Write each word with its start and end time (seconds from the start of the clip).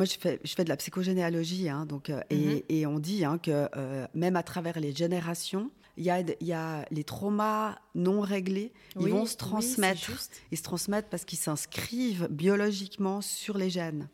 moi, 0.00 0.06
je 0.06 0.16
fais, 0.18 0.40
je 0.44 0.54
fais 0.54 0.64
de 0.64 0.70
la 0.70 0.78
psychogénéalogie, 0.78 1.68
hein, 1.68 1.84
donc, 1.84 2.08
euh, 2.08 2.22
et, 2.30 2.36
Mhm. 2.36 2.62
et 2.70 2.86
on 2.86 2.98
dit 2.98 3.22
hein, 3.22 3.36
que 3.36 3.68
euh, 3.76 4.06
même 4.14 4.34
à 4.34 4.42
travers 4.42 4.80
les 4.80 4.94
générations, 4.94 5.70
il 5.98 6.04
y 6.04 6.10
a, 6.10 6.22
y 6.40 6.52
a 6.54 6.86
les 6.90 7.04
traumas 7.04 7.76
non 7.94 8.22
réglés, 8.22 8.72
Oui, 8.96 9.10
ils 9.10 9.10
vont 9.10 9.26
se 9.26 9.36
transmettre. 9.36 10.10
ils 10.52 10.56
se 10.56 10.62
transmettent 10.62 11.10
parce 11.10 11.26
qu'ils 11.26 11.38
s'inscrivent 11.38 12.28
biologiquement 12.30 13.20
sur 13.20 13.58
les 13.58 13.68
gènes. 13.68 14.08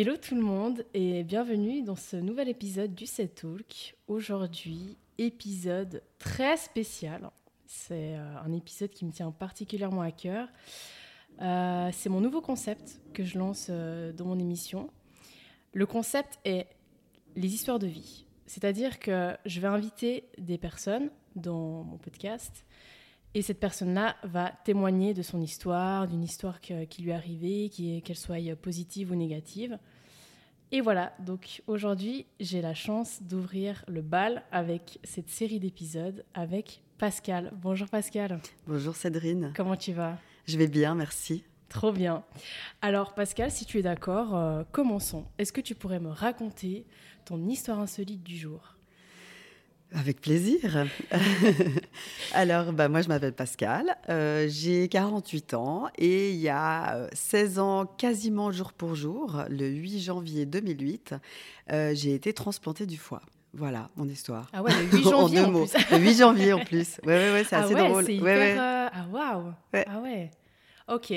Hello 0.00 0.16
tout 0.16 0.34
le 0.34 0.40
monde 0.40 0.86
et 0.94 1.24
bienvenue 1.24 1.82
dans 1.82 1.94
ce 1.94 2.16
nouvel 2.16 2.48
épisode 2.48 2.94
du 2.94 3.04
Set 3.04 3.42
Talk. 3.42 3.94
Aujourd'hui, 4.08 4.96
épisode 5.18 6.02
très 6.18 6.56
spécial. 6.56 7.30
C'est 7.66 8.16
euh, 8.16 8.38
un 8.42 8.50
épisode 8.54 8.88
qui 8.88 9.04
me 9.04 9.12
tient 9.12 9.30
particulièrement 9.30 10.00
à 10.00 10.10
cœur. 10.10 10.48
Euh, 11.42 11.90
c'est 11.92 12.08
mon 12.08 12.22
nouveau 12.22 12.40
concept 12.40 12.98
que 13.12 13.24
je 13.24 13.38
lance 13.38 13.66
euh, 13.68 14.10
dans 14.14 14.24
mon 14.24 14.38
émission. 14.38 14.88
Le 15.74 15.84
concept 15.84 16.38
est 16.46 16.66
les 17.36 17.52
histoires 17.52 17.78
de 17.78 17.86
vie. 17.86 18.24
C'est-à-dire 18.46 19.00
que 19.00 19.36
je 19.44 19.60
vais 19.60 19.68
inviter 19.68 20.30
des 20.38 20.56
personnes 20.56 21.10
dans 21.36 21.84
mon 21.84 21.98
podcast 21.98 22.64
et 23.34 23.42
cette 23.42 23.60
personne-là 23.60 24.16
va 24.24 24.50
témoigner 24.64 25.12
de 25.12 25.22
son 25.22 25.40
histoire, 25.40 26.08
d'une 26.08 26.24
histoire 26.24 26.60
qui 26.60 27.02
lui 27.02 27.10
est 27.10 27.14
arrivée, 27.14 27.68
qu'elle 28.02 28.16
soit 28.16 28.38
positive 28.56 29.12
ou 29.12 29.14
négative. 29.14 29.78
Et 30.72 30.80
voilà, 30.80 31.12
donc 31.18 31.62
aujourd'hui, 31.66 32.26
j'ai 32.38 32.62
la 32.62 32.74
chance 32.74 33.22
d'ouvrir 33.22 33.84
le 33.88 34.02
bal 34.02 34.44
avec 34.52 35.00
cette 35.02 35.28
série 35.28 35.58
d'épisodes 35.58 36.24
avec 36.32 36.82
Pascal. 36.96 37.52
Bonjour 37.60 37.88
Pascal, 37.88 38.40
Bonjour 38.68 38.94
Cédrine, 38.94 39.52
comment 39.56 39.74
tu 39.74 39.92
vas? 39.92 40.16
Je 40.46 40.56
vais 40.56 40.68
bien, 40.68 40.94
merci. 40.94 41.42
Trop 41.68 41.90
bien. 41.90 42.22
Alors 42.82 43.14
Pascal, 43.14 43.50
si 43.50 43.64
tu 43.64 43.80
es 43.80 43.82
d'accord, 43.82 44.36
euh, 44.36 44.62
commençons. 44.70 45.26
Est-ce 45.38 45.52
que 45.52 45.60
tu 45.60 45.74
pourrais 45.74 45.98
me 45.98 46.10
raconter 46.10 46.86
ton 47.24 47.48
histoire 47.48 47.80
insolite 47.80 48.22
du 48.22 48.36
jour? 48.36 48.76
Avec 49.92 50.20
plaisir. 50.20 50.86
Alors, 52.32 52.72
bah, 52.72 52.88
moi, 52.88 53.02
je 53.02 53.08
m'appelle 53.08 53.32
Pascal, 53.32 53.96
euh, 54.08 54.46
j'ai 54.48 54.88
48 54.88 55.54
ans 55.54 55.88
et 55.98 56.30
il 56.30 56.36
y 56.36 56.48
a 56.48 56.94
euh, 56.96 57.08
16 57.12 57.58
ans, 57.58 57.86
quasiment 57.86 58.52
jour 58.52 58.72
pour 58.72 58.94
jour, 58.94 59.42
le 59.48 59.66
8 59.66 60.00
janvier 60.00 60.46
2008, 60.46 61.14
euh, 61.72 61.92
j'ai 61.94 62.14
été 62.14 62.32
transplantée 62.32 62.86
du 62.86 62.96
foie. 62.98 63.22
Voilà 63.52 63.88
mon 63.96 64.06
histoire. 64.08 64.48
Ah 64.52 64.62
ouais, 64.62 64.70
le 64.72 64.98
8 64.98 65.06
en 65.08 65.10
janvier 65.10 65.40
deux 65.40 65.44
en, 65.46 65.50
mots. 65.50 65.66
plus. 65.66 65.90
Le 65.90 65.98
8 65.98 66.14
janvier 66.14 66.52
en 66.52 66.64
plus. 66.64 67.00
Ouais, 67.04 67.14
ouais, 67.14 67.32
ouais, 67.32 67.44
c'est 67.44 67.56
ah 67.56 67.64
assez 67.64 67.74
ouais, 67.74 67.88
drôle. 67.88 68.08
hyper... 68.08 68.24
ouais. 68.24 68.56
euh, 68.56 68.88
Ah 68.92 69.06
waouh. 69.10 69.52
Ah 69.88 70.00
ouais. 70.00 70.30
Ok. 70.86 71.12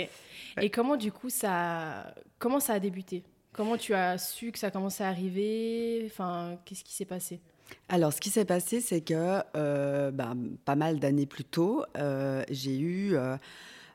Et 0.62 0.70
comment 0.72 0.98
du 0.98 1.12
coup 1.12 1.30
ça... 1.30 2.14
Comment 2.40 2.60
ça 2.60 2.74
a 2.74 2.80
débuté? 2.80 3.24
Comment 3.52 3.78
tu 3.78 3.94
as 3.94 4.18
su 4.18 4.52
que 4.52 4.58
ça 4.58 4.72
commençait 4.72 5.04
à 5.04 5.10
arriver? 5.10 6.08
Enfin, 6.08 6.58
qu'est-ce 6.66 6.84
qui 6.84 6.94
s'est 6.94 7.06
passé? 7.06 7.40
Alors, 7.89 8.14
ce 8.14 8.19
qui 8.19 8.30
s'est 8.30 8.45
passé, 8.45 8.81
c'est 8.81 9.02
que 9.02 9.42
euh, 9.56 10.11
ben, 10.11 10.36
pas 10.66 10.75
mal 10.75 11.00
d'années 11.00 11.25
plus 11.25 11.44
tôt, 11.44 11.83
euh, 11.97 12.44
j'ai 12.50 12.78
eu 12.80 13.16
euh, 13.16 13.38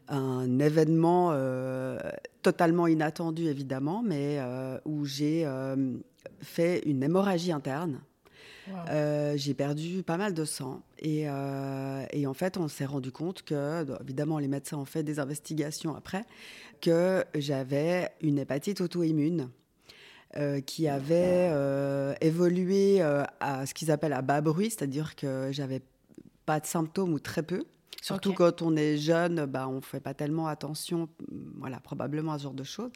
un 0.09 0.59
événement 0.59 1.35
totalement 2.43 2.87
inattendu, 2.87 3.47
évidemment, 3.47 4.03
mais 4.03 4.41
où 4.85 5.05
j'ai 5.05 5.47
fait 6.41 6.81
une 6.87 7.03
hémorragie 7.03 7.53
interne. 7.53 8.01
Wow. 8.69 9.37
J'ai 9.37 9.53
perdu 9.55 10.03
pas 10.03 10.17
mal 10.17 10.33
de 10.33 10.45
sang. 10.47 10.83
Et, 10.99 11.25
et 11.25 12.27
en 12.27 12.35
fait, 12.35 12.57
on 12.57 12.69
s'est 12.69 12.87
rendu 12.87 13.13
compte 13.13 13.43
que, 13.43 13.85
évidemment, 14.01 14.39
les 14.39 14.49
médecins 14.49 14.79
ont 14.79 14.87
fait 14.87 15.03
des 15.03 15.19
investigations 15.19 15.95
après, 15.95 16.25
que 16.81 17.25
j'avais 17.35 18.11
une 18.23 18.39
hépatite 18.39 18.81
auto-immune 18.81 19.51
euh, 20.37 20.61
qui 20.61 20.89
avait 20.89 21.49
euh, 21.51 22.15
évolué 22.21 23.01
euh, 23.01 23.25
à 23.41 23.65
ce 23.65 23.73
qu'ils 23.73 23.91
appellent 23.91 24.13
à 24.13 24.21
bas 24.21 24.43
bruit, 24.43 24.69
c'est-à-dire 24.69 25.17
que 25.17 25.49
j'avais 25.53 25.81
pas 26.45 26.61
de 26.61 26.67
symptômes 26.67 27.15
ou 27.15 27.19
très 27.19 27.43
peu. 27.43 27.65
Surtout 28.03 28.35
quand 28.35 28.61
on 28.61 28.77
est 28.77 28.99
jeune, 28.99 29.47
bah, 29.47 29.67
on 29.69 29.81
fait 29.81 30.01
pas 30.01 30.13
tellement 30.13 30.47
attention, 30.47 31.09
voilà, 31.57 31.81
probablement 31.81 32.33
à 32.33 32.39
ce 32.39 32.43
genre 32.43 32.53
de 32.53 32.63
choses. 32.63 32.91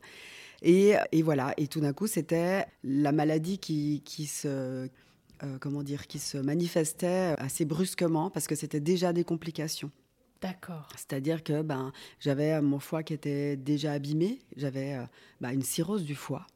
Et, 0.61 0.93
et 1.11 1.23
voilà, 1.23 1.55
et 1.57 1.69
tout 1.69 1.81
d'un 1.81 1.95
coup, 1.95 2.07
c'était 2.07 2.67
la 2.85 3.13
maladie 3.13 3.59
qui, 3.59 4.03
qui 4.05 4.27
se, 4.27 4.89
comment 5.59 5.83
dire, 5.83 6.07
qui 6.09 6.19
se 6.19 6.37
manifestait 6.37 7.35
assez 7.39 7.65
brusquement 7.65 8.29
parce 8.29 8.47
que 8.47 8.55
c'était 8.55 8.79
déjà 8.79 9.15
des 9.15 9.25
complications. 9.25 9.91
D'accord. 10.43 10.89
C'est-à-dire 10.97 11.43
que 11.43 11.63
ben, 11.63 11.93
j'avais 12.21 12.61
mon 12.61 12.79
foie 12.79 13.03
qui 13.03 13.15
était 13.15 13.57
déjà 13.57 13.93
abîmé, 13.93 14.39
j'avais 14.57 14.99
bah, 15.41 15.55
une 15.55 15.63
cirrhose 15.63 16.05
du 16.05 16.15
foie 16.15 16.47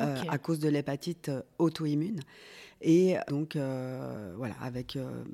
euh, 0.00 0.16
à 0.28 0.38
cause 0.38 0.58
de 0.58 0.68
l'hépatite 0.68 1.28
euh, 1.28 1.42
auto-immune. 1.58 2.20
Et 2.80 3.16
donc, 3.28 3.56
euh, 3.56 4.34
voilà, 4.36 4.54
avec 4.60 4.96
euh, 4.96 5.24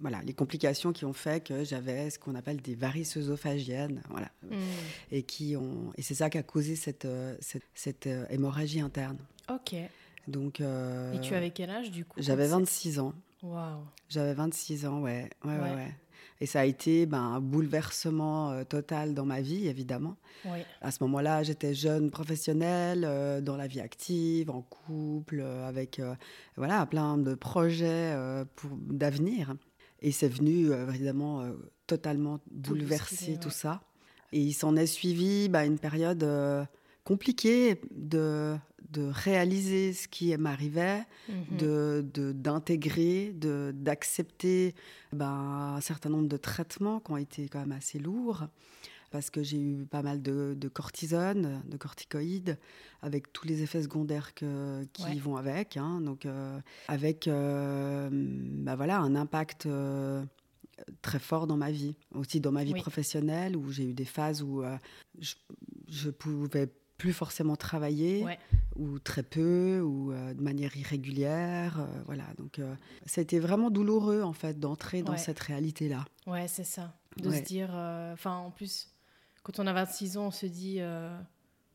voilà, 0.00 0.22
les 0.22 0.32
complications 0.32 0.92
qui 0.92 1.04
ont 1.04 1.12
fait 1.12 1.44
que 1.44 1.62
j'avais 1.64 2.08
ce 2.08 2.18
qu'on 2.18 2.34
appelle 2.34 2.62
des 2.62 2.74
varices 2.74 3.16
œsophagiennes. 3.16 4.02
Voilà, 4.08 4.30
Hmm. 4.42 4.56
et, 5.10 5.22
qui 5.22 5.56
ont, 5.56 5.92
et 5.98 6.02
c'est 6.02 6.14
ça 6.14 6.30
qui 6.30 6.38
a 6.38 6.42
causé 6.42 6.76
cette, 6.76 7.06
cette, 7.40 7.62
cette, 7.74 8.08
hémorragie 8.30 8.80
interne. 8.80 9.18
Ok. 9.52 9.74
Donc, 10.28 10.60
Et 10.60 11.20
tu 11.20 11.34
avais 11.34 11.50
quel 11.50 11.68
âge 11.70 11.90
du 11.90 12.04
coup 12.06 12.18
J'avais 12.22 12.48
quand 12.48 12.58
26 12.60 12.98
ans. 13.00 13.12
Waouh. 13.42 13.82
J'avais 14.08 14.32
26 14.34 14.86
ans, 14.86 15.00
ouais. 15.02 15.28
ouais, 15.44 15.50
ouais, 15.52 15.58
Ouais. 15.60 15.74
ouais. 15.74 15.94
Et 16.40 16.46
ça 16.46 16.60
a 16.60 16.64
été 16.64 17.06
ben, 17.06 17.20
un 17.20 17.40
bouleversement 17.40 18.50
euh, 18.50 18.64
total 18.64 19.14
dans 19.14 19.24
ma 19.24 19.40
vie, 19.40 19.68
évidemment. 19.68 20.16
Oui. 20.44 20.58
À 20.80 20.90
ce 20.90 21.02
moment-là, 21.04 21.42
j'étais 21.42 21.74
jeune 21.74 22.10
professionnelle, 22.10 23.04
euh, 23.06 23.40
dans 23.40 23.56
la 23.56 23.66
vie 23.66 23.80
active, 23.80 24.50
en 24.50 24.62
couple, 24.62 25.40
euh, 25.40 25.66
avec 25.66 26.00
voilà, 26.56 26.84
plein 26.86 27.18
de 27.18 27.34
projets 27.34 28.14
d'avenir. 28.88 29.54
Et 30.00 30.12
c'est 30.12 30.28
venu, 30.28 30.72
évidemment, 30.72 31.44
totalement 31.86 32.40
bouleverser 32.50 33.38
tout 33.38 33.48
ouais. 33.48 33.54
ça. 33.54 33.82
Et 34.32 34.40
il 34.40 34.52
s'en 34.52 34.76
est 34.76 34.86
suivi 34.86 35.48
bah, 35.48 35.64
une 35.64 35.78
période 35.78 36.26
compliquée 37.04 37.80
de, 37.90 38.56
de 38.94 39.02
réaliser 39.12 39.92
ce 39.92 40.06
qui 40.08 40.36
m'arrivait, 40.36 41.02
Mhm. 41.28 41.56
de 41.58 42.32
d'intégrer, 42.32 43.32
de, 43.32 43.72
d'accepter 43.74 44.74
ben, 45.12 45.74
un 45.76 45.80
certain 45.80 46.10
nombre 46.10 46.28
de 46.28 46.36
traitements 46.36 47.00
qui 47.00 47.10
ont 47.12 47.16
été 47.16 47.48
quand 47.48 47.60
même 47.60 47.72
assez 47.72 47.98
lourds, 47.98 48.44
parce 49.10 49.30
que 49.30 49.42
j'ai 49.42 49.60
eu 49.60 49.84
pas 49.86 50.02
mal 50.02 50.22
de, 50.22 50.54
de 50.56 50.68
cortisone, 50.68 51.62
de 51.68 51.76
corticoïdes, 51.76 52.58
avec 53.02 53.32
tous 53.32 53.46
les 53.46 53.62
effets 53.62 53.82
secondaires 53.82 54.34
que, 54.34 54.84
qui 54.92 55.04
Ouais. 55.04 55.14
vont 55.18 55.36
avec. 55.36 55.76
hein. 55.76 56.00
donc, 56.00 56.26
euh, 56.26 56.58
avec 56.88 57.26
euh, 57.28 58.08
ben 58.12 58.74
voilà, 58.76 58.98
un 58.98 59.14
impact 59.14 59.66
euh, 59.66 60.24
très 61.02 61.18
fort 61.20 61.46
dans 61.46 61.56
ma 61.56 61.70
vie, 61.70 61.94
aussi 62.14 62.40
dans 62.40 62.52
ma 62.52 62.64
vie 62.64 62.72
Oui. 62.74 62.80
professionnelle, 62.80 63.56
où 63.56 63.70
j'ai 63.70 63.84
eu 63.90 63.94
des 63.94 64.04
phases 64.04 64.42
où 64.42 64.62
je, 65.20 65.34
je 65.88 66.10
pouvais 66.10 66.68
plus 66.98 67.12
forcément 67.12 67.56
travailler 67.56 68.24
Ouais. 68.24 68.38
ou 68.76 68.98
très 68.98 69.22
peu, 69.22 69.80
ou 69.80 70.12
euh, 70.12 70.32
de 70.34 70.40
manière 70.42 70.76
irrégulière. 70.76 71.80
euh, 71.80 71.86
voilà, 72.06 72.24
donc 72.38 72.58
euh, 72.58 72.74
c'était 73.06 73.38
vraiment 73.38 73.70
douloureux 73.70 74.22
en 74.22 74.32
fait 74.32 74.58
d'entrer 74.60 75.02
dans 75.02 75.12
Ouais. 75.12 75.18
cette 75.18 75.40
réalité-là. 75.40 76.04
Ouais, 76.26 76.46
c'est 76.48 76.64
ça. 76.64 76.94
De 77.16 77.28
Ouais. 77.30 77.38
se 77.38 77.42
dire. 77.44 77.70
euh, 77.72 78.12
Enfin, 78.12 78.36
en 78.36 78.50
plus, 78.50 78.88
quand 79.42 79.58
on 79.58 79.66
a 79.66 79.72
26 79.72 80.16
ans, 80.16 80.26
on 80.26 80.30
se 80.30 80.46
dit. 80.46 80.76
euh, 80.80 81.16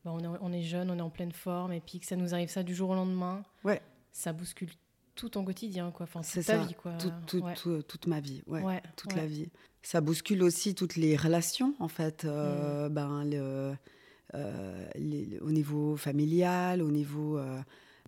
bah, 0.06 0.12
on, 0.14 0.20
est, 0.20 0.38
on 0.42 0.54
est 0.54 0.62
jeune, 0.64 0.90
on 0.90 0.98
est 0.98 1.02
en 1.02 1.10
pleine 1.10 1.34
forme, 1.34 1.74
et 1.74 1.82
puis 1.82 2.00
que 2.00 2.06
ça 2.06 2.16
nous 2.16 2.34
arrive 2.34 2.50
ça 2.50 2.64
du 2.64 2.74
jour 2.74 2.90
au 2.92 2.96
lendemain. 2.96 3.44
Ouais. 3.66 3.82
Ça 4.14 4.32
bouscule 4.32 4.70
tout 5.16 5.28
ton 5.28 5.44
quotidien, 5.44 5.92
quoi. 5.92 6.06
Enfin, 6.06 6.22
toute 6.22 6.34
ta 6.36 6.42
ça, 6.42 6.58
vie, 6.64 6.74
quoi. 6.74 6.94
Tout- 6.94 7.12
tout- 7.28 7.40
ouais. 7.44 7.54
tout- 7.56 7.82
toute 7.84 8.08
ma 8.08 8.22
vie, 8.22 8.42
ouais, 8.48 8.82
toute 8.96 9.14
la 9.16 9.26
vie. 9.28 9.50
Ça 9.82 10.00
bouscule 10.00 10.42
aussi 10.44 10.74
toutes 10.76 10.96
les 10.96 11.18
relations 11.18 11.74
en 11.80 11.90
fait, 11.90 12.24
Mm. 12.24 12.88
ben, 12.90 13.24
le, 13.26 13.76
les- 14.96 15.40
au 15.42 15.52
niveau 15.52 15.96
familial, 15.98 16.82
au 16.82 16.92
niveau 16.92 17.38
euh, 17.38 17.60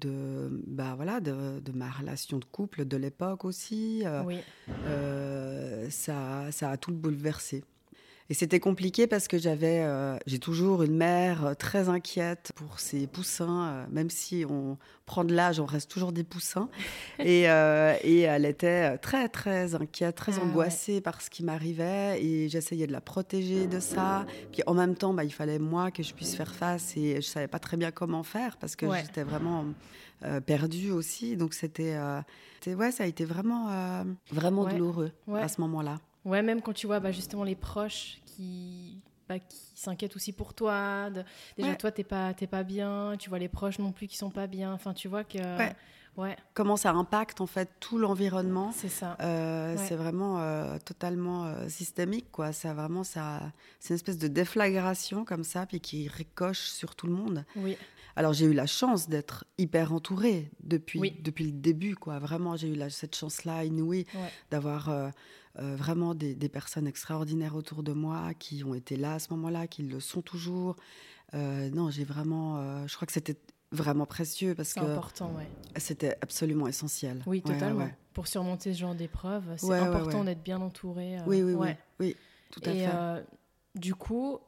de, 0.01 0.49
bah, 0.67 0.93
voilà, 0.95 1.19
de, 1.19 1.59
de 1.59 1.71
ma 1.71 1.89
relation 1.89 2.39
de 2.39 2.45
couple 2.45 2.85
de 2.85 2.97
l'époque 2.97 3.45
aussi. 3.45 4.03
euh, 4.05 4.23
Oui. 4.23 4.37
Euh, 4.85 5.89
ça, 5.89 6.51
ça 6.51 6.71
a 6.71 6.77
tout 6.77 6.91
bouleversé. 6.93 7.63
Et 8.31 8.33
c'était 8.33 8.61
compliqué 8.61 9.07
parce 9.07 9.27
que 9.27 9.37
j'avais, 9.37 9.81
euh, 9.83 10.15
j'ai 10.25 10.39
toujours 10.39 10.83
une 10.83 10.95
mère 10.95 11.45
euh, 11.47 11.53
très 11.53 11.89
inquiète 11.89 12.53
pour 12.55 12.79
ses 12.79 13.05
poussins, 13.05 13.67
euh, 13.67 13.85
même 13.91 14.09
si 14.09 14.45
on 14.49 14.77
prend 15.05 15.25
de 15.25 15.33
l'âge, 15.35 15.59
on 15.59 15.65
reste 15.65 15.91
toujours 15.91 16.13
des 16.13 16.23
poussins. 16.23 16.69
et, 17.19 17.49
euh, 17.49 17.93
et 18.05 18.21
elle 18.21 18.45
était 18.45 18.97
très 18.99 19.27
très 19.27 19.75
inquiète, 19.75 20.15
très 20.15 20.39
Ah, 20.39 20.43
angoissée 20.43 21.01
par 21.01 21.21
ce 21.21 21.29
qui 21.29 21.43
m'arrivait, 21.43 22.23
et 22.23 22.47
j'essayais 22.47 22.87
de 22.87 22.93
la 22.93 23.01
protéger 23.01 23.67
de 23.67 23.81
ça. 23.81 24.25
Puis 24.53 24.63
en 24.65 24.75
même 24.75 24.95
temps, 24.95 25.13
bah, 25.13 25.25
il 25.25 25.33
fallait 25.33 25.59
moi 25.59 25.91
que 25.91 26.01
je 26.01 26.13
puisse 26.13 26.33
faire 26.33 26.55
face, 26.55 26.95
et 26.95 27.17
je 27.17 27.27
savais 27.27 27.49
pas 27.49 27.59
très 27.59 27.75
bien 27.75 27.91
comment 27.91 28.23
faire 28.23 28.55
parce 28.55 28.77
que 28.77 28.85
Ouais. 28.85 29.01
j'étais 29.01 29.23
vraiment 29.23 29.65
perdu 30.45 30.91
aussi. 30.91 31.35
Donc 31.35 31.53
c'était, 31.53 31.97
ouais, 32.65 32.91
ça 32.93 33.03
a 33.03 33.07
été 33.07 33.25
vraiment, 33.25 34.05
vraiment 34.31 34.63
douloureux 34.63 35.11
à 35.33 35.49
ce 35.49 35.59
moment-là. 35.59 35.99
Ouais, 36.23 36.43
même 36.43 36.61
quand 36.61 36.73
tu 36.73 36.85
vois 36.85 36.99
bah, 36.99 37.11
justement 37.11 37.43
les 37.43 37.55
proches 37.55 38.20
qui 38.41 38.97
bah, 39.29 39.39
qui 39.39 39.57
s'inquiètent 39.75 40.15
aussi 40.15 40.33
pour 40.33 40.53
toi. 40.53 41.09
Déjà, 41.57 41.75
toi, 41.75 41.91
t'es 41.91 42.03
pas, 42.03 42.33
pas 42.33 42.63
bien. 42.63 43.15
Tu 43.17 43.29
vois 43.29 43.39
les 43.39 43.47
proches 43.47 43.79
non 43.79 43.91
plus 43.91 44.07
qui 44.07 44.17
sont 44.17 44.31
pas 44.31 44.47
bien. 44.47 44.73
Enfin, 44.73 44.93
tu 44.93 45.07
vois 45.07 45.23
que. 45.23 45.39
Ouais. 46.17 46.35
Comment 46.53 46.75
ça 46.75 46.91
impacte 46.91 47.39
en 47.39 47.45
fait 47.45 47.69
tout 47.79 47.97
l'environnement. 47.97 48.73
C'est 48.75 48.89
ça. 48.89 49.15
Euh, 49.21 49.77
c'est 49.77 49.95
vraiment 49.95 50.41
euh, 50.41 50.77
totalement 50.83 51.45
euh, 51.45 51.69
systémique, 51.69 52.29
quoi. 52.33 52.51
Ça 52.51 52.73
vraiment, 52.73 53.05
ça, 53.05 53.53
c'est 53.79 53.93
une 53.93 53.95
espèce 53.95 54.17
de 54.17 54.27
déflagration 54.27 55.23
comme 55.23 55.45
ça, 55.45 55.65
puis 55.65 55.79
qui 55.79 56.09
ricoche 56.09 56.67
sur 56.67 56.95
tout 56.95 57.07
le 57.07 57.13
monde. 57.13 57.45
Oui. 57.55 57.77
Alors 58.15 58.33
j'ai 58.33 58.45
eu 58.45 58.53
la 58.53 58.65
chance 58.65 59.07
d'être 59.07 59.45
hyper 59.57 59.93
entourée 59.93 60.51
depuis, 60.61 61.11
depuis 61.21 61.45
le 61.45 61.51
début, 61.53 61.95
quoi. 61.95 62.19
Vraiment, 62.19 62.55
j'ai 62.57 62.67
eu 62.69 62.75
la, 62.75 62.89
cette 62.89 63.15
chance-là 63.15 63.63
inouïe 63.63 64.05
d'avoir 64.49 64.89
euh, 64.89 65.09
vraiment 65.55 66.15
des, 66.15 66.35
personnes 66.49 66.87
extraordinaires 66.87 67.55
autour 67.55 67.83
de 67.83 67.93
moi 67.93 68.33
qui 68.33 68.63
ont 68.63 68.73
été 68.73 68.95
là 68.95 69.15
à 69.15 69.19
ce 69.19 69.29
moment-là, 69.31 69.67
qui 69.67 69.83
le 69.83 69.99
sont 69.99 70.21
toujours. 70.21 70.75
Euh, 71.33 71.69
non, 71.69 71.89
j'ai 71.89 72.03
vraiment. 72.03 72.57
Euh, 72.57 72.87
je 72.87 72.95
crois 72.95 73.05
que 73.05 73.13
c'était 73.13 73.37
vraiment 73.71 74.05
précieux 74.05 74.55
parce 74.55 74.73
que. 74.73 74.79
important, 74.79 75.31
ouais. 75.37 75.47
C'était 75.77 76.17
absolument 76.21 76.67
essentiel. 76.67 77.23
Oui, 77.25 77.41
totalement. 77.41 77.89
Pour 78.13 78.27
surmonter 78.27 78.73
ce 78.73 78.79
genre 78.79 78.95
d'épreuve, 78.95 79.43
c'est 79.57 79.73
important 79.73 80.23
d'être 80.23 80.43
bien 80.43 80.61
entouré. 80.61 81.17
oui, 81.25 81.41
oui, 81.41 81.53
oui, 81.53 81.69
oui, 81.99 82.17
tout 82.51 82.61
à 82.65 82.73
et, 82.73 82.85
fait. 82.85 83.25
du 83.75 83.95
coup, 83.95 84.39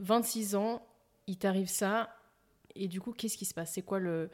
26 0.00 0.56
ans, 0.56 0.82
il 1.26 1.36
t'arrive 1.36 1.68
ça. 1.68 2.08
Et 2.74 2.88
du 2.88 3.00
coup, 3.00 3.12
qu'est-ce 3.12 3.36
qui 3.36 3.44
se 3.44 3.54
passe? 3.54 3.72
C'est 3.72 3.82
quoi 3.82 4.00
le 4.00 4.30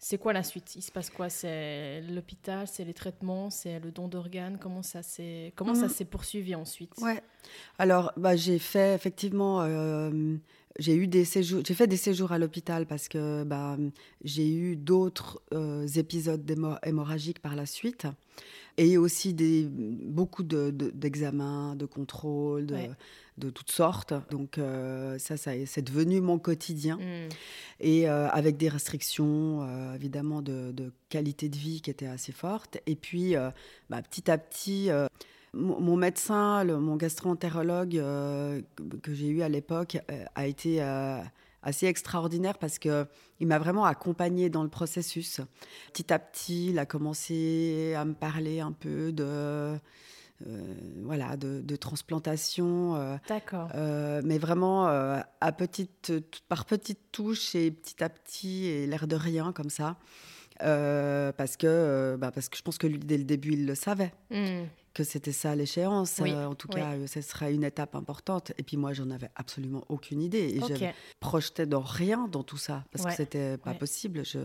c'est 0.00 0.18
quoi 0.18 0.32
la 0.32 0.44
suite? 0.44 0.76
Il 0.76 0.82
se 0.82 0.92
passe 0.92 1.10
quoi? 1.10 1.28
C'est 1.28 2.00
l'hôpital, 2.02 2.68
c'est 2.68 2.84
les 2.84 2.94
traitements, 2.94 3.50
c'est 3.50 3.80
le 3.80 3.90
don 3.90 4.06
d'organes? 4.06 4.58
Comment 4.58 4.82
ça 4.82 5.02
s'est 5.02 5.52
comment 5.56 5.74
ça 5.74 5.82
mhm. 5.82 5.88
s'est 5.88 6.04
poursuivi 6.04 6.54
ensuite? 6.54 6.92
Ouais. 6.98 7.20
Alors, 7.78 8.12
bah, 8.16 8.36
j'ai 8.36 8.60
fait 8.60 8.94
effectivement, 8.94 9.62
euh, 9.62 10.36
j'ai 10.78 10.94
eu 10.94 11.08
des 11.08 11.24
séjours, 11.24 11.62
j'ai 11.66 11.74
fait 11.74 11.86
des 11.86 11.96
séjours 11.96 12.32
à 12.32 12.38
l'hôpital 12.38 12.86
parce 12.86 13.08
que 13.08 13.42
bah, 13.44 13.76
j'ai 14.22 14.48
eu 14.48 14.76
d'autres 14.76 15.42
euh, 15.52 15.86
épisodes 15.86 16.48
hémorragiques 16.84 17.40
par 17.40 17.56
la 17.56 17.66
suite 17.66 18.06
et 18.76 18.96
aussi 18.96 19.34
des, 19.34 19.66
beaucoup 19.68 20.44
d'examens, 20.44 21.74
de, 21.74 21.80
de 21.80 21.86
contrôles, 21.86 22.66
de, 22.66 22.76
de, 23.38 23.50
toutes 23.50 23.72
sortes. 23.72 24.14
Donc 24.30 24.58
euh, 24.58 25.18
ça, 25.18 25.36
ça 25.36 25.50
c'est 25.66 25.82
devenu 25.82 26.20
mon 26.20 26.38
quotidien. 26.38 26.96
Mm. 26.96 27.28
Et 27.80 28.08
euh, 28.08 28.28
avec 28.28 28.56
des 28.56 28.68
restrictions, 28.68 29.66
évidemment, 29.96 30.42
de, 30.42 30.92
qualité 31.08 31.48
de 31.48 31.56
vie 31.56 31.80
qui 31.80 31.90
étaient 31.90 32.06
assez 32.06 32.30
fortes. 32.30 32.78
Et 32.86 32.94
puis, 32.94 33.34
bah, 33.90 34.00
petit 34.02 34.30
à 34.30 34.38
petit, 34.38 34.90
mon, 35.52 35.96
médecin, 35.96 36.64
le, 36.64 36.78
mon 36.78 36.96
gastro-entérologue 36.96 38.02
que 39.02 39.14
j'ai 39.14 39.28
eu 39.28 39.42
à 39.42 39.48
l'époque, 39.48 39.98
a 40.34 40.46
été 40.46 40.80
assez 41.62 41.86
extraordinaire 41.86 42.58
parce 42.58 42.78
que 42.78 43.06
il 43.40 43.46
m'a 43.46 43.58
vraiment 43.58 43.84
accompagné 43.84 44.50
dans 44.50 44.62
le 44.62 44.68
processus. 44.68 45.40
Petit 45.92 46.12
à 46.12 46.18
petit, 46.18 46.70
il 46.70 46.78
a 46.78 46.86
commencé 46.86 47.94
à 47.96 48.04
me 48.04 48.14
parler 48.14 48.60
un 48.60 48.72
peu 48.72 49.12
de 49.12 49.78
euh, 50.46 50.74
voilà 51.02 51.36
de, 51.36 51.76
transplantation. 51.76 52.96
Euh, 52.96 53.16
D'accord. 53.28 53.68
Euh, 53.74 54.22
mais 54.24 54.38
vraiment 54.38 54.86
à 54.86 55.52
petite, 55.52 56.12
par 56.48 56.64
petites 56.64 57.10
touches 57.12 57.54
et 57.54 57.70
petit 57.70 58.02
à 58.02 58.08
petit 58.08 58.66
et 58.66 58.86
l'air 58.86 59.06
de 59.06 59.16
rien 59.16 59.52
comme 59.52 59.70
ça. 59.70 59.96
Parce 60.58 61.56
que 61.56 62.16
bah, 62.18 62.30
parce 62.30 62.48
que 62.48 62.56
je 62.56 62.62
pense 62.62 62.78
que 62.78 62.86
lui 62.86 62.98
dès 62.98 63.18
le 63.18 63.24
début 63.24 63.52
il 63.52 63.66
le 63.66 63.74
savait. 63.74 64.12
Hmm. 64.30 64.64
Que 64.94 65.04
c'était 65.04 65.32
ça 65.32 65.54
l'échéance. 65.54 66.18
Euh, 66.18 66.46
en 66.46 66.56
tout 66.56 66.66
cas, 66.66 66.94
euh, 66.94 67.06
ce 67.06 67.20
serait 67.20 67.54
une 67.54 67.62
étape 67.62 67.94
importante. 67.94 68.50
Et 68.58 68.64
puis 68.64 68.76
moi, 68.76 68.92
j'en 68.92 69.10
avais 69.10 69.30
absolument 69.36 69.84
aucune 69.88 70.20
idée. 70.20 70.48
Et 70.56 70.60
je 70.60 70.86
projetais 71.20 71.66
dans 71.66 71.82
rien 71.82 72.26
dans 72.26 72.42
tout 72.42 72.56
ça 72.56 72.84
parce 72.90 73.04
que 73.04 73.12
c'était 73.12 73.58
pas 73.58 73.74
possible. 73.74 74.24
Je... 74.24 74.40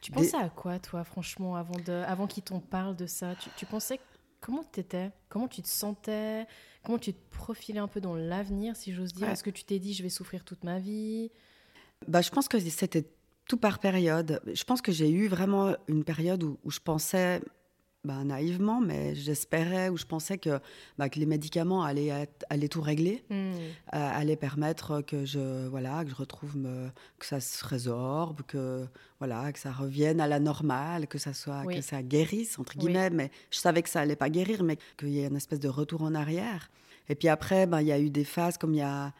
Tu 0.00 0.10
pensais 0.10 0.38
à 0.38 0.48
quoi, 0.48 0.78
toi, 0.78 1.04
franchement, 1.04 1.54
avant, 1.56 1.78
de... 1.84 1.92
avant 1.92 2.26
qu'ils 2.26 2.44
t'en 2.44 2.60
parlent 2.60 2.96
de 2.96 3.06
ça? 3.06 3.34
Tu, 3.34 3.50
tu 3.58 3.66
pensais 3.66 4.00
comment 4.40 4.64
tu 4.72 4.80
étais 4.80 5.10
Comment 5.28 5.48
tu 5.48 5.60
te 5.60 5.68
sentais? 5.68 6.46
Comment 6.82 6.98
tu 6.98 7.12
te 7.12 7.36
profilais 7.36 7.80
un 7.80 7.88
peu 7.88 8.00
dans 8.00 8.14
l'avenir, 8.14 8.74
si 8.74 8.94
j'ose 8.94 9.12
dire? 9.12 9.28
Est-ce 9.28 9.42
que 9.42 9.50
tu 9.50 9.64
t'es 9.64 9.78
dit, 9.78 9.92
je 9.92 10.02
vais 10.02 10.08
souffrir 10.08 10.44
toute 10.44 10.64
ma 10.64 10.78
vie? 10.78 11.30
Bah, 12.06 12.22
Je 12.22 12.30
pense 12.30 12.48
que 12.48 12.58
c'était 12.58 13.04
tout 13.48 13.56
par 13.56 13.78
période. 13.78 14.40
Je 14.52 14.64
pense 14.64 14.82
que 14.82 14.92
j'ai 14.92 15.10
eu 15.10 15.26
vraiment 15.26 15.74
une 15.88 16.04
période 16.04 16.42
où, 16.42 16.58
où 16.64 16.70
je 16.70 16.80
pensais 16.80 17.40
bah, 18.04 18.22
naïvement, 18.24 18.80
mais 18.80 19.14
j'espérais 19.14 19.88
ou 19.88 19.96
je 19.96 20.04
pensais 20.04 20.38
que, 20.38 20.60
bah, 20.98 21.08
que 21.08 21.18
les 21.18 21.26
médicaments 21.26 21.82
allaient, 21.82 22.28
allaient 22.48 22.68
tout 22.68 22.80
régler, 22.80 23.24
hmm. 23.28 23.34
euh, 23.34 23.50
allaient 23.92 24.36
permettre 24.36 25.00
que 25.00 25.24
je, 25.24 25.66
voilà, 25.66 26.04
que 26.04 26.10
je 26.10 26.14
retrouve, 26.14 26.56
me, 26.56 26.90
que 27.18 27.26
ça 27.26 27.40
se 27.40 27.64
résorbe, 27.64 28.42
que, 28.46 28.86
voilà, 29.18 29.52
que 29.52 29.58
ça 29.58 29.72
revienne 29.72 30.20
à 30.20 30.28
la 30.28 30.38
normale, 30.38 31.08
que 31.08 31.18
ça, 31.18 31.32
soit, 31.32 31.64
que 31.64 31.80
ça 31.80 32.02
guérisse, 32.02 32.58
entre 32.58 32.78
guillemets. 32.78 33.10
Mais 33.10 33.30
je 33.50 33.58
savais 33.58 33.82
que 33.82 33.90
ça 33.90 34.00
allait 34.00 34.16
pas 34.16 34.30
guérir, 34.30 34.62
mais 34.62 34.78
qu'il 34.96 35.10
y 35.10 35.20
ait 35.20 35.26
une 35.26 35.36
espèce 35.36 35.60
de 35.60 35.68
retour 35.68 36.02
en 36.02 36.14
arrière. 36.14 36.70
Et 37.08 37.14
puis 37.14 37.28
après, 37.28 37.66
bah, 37.66 37.82
il 37.82 37.88
y 37.88 37.92
a 37.92 37.98
eu 37.98 38.10
des 38.10 38.24
phases 38.24 38.58
comme 38.58 38.74
il 38.74 38.78
y 38.78 38.82
a 38.82 39.12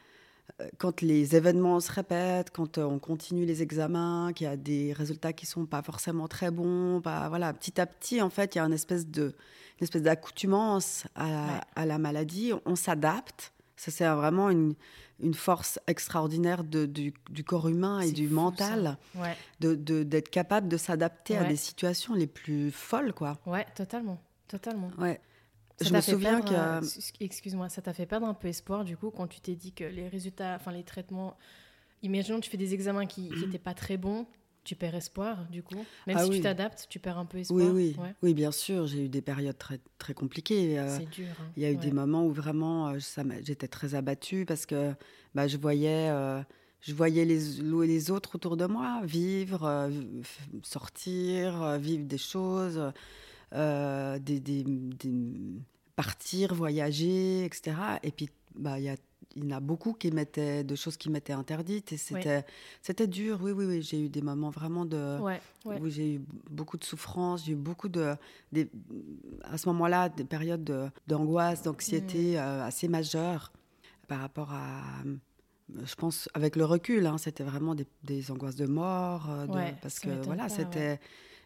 quand 0.79 1.03
les 1.03 1.37
événements 1.37 1.81
se 1.81 1.93
répètent, 1.93 2.51
quand 2.51 2.79
euh, 2.79 2.85
on 2.85 2.99
continue 2.99 3.45
les 3.45 3.63
examens, 3.63 4.33
qu'il 4.35 4.47
y 4.47 4.51
a 4.51 4.57
des 4.57 4.93
résultats 4.93 5.33
qui 5.33 5.47
sont 5.47 5.67
pas 5.67 5.83
forcément 5.83 6.29
très 6.29 6.51
bons, 6.51 7.01
bah, 7.01 7.29
voilà, 7.29 7.53
petit 7.53 7.81
à 7.81 7.87
petit, 7.87 8.21
en 8.21 8.31
fait, 8.31 8.55
il 8.55 8.59
y 8.59 8.61
a 8.61 8.65
une 8.65 8.73
espèce 8.73 9.07
de, 9.07 9.37
une 9.81 9.85
espèce 9.85 10.03
d'accoutumance 10.03 11.07
à, 11.15 11.61
la 11.85 11.99
maladie. 11.99 12.53
On 12.67 12.75
s'adapte. 12.75 13.53
Ça, 13.77 13.93
c'est 13.93 14.09
vraiment 14.09 14.51
une, 14.51 14.75
une, 15.21 15.35
force 15.35 15.79
extraordinaire 15.87 16.65
de, 16.65 16.85
du, 16.87 17.13
corps 17.45 17.69
humain 17.69 18.01
et 18.01 18.11
du 18.11 18.29
mental, 18.29 18.99
de 19.61 20.03
d'être 20.03 20.31
capable 20.31 20.67
de 20.67 20.77
s'adapter 20.77 21.37
à 21.37 21.45
des 21.45 21.55
situations 21.55 22.15
les 22.15 22.27
plus 22.27 22.73
folles, 22.73 23.13
quoi. 23.13 23.39
Ouais, 23.47 23.67
totalement, 23.77 24.21
totalement. 24.49 24.91
Ouais 24.99 25.21
je 25.81 25.93
me 25.93 26.01
souviens 26.01 26.41
que. 26.41 26.55
Euh, 26.55 26.81
excuse-moi, 27.21 27.69
ça 27.69 27.83
t'a 27.83 27.93
fait 27.93 28.07
perdre 28.07 28.27
un 28.27 28.35
peu 28.35 28.49
espoir 28.49 28.85
du 28.85 28.97
coup 28.97 29.11
quand 29.11 29.27
tu 29.27 29.41
t'es 29.41 29.55
dit 29.55 29.73
que 29.73 29.85
les 29.85 30.09
résultats, 30.09 30.55
enfin 30.57 30.73
les 30.73 30.83
traitements. 30.83 31.37
Imaginons 32.03 32.41
tu 32.41 32.51
fais 32.51 32.57
des 32.57 32.75
examens 32.75 33.07
qui 33.07 33.31
n'étaient 33.31 33.59
pas 33.59 33.75
très 33.75 33.97
bons, 33.97 34.27
tu 34.65 34.77
perds 34.77 34.95
espoir 34.95 35.47
du 35.51 35.63
coup. 35.63 35.85
Même 36.07 36.17
ah 36.19 36.25
si 36.25 36.31
tu 36.31 36.41
t'adaptes, 36.41 36.87
tu 36.89 36.99
perds 36.99 37.19
un 37.19 37.25
peu 37.25 37.39
espoir. 37.39 37.73
Oui, 37.73 37.97
oui, 37.99 38.07
oui, 38.23 38.35
bien 38.35 38.53
sûr. 38.53 38.87
J'ai 38.87 39.05
eu 39.05 39.09
des 39.09 39.23
périodes 39.23 39.59
très 39.59 39.81
très 39.99 40.15
compliquées. 40.15 40.79
Euh, 40.79 40.99
C'est 40.99 41.11
dur. 41.11 41.27
Hein. 41.41 41.51
Il 41.57 41.63
y 41.63 41.67
a 41.67 41.71
eu 41.71 41.77
des 41.77 41.93
moments 41.93 42.25
où 42.25 42.33
vraiment 42.33 42.89
euh, 42.89 42.99
j'étais 43.43 43.69
très 43.69 43.95
abattue 43.95 44.45
parce 44.47 44.67
que 44.67 44.95
bah, 45.35 45.49
je 45.49 45.57
voyais. 45.57 46.09
je 46.81 46.95
voyais 46.95 47.25
les, 47.25 47.41
les 47.61 48.11
autres 48.11 48.37
autour 48.37 48.57
de 48.57 48.67
moi 48.67 49.01
vivre, 49.05 49.91
sortir, 50.63 51.79
vivre 51.79 52.05
des 52.05 52.19
choses. 52.19 52.81
Euh, 53.55 54.19
des, 54.19 54.41
des, 54.41 54.65
partir, 55.97 56.55
voyager, 56.55 57.45
etc. 57.45 57.77
Et 58.03 58.11
puis, 58.11 58.29
bah, 58.55 58.79
y 58.79 58.89
a, 58.89 58.97
il 59.37 59.45
y 59.45 59.47
en 59.53 59.57
a 59.57 59.61
beaucoup 59.61 59.95
qui 59.95 60.11
mettaient 60.11 60.65
de 60.65 60.75
choses 60.75 60.97
qui 60.97 61.09
m'étaient 61.11 61.33
interdites 61.33 61.93
et 61.93 61.97
c'était 61.97 62.45
c'était 62.83 63.07
dur. 63.07 63.39
Oui, 63.43 63.53
oui, 63.53 63.65
oui. 63.65 63.83
J'ai 63.83 64.01
eu 64.03 64.09
des 64.09 64.23
moments 64.23 64.51
vraiment 64.51 64.85
de 64.85 65.19
où 65.65 65.89
j'ai 65.89 66.15
eu 66.15 66.21
beaucoup 66.51 66.77
de 66.77 66.85
souffrance, 66.85 67.47
j'ai 67.47 67.53
eu 67.53 67.57
beaucoup 67.57 67.89
de 67.89 68.15
des, 68.53 68.69
à 69.45 69.57
ce 69.57 69.69
moment-là 69.71 70.09
des 70.09 70.25
périodes 70.25 70.91
d'angoisse, 71.07 71.63
d'anxiété 71.63 72.35
mm. 72.35 72.37
euh, 72.37 72.65
assez 72.65 72.87
majeures 72.89 73.53
par 74.09 74.21
rapport 74.21 74.53
à 74.53 74.83
je 75.85 75.95
pense 75.95 76.29
avec 76.35 76.57
le 76.57 76.65
recul, 76.65 77.07
hein, 77.07 77.19
c'était 77.19 77.45
vraiment 77.45 77.75
des, 77.75 77.87
des, 78.03 78.31
angoisses 78.31 78.57
de 78.57 78.67
mort, 78.67 79.29
euh, 79.29 79.47
parce 79.83 79.99
que 79.99 80.09
voilà, 80.25 80.49
c'était 80.49 80.99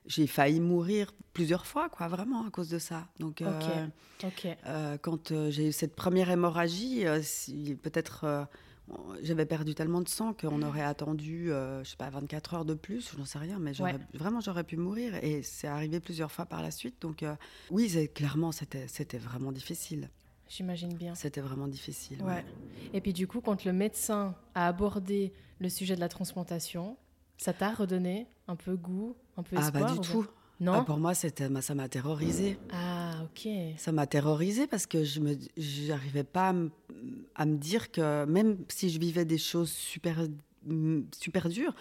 j'ai 0.06 0.26
failli 0.26 0.60
mourir 0.60 1.12
plusieurs 1.32 1.66
fois, 1.66 1.88
quoi, 1.88 2.08
vraiment 2.08 2.46
à 2.46 2.50
cause 2.50 2.68
de 2.68 2.78
ça. 2.78 3.08
Donc, 3.18 3.42
euh, 3.42 3.86
euh, 4.66 4.98
quand 5.00 5.30
euh, 5.30 5.50
j'ai 5.50 5.68
eu 5.68 5.72
cette 5.72 5.94
première 5.94 6.30
hémorragie, 6.30 7.04
peut-être 7.82 8.48
j'avais 9.22 9.46
perdu 9.46 9.74
tellement 9.74 10.00
de 10.00 10.08
sang 10.08 10.34
qu'on 10.34 10.58
mm. 10.58 10.64
aurait 10.64 10.82
attendu, 10.82 11.46
je 11.48 11.88
sais 11.88 11.96
pas, 11.96 12.10
24 12.10 12.54
heures 12.54 12.64
de 12.64 12.74
plus, 12.74 13.10
je 13.12 13.18
n'en 13.18 13.24
sais 13.24 13.38
rien, 13.38 13.58
mais 13.58 13.72
vraiment 14.14 14.40
j'aurais 14.40 14.64
pu 14.64 14.76
mourir. 14.76 15.14
Et 15.22 15.42
c'est 15.42 15.68
arrivé 15.68 16.00
plusieurs 16.00 16.32
fois 16.32 16.46
par 16.46 16.62
la 16.62 16.70
suite. 16.70 17.00
Donc, 17.00 17.24
oui, 17.70 18.08
clairement, 18.14 18.52
c'était 18.52 19.18
vraiment 19.18 19.52
difficile. 19.52 20.10
J'imagine 20.48 20.92
bien. 20.92 21.14
C'était 21.14 21.40
vraiment 21.40 21.66
difficile. 21.66 22.22
Ouais. 22.22 22.44
Et 22.92 23.00
puis 23.00 23.14
du 23.14 23.26
coup, 23.26 23.40
quand 23.40 23.64
le 23.64 23.72
médecin 23.72 24.34
a 24.54 24.68
abordé 24.68 25.32
le 25.60 25.70
sujet 25.70 25.94
de 25.94 26.00
la 26.00 26.10
transplantation, 26.10 26.98
ça 27.42 27.52
t'a 27.52 27.72
redonné 27.72 28.26
un 28.48 28.56
peu 28.56 28.76
goût, 28.76 29.16
un 29.36 29.42
peu 29.42 29.56
espoir 29.56 29.72
Ah, 29.76 29.86
pas 29.86 29.92
du 29.94 30.00
tout. 30.00 30.26
Non 30.60 30.74
ah, 30.74 30.84
Pour 30.84 30.98
moi, 30.98 31.12
ça 31.14 31.74
m'a 31.74 31.88
terrorisé. 31.88 32.56
Ah, 32.70 33.24
ok. 33.24 33.48
Ça 33.76 33.90
m'a 33.90 34.06
terrorisé 34.06 34.68
parce 34.68 34.86
que 34.86 35.02
je 35.02 35.88
n'arrivais 35.88 36.22
pas 36.24 36.50
à 37.34 37.44
me, 37.46 37.56
dire 37.56 37.90
que 37.90 38.24
même 38.26 38.58
si 38.68 38.90
je 38.90 39.00
vivais 39.00 39.24
des 39.24 39.38
choses 39.38 39.72
super, 39.72 40.26
super 41.20 41.48
dures, 41.48 41.74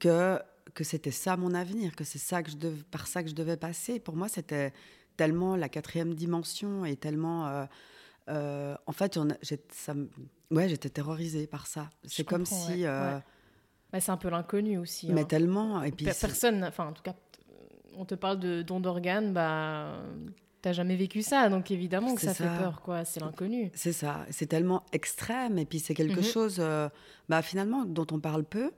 que 0.00 0.40
que 0.74 0.82
c'était 0.82 1.12
ça 1.12 1.36
mon 1.36 1.54
avenir, 1.54 1.94
que 1.94 2.02
c'est 2.04 2.18
ça 2.18 2.42
que 2.42 2.50
je 2.50 2.56
dev- 2.56 2.82
par 2.90 3.06
ça 3.06 3.22
que 3.22 3.30
je 3.30 3.34
devais 3.34 3.56
passer. 3.56 4.00
Pour 4.00 4.16
moi, 4.16 4.28
c'était 4.28 4.72
tellement 5.16 5.54
la 5.56 5.68
quatrième 5.68 6.14
dimension 6.14 6.84
et 6.84 6.96
tellement. 6.96 7.46
euh, 7.46 7.64
euh, 8.28 8.76
en 8.86 8.92
fait, 8.92 9.16
on 9.16 9.28
ça 9.70 9.94
ouais, 10.50 10.68
j'étais 10.68 10.90
terrorisée 10.90 11.46
par 11.46 11.68
ça. 11.68 11.88
C'est 12.04 12.24
comme 12.24 12.44
si. 12.44 12.84
euh, 12.84 13.14
ouais. 13.14 13.22
Bah, 13.92 14.00
c'est 14.00 14.10
un 14.10 14.16
peu 14.16 14.28
l'inconnu 14.30 14.78
aussi. 14.78 15.10
Mais 15.12 15.22
hein. 15.22 15.24
tellement. 15.24 15.82
Et 15.82 15.92
puis, 15.92 16.06
Pe- 16.06 16.12
c'est- 16.12 16.26
Personne, 16.26 16.64
enfin 16.64 16.86
en 16.88 16.92
tout 16.92 17.02
cas, 17.02 17.14
on 17.96 18.04
te 18.04 18.14
parle 18.14 18.38
de 18.40 18.62
don 18.62 18.80
d'organes, 18.80 19.32
bah 19.32 19.98
t'as 20.62 20.72
jamais 20.72 20.96
vécu 20.96 21.22
ça, 21.22 21.48
donc 21.48 21.70
évidemment 21.70 22.14
que 22.14 22.20
ça, 22.20 22.34
fait 22.34 22.44
peur, 22.58 22.80
quoi. 22.82 23.04
C'est 23.04 23.20
l'inconnu. 23.20 23.70
C'est 23.74 23.92
ça, 23.92 24.26
c'est 24.30 24.46
tellement 24.46 24.82
extrême 24.92 25.58
et 25.58 25.64
puis 25.64 25.78
c'est 25.78 25.94
quelque 25.94 26.18
Mhm. 26.18 26.24
chose 26.24 26.56
euh, 26.58 26.88
bah, 27.28 27.40
finalement 27.42 27.84
dont 27.84 28.06
on 28.10 28.18
parle 28.18 28.42
peu, 28.44 28.72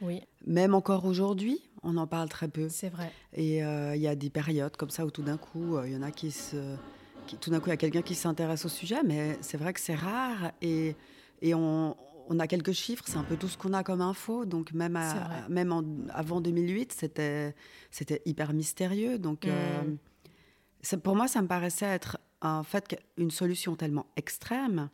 Oui, 0.00 0.22
même 0.46 0.74
encore 0.74 1.04
aujourd'hui, 1.04 1.60
on 1.82 1.98
en 1.98 2.06
parle 2.06 2.30
très 2.30 2.48
peu. 2.48 2.68
c'est 2.70 2.88
vrai. 2.88 3.12
Et 3.34 3.62
euh, 3.62 3.94
il 3.94 4.00
y 4.00 4.08
a 4.08 4.14
des 4.16 4.30
périodes 4.30 4.76
comme 4.78 4.88
ça 4.90 5.04
où 5.04 5.10
tout 5.10 5.22
d'un 5.22 5.36
coup, 5.36 5.76
euh, 5.76 5.86
il 5.86 5.92
y 5.92 5.96
en 5.96 6.02
a 6.02 6.10
qui 6.10 6.30
se... 6.30 6.56
qui- 7.26 7.36
tout 7.36 7.50
d'un 7.50 7.60
coup, 7.60 7.66
il 7.66 7.70
y 7.70 7.74
a 7.74 7.76
quelqu'un 7.76 8.02
qui 8.02 8.14
s'intéresse 8.14 8.64
au 8.64 8.68
sujet, 8.70 9.02
mais 9.04 9.36
c'est 9.42 9.58
vrai 9.58 9.72
que 9.74 9.80
c'est 9.80 9.94
rare 9.94 10.50
et, 10.62 10.96
et 11.42 11.54
on, 11.54 11.94
on 12.28 12.38
a 12.38 12.46
quelques 12.46 12.72
chiffres, 12.72 13.04
c'est 13.06 13.16
un 13.16 13.22
peu 13.24 13.36
tout 13.36 13.48
ce 13.48 13.56
qu'on 13.58 13.72
a 13.72 13.82
comme 13.82 14.00
info. 14.00 14.44
Donc 14.44 14.72
même, 14.72 14.96
à- 14.96 15.48
même 15.48 15.72
en- 15.72 15.84
avant 16.12 16.40
2008, 16.40 16.92
c'était 16.92 17.54
hyper 18.24 18.52
mystérieux. 18.52 19.18
Donc 19.18 19.46
Mm. 19.46 19.50
euh, 19.50 20.96
pour 21.02 21.16
moi, 21.16 21.28
ça 21.28 21.42
me 21.42 21.46
paraissait 21.48 21.86
être 21.86 22.18
en 22.42 22.62
fait 22.62 22.98
une 23.16 23.30
solution 23.30 23.76
tellement 23.76 24.06
extrême 24.16 24.88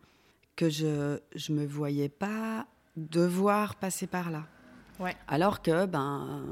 que 0.57 0.69
je 0.71 1.19
je 1.35 1.53
me 1.53 1.65
voyais 1.67 2.09
pas 2.09 2.67
devoir 2.97 3.77
passer 3.77 4.07
par 4.07 4.31
là. 4.31 4.47
Ouais. 4.99 5.17
Alors 5.29 5.63
que, 5.63 5.87
ben, 5.87 6.45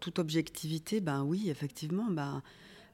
toute 0.00 0.18
objectivité, 0.18 1.00
ben 1.00 1.22
oui, 1.22 1.50
effectivement, 1.50 2.06
ben, 2.10 2.42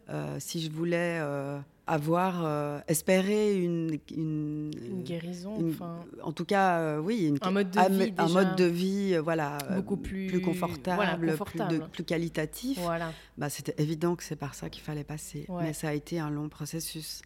euh, 0.08 0.36
si 0.40 0.60
je 0.60 0.70
voulais 0.70 1.18
euh, 1.20 1.60
avoir, 1.90 2.44
euh, 2.44 2.78
espérer 2.86 3.56
une, 3.56 3.98
une, 4.14 4.70
Une 4.88 5.02
guérison, 5.02 5.58
une- 5.58 5.70
enfin, 5.70 5.98
en 6.22 6.32
tout 6.32 6.44
cas, 6.44 6.78
euh, 6.78 6.98
oui, 7.00 7.26
une- 7.26 7.38
Un 7.42 7.50
mode 7.50 7.70
de 7.70 7.80
vie, 7.92 8.12
un 8.16 8.28
mode 8.28 8.54
de 8.56 8.64
vie, 8.64 9.14
euh, 9.14 9.20
voilà, 9.20 9.58
Beaucoup 9.74 9.96
plus- 9.96 10.28
plus 10.28 10.40
confortable, 10.40 10.96
voilà, 10.96 11.16
Plus, 11.16 11.26
de- 11.26 11.32
confortable. 11.32 11.88
plus 11.92 12.04
qualitatif. 12.04 12.78
voilà. 12.80 13.12
Bah, 13.36 13.50
c'était 13.50 13.74
évident 13.82 14.14
que 14.14 14.22
c'est 14.22 14.36
par 14.36 14.54
ça 14.54 14.70
qu'il 14.70 14.82
fallait 14.84 15.02
passer. 15.04 15.46
Ouais. 15.48 15.64
Mais 15.64 15.72
ça 15.72 15.88
a 15.88 15.92
été 15.92 16.20
un 16.20 16.30
long 16.30 16.48
processus. 16.48 17.22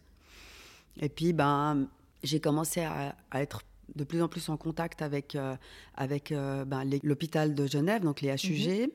Et 1.01 1.09
puis, 1.11 1.33
ben, 1.35 1.87
j'ai 2.23 2.41
commencé 2.41 2.81
à, 2.83 3.15
à 3.31 3.43
être 3.43 3.63
de 3.95 4.05
plus 4.05 4.23
en 4.23 4.29
plus 4.29 4.49
en 4.49 4.57
contact 4.57 5.03
avec, 5.03 5.35
euh, 5.35 5.57
avec 5.95 6.33
euh, 6.33 6.65
ben, 6.65 6.85
l'hôpital 7.03 7.55
de 7.55 7.67
Genève, 7.67 8.03
donc 8.03 8.21
les 8.21 8.31
HUG, 8.31 8.91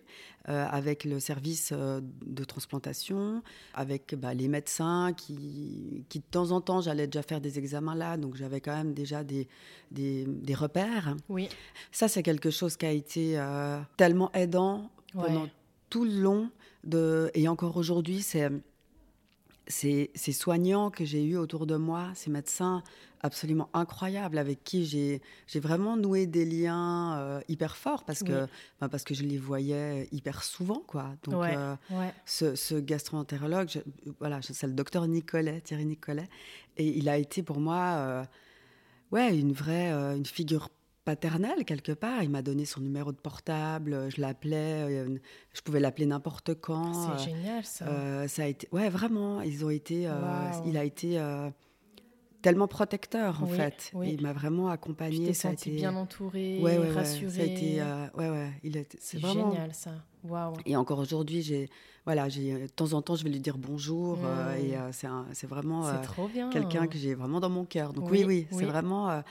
euh, 0.48 0.66
avec 0.70 1.04
le 1.06 1.20
service 1.20 1.72
de 1.74 2.44
transplantation, 2.44 3.42
avec 3.74 4.16
ben, 4.16 4.34
les 4.34 4.48
médecins 4.48 5.14
qui, 5.14 6.06
qui, 6.10 6.20
de 6.20 6.26
temps 6.30 6.52
en 6.52 6.62
temps, 6.62 6.82
j'allais 6.82 7.08
déjà 7.08 7.24
faire 7.24 7.42
des 7.42 7.60
examens 7.60 7.96
là, 7.96 8.18
donc 8.18 8.36
j'avais 8.36 8.62
quand 8.62 8.76
même 8.76 8.94
déjà 8.94 9.24
des, 9.24 9.48
des, 9.92 10.26
des 10.26 10.56
repères. 10.56 11.16
Oui, 11.30 11.50
Ça, 11.92 12.08
c'est 12.08 12.24
quelque 12.24 12.50
chose 12.50 12.78
qui 12.78 12.86
a 12.86 12.92
été 12.92 13.42
tellement 13.98 14.32
aidant 14.34 14.90
pendant 15.14 15.44
Ouais. 15.44 15.52
tout 15.90 16.06
le 16.06 16.20
long. 16.22 16.50
De, 16.86 17.30
et 17.34 17.50
encore 17.50 17.76
aujourd'hui, 17.76 18.22
c'est 18.22 18.50
ces, 19.70 20.10
ces 20.16 20.32
soignants 20.34 20.90
que 20.90 21.06
j'ai 21.06 21.24
eus 21.24 21.38
autour 21.38 21.66
de 21.68 21.76
moi, 21.78 22.10
ces 22.16 22.30
médecins 22.32 22.82
absolument 23.22 23.70
incroyables 23.74 24.38
avec 24.38 24.64
qui 24.64 24.86
j'ai 24.86 25.22
vraiment 25.60 25.96
noué 25.98 26.26
des 26.26 26.46
liens 26.46 27.18
euh, 27.20 27.42
hyper 27.50 27.76
forts 27.78 28.04
parce 28.06 28.24
que, 28.24 28.44
Oui. 28.44 28.50
ben, 28.82 28.90
parce 28.90 29.04
que 29.04 29.14
je 29.14 29.24
les 29.24 29.38
voyais 29.38 30.08
hyper 30.12 30.42
souvent. 30.44 30.82
Quoi. 30.88 31.12
Donc, 31.24 31.42
Ouais. 31.42 31.56
euh, 31.56 31.76
ouais. 31.92 32.14
ce, 32.26 32.56
ce 32.56 32.76
gastro-entérologue, 32.76 33.84
voilà, 34.20 34.40
c'est 34.42 34.68
le 34.68 34.74
docteur 34.74 35.06
Nicolet, 35.08 35.62
Thierry 35.62 35.86
Nicolet, 35.86 36.28
et 36.78 36.88
il 36.98 37.08
a 37.10 37.18
été 37.18 37.44
pour 37.44 37.60
moi, 37.60 37.96
euh, 37.98 38.24
ouais, 39.12 39.38
une 39.38 39.52
vraie, 39.54 39.92
une 39.92 40.26
figure 40.26 40.70
paternelle 41.14 41.66
quelque 41.66 41.92
part. 41.92 42.22
Il 42.24 42.30
m'a 42.30 42.42
donné 42.44 42.66
son 42.66 42.82
numéro 42.82 43.12
de 43.12 43.18
portable, 43.18 44.10
je 44.16 44.22
l'appelais, 44.22 44.84
euh, 44.90 45.18
je 45.54 45.62
pouvais 45.62 45.80
l'appeler 45.80 46.06
n'importe 46.06 46.54
quand. 46.62 46.94
C'est 46.94 47.32
euh, 47.32 47.36
génial 47.36 47.64
ça. 47.66 47.86
euh, 47.88 48.28
ça 48.28 48.44
a 48.44 48.46
été, 48.46 48.68
ouais, 48.72 48.90
vraiment, 48.90 49.42
ils 49.42 49.66
ont 49.66 49.72
été, 49.72 50.08
euh, 50.08 50.12
il 50.68 50.78
a 50.78 50.84
été 50.84 51.20
euh, 51.20 51.50
tellement 52.44 52.68
protecteur 52.68 53.42
en 53.44 53.48
Oui, 53.48 53.58
fait. 53.58 53.92
oui. 53.96 54.12
Il 54.18 54.22
m'a 54.22 54.34
vraiment 54.34 54.68
tu 54.68 54.74
accompagné. 54.74 55.28
t'es 55.28 55.34
ça 55.34 55.50
a 55.50 55.54
été- 55.54 55.72
bien 55.72 55.96
entouré, 55.96 56.60
ouais, 56.62 56.78
ouais, 56.78 56.86
ouais, 56.88 56.92
rassuré. 56.92 57.32
ça 57.32 57.42
a 57.42 57.46
été, 57.46 57.82
euh, 57.82 58.06
ouais, 58.16 58.30
ouais, 58.30 58.52
il 58.64 58.78
a 58.78 58.82
C'est 59.00 59.20
vraiment 59.20 59.52
génial 59.52 59.74
ça. 59.74 59.92
Waouh. 60.24 60.54
et 60.66 60.76
encore 60.76 61.00
aujourd'hui, 61.00 61.42
j'ai, 61.42 61.70
voilà, 62.06 62.30
j'ai, 62.30 62.54
de 62.54 62.68
temps 62.68 62.94
en 62.94 63.02
temps, 63.02 63.16
je 63.16 63.24
vais 63.24 63.30
lui 63.32 63.40
dire 63.40 63.58
bonjour. 63.58 64.20
euh, 64.24 64.56
Mm. 64.56 64.66
et 64.66 64.78
euh, 64.78 64.92
c'est, 64.92 65.08
un- 65.08 65.26
c'est 65.34 65.48
vraiment 65.48 65.88
euh, 65.88 65.94
quelqu'un 66.52 66.86
que 66.88 66.98
j'ai 67.00 67.16
vraiment 67.16 67.40
dans 67.40 67.50
mon 67.50 67.66
cœur. 67.66 67.94
Donc 67.94 68.12
oui, 68.12 68.24
oui. 68.26 68.46
c'est 68.52 68.66
vraiment. 68.66 69.24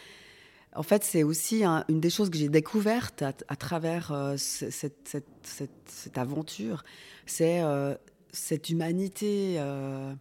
En 0.75 0.83
fait, 0.83 1.03
c'est 1.05 1.23
aussi 1.23 1.65
un- 1.65 1.85
une 1.89 2.01
des 2.01 2.11
choses 2.11 2.31
que 2.31 2.37
j'ai 2.37 2.49
découvertes 2.49 3.23
à, 3.23 3.33
à 3.49 3.57
travers 3.57 4.13
euh, 4.13 4.37
ce- 4.37 4.71
cette, 4.71 5.09
cette, 5.09 5.27
cette- 5.43 5.71
cette 5.89 6.19
aventure. 6.19 6.85
C'est 7.27 7.61
euh, 7.63 7.95
cette 8.33 8.69
humanité 8.71 9.57
euh, 9.59 10.13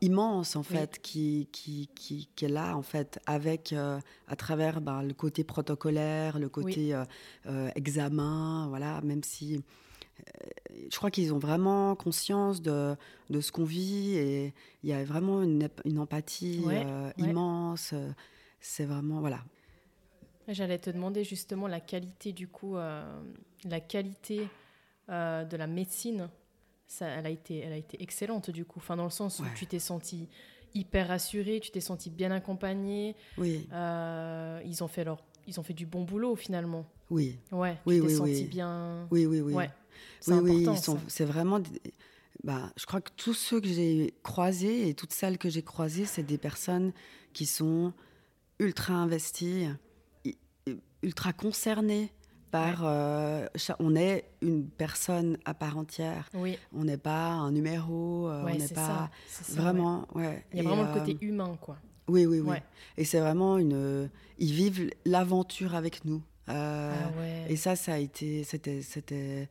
immense, 0.00 0.56
en 0.56 0.60
Oui. 0.60 0.66
fait, 0.66 0.98
qui, 1.00 1.48
qui, 1.52 1.88
qui, 1.94 2.28
qui 2.36 2.44
est 2.44 2.48
là, 2.48 2.76
en 2.76 2.82
fait, 2.82 3.18
avec, 3.26 3.72
à 3.72 4.36
travers 4.36 4.80
ben, 4.80 5.02
le 5.02 5.14
côté 5.14 5.42
protocolaire, 5.42 6.38
le 6.38 6.48
côté 6.48 6.94
examen, 7.74 8.66
voilà, 8.68 9.00
même 9.02 9.22
si 9.24 9.62
je 10.90 10.96
crois 10.96 11.10
qu'ils 11.10 11.32
ont 11.32 11.38
vraiment 11.38 11.94
conscience 11.94 12.60
de, 12.62 12.94
de 13.30 13.40
ce 13.40 13.52
qu'on 13.52 13.64
vit 13.64 14.14
et 14.16 14.54
il 14.82 14.90
y 14.90 14.92
a 14.92 15.02
vraiment 15.04 15.42
une, 15.42 15.68
empathie 15.98 16.60
Ouais, 16.64 16.84
ouais. 16.84 17.12
immense. 17.18 17.94
C'est 18.60 18.84
vraiment, 18.84 19.20
voilà. 19.20 19.40
J'allais 20.48 20.78
te 20.78 20.90
demander 20.90 21.24
justement 21.24 21.66
la 21.66 21.80
qualité 21.80 22.32
du 22.32 22.46
coup, 22.48 22.76
euh, 22.76 23.02
la 23.64 23.80
qualité 23.80 24.48
euh, 25.08 25.44
de 25.44 25.56
la 25.56 25.66
médecine. 25.66 26.28
Ça, 26.86 27.06
elle 27.08 27.26
a 27.26 27.30
été, 27.30 27.58
elle 27.58 27.72
a 27.72 27.76
été 27.76 28.00
excellente 28.02 28.50
du 28.50 28.64
coup. 28.64 28.78
Enfin, 28.78 28.96
dans 28.96 29.04
le 29.04 29.10
sens 29.10 29.40
où 29.40 29.42
Ouais. 29.42 29.48
tu 29.56 29.66
t'es 29.66 29.80
senti 29.80 30.28
hyper 30.74 31.08
rassuré, 31.08 31.58
tu 31.60 31.70
t'es 31.70 31.80
senti 31.80 32.10
bien 32.10 32.30
accompagné. 32.30 33.16
Oui, 33.38 33.66
Euh, 33.72 34.60
ils 34.64 34.84
ont 34.84 34.88
fait 34.88 35.02
leur, 35.04 35.18
ils 35.48 35.58
ont 35.58 35.62
fait 35.64 35.74
du 35.74 35.86
bon 35.86 36.04
boulot 36.04 36.36
finalement. 36.36 36.84
oui, 37.10 37.38
Ouais. 37.50 37.76
Oui, 37.86 37.96
tu 37.96 38.00
t'es 38.02 38.06
oui, 38.06 38.14
senti 38.14 38.30
oui. 38.42 38.44
bien. 38.44 39.08
oui, 39.10 39.26
oui, 39.26 39.40
oui. 39.40 39.54
Ouais. 39.54 39.70
C'est 40.20 40.32
Oui, 40.34 40.62
important. 40.68 40.98
c'est 41.08 41.24
vraiment. 41.24 41.60
Bah, 42.44 42.70
je 42.76 42.86
crois 42.86 43.00
que 43.00 43.10
tous 43.16 43.34
ceux 43.34 43.60
que 43.60 43.66
j'ai 43.66 44.14
croisés 44.22 44.88
et 44.88 44.94
toutes 44.94 45.12
celles 45.12 45.38
que 45.38 45.48
j'ai 45.48 45.62
croisées, 45.62 46.04
c'est 46.04 46.22
des 46.22 46.38
personnes 46.38 46.92
qui 47.32 47.46
sont 47.46 47.92
ultra 48.60 48.94
investies, 48.94 49.66
ultra 51.06 51.32
concernées 51.32 52.12
par. 52.50 52.80
euh, 52.84 53.46
on 53.80 53.96
est 53.96 54.24
une 54.42 54.68
personne 54.68 55.38
à 55.44 55.54
part 55.54 55.78
entière. 55.78 56.28
Oui. 56.34 56.58
On 56.74 56.84
n'est 56.84 56.98
pas 56.98 57.28
un 57.30 57.50
numéro. 57.52 58.28
euh, 58.28 58.44
Ouais, 58.44 58.52
on 58.54 58.58
n'est 58.58 58.66
c'est 58.66 58.74
pas 58.74 59.10
ça. 59.28 59.52
vraiment. 59.62 60.06
Ouais. 60.14 60.44
Il 60.52 60.56
y 60.58 60.60
a 60.60 60.62
Et, 60.62 60.66
vraiment 60.66 60.82
euh, 60.90 60.94
le 60.94 61.00
côté 61.00 61.16
humain 61.24 61.56
quoi. 61.60 61.76
Oui, 62.08 62.24
oui, 62.26 62.40
oui. 62.40 62.56
Et 62.96 63.04
c'est 63.04 63.18
vraiment 63.20 63.56
une. 63.58 64.08
Ils 64.38 64.52
vivent 64.52 64.90
l'aventure 65.04 65.74
avec 65.74 66.04
nous. 66.04 66.22
Euh, 66.48 66.94
ah 66.94 67.18
ouais. 67.18 67.46
et 67.48 67.56
ça, 67.56 67.74
ça 67.74 67.94
a 67.94 67.98
été, 67.98 68.44
c'était, 68.44 68.80
c'était 68.80 69.48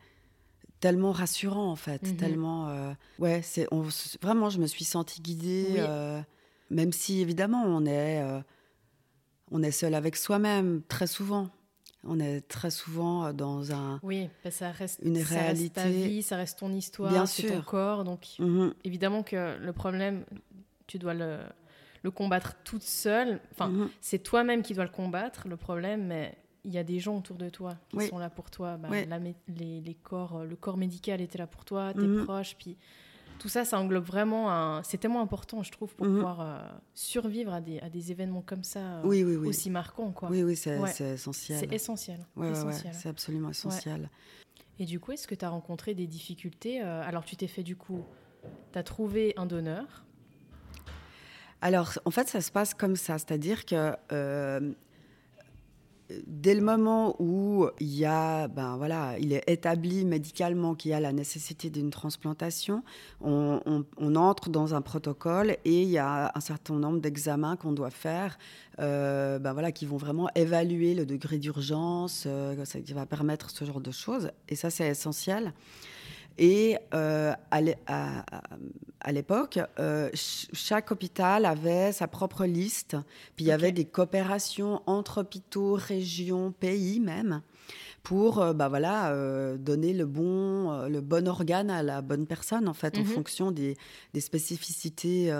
tellement 0.80 1.12
rassurant 1.12 1.70
en 1.70 1.76
fait, 1.76 2.02
Mhm. 2.04 2.16
tellement, 2.16 2.70
euh, 2.70 2.94
ouais, 3.20 3.42
c'est, 3.44 3.68
vraiment, 4.22 4.50
je 4.50 4.60
me 4.60 4.66
suis 4.68 4.86
sentie 4.86 5.22
guidée, 5.22 5.66
Oui. 5.72 5.78
euh, 5.80 6.22
même 6.70 6.94
si 6.94 7.20
évidemment 7.20 7.64
on 7.66 7.86
est, 7.86 8.22
euh, 8.22 8.40
on 9.52 9.64
est 9.64 9.72
seul 9.72 9.94
avec 9.94 10.16
soi-même 10.16 10.82
très 10.88 11.08
souvent. 11.08 11.50
On 12.08 12.20
est 12.20 12.42
très 12.42 12.70
souvent 12.70 13.26
euh, 13.26 13.34
dans 13.34 13.72
un, 13.74 14.00
Oui, 14.04 14.30
bah, 14.44 14.52
ça 14.52 14.70
reste, 14.72 15.00
Une 15.04 15.16
ça 15.24 15.40
reste 15.40 15.74
ta 15.74 15.84
réalité- 15.84 16.08
vie, 16.08 16.22
ça 16.24 16.36
reste 16.38 16.60
ton 16.60 16.72
histoire, 16.72 17.12
Bien 17.12 17.26
c'est 17.26 17.48
ton 17.48 17.62
corps. 17.62 18.04
Donc 18.04 18.28
Mhm, 18.40 18.74
évidemment 18.84 19.24
que 19.24 19.58
le 19.58 19.74
problème, 19.74 20.24
tu 20.88 21.00
dois 21.00 21.16
le, 21.16 21.40
le 22.04 22.12
combattre 22.12 22.56
toute 22.64 22.84
seule. 22.84 23.40
Enfin, 23.52 23.70
mhm. 23.70 23.90
c'est 24.02 24.20
toi-même 24.20 24.62
qui 24.62 24.74
dois 24.76 24.84
le 24.84 24.92
combattre, 24.92 25.48
le 25.48 25.58
problème, 25.58 26.06
mais 26.06 26.38
il 26.64 26.72
y 26.74 26.78
a 26.78 26.84
des 26.84 27.00
gens 27.00 27.18
autour 27.18 27.38
de 27.38 27.50
toi 27.50 27.76
qui 27.90 27.98
Oui. 27.98 28.08
sont 28.08 28.20
là 28.20 28.30
pour 28.30 28.52
toi. 28.52 28.78
Bah, 28.78 28.88
Oui. 28.92 29.06
la 29.08 29.20
mé- 29.20 29.36
les, 29.48 29.82
les 29.82 29.94
corps, 29.96 30.38
euh, 30.38 30.46
le 30.46 30.56
corps 30.56 30.78
médical 30.78 31.22
était 31.22 31.38
là 31.40 31.48
pour 31.48 31.66
toi, 31.66 31.92
tes 31.94 32.02
Mhm. 32.02 32.24
proches, 32.26 32.56
puis 32.60 32.78
tout 33.38 33.50
ça, 33.50 33.66
ça 33.66 33.80
englobe 33.80 34.04
vraiment 34.06 34.52
un... 34.52 34.84
C'est 34.84 34.98
tellement 34.98 35.22
important, 35.22 35.62
je 35.64 35.72
trouve, 35.72 35.94
pour 35.96 36.06
Mhm. 36.06 36.14
pouvoir 36.16 36.42
euh, 36.42 36.60
survivre 36.94 37.54
à 37.54 37.62
des, 37.62 37.80
à 37.80 37.90
des 37.90 38.12
événements 38.12 38.42
comme 38.42 38.64
ça, 38.64 38.80
euh, 38.80 39.02
oui, 39.04 39.24
oui, 39.24 39.36
oui, 39.36 39.50
aussi 39.50 39.70
marquants, 39.70 40.12
quoi. 40.12 40.30
oui, 40.30 40.44
oui, 40.44 40.56
c'est, 40.56 40.80
Ouais. 40.80 40.90
essentiel. 41.14 41.60
C'est 41.60 41.74
essentiel. 41.74 42.20
Ouais, 42.36 42.50
ouais, 42.50 42.72
c'est 42.92 43.10
absolument 43.10 43.50
essentiel. 43.50 44.10
Et 44.80 44.86
du 44.86 45.00
coup, 45.00 45.12
est-ce 45.14 45.28
que 45.28 45.36
tu 45.36 45.46
as 45.46 45.50
rencontré 45.50 45.94
des 45.94 46.08
difficultés 46.08 46.82
euh, 46.82 47.02
Alors, 47.04 47.24
tu 47.26 47.36
t'es 47.36 47.48
fait 47.48 47.64
du 47.64 47.76
coup, 47.76 48.04
tu 48.74 48.80
as 48.80 48.84
trouvé 48.84 49.34
un 49.38 49.46
donneur? 49.46 50.04
Alors, 51.62 51.94
en 52.06 52.12
fait, 52.12 52.28
ça 52.28 52.42
se 52.42 52.52
passe 52.52 52.74
comme 52.74 52.96
ça, 52.96 53.18
c'est-à-dire 53.18 53.66
que 53.66 53.96
euh, 54.12 54.74
dès 56.28 56.54
le 56.54 56.62
moment 56.62 57.16
où 57.20 57.68
il 57.80 57.96
y 57.96 58.06
a, 58.06 58.48
ben 58.48 58.78
voilà, 58.78 59.16
il 59.20 59.34
est 59.34 59.44
établi 59.48 60.06
médicalement 60.06 60.76
qu'il 60.76 60.92
y 60.92 60.94
a 60.94 61.00
la 61.00 61.12
nécessité 61.12 61.70
d'une 61.70 61.90
transplantation, 61.90 62.84
on, 63.22 63.60
entre 64.16 64.50
dans 64.50 64.76
un 64.76 64.82
protocole 64.82 65.58
et 65.66 65.82
il 65.82 65.90
y 65.90 65.98
a 65.98 66.32
un 66.36 66.40
certain 66.40 66.76
nombre 66.76 67.00
d'examens 67.00 67.56
qu'on 67.56 67.72
doit 67.72 67.90
faire, 67.90 68.38
euh, 68.80 69.40
ben 69.40 69.54
voilà, 69.54 69.72
qui 69.72 69.86
vont 69.86 69.98
vraiment 69.98 70.30
évaluer 70.36 70.94
le 70.94 71.06
degré 71.06 71.38
d'urgence, 71.38 72.26
euh, 72.28 72.64
qui 72.86 72.94
va 72.94 73.06
permettre 73.06 73.50
ce 73.50 73.66
genre 73.66 73.82
de 73.82 73.92
choses. 73.92 74.32
Et 74.48 74.56
ça, 74.56 74.70
c'est 74.70 74.88
essentiel. 74.88 75.54
Et 76.38 76.78
euh, 76.94 77.34
à 77.50 79.12
l'époque, 79.12 79.60
euh, 79.80 80.10
chaque 80.14 80.92
hôpital 80.92 81.46
avait 81.46 81.92
sa 81.92 82.08
propre 82.08 82.46
liste. 82.46 82.98
Puis 83.36 83.46
il 83.46 83.48
y 83.48 83.52
avait 83.52 83.72
des 83.72 83.86
coopérations 83.86 84.82
entre 84.86 85.22
hôpitaux, 85.22 85.76
régions, 85.76 86.52
pays 86.52 87.00
même, 87.00 87.42
pour 88.04 88.42
euh, 88.42 88.54
bah 88.54 88.68
voilà, 88.68 89.16
donner 89.58 89.94
le 89.94 90.06
bon, 90.06 90.88
le 90.88 91.00
bon 91.00 91.28
organe 91.28 91.70
à 91.70 91.84
la 91.84 92.02
bonne 92.02 92.28
personne, 92.28 92.68
en 92.68 92.74
fait, 92.74 92.98
en 92.98 93.02
mhm. 93.02 93.08
fonction 93.08 93.52
des, 93.52 93.78
des 94.14 94.22
spécificités 94.22 95.34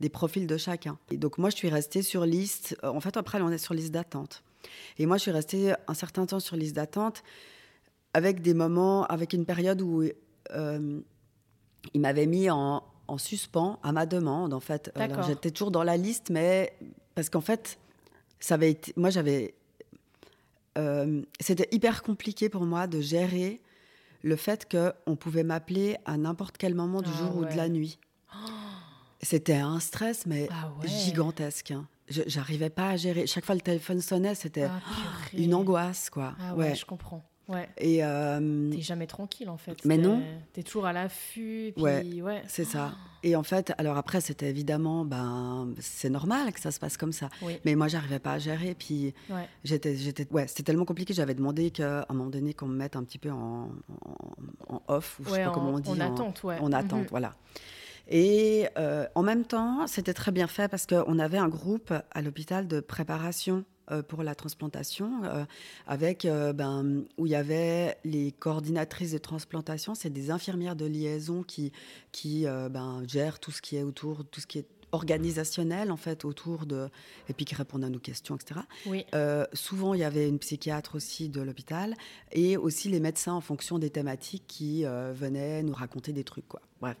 des 0.00 0.08
profils 0.08 0.46
de 0.46 0.56
chacun. 0.56 0.98
Et 1.10 1.18
donc 1.18 1.36
moi, 1.36 1.50
je 1.50 1.56
suis 1.56 1.68
restée 1.68 2.02
sur 2.02 2.24
liste. 2.24 2.76
En 2.82 3.00
fait, 3.00 3.16
après, 3.16 3.40
on 3.42 3.50
est 3.50 3.58
sur 3.58 3.74
liste 3.74 3.92
d'attente. 3.92 4.42
Et 4.98 5.04
moi, 5.04 5.18
je 5.18 5.22
suis 5.22 5.30
restée 5.30 5.74
un 5.86 5.94
certain 5.94 6.24
temps 6.24 6.40
sur 6.40 6.56
liste 6.56 6.76
d'attente 6.76 7.22
avec 8.14 8.40
des 8.40 8.54
moments, 8.54 9.04
avec 9.06 9.32
une 9.32 9.44
période 9.44 9.82
où 9.82 10.04
euh, 10.52 11.00
il 11.92 12.00
m'avait 12.00 12.26
mis 12.26 12.48
en, 12.48 12.82
suspens 13.18 13.78
à 13.82 13.92
ma 13.92 14.06
demande, 14.06 14.54
en 14.54 14.60
fait. 14.60 14.90
J'étais 15.26 15.50
toujours 15.50 15.70
dans 15.70 15.82
la 15.82 15.96
liste, 15.96 16.30
mais 16.30 16.72
parce 17.14 17.28
qu'en 17.28 17.42
fait, 17.42 17.78
ça 18.40 18.54
avait 18.54 18.70
été. 18.70 18.92
Moi, 18.96 19.10
j'avais. 19.10 19.54
Euh, 20.78 21.22
c'était 21.38 21.68
hyper 21.70 22.02
compliqué 22.02 22.48
pour 22.48 22.64
moi 22.64 22.86
de 22.86 23.00
gérer 23.00 23.60
le 24.22 24.36
fait 24.36 24.66
qu'on 24.68 25.16
pouvait 25.16 25.44
m'appeler 25.44 25.96
à 26.04 26.16
n'importe 26.16 26.56
quel 26.56 26.74
moment 26.74 27.02
du 27.02 27.10
ah 27.12 27.18
jour 27.18 27.36
ou 27.36 27.44
de 27.44 27.54
la 27.54 27.68
nuit. 27.68 27.98
C'était 29.22 29.54
un 29.54 29.80
stress, 29.80 30.26
mais 30.26 30.48
ah 30.50 30.72
gigantesque. 30.84 31.70
Hein. 31.70 31.86
J'arrivais 32.08 32.70
pas 32.70 32.90
à 32.90 32.96
gérer. 32.96 33.26
Chaque 33.26 33.44
fois 33.44 33.54
le 33.54 33.60
téléphone 33.60 34.00
sonnait, 34.00 34.34
c'était 34.34 34.64
ah, 34.64 34.80
une 35.32 35.54
angoisse, 35.54 36.10
quoi. 36.10 36.34
ouais, 36.56 36.74
je 36.74 36.84
comprends. 36.84 37.22
Ouais. 37.48 37.68
Et 37.76 38.02
euh, 38.02 38.70
t'es 38.70 38.80
jamais 38.80 39.06
tranquille 39.06 39.50
en 39.50 39.56
fait. 39.56 39.84
Mais 39.84 39.98
non. 39.98 40.22
T'es 40.52 40.62
toujours 40.62 40.86
à 40.86 40.92
l'affût. 40.92 41.72
Ouais. 41.76 42.22
ouais. 42.22 42.42
C'est 42.48 42.64
ça. 42.64 42.92
Et 43.22 43.36
en 43.36 43.42
fait, 43.42 43.72
alors 43.78 43.96
après, 43.96 44.20
c'était 44.20 44.48
évidemment, 44.48 45.04
ben, 45.04 45.74
c'est 45.78 46.10
normal 46.10 46.52
que 46.52 46.60
ça 46.60 46.70
se 46.70 46.78
passe 46.78 46.96
comme 46.96 47.12
ça. 47.12 47.28
Mais 47.64 47.74
moi, 47.74 47.88
j'arrivais 47.88 48.18
pas 48.18 48.32
à 48.32 48.38
gérer. 48.38 48.74
Puis 48.74 49.14
j'étais, 49.62 49.96
j'étais, 49.96 50.26
ouais, 50.30 50.46
c'était 50.46 50.62
tellement 50.62 50.84
compliqué. 50.84 51.12
J'avais 51.14 51.34
demandé 51.34 51.70
qu'à 51.70 52.06
un 52.08 52.14
moment 52.14 52.30
donné, 52.30 52.54
qu'on 52.54 52.66
me 52.66 52.76
mette 52.76 52.96
un 52.96 53.04
petit 53.04 53.18
peu 53.18 53.30
en, 53.30 53.70
en, 54.68 54.82
off 54.88 55.18
ou 55.20 55.24
je 55.24 55.30
sais 55.30 55.44
pas 55.44 55.50
comment 55.50 55.74
on 55.74 55.78
dit. 55.80 55.90
En 55.90 56.00
attente, 56.00 56.42
ouais. 56.44 56.58
En 56.60 56.72
attente, 56.72 57.02
mhm. 57.02 57.08
voilà. 57.10 57.34
Et 58.08 58.68
euh, 58.76 59.06
en 59.14 59.22
même 59.22 59.44
temps, 59.44 59.86
c'était 59.86 60.12
très 60.12 60.30
bien 60.30 60.46
fait 60.46 60.68
parce 60.68 60.86
qu'on 60.86 61.18
avait 61.18 61.38
un 61.38 61.48
groupe 61.48 61.92
à 62.10 62.22
l'hôpital 62.22 62.68
de 62.68 62.80
préparation 62.80 63.64
pour 64.08 64.22
la 64.22 64.34
transplantation, 64.34 65.24
euh, 65.24 65.44
avec 65.86 66.26
ben, 66.26 67.04
où 67.18 67.26
il 67.26 67.32
y 67.32 67.34
avait 67.34 67.96
les 68.04 68.32
coordinatrices 68.32 69.12
de 69.12 69.18
transplantation, 69.18 69.94
c'est 69.94 70.10
des 70.10 70.30
infirmières 70.30 70.76
de 70.76 70.86
liaison 70.86 71.42
qui 71.42 71.72
qui 72.12 72.44
ben, 72.44 73.02
gèrent 73.06 73.38
tout 73.38 73.50
ce 73.50 73.60
qui 73.60 73.76
est 73.76 73.82
autour, 73.82 74.24
tout 74.24 74.40
ce 74.40 74.46
qui 74.46 74.58
est 74.58 74.66
organisationnel 74.92 75.90
en 75.90 75.96
fait 75.96 76.24
autour 76.24 76.66
de 76.66 76.88
et 77.28 77.32
puis 77.32 77.44
qui 77.44 77.56
répondent 77.56 77.82
à 77.82 77.88
nos 77.88 77.98
questions 77.98 78.36
etc 78.36 78.60
oui. 78.86 79.04
souvent 79.52 79.92
il 79.92 79.98
y 79.98 80.04
avait 80.04 80.28
une 80.28 80.38
psychiatre 80.38 80.94
aussi 80.94 81.28
de 81.28 81.40
l'hôpital 81.40 81.96
et 82.30 82.56
aussi 82.56 82.90
les 82.90 83.00
médecins 83.00 83.32
en 83.32 83.40
fonction 83.40 83.80
des 83.80 83.90
thématiques 83.90 84.44
qui 84.46 84.84
venaient 84.84 85.64
nous 85.64 85.74
raconter 85.74 86.12
des 86.12 86.22
trucs 86.22 86.46
quoi 86.46 86.60
bref 86.80 86.96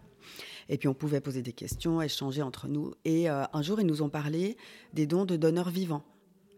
et 0.68 0.78
puis 0.78 0.88
on 0.88 0.94
pouvait 0.94 1.20
poser 1.20 1.42
des 1.42 1.52
questions, 1.52 2.00
échanger 2.02 2.42
entre 2.42 2.68
nous. 2.68 2.94
Et 3.04 3.30
euh, 3.30 3.44
un 3.52 3.62
jour, 3.62 3.80
ils 3.80 3.86
nous 3.86 4.02
ont 4.02 4.08
parlé 4.08 4.56
des 4.92 5.06
dons 5.06 5.24
de 5.24 5.36
donneurs 5.36 5.70
vivants. 5.70 6.04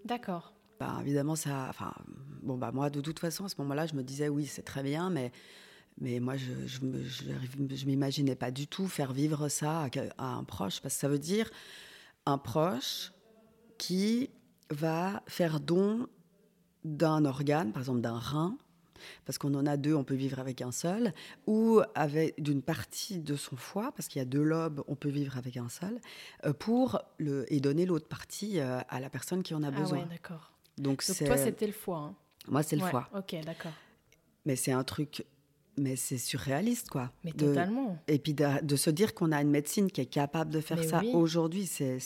D'accord. 0.07 0.53
Bah, 0.79 0.99
évidemment, 1.01 1.37
ça. 1.37 1.67
Enfin, 1.69 1.93
bon, 2.43 2.57
bah, 2.57 2.71
moi, 2.73 2.91
de 2.91 3.01
toute 3.01 3.19
façon, 3.19 3.45
à 3.45 3.49
ce 3.49 3.57
moment-là, 3.59 3.87
je 3.87 3.95
me 3.95 4.03
disais, 4.03 4.29
oui, 4.29 4.47
c'est 4.47 4.63
très 4.63 4.83
bien, 4.83 5.11
mais, 5.11 5.33
mais 6.01 6.21
moi, 6.21 6.37
je 6.37 6.53
ne 6.83 7.03
je, 7.03 7.87
m'imaginais 7.87 8.37
pas 8.37 8.51
du 8.51 8.69
tout 8.69 8.87
faire 8.87 9.13
vivre 9.13 9.49
ça 9.49 9.89
à, 10.19 10.27
un 10.27 10.45
proche, 10.45 10.81
parce 10.81 10.95
que 10.95 11.01
ça 11.01 11.09
veut 11.09 11.19
dire 11.19 11.51
un 12.25 12.39
proche 12.39 13.13
qui 13.79 14.31
va 14.71 15.23
faire 15.27 15.61
don 15.61 16.09
d'un 16.85 17.25
organe, 17.25 17.73
par 17.73 17.83
exemple 17.83 18.01
d'un 18.01 18.19
rein, 18.19 18.57
parce 19.25 19.39
qu'on 19.39 19.55
en 19.55 19.67
a 19.67 19.77
deux, 19.77 19.95
on 19.95 20.05
peut 20.05 20.15
vivre 20.15 20.39
avec 20.39 20.63
un 20.63 20.73
seul, 20.73 21.13
ou 21.47 21.81
avec 21.95 22.41
d'une 22.43 22.63
partie 22.63 23.19
de 23.19 23.37
son 23.37 23.57
foie, 23.57 23.93
parce 23.97 24.09
qu'il 24.09 24.19
y 24.19 24.23
a 24.23 24.27
deux 24.27 24.43
lobes, 24.43 24.83
on 24.89 24.95
peut 24.95 25.09
vivre 25.09 25.37
avec 25.37 25.57
un 25.57 25.69
seul, 25.69 26.01
euh, 26.45 26.53
pour 26.53 27.01
le, 27.19 27.53
et 27.53 27.61
donner 27.61 27.87
l'autre 27.87 28.09
partie 28.09 28.61
euh, 28.61 28.81
à 28.89 29.01
la 29.01 29.11
personne 29.11 29.43
qui 29.43 29.55
en 29.55 29.63
a 29.63 29.71
besoin. 29.71 29.99
Ah 29.99 30.03
ouais, 30.03 30.09
d'accord. 30.09 30.53
Donc, 30.79 31.07
Donc 31.07 31.27
toi, 31.27 31.37
c'était 31.37 31.67
le 31.67 31.73
foie. 31.73 31.99
Hein. 31.99 32.15
Moi, 32.49 32.63
c'est 32.63 32.77
le 32.77 32.85
foie. 32.85 33.09
Ok, 33.15 33.35
d'accord. 33.45 33.73
Mais 34.45 34.57
c'est 34.57 34.73
un 34.73 34.85
truc 34.85 35.25
mais 35.79 35.97
c'est 35.97 36.19
surréaliste, 36.19 36.89
quoi. 36.89 37.11
Mais 37.25 37.33
totalement. 37.33 37.99
Et 38.09 38.19
puis 38.19 38.35
de, 38.35 38.77
se 38.77 38.91
dire 38.91 39.15
qu'on 39.15 39.33
a 39.33 39.41
une 39.41 39.51
médecine 39.51 39.91
qui 39.91 40.01
est 40.01 40.07
capable 40.07 40.51
de 40.51 40.61
faire 40.61 40.83
ça 40.85 41.03
aujourd'hui, 41.13 41.67
c'est 41.67 41.99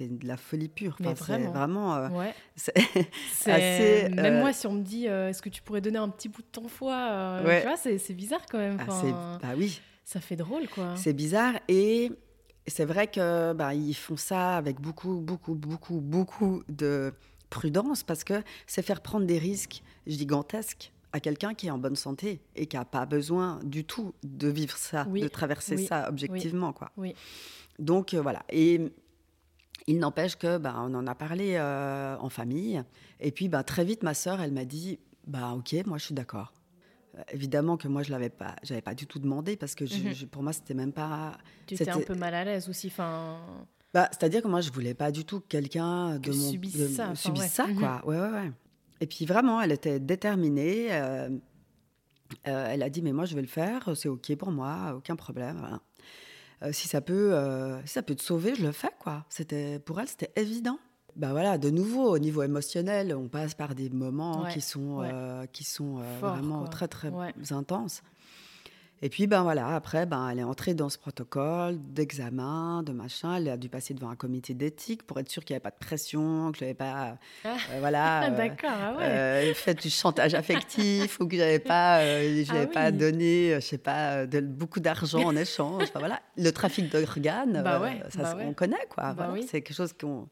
de 0.00 0.26
la 0.26 0.36
folie 0.36 0.68
pure. 0.68 0.96
Enfin, 1.00 1.14
c'est 1.14 1.38
vraiment. 1.38 1.96
Euh, 1.96 2.08
assez. 3.46 4.08
Même 4.10 4.34
euh, 4.34 4.40
moi, 4.40 4.52
si 4.52 4.66
on 4.66 4.72
me 4.72 4.82
dit, 4.82 5.08
euh, 5.08 5.28
est-ce 5.28 5.42
que 5.42 5.48
tu 5.48 5.62
pourrais 5.62 5.80
donner 5.80 5.98
un 5.98 6.08
petit 6.08 6.28
bout 6.28 6.42
de 6.42 6.48
ton 6.50 6.68
foie 6.68 7.40
Tu 7.44 7.62
vois, 7.62 7.76
c'est 7.76 8.14
bizarre 8.14 8.44
quand 8.50 8.58
même. 8.58 8.78
Ah, 8.88 9.38
bah 9.42 9.54
oui. 9.56 9.80
Ça 10.04 10.20
fait 10.20 10.36
drôle, 10.36 10.68
quoi. 10.68 10.94
C'est 10.96 11.12
bizarre 11.12 11.54
et 11.66 12.12
c'est 12.68 12.84
vrai 12.84 13.08
que 13.08 13.52
bah, 13.52 13.74
ils 13.74 13.94
font 13.94 14.16
ça 14.16 14.56
avec 14.56 14.80
beaucoup, 14.80 15.20
beaucoup, 15.20 15.54
beaucoup, 15.54 16.00
beaucoup 16.00 16.62
de 16.68 17.12
prudence 17.50 18.02
parce 18.02 18.24
que 18.24 18.42
c'est 18.66 18.82
faire 18.82 19.00
prendre 19.00 19.26
des 19.26 19.38
risques 19.38 19.82
gigantesques 20.06 20.92
à 21.16 21.20
quelqu'un 21.20 21.54
qui 21.54 21.68
est 21.68 21.70
en 21.70 21.78
bonne 21.78 21.96
santé 21.96 22.42
et 22.54 22.66
qui 22.66 22.76
n'a 22.76 22.84
pas 22.84 23.06
besoin 23.06 23.58
du 23.64 23.84
tout 23.84 24.12
de 24.22 24.48
vivre 24.48 24.76
ça, 24.76 25.04
de 25.04 25.28
traverser 25.28 25.78
ça 25.78 26.10
objectivement. 26.10 26.74
Quoi. 26.74 26.92
Donc 27.78 28.12
euh, 28.12 28.20
voilà. 28.20 28.44
Et 28.50 28.92
il 29.86 29.98
n'empêche 29.98 30.36
que 30.36 30.58
ben, 30.58 30.74
on 30.78 30.94
en 30.94 31.06
a 31.06 31.14
parlé 31.14 31.54
euh, 31.56 32.16
en 32.18 32.28
famille. 32.28 32.82
Et 33.18 33.32
puis 33.32 33.48
ben, 33.48 33.62
très 33.62 33.82
vite, 33.82 34.02
ma 34.02 34.12
sœur, 34.12 34.42
elle 34.42 34.52
m'a 34.52 34.66
dit 34.66 34.98
bah, 35.26 35.54
Ok, 35.56 35.74
moi 35.86 35.96
je 35.96 36.04
suis 36.04 36.14
d'accord. 36.14 36.52
Euh, 37.16 37.22
évidemment 37.32 37.78
que 37.78 37.88
moi 37.88 38.02
je 38.02 38.10
l'avais 38.10 38.28
pas, 38.28 38.54
j'avais 38.62 38.82
pas 38.82 38.94
du 38.94 39.06
tout 39.06 39.18
demandé 39.18 39.56
parce 39.56 39.74
que 39.74 39.84
mhm. 39.84 40.28
pour 40.28 40.42
moi 40.42 40.52
c'était 40.52 40.74
même 40.74 40.92
pas. 40.92 41.38
Tu 41.66 41.74
étais 41.74 41.88
un 41.88 42.00
peu 42.00 42.14
mal 42.14 42.34
à 42.34 42.44
l'aise 42.44 42.68
aussi, 42.68 42.88
enfin. 42.88 43.40
Bah, 43.94 44.10
c'est-à-dire 44.10 44.42
que 44.42 44.48
moi 44.48 44.60
je 44.60 44.70
voulais 44.70 44.92
pas 44.92 45.10
du 45.10 45.24
tout 45.24 45.40
que 45.40 45.46
quelqu'un 45.48 46.18
de 46.18 46.30
mon 46.30 46.50
subisse 46.50 46.94
ça, 46.94 47.14
subisse 47.14 47.52
ça 47.52 47.64
quoi. 47.78 48.02
Mhm. 48.04 48.08
Ouais 48.10 48.20
ouais 48.20 48.30
ouais. 48.32 48.52
Et 49.00 49.06
puis 49.06 49.26
vraiment, 49.26 49.60
elle 49.60 49.72
était 49.72 50.00
déterminée. 50.00 50.88
Euh, 50.90 51.28
euh, 52.48 52.68
elle 52.70 52.82
a 52.82 52.90
dit, 52.90 53.02
mais 53.02 53.12
moi, 53.12 53.24
je 53.24 53.34
vais 53.34 53.40
le 53.40 53.46
faire, 53.46 53.90
c'est 53.94 54.08
OK 54.08 54.34
pour 54.36 54.50
moi, 54.50 54.94
aucun 54.96 55.16
problème. 55.16 55.78
Euh, 56.62 56.72
si, 56.72 56.88
ça 56.88 57.00
peut, 57.00 57.34
ça 57.84 58.02
peut 58.02 58.14
te 58.14 58.22
sauver, 58.22 58.54
je 58.54 58.64
le 58.64 58.72
fais. 58.72 58.90
quoi. 58.98 59.24
C'était 59.28 59.78
Pour 59.78 60.00
elle, 60.00 60.08
c'était 60.08 60.32
évident. 60.36 60.78
Ben 61.14 61.30
voilà, 61.30 61.56
de 61.56 61.70
nouveau, 61.70 62.10
au 62.10 62.18
niveau 62.18 62.42
émotionnel, 62.42 63.14
on 63.14 63.28
passe 63.28 63.54
par 63.54 63.74
des 63.74 63.88
moments 63.88 64.44
qui 64.52 64.60
sont, 64.60 65.02
qui 65.52 65.64
sont 65.64 66.00
vraiment 66.20 66.64
très, 66.64 66.88
très 66.88 67.10
intenses. 67.50 68.02
Et 69.02 69.10
puis, 69.10 69.26
ben 69.26 69.42
voilà, 69.42 69.74
après, 69.74 70.06
ben, 70.06 70.30
elle 70.30 70.38
est 70.38 70.44
entrée 70.44 70.72
dans 70.72 70.88
ce 70.88 70.96
protocole 70.96 71.76
d'examen, 71.78 72.82
de 72.82 72.92
machin. 72.92 73.36
Elle 73.36 73.48
a 73.50 73.58
dû 73.58 73.68
passer 73.68 73.92
devant 73.92 74.08
un 74.08 74.16
comité 74.16 74.54
d'éthique 74.54 75.02
pour 75.02 75.18
être 75.20 75.28
sûre 75.28 75.44
qu'il 75.44 75.52
n'y 75.52 75.56
avait 75.56 75.62
pas 75.62 75.70
de 75.70 75.78
pression, 75.78 76.50
que 76.50 76.58
je 76.58 76.64
n'avais 76.64 76.74
pas, 76.74 77.18
ah. 77.44 77.48
euh, 77.72 77.80
voilà, 77.80 78.24
euh, 78.30 78.36
D'accord, 78.36 78.70
ah 78.72 78.96
ouais. 78.96 79.04
euh, 79.04 79.54
fait 79.54 79.74
du 79.74 79.90
chantage 79.90 80.32
affectif 80.32 81.20
ou 81.20 81.28
que 81.28 81.36
j'avais 81.36 81.58
pas, 81.58 81.98
euh, 82.00 82.44
ah 82.50 82.66
pas 82.66 82.90
donné, 82.90 83.56
je 83.56 83.60
sais 83.60 83.76
pas, 83.76 84.24
de, 84.24 84.40
beaucoup 84.40 84.80
d'argent 84.80 85.24
en 85.24 85.36
échange. 85.36 85.82
Enfin, 85.82 85.98
voilà, 85.98 86.20
le 86.38 86.50
trafic 86.50 86.90
d'organes, 86.90 87.62
bah 87.62 87.80
ouais, 87.80 88.00
ça, 88.08 88.34
bah 88.34 88.44
on 88.46 88.54
connaît, 88.54 88.86
quoi. 88.88 89.12
Bah 89.12 89.26
voilà, 89.28 89.42
C'est 89.46 89.60
quelque 89.60 89.76
chose 89.76 89.92
qu'on. 89.92 90.26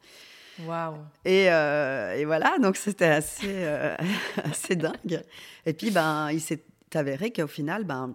Waouh. 0.65 0.97
Et, 1.27 1.45
et, 1.45 2.25
voilà, 2.25 2.57
donc 2.63 2.77
c'était 2.77 3.05
assez, 3.05 3.67
assez 4.43 4.75
dingue. 4.75 5.23
Et 5.67 5.75
puis, 5.75 5.91
ben, 5.91 6.31
il 6.31 6.41
s'est 6.41 6.65
avéré 6.95 7.31
qu'au 7.31 7.49
final, 7.49 7.85
ben 7.85 8.15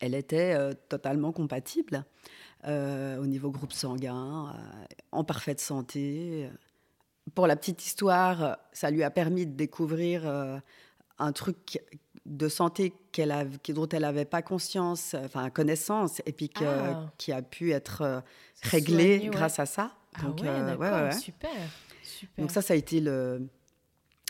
elle 0.00 0.14
était 0.14 0.54
euh, 0.54 0.72
totalement 0.88 1.32
compatible 1.32 2.04
euh, 2.66 3.18
au 3.18 3.26
niveau 3.26 3.50
groupe 3.50 3.72
sanguin, 3.72 4.54
euh, 4.54 4.84
en 5.12 5.24
parfaite 5.24 5.60
santé. 5.60 6.48
Pour 7.34 7.46
la 7.46 7.56
petite 7.56 7.84
histoire, 7.84 8.58
ça 8.72 8.90
lui 8.90 9.02
a 9.02 9.10
permis 9.10 9.46
de 9.46 9.52
découvrir 9.54 10.24
un 11.18 11.32
truc 11.32 11.78
de 12.24 12.48
santé 12.48 12.94
qu'elle 13.12 13.50
dont 13.68 13.88
elle 13.88 14.02
n'avait 14.02 14.24
pas 14.24 14.40
conscience, 14.40 15.14
enfin 15.24 15.50
connaissance, 15.50 16.22
et 16.24 16.32
puis 16.32 16.50
ah. 16.64 17.04
qui 17.18 17.32
a 17.32 17.42
pu 17.42 17.72
être 17.72 18.22
réglé 18.62 19.28
grâce 19.30 19.58
à 19.58 19.66
ça. 19.66 19.92
Ah 20.14 20.30
ouais, 20.30 21.12
super, 21.12 21.50
super. 22.02 22.42
Donc 22.42 22.50
ça, 22.50 22.62
ça 22.62 22.72
a 22.72 22.76
été 22.78 23.00
le, 23.00 23.46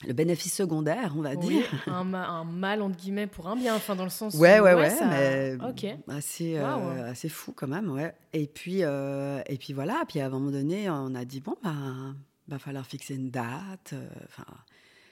le 0.07 0.13
bénéfice 0.13 0.55
secondaire, 0.55 1.15
on 1.17 1.23
va 1.23 1.35
Oui, 1.35 1.49
dire. 1.49 1.71
un, 1.89 2.05
ma- 2.05 2.29
un 2.29 2.45
mal 2.45 2.83
entre 2.83 2.97
guillemets 2.97 3.27
pour 3.27 3.49
un 3.49 3.57
bien, 3.57 3.75
enfin 3.75 3.97
dans 3.97 4.05
le 4.05 4.11
sens. 4.11 4.35
Ouais, 4.35 4.61
où, 4.61 4.65
ouais, 4.65 4.75
ouais, 4.75 4.91
ça- 4.91 5.07
mais 5.07 5.57
Ok. 5.69 5.87
assez, 6.09 6.57
euh, 6.57 6.63
Waouh. 6.63 7.11
assez 7.11 7.29
fou 7.29 7.53
quand 7.53 7.67
même, 7.67 7.91
ouais. 7.91 8.15
Et 8.33 8.47
puis, 8.47 8.85
euh, 8.85 9.41
et 9.47 9.57
puis 9.59 9.73
voilà, 9.73 10.05
puis 10.07 10.21
à 10.21 10.27
un 10.27 10.29
moment 10.31 10.51
donné, 10.53 10.89
on 10.89 11.15
a 11.17 11.25
dit, 11.25 11.41
bon, 11.41 11.57
ben, 11.65 12.15
va 12.47 12.59
falloir 12.59 12.87
fixer 12.87 13.15
une 13.17 13.31
date. 13.31 13.93
euh, 13.93 14.09
Enfin, 14.27 14.45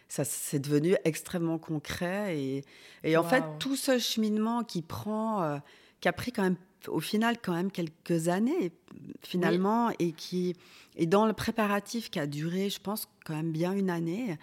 ça, 0.09 0.25
c'est 0.25 0.61
devenu 0.61 0.94
extrêmement 1.05 1.59
concret. 1.59 2.38
Et, 2.38 2.64
et 3.03 3.16
en 3.16 3.25
fait, 3.25 3.42
tout 3.59 3.75
ce 3.75 3.99
cheminement 3.99 4.62
qui 4.62 4.83
prend, 4.83 5.42
euh, 5.42 5.59
qui 6.01 6.07
a 6.09 6.12
pris 6.12 6.31
quand 6.31 6.44
même, 6.44 6.57
au 6.87 7.01
final, 7.01 7.38
quand 7.42 7.55
même 7.55 7.72
quelques 7.72 8.29
années, 8.29 8.70
finalement, 9.25 9.90
et 9.99 10.12
qui 10.12 10.55
est 10.96 11.07
dans 11.07 11.27
le 11.27 11.33
préparatif 11.33 12.09
qui 12.11 12.20
a 12.20 12.29
duré, 12.29 12.70
je 12.70 12.81
pense, 12.81 13.09
quand 13.25 13.35
même 13.35 13.51
bien 13.51 13.72
une 13.72 13.90
année. 13.90 14.38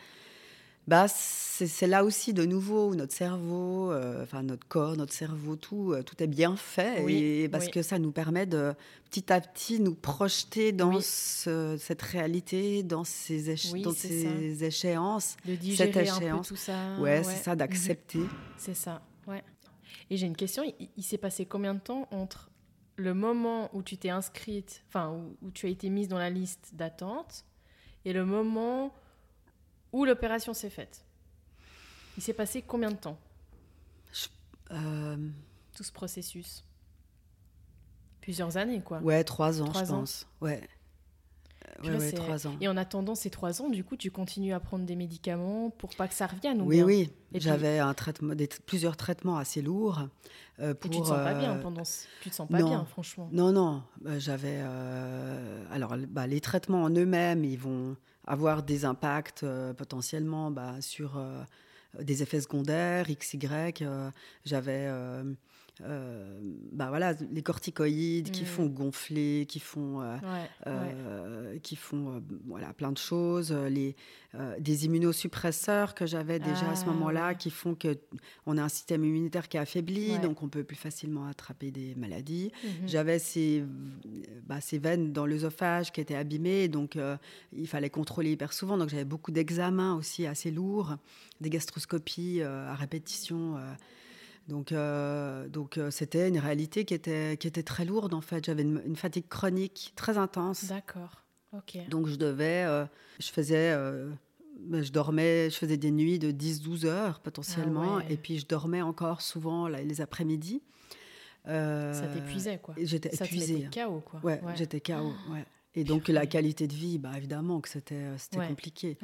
Bah, 0.85 1.07
c'est 1.07 1.87
là 1.87 2.03
aussi 2.03 2.33
de 2.33 2.43
nouveau 2.43 2.89
où 2.89 2.95
notre 2.95 3.13
cerveau, 3.13 3.91
euh, 3.93 4.23
enfin 4.23 4.43
notre 4.43 4.67
corps, 4.67 4.97
notre 4.97 5.13
cerveau, 5.13 5.55
tout, 5.55 5.93
euh, 5.93 6.03
tout 6.03 6.21
est 6.21 6.27
bien 6.27 6.57
fait 6.57 7.01
Oui, 7.03 7.15
et 7.23 7.47
parce 7.49 7.65
oui. 7.65 7.71
que 7.71 7.81
ça 7.81 7.99
nous 7.99 8.11
permet 8.11 8.45
de 8.45 8.73
petit 9.09 9.31
à 9.31 9.39
petit 9.39 9.79
nous 9.79 9.95
projeter 9.95 10.73
dans 10.73 10.95
Oui. 10.95 11.01
ce- 11.01 11.77
cette 11.79 12.01
réalité, 12.01 12.83
dans 12.83 13.05
ces, 13.05 13.49
éche- 13.53 13.81
dans 13.81 13.93
ces 13.93 14.63
échéances. 14.65 15.37
De 15.45 15.55
digérer 15.55 15.89
un 15.89 15.93
peu 15.93 16.01
échéance. 16.25 16.47
tout 16.49 16.55
ça. 16.57 16.97
ouais, 16.99 17.23
c'est 17.23 17.41
ça, 17.43 17.55
d'accepter. 17.55 18.19
C'est 18.57 18.75
ça, 18.75 19.01
ouais. 19.27 19.41
Et 20.09 20.17
j'ai 20.17 20.27
une 20.27 20.35
question, 20.35 20.63
il, 20.79 20.89
il 20.97 21.03
s'est 21.03 21.17
passé 21.17 21.45
combien 21.45 21.75
de 21.75 21.79
temps 21.79 22.09
entre 22.11 22.49
le 22.97 23.13
moment 23.13 23.69
où 23.73 23.83
tu 23.83 23.97
t'es 23.97 24.09
inscrite, 24.09 24.83
enfin 24.89 25.11
où, 25.11 25.37
où 25.47 25.51
tu 25.51 25.65
as 25.65 25.69
été 25.69 25.89
mise 25.89 26.09
dans 26.09 26.17
la 26.19 26.29
liste 26.29 26.71
d'attente, 26.73 27.45
et 28.03 28.11
le 28.11 28.25
moment 28.25 28.93
où 29.93 30.03
l'opération 30.05 30.53
s'est 30.53 30.69
faite 30.69 31.05
Il 32.17 32.23
s'est 32.23 32.33
passé 32.33 32.61
combien 32.61 32.91
de 32.91 32.97
temps, 32.97 33.17
Euh, 34.71 35.17
tout 35.75 35.83
ce 35.83 35.91
processus 35.91 36.63
Plusieurs 38.21 38.55
années, 38.57 38.81
quoi. 38.81 38.99
ouais, 38.99 39.23
trois 39.23 39.61
ans, 39.61 39.65
Trois 39.65 39.83
je 39.83 39.91
ans. 39.91 39.99
pense. 39.99 40.25
Ouais, 40.41 40.61
ouais, 41.83 42.11
trois 42.13 42.47
ans. 42.47 42.55
Et 42.61 42.67
en 42.69 42.77
attendant 42.77 43.15
ces 43.15 43.29
trois 43.29 43.61
ans, 43.61 43.69
du 43.69 43.83
coup, 43.83 43.97
tu 43.97 44.09
continues 44.11 44.53
à 44.53 44.59
prendre 44.61 44.85
des 44.85 44.95
médicaments 44.95 45.69
pour 45.71 45.93
pas 45.95 46.07
que 46.07 46.13
ça 46.13 46.27
revienne 46.27 46.61
ou 46.61 46.65
Oui, 46.65 46.77
bien 46.77 46.85
oui. 46.85 47.09
Puis- 47.31 47.41
J'avais 47.41 47.79
un 47.79 47.93
traitement, 47.93 48.33
des- 48.33 48.47
plusieurs 48.65 48.95
traitements 48.95 49.37
assez 49.37 49.61
lourds. 49.61 50.07
euh, 50.59 50.73
Et 50.73 50.77
tu 50.89 50.89
te 50.89 50.95
sens 51.05 51.09
pas 51.09 51.33
bien 51.33 51.57
euh, 51.57 51.61
pendant... 51.61 51.83
ce- 51.83 52.05
Tu 52.21 52.29
te 52.29 52.35
sens 52.35 52.47
pas 52.47 52.59
non. 52.59 52.69
bien, 52.69 52.85
franchement. 52.85 53.27
Non, 53.33 53.51
non, 53.51 53.83
euh, 54.05 54.17
j'avais. 54.19 54.59
euh, 54.61 55.65
alors, 55.71 55.95
bah, 56.07 56.25
les 56.25 56.39
traitements 56.39 56.83
en 56.83 56.89
eux-mêmes, 56.91 57.43
ils 57.43 57.59
vont 57.59 57.97
avoir 58.25 58.63
des 58.63 58.85
impacts 58.85 59.43
euh, 59.43 59.73
potentiellement 59.73 60.51
bah, 60.51 60.81
sur 60.81 61.17
euh, 61.17 61.43
des 61.99 62.23
effets 62.23 62.41
secondaires, 62.41 63.09
XY. 63.09 63.47
euh, 63.81 64.09
j'avais. 64.45 64.89
Euh, 65.81 66.39
bah, 66.71 66.89
voilà, 66.89 67.13
les 67.31 67.41
corticoïdes 67.41 68.29
qui 68.31 68.43
Mm. 68.43 68.45
font 68.45 68.65
gonfler, 68.67 69.45
qui 69.47 69.59
font. 69.59 70.01
euh, 70.01 70.15
Ouais, 70.17 70.29
ouais. 70.29 70.51
euh, 70.67 71.59
qui 71.59 71.75
font 71.75 72.21
voilà, 72.45 72.73
plein 72.73 72.91
de 72.91 72.97
choses, 72.97 73.51
les, 73.51 73.95
des 74.59 74.85
immunosuppresseurs 74.85 75.95
que 75.95 76.05
j'avais 76.05 76.39
déjà 76.39 76.69
à 76.71 76.75
ce 76.75 76.83
Ah, 76.85 76.89
moment-là, 76.91 77.27
ouais. 77.29 77.35
qui 77.37 77.49
font 77.49 77.73
que 77.75 77.97
on 78.45 78.57
a 78.57 78.63
un 78.63 78.69
système 78.69 79.03
immunitaire 79.03 79.47
qui 79.49 79.57
est 79.57 79.59
affaibli, 79.59 80.19
donc 80.19 80.43
on 80.43 80.47
peut 80.49 80.63
plus 80.63 80.75
facilement 80.75 81.25
attraper 81.27 81.71
des 81.71 81.95
maladies. 81.95 82.51
Mhm. 82.63 82.87
J'avais 82.87 83.19
ces, 83.19 83.63
bah, 84.45 84.61
ces 84.61 84.77
veines 84.79 85.11
dans 85.11 85.25
l'œsophage 85.25 85.91
qui 85.91 86.01
étaient 86.01 86.15
abîmées, 86.15 86.67
donc 86.67 86.97
il 87.51 87.67
fallait 87.67 87.89
contrôler 87.89 88.31
hyper 88.31 88.53
souvent. 88.53 88.77
Donc 88.77 88.89
j'avais 88.89 89.05
beaucoup 89.05 89.31
d'examens 89.31 89.95
aussi 89.95 90.25
assez 90.27 90.51
lourds, 90.51 90.95
des 91.41 91.49
gastroscopies 91.49 92.41
à 92.43 92.75
répétition. 92.75 93.57
Donc 94.47 94.71
euh, 94.71 95.47
donc 95.47 95.77
euh, 95.77 95.89
c'était 95.91 96.27
une 96.27 96.37
réalité 96.39 96.85
qui 96.85 96.93
était, 96.93 97.37
qui 97.37 97.47
était 97.47 97.63
très 97.63 97.85
lourde 97.85 98.13
en 98.13 98.21
fait. 98.21 98.45
J'avais 98.45 98.63
une, 98.63 98.81
une 98.85 98.95
fatigue 98.95 99.27
chronique 99.27 99.93
très 99.95 100.17
intense. 100.17 100.65
D'accord. 100.65 101.23
Ok. 101.53 101.77
Donc 101.89 102.07
je 102.07 102.15
devais, 102.15 102.63
euh, 102.65 102.85
je 103.19 103.27
faisais, 103.29 103.75
ben, 104.59 104.83
je 104.83 104.91
dormais, 104.91 105.49
je 105.49 105.55
faisais 105.57 105.77
des 105.77 105.91
nuits 105.91 106.19
de 106.19 106.31
10-12 106.31 106.85
heures 106.85 107.19
potentiellement, 107.19 107.95
Ah 107.95 107.97
ouais. 107.97 108.05
et 108.13 108.17
puis 108.17 108.39
je 108.39 108.45
dormais 108.47 108.81
encore 108.81 109.21
souvent 109.21 109.67
là, 109.67 109.81
les 109.81 110.01
après-midi. 110.01 110.61
Ça 111.45 112.07
t'épuisait, 112.13 112.57
quoi. 112.59 112.73
J'étais 112.81 113.09
Ça 113.15 113.25
te 113.25 113.29
épuisée. 113.29 113.63
mettait 113.63 113.83
KO, 113.83 113.99
quoi. 113.99 114.19
Ouais, 114.23 114.41
j'étais 114.55 114.79
KO. 114.79 115.13
Ouais. 115.31 115.45
Et 115.75 115.83
donc 115.83 116.03
Purée. 116.03 116.13
la 116.13 116.25
qualité 116.27 116.67
de 116.67 116.73
vie, 116.73 116.99
bah, 116.99 117.11
évidemment 117.17 117.59
que 117.59 117.67
c'était 117.67 118.05
c'était 118.17 118.45
compliqué. 118.47 118.97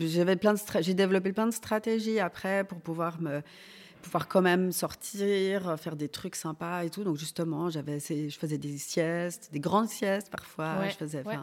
J'avais 0.00 0.36
plein 0.36 0.54
de 0.54 0.58
j'ai 0.80 0.94
développé 0.94 1.32
plein 1.32 1.46
de 1.46 1.52
stratégies 1.52 2.20
après 2.20 2.64
pour 2.64 2.80
pouvoir 2.80 3.20
me 3.20 3.40
pouvoir 4.04 4.28
quand 4.28 4.42
même 4.42 4.70
sortir, 4.72 5.68
euh, 5.68 5.76
faire 5.76 5.96
des 5.96 6.08
trucs 6.08 6.36
sympas 6.36 6.84
et 6.84 6.90
tout. 6.90 7.04
Donc 7.04 7.16
justement, 7.16 7.70
j'avais 7.70 7.98
je 8.00 8.38
faisais 8.38 8.58
des 8.58 8.78
siestes, 8.78 9.50
des 9.52 9.60
grandes 9.60 9.88
siestes 9.88 10.30
parfois. 10.30 10.76
Ouais, 10.78 10.90
Je 10.90 10.96
faisais, 10.96 11.22
ouais. 11.26 11.38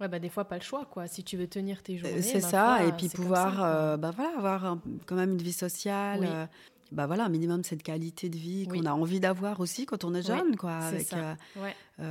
Ouais, 0.00 0.06
bah 0.06 0.20
des 0.20 0.28
fois, 0.28 0.44
pas 0.44 0.54
le 0.56 0.62
choix, 0.62 0.84
quoi. 0.84 1.08
Si 1.08 1.24
tu 1.24 1.36
veux 1.36 1.48
tenir 1.48 1.82
tes 1.82 1.94
Euh, 1.96 1.98
journées. 1.98 2.22
C'est 2.22 2.40
ma 2.42 2.48
ça, 2.48 2.84
et 2.84 2.92
puis 2.92 3.08
pouvoir 3.08 3.54
ça, 3.56 3.66
euh, 3.74 3.96
bah 3.96 4.12
voilà, 4.14 4.30
avoir 4.36 4.64
un- 4.64 4.80
quand 5.06 5.16
même 5.16 5.32
une 5.32 5.42
vie 5.42 5.52
sociale. 5.52 6.20
Oui. 6.20 6.26
euh, 6.30 6.46
bah 6.92 7.06
voilà, 7.06 7.24
un 7.24 7.28
minimum 7.28 7.64
cette 7.64 7.82
qualité 7.82 8.28
de 8.30 8.36
vie 8.38 8.66
Oui. 8.70 8.78
qu'on 8.80 8.86
a 8.86 8.92
envie 8.92 9.18
d'avoir 9.20 9.58
aussi 9.60 9.84
quand 9.86 10.04
on 10.04 10.14
est 10.14 10.30
Oui, 10.30 10.36
jeune. 10.38 10.56
quoi. 10.56 10.78
ça. 11.04 11.36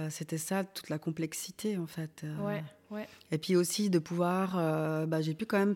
C'était 0.09 0.37
ça, 0.37 0.65
toute 0.65 0.89
la 0.89 0.99
complexité 0.99 1.77
en 1.77 1.87
fait. 1.87 2.25
Et 3.31 3.37
puis 3.37 3.55
aussi 3.55 3.89
de 3.89 3.99
pouvoir, 3.99 4.55
bah, 5.07 5.21
j'ai 5.21 5.33
pu 5.33 5.45
quand 5.45 5.57
même, 5.57 5.75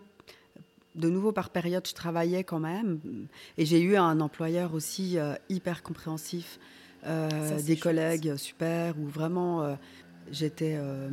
de 0.94 1.08
nouveau 1.08 1.32
par 1.32 1.50
période, 1.50 1.86
je 1.86 1.94
travaillais 1.94 2.44
quand 2.44 2.60
même. 2.60 3.00
Et 3.58 3.64
j'ai 3.64 3.80
eu 3.80 3.96
un 3.96 4.20
employeur 4.20 4.74
aussi 4.74 5.18
euh, 5.18 5.34
hyper 5.48 5.82
compréhensif, 5.82 6.58
euh, 7.06 7.28
Ça, 7.30 7.58
c'est 7.58 7.64
des 7.64 7.72
chouette. 7.74 7.82
collègues 7.82 8.36
super, 8.36 8.98
où 8.98 9.06
vraiment 9.06 9.62
euh, 9.62 9.74
j'étais 10.30 10.76
euh, 10.76 11.08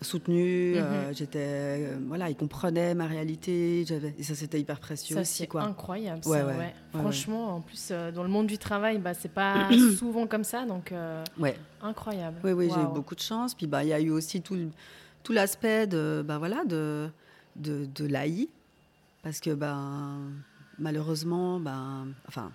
soutenue, 0.00 0.76
euh, 0.76 1.08
Mhm. 1.08 1.14
j'étais, 1.14 1.38
euh, 1.38 1.98
voilà, 2.06 2.28
ils 2.30 2.36
comprenaient 2.36 2.94
ma 2.94 3.06
réalité, 3.06 3.80
et 4.18 4.22
ça 4.22 4.34
c'était 4.34 4.58
hyper 4.60 4.80
précieux 4.80 5.14
Ça, 5.14 5.20
aussi. 5.20 5.46
Quoi. 5.46 5.62
incroyable, 5.62 6.22
Ouais, 6.26 6.38
ça, 6.38 6.46
ouais. 6.46 6.74
Franchement, 6.92 7.54
en 7.56 7.60
plus, 7.60 7.88
euh, 7.90 8.10
dans 8.10 8.22
le 8.24 8.28
monde 8.30 8.46
du 8.48 8.58
travail, 8.58 8.98
bah, 8.98 9.14
c'est 9.14 9.30
pas 9.32 9.68
souvent 9.98 10.26
comme 10.26 10.42
ça, 10.44 10.64
donc 10.64 10.90
euh, 10.90 11.22
incroyable. 11.82 12.38
Oui, 12.42 12.52
oui, 12.52 12.68
j'ai 12.74 12.82
eu 12.82 12.86
beaucoup 12.86 13.14
de 13.14 13.20
chance. 13.20 13.54
Puis 13.54 13.66
bah, 13.66 13.84
il 13.84 13.90
y 13.90 13.92
a 13.92 14.00
eu 14.00 14.10
aussi 14.10 14.40
tout, 14.42 14.56
l'aspect 15.30 15.86
de, 15.86 16.24
bah, 16.26 16.38
voilà, 16.38 16.64
de, 16.64 17.08
de, 17.56 17.86
de 17.94 18.06
l'AI. 18.06 18.48
Parce 19.22 19.40
que 19.40 19.50
ben, 19.54 20.30
malheureusement, 20.78 21.60
ben, 21.60 22.08
enfin, 22.28 22.52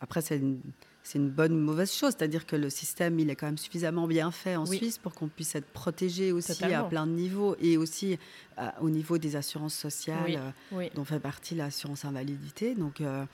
après, 0.00 0.20
c'est 0.22 0.36
une, 0.38 0.60
c'est 1.02 1.18
une 1.18 1.30
bonne 1.30 1.52
ou 1.52 1.58
mauvaise 1.60 1.92
chose. 1.92 2.14
C'est-à-dire 2.16 2.46
que 2.46 2.56
le 2.56 2.70
système, 2.70 3.18
il 3.18 3.30
est 3.30 3.36
quand 3.36 3.46
même 3.46 3.58
suffisamment 3.58 4.06
bien 4.06 4.30
fait 4.30 4.56
en 4.56 4.66
Oui. 4.66 4.76
Suisse 4.78 4.98
pour 4.98 5.14
qu'on 5.14 5.28
puisse 5.28 5.54
être 5.54 5.66
protégé 5.72 6.32
aussi 6.32 6.54
Totalement. 6.54 6.86
à 6.86 6.88
plein 6.88 7.06
de 7.06 7.12
niveaux 7.12 7.56
et 7.60 7.76
aussi 7.76 8.18
à- 8.56 8.80
au 8.82 8.90
niveau 8.90 9.18
des 9.18 9.36
assurances 9.36 9.74
sociales. 9.74 10.22
Oui. 10.24 10.36
euh, 10.36 10.50
Oui, 10.72 10.90
dont 10.94 11.04
fait 11.04 11.20
partie 11.20 11.54
l'assurance 11.54 12.04
invalidité. 12.04 12.74
Donc, 12.74 13.00
euh, 13.00 13.24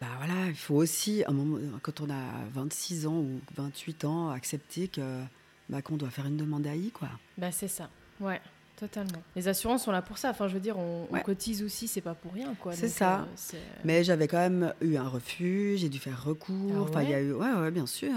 bah 0.00 0.08
voilà, 0.18 0.48
il 0.48 0.56
faut 0.56 0.74
aussi, 0.76 1.22
à 1.24 1.30
un 1.30 1.32
moment, 1.34 1.58
quand 1.82 2.00
on 2.00 2.10
a 2.10 2.44
26 2.52 3.06
ans 3.06 3.18
ou 3.18 3.40
28 3.56 4.04
ans, 4.04 4.30
accepter 4.30 4.88
que, 4.88 5.22
bah, 5.68 5.80
qu'on 5.82 5.96
doit 5.96 6.10
faire 6.10 6.26
une 6.26 6.36
demande 6.36 6.66
AI, 6.66 6.90
quoi. 6.92 7.08
bah, 7.38 7.52
c'est 7.52 7.68
ça. 7.68 7.88
Ouais, 8.20 8.40
totalement. 8.82 9.22
Les 9.36 9.46
assurances 9.46 9.84
sont 9.84 9.92
là 9.92 10.02
pour 10.02 10.18
ça. 10.18 10.30
Enfin, 10.30 10.48
je 10.48 10.54
veux 10.54 10.60
dire, 10.60 10.76
on, 10.76 11.06
cotise 11.24 11.62
aussi, 11.62 11.86
c'est 11.86 12.00
pas 12.00 12.14
pour 12.14 12.32
rien, 12.32 12.54
quoi. 12.54 12.72
C'est 12.72 12.88
ça. 12.88 13.28
euh, 13.54 13.58
Mais 13.84 14.02
j'avais 14.02 14.26
quand 14.26 14.38
même 14.38 14.74
eu 14.80 14.96
un 14.96 15.08
refus, 15.08 15.76
j'ai 15.78 15.88
dû 15.88 16.00
faire 16.00 16.24
recours. 16.24 16.72
Ah 16.76 16.82
enfin, 16.82 17.02
il 17.02 17.10
y 17.10 17.14
a 17.14 17.20
ouais 17.20 17.24
eu, 17.26 17.32
ouais, 17.32 17.52
ouais, 17.52 17.70
bien 17.70 17.86
sûr. 17.86 18.12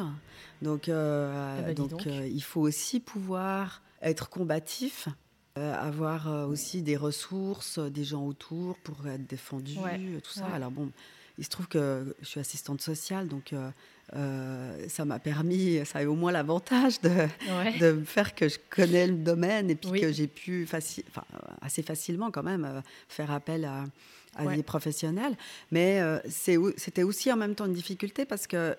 Donc, 0.63 0.89
euh, 0.89 1.61
ben, 1.61 1.67
dis 1.67 1.75
donc, 1.75 1.89
donc. 1.91 2.07
euh, 2.07 2.27
il 2.27 2.41
faut 2.41 2.61
aussi 2.61 2.99
pouvoir 2.99 3.83
être 4.01 4.29
combatif. 4.29 5.07
avoir 5.55 6.49
aussi 6.49 6.81
des 6.81 6.97
ressources, 6.97 7.79
des 7.79 8.03
gens 8.03 8.25
autour 8.25 8.77
pour 8.79 9.07
être 9.07 9.25
défendu, 9.27 9.75
tout 10.23 10.33
ça. 10.33 10.47
Alors 10.47 10.71
bon, 10.71 10.91
il 11.37 11.43
se 11.43 11.49
trouve 11.49 11.67
que 11.67 12.15
je 12.21 12.25
suis 12.27 12.39
assistante 12.39 12.81
sociale, 12.81 13.27
donc 13.27 13.51
euh, 13.53 13.69
euh, 14.15 14.85
ça 14.87 15.03
m'a 15.05 15.19
permis, 15.19 15.85
ça 15.85 15.99
a 15.99 16.03
eu 16.03 16.05
au 16.05 16.15
moins 16.15 16.31
l'avantage 16.31 17.01
de, 17.01 17.09
Ouais. 17.09 17.77
de 17.79 17.91
me 17.93 18.05
faire 18.05 18.35
que 18.35 18.47
je 18.47 18.57
connais 18.69 19.07
le 19.07 19.15
domaine 19.15 19.69
et 19.69 19.75
puis 19.75 19.89
Oui. 19.89 20.01
que 20.01 20.11
j'ai 20.11 20.27
pu 20.27 20.65
faci- 20.65 21.03
enfin, 21.09 21.23
assez 21.61 21.81
facilement 21.81 22.31
quand 22.31 22.43
même 22.43 22.65
euh, 22.65 22.81
faire 23.09 23.31
appel 23.31 23.65
à, 23.65 23.85
à 24.35 24.43
Ouais. 24.45 24.55
des 24.57 24.63
professionnels. 24.63 25.35
Mais 25.71 25.99
euh, 26.01 26.19
c'était 26.27 27.03
aussi 27.03 27.31
en 27.31 27.37
même 27.37 27.55
temps 27.55 27.65
une 27.65 27.73
difficulté 27.73 28.25
parce 28.25 28.47
que 28.47 28.75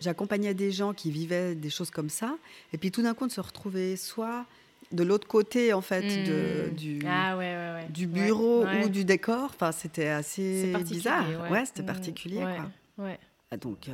j'accompagnais 0.00 0.54
des 0.54 0.70
gens 0.72 0.94
qui 0.94 1.10
vivaient 1.10 1.54
des 1.54 1.70
choses 1.70 1.90
comme 1.90 2.08
ça 2.10 2.36
et 2.72 2.78
puis 2.78 2.90
tout 2.90 3.02
d'un 3.02 3.14
coup 3.14 3.26
de 3.26 3.32
se 3.32 3.40
retrouver 3.40 3.96
soit 3.96 4.46
de 4.94 5.02
l'autre 5.04 5.26
côté 5.28 5.72
en 5.72 5.80
fait 5.80 6.02
de, 6.24 6.70
Hmm. 6.70 6.74
du 6.74 6.98
Ah 7.06 7.36
ouais, 7.36 7.44
ouais, 7.54 7.72
ouais. 7.82 7.88
du 7.90 8.06
bureau 8.06 8.64
ou 8.84 8.88
du 8.88 9.04
décor. 9.04 9.50
Enfin, 9.54 9.72
c'était 9.72 10.08
assez 10.08 10.72
bizarre. 10.84 11.26
ouais. 11.50 11.64
c'était 11.66 11.82
Mm, 11.82 11.86
particulier. 11.86 12.40
Quoi. 12.96 13.08
Ah, 13.50 13.56
Donc 13.56 13.88
euh, 13.88 13.92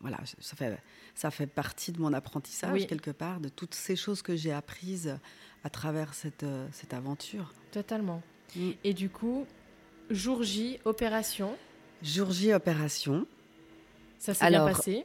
voilà, 0.00 0.18
ça 0.40 0.56
fait, 0.56 0.78
ça 1.14 1.30
fait 1.30 1.46
partie 1.46 1.92
de 1.92 2.00
mon 2.00 2.12
apprentissage 2.12 2.72
Oui. 2.72 2.86
quelque 2.86 3.10
part, 3.10 3.40
de 3.40 3.48
toutes 3.48 3.74
ces 3.74 3.96
choses 3.96 4.22
que 4.22 4.36
j'ai 4.36 4.52
apprises 4.52 5.18
à 5.64 5.70
travers 5.70 6.14
cette, 6.14 6.42
euh, 6.44 6.66
cette 6.72 6.94
aventure. 6.94 7.52
Totalement. 7.72 8.22
Mm. 8.56 8.70
Et 8.84 8.94
du 8.94 9.08
coup, 9.10 9.46
jour 10.10 10.42
J, 10.42 10.78
opération. 10.84 11.56
Jour 12.02 12.30
J, 12.32 12.52
opération. 12.54 13.26
Ça 14.18 14.34
s'est 14.34 14.48
bien 14.48 14.64
passé? 14.66 15.04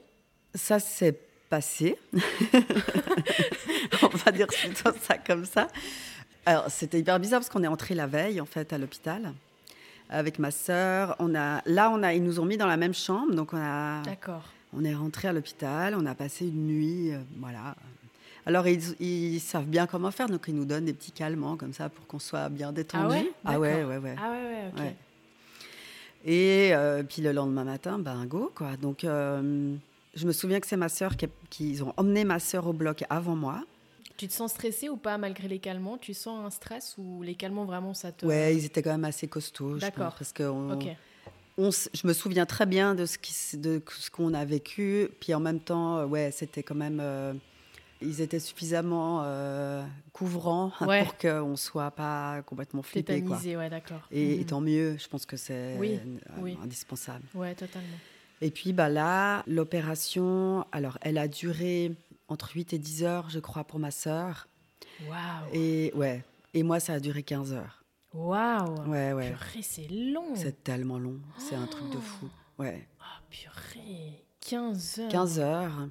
Ça 0.55 0.79
s'est 0.79 1.19
passé. 1.49 1.97
dire 4.31 4.47
plutôt 4.47 4.91
ça 5.01 5.17
comme 5.17 5.45
ça. 5.45 5.67
Alors, 6.45 6.69
c'était 6.69 6.99
hyper 6.99 7.19
bizarre 7.19 7.39
parce 7.41 7.49
qu'on 7.49 7.63
est 7.63 7.67
entré 7.67 7.93
la 7.95 8.07
veille, 8.07 8.39
en 8.39 8.45
fait, 8.45 8.71
à 8.73 8.77
l'hôpital 8.77 9.33
avec 10.09 10.39
ma 10.39 10.51
sœur. 10.51 11.15
On 11.19 11.35
a, 11.35 11.61
là, 11.65 11.91
on 11.93 12.01
a, 12.03 12.13
ils 12.13 12.23
nous 12.23 12.39
ont 12.39 12.45
mis 12.45 12.55
dans 12.57 12.67
la 12.67 12.77
même 12.77 12.93
chambre, 12.93 13.33
donc 13.33 13.53
on 13.53 13.57
a, 13.57 14.01
D'accord. 14.03 14.43
on 14.73 14.85
est 14.85 14.95
rentré 14.95 15.27
à 15.27 15.33
l'hôpital. 15.33 15.95
On 15.97 16.05
a 16.05 16.15
passé 16.15 16.45
une 16.45 16.67
nuit, 16.67 17.11
euh, 17.13 17.17
voilà. 17.39 17.75
Alors, 18.45 18.65
ils, 18.67 18.81
ils 19.01 19.39
savent 19.41 19.65
bien 19.65 19.87
comment 19.87 20.09
faire, 20.11 20.29
donc 20.29 20.45
ils 20.47 20.55
nous 20.55 20.63
donnent 20.63 20.85
des 20.85 20.93
petits 20.93 21.11
calmants 21.11 21.57
comme 21.57 21.73
ça 21.73 21.89
pour 21.89 22.07
qu'on 22.07 22.19
soit 22.19 22.47
bien 22.47 22.71
détendu. 22.71 23.03
Ah 23.03 23.09
ouais? 23.09 23.31
Ah 23.43 23.59
ouais, 23.59 23.73
D'accord. 23.73 23.89
ouais, 23.89 23.97
ouais. 23.97 24.15
Ah 24.17 24.31
ouais, 24.31 24.37
ouais, 24.37 24.71
ok. 24.73 24.79
Ouais. 24.79 24.95
Et 26.25 26.73
euh, 26.73 27.03
puis 27.03 27.21
le 27.21 27.31
lendemain 27.31 27.63
matin, 27.63 27.99
ben 27.99 28.25
go 28.25 28.51
quoi. 28.53 28.75
Donc 28.75 29.03
euh, 29.03 29.75
je 30.15 30.25
me 30.25 30.31
souviens 30.31 30.59
que 30.59 30.67
c'est 30.67 30.75
ma 30.77 30.89
sœur 30.89 31.15
qui, 31.15 31.27
qu'ils 31.49 31.83
ont 31.83 31.93
emmené 31.95 32.25
ma 32.25 32.39
sœur 32.39 32.67
au 32.67 32.73
bloc 32.73 33.03
avant 33.09 33.35
moi. 33.35 33.63
Tu 34.17 34.27
te 34.27 34.33
sens 34.33 34.51
stressé 34.51 34.89
ou 34.89 34.97
pas 34.97 35.17
malgré 35.17 35.47
les 35.47 35.59
calmants? 35.59 35.97
Tu 35.97 36.13
sens 36.13 36.43
un 36.45 36.49
stress 36.49 36.95
ou 36.97 37.21
les 37.21 37.35
calmants 37.35 37.65
vraiment 37.65 37.93
ça 37.93 38.11
te. 38.11 38.25
Ouais, 38.25 38.55
ils 38.55 38.65
étaient 38.65 38.81
quand 38.81 38.91
même 38.91 39.05
assez 39.05 39.27
costauds. 39.27 39.77
D'accord. 39.77 40.15
Parce 40.17 40.33
que 40.33 40.43
on- 40.43 40.79
je 41.59 42.07
me 42.07 42.13
souviens 42.13 42.45
très 42.45 42.65
bien 42.65 42.93
de 42.95 43.05
ce 43.05 43.17
qui 43.17 43.31
s- 43.31 43.55
de 43.55 43.81
ce 43.97 44.09
qu'on 44.09 44.33
a 44.33 44.43
vécu. 44.45 45.09
Puis 45.19 45.33
en 45.33 45.39
même 45.39 45.59
temps, 45.59 45.97
euh, 45.99 46.05
ouais, 46.05 46.31
c'était 46.31 46.63
quand 46.63 46.75
même. 46.75 46.99
euh, 47.01 47.33
ils 47.99 48.21
étaient 48.21 48.39
suffisamment 48.39 49.21
euh, 49.23 49.83
couvrants 50.13 50.71
Ouais. 50.81 51.03
pour 51.03 51.17
qu'on 51.17 51.55
soit 51.55 51.89
pas 51.89 52.43
complètement 52.43 52.83
flippé 52.83 53.21
quoi. 53.23 53.37
Tétanisé, 53.37 53.57
ouais, 53.57 53.69
d'accord. 53.71 54.01
Et, 54.11 54.35
et 54.35 54.39
Mhm. 54.41 54.45
tant 54.45 54.61
mieux, 54.61 54.97
je 54.99 55.07
pense 55.07 55.25
que 55.25 55.35
c'est 55.35 55.75
Oui, 55.79 55.99
euh, 55.99 56.41
oui. 56.41 56.57
indispensable. 56.61 57.25
Ouais, 57.33 57.55
totalement. 57.55 57.97
Et 58.39 58.51
puis 58.51 58.71
bah 58.71 58.87
là, 58.87 59.43
l'opération, 59.47 60.63
alors 60.71 60.99
elle 61.01 61.17
a 61.17 61.27
duré 61.27 61.91
entre 62.27 62.51
8 62.55 62.73
et 62.73 62.79
10 62.79 63.03
heures, 63.03 63.29
je 63.29 63.39
crois, 63.39 63.63
pour 63.63 63.79
ma 63.79 63.91
sœur. 63.91 64.47
Waouh. 65.07 65.53
Et 65.53 65.91
ouais, 65.95 66.23
et 66.53 66.63
moi 66.63 66.79
ça 66.79 66.93
a 66.93 66.99
duré 66.99 67.23
15 67.23 67.53
heures. 67.53 67.83
Waouh. 68.13 68.89
Ouais, 68.89 69.13
ouais. 69.13 69.31
Purée, 69.31 69.61
c'est 69.61 69.87
long. 69.89 70.35
C'est 70.35 70.63
tellement 70.63 70.97
long, 70.97 71.19
c'est 71.37 71.55
un 71.55 71.67
truc 71.67 71.89
de 71.91 71.97
fou. 71.99 72.27
Ouais, 72.57 72.87
Ah, 72.99 73.21
purée. 73.29 74.23
15 74.41 74.99
heures. 74.99 75.09
15 75.11 75.39
heures. 75.39 75.87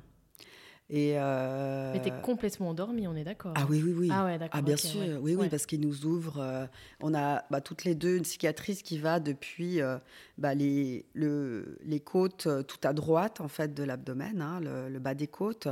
Et 0.89 1.15
euh, 1.19 1.93
Mais 1.95 2.01
t'es 2.01 2.13
complètement 2.23 2.69
endormi, 2.69 3.09
on 3.09 3.17
est 3.17 3.25
d'accord. 3.25 3.53
Ah 3.57 3.67
oui, 3.69 3.83
oui, 3.85 3.93
oui. 3.93 4.09
Ah 4.13 4.25
ouais. 4.25 4.39
Ah, 4.53 4.63
bien 4.63 4.77
sûr, 4.77 5.01
ouais. 5.01 5.15
oui, 5.15 5.21
oui, 5.21 5.35
Ouais. 5.35 5.49
parce 5.49 5.67
qu'ils 5.67 5.81
nous 5.81 6.07
ouvrent. 6.07 6.39
euh, 6.41 6.65
on 7.01 7.13
a 7.13 7.45
bah, 7.51 7.61
toutes 7.61 7.83
les 7.85 7.97
deux 7.97 8.17
une 8.17 8.25
cicatrice 8.25 8.83
qui 8.83 8.97
va 8.99 9.19
depuis 9.19 9.81
euh, 9.81 9.99
bah, 10.39 10.55
les, 10.55 11.05
le- 11.13 11.77
les 11.85 11.99
côtes 11.99 12.47
euh, 12.47 12.63
tout 12.63 12.79
à 12.85 12.93
droite 12.93 13.41
en 13.41 13.49
fait 13.49 13.75
de 13.75 13.83
l'abdomen, 13.83 14.41
hein, 14.41 14.61
le, 14.61 14.89
le 14.89 14.99
bas 15.01 15.15
des 15.15 15.27
côtes, 15.27 15.67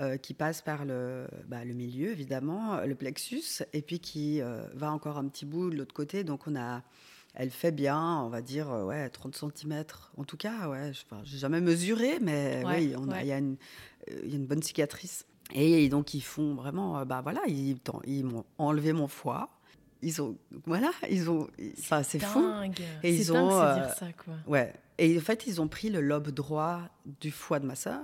euh, 0.00 0.16
qui 0.16 0.34
passe 0.34 0.60
par 0.62 0.84
le, 0.84 1.26
bah, 1.48 1.64
le 1.64 1.72
milieu 1.74 2.10
évidemment, 2.10 2.80
le 2.82 2.94
plexus, 2.94 3.62
et 3.72 3.82
puis 3.82 3.98
qui 4.00 4.40
euh, 4.42 4.66
va 4.74 4.92
encore 4.92 5.16
un 5.18 5.26
petit 5.28 5.46
bout 5.46 5.70
de 5.70 5.76
l'autre 5.76 5.94
côté. 5.94 6.22
Donc 6.24 6.46
on 6.46 6.54
a, 6.56 6.82
elle 7.34 7.50
fait 7.50 7.72
bien, 7.72 8.20
on 8.22 8.28
va 8.28 8.42
dire, 8.42 8.70
euh, 8.70 8.84
ouais, 8.84 9.08
30 9.08 9.34
cm. 9.36 9.84
En 10.16 10.24
tout 10.24 10.36
cas, 10.36 10.68
ouais, 10.68 10.92
je 11.24 11.32
n'ai 11.32 11.38
jamais 11.38 11.60
mesuré, 11.60 12.18
mais 12.20 12.62
Ouais, 12.64 12.86
oui, 12.88 12.94
a- 12.94 12.98
ouais. 13.00 13.20
il 13.22 13.26
y, 13.28 13.32
a 13.32 13.38
une- 13.38 13.56
il 14.22 14.30
y 14.30 14.32
a 14.34 14.36
une 14.36 14.46
bonne 14.46 14.62
cicatrice. 14.62 15.26
Et 15.54 15.88
donc 15.88 16.12
ils 16.12 16.20
font 16.22 16.54
vraiment, 16.54 17.06
bah 17.06 17.20
voilà, 17.22 17.40
ils, 17.46 17.76
ils 18.06 18.24
m'ont 18.24 18.44
enlevé 18.58 18.92
mon 18.92 19.06
foie. 19.06 19.48
Ils 20.02 20.20
ont, 20.20 20.36
voilà, 20.66 20.90
ils 21.10 21.30
ont, 21.30 21.48
enfin 21.78 22.02
c'est 22.02 22.18
fou. 22.18 22.44
Et 23.02 23.16
c'est 23.16 23.22
ils 23.22 23.26
dingue, 23.32 23.36
ont, 23.52 23.60
euh, 23.62 23.74
dire 23.76 23.94
ça, 23.94 24.06
quoi. 24.12 24.34
Ouais. 24.46 24.74
Et 24.98 25.16
en 25.16 25.20
fait, 25.20 25.46
ils 25.46 25.60
ont 25.60 25.68
pris 25.68 25.88
le 25.88 26.00
lobe 26.00 26.30
droit 26.30 26.80
du 27.20 27.30
foie 27.30 27.60
de 27.60 27.66
ma 27.66 27.74
sœur. 27.76 28.00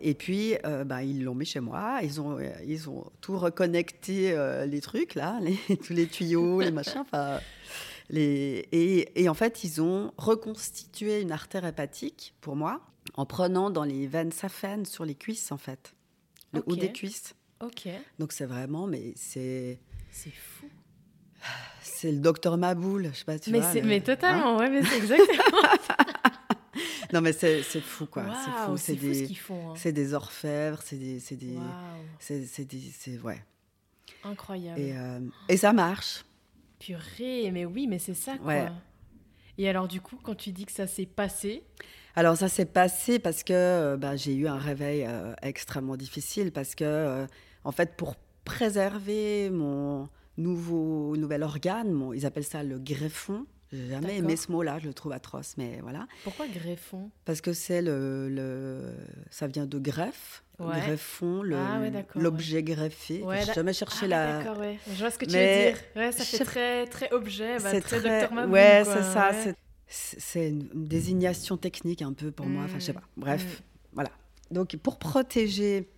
Et 0.00 0.14
puis, 0.14 0.54
euh, 0.64 0.84
bah, 0.84 1.02
ils 1.02 1.24
l'ont 1.24 1.34
mis 1.34 1.44
chez 1.46 1.60
moi. 1.60 2.00
Ils 2.02 2.20
ont, 2.20 2.38
euh, 2.38 2.50
ils 2.66 2.88
ont 2.88 3.04
tout 3.20 3.38
reconnecté, 3.38 4.32
euh, 4.32 4.66
les 4.66 4.80
trucs, 4.80 5.14
là, 5.14 5.38
les- 5.68 5.76
tous 5.76 5.92
les 5.92 6.06
tuyaux, 6.06 6.60
les 6.60 6.70
machins. 6.70 7.04
Les... 8.10 8.66
Et, 8.72 9.22
et 9.22 9.28
en 9.28 9.34
fait, 9.34 9.64
ils 9.64 9.82
ont 9.82 10.12
reconstitué 10.16 11.20
une 11.20 11.32
artère 11.32 11.64
hépatique 11.66 12.34
pour 12.40 12.56
moi 12.56 12.80
en 13.14 13.26
prenant 13.26 13.70
dans 13.70 13.84
les 13.84 14.06
veines 14.06 14.32
saphènes 14.32 14.84
sur 14.86 15.04
les 15.04 15.14
cuisses, 15.14 15.52
en 15.52 15.58
fait. 15.58 15.92
Le 16.52 16.60
haut 16.60 16.72
Ok. 16.72 16.78
des 16.78 16.92
cuisses. 16.92 17.34
Ok. 17.60 17.88
Donc, 18.18 18.32
c'est 18.32 18.46
vraiment, 18.46 18.86
mais 18.86 19.12
c'est. 19.16 19.78
C'est 20.10 20.30
fou. 20.32 20.66
C'est 21.82 22.10
le 22.12 22.18
docteur 22.18 22.56
Maboul, 22.56 23.10
je 23.12 23.18
sais 23.18 23.24
pas, 23.24 23.38
tu 23.38 23.50
mais, 23.50 23.60
vois, 23.60 23.74
le- 23.74 23.82
mais 23.82 23.96
hein 23.96 24.00
totalement, 24.00 24.56
ouais, 24.58 24.68
mais 24.70 24.82
c'est 24.84 24.96
exactement. 24.98 25.42
non, 27.12 27.20
mais 27.20 27.32
c'est 27.32 27.62
fou, 27.80 28.06
quoi. 28.06 28.24
c'est 28.44 28.50
fou. 28.66 28.76
c'est 28.76 28.94
ce 28.94 29.00
des, 29.28 29.34
font. 29.34 29.70
hein. 29.70 29.74
c'est 29.76 29.92
des 29.92 30.14
orfèvres, 30.14 30.80
c'est 30.84 30.96
des. 30.96 31.20
C'est 31.20 31.36
des. 31.36 31.56
C'est 32.20 32.64
des. 32.64 33.18
Ouais. 33.20 33.42
incroyable. 34.24 34.80
Et, 34.80 34.96
euh, 34.96 35.20
et 35.48 35.56
ça 35.56 35.72
marche. 35.72 36.24
Purée, 36.78 37.50
mais 37.50 37.64
oui, 37.64 37.86
mais 37.86 37.98
c'est 37.98 38.14
ça, 38.14 38.36
quoi. 38.38 38.46
Ouais. 38.46 38.68
Et 39.58 39.68
alors, 39.68 39.88
du 39.88 40.00
coup, 40.00 40.16
quand 40.22 40.36
tu 40.36 40.52
dis 40.52 40.64
que 40.66 40.72
ça 40.72 40.86
s'est 40.86 41.06
passé, 41.06 41.64
Alors 42.14 42.36
ça 42.36 42.48
s'est 42.48 42.64
passé 42.64 43.18
parce 43.18 43.42
que 43.42 43.52
euh, 43.52 43.96
bah, 43.96 44.14
j'ai 44.16 44.34
eu 44.34 44.46
un 44.46 44.58
réveil 44.58 45.04
euh, 45.04 45.34
extrêmement 45.42 45.96
difficile 45.96 46.52
parce 46.52 46.74
que 46.76 46.84
euh, 46.84 47.26
en 47.64 47.72
fait 47.72 47.96
pour 47.96 48.14
préserver 48.44 49.50
mon 49.50 50.08
nouveau 50.36 51.16
nouvel 51.16 51.42
organe, 51.42 51.90
mon- 51.92 52.12
ils 52.12 52.26
appellent 52.26 52.44
ça 52.44 52.62
le 52.62 52.78
greffon. 52.78 53.46
J'ai 53.72 53.88
jamais 53.90 54.16
aimé 54.18 54.36
ce 54.36 54.50
mot-là, 54.50 54.78
je 54.78 54.86
le 54.88 54.94
trouve 54.94 55.12
atroce, 55.12 55.54
mais 55.58 55.80
voilà. 55.82 56.06
pourquoi 56.24 56.46
greffon? 56.48 57.10
Parce 57.24 57.40
que 57.42 57.52
c'est 57.52 57.82
le, 57.82 58.28
le- 58.30 58.94
ça 59.30 59.46
vient 59.46 59.66
de 59.66 59.78
greffe, 59.78 60.42
Ouais. 60.58 60.80
greffon, 60.80 61.42
Ah 61.54 61.78
ouais, 61.80 61.92
l'objet 62.16 62.62
greffé. 62.62 63.22
Ouais, 63.22 63.44
J'ai 63.44 63.52
jamais 63.52 63.72
cherché 63.74 64.06
Ah, 64.06 64.08
la. 64.08 64.38
D'accord, 64.38 64.58
ouais. 64.58 64.78
Je 64.90 64.98
vois 64.98 65.10
ce 65.10 65.18
que 65.18 65.24
tu 65.26 65.32
veux 65.36 65.38
dire. 65.38 65.76
Ouais, 65.94 66.10
ça 66.12 66.24
fait 66.24 66.44
très, 66.44 66.86
très 66.86 67.12
objet, 67.12 67.58
bah, 67.58 67.70
c'est 67.70 67.80
très, 67.80 68.00
très, 68.00 68.26
Dr 68.26 68.32
Maboul, 68.34 68.52
ouais, 68.54 68.82
c'est 68.84 69.02
ça. 69.02 69.30
c'est- 69.86 70.48
une 70.48 70.68
désignation 70.86 71.56
technique 71.56 72.02
un 72.02 72.12
peu 72.12 72.30
pour 72.30 72.46
moi. 72.46 72.64
Enfin, 72.64 72.78
je 72.78 72.84
sais 72.84 72.92
Mm. 72.92 72.96
pas. 72.96 73.02
Bref, 73.16 73.62
voilà. 73.92 74.10
Donc, 74.50 74.74
pour 74.76 74.98
protéger 74.98 75.88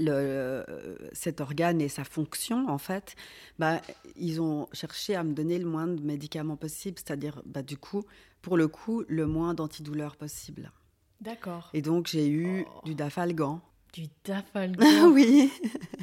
le, 0.00 0.64
cet 1.12 1.40
organe 1.40 1.80
et 1.80 1.88
sa 1.88 2.04
fonction, 2.04 2.68
en 2.68 2.78
fait, 2.78 3.14
bah, 3.58 3.80
ils 4.16 4.40
ont 4.40 4.66
cherché 4.72 5.14
à 5.14 5.22
me 5.24 5.32
donner 5.32 5.58
le 5.58 5.66
moins 5.66 5.86
de 5.86 6.00
médicaments 6.02 6.56
possible, 6.56 6.96
c'est-à-dire, 6.98 7.42
bah, 7.46 7.62
du 7.62 7.76
coup, 7.76 8.02
pour 8.42 8.56
le 8.56 8.68
coup, 8.68 9.04
le 9.08 9.26
moins 9.26 9.54
d'antidouleurs 9.54 10.16
possible. 10.16 10.72
D'accord. 11.20 11.70
Et 11.74 11.82
donc, 11.82 12.06
j'ai 12.06 12.28
eu 12.28 12.64
Oh. 12.66 12.80
du 12.86 12.94
dafalgan. 12.94 13.60
Du 13.92 14.06
dafalgan. 14.24 15.10
oui, 15.12 15.50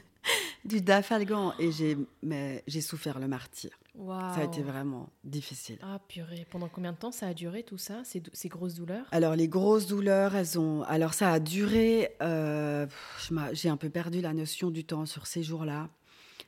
du 0.66 0.82
dafalgan. 0.82 1.54
Et 1.60 1.72
j'ai 1.72 2.82
souffert 2.82 3.20
le 3.20 3.28
martyr. 3.28 3.72
Ça 4.00 4.42
a 4.42 4.44
été 4.44 4.62
vraiment 4.62 5.10
difficile. 5.24 5.80
Ah, 5.82 6.00
purée. 6.08 6.46
Pendant 6.52 6.68
combien 6.70 6.92
de 6.92 6.98
temps 6.98 7.12
ça 7.12 7.28
a 7.28 7.34
duré 7.34 7.64
tout 7.64 7.78
ça, 7.80 8.04
ces, 8.04 8.22
grosses 8.50 8.76
douleurs? 8.76 9.06
Alors 9.12 9.36
les 9.36 9.48
grosses 9.48 9.88
douleurs, 9.88 10.36
elles 10.36 10.60
ont. 10.60 10.84
Alors 10.84 11.14
ça 11.14 11.32
a 11.32 11.40
duré. 11.40 12.12
euh, 12.22 12.86
J'ai 13.54 13.70
un 13.70 13.78
peu 13.78 13.90
perdu 13.90 14.22
la 14.22 14.34
notion 14.34 14.70
du 14.70 14.84
temps 14.84 15.06
sur 15.06 15.26
ces 15.26 15.42
jours-là. 15.44 15.90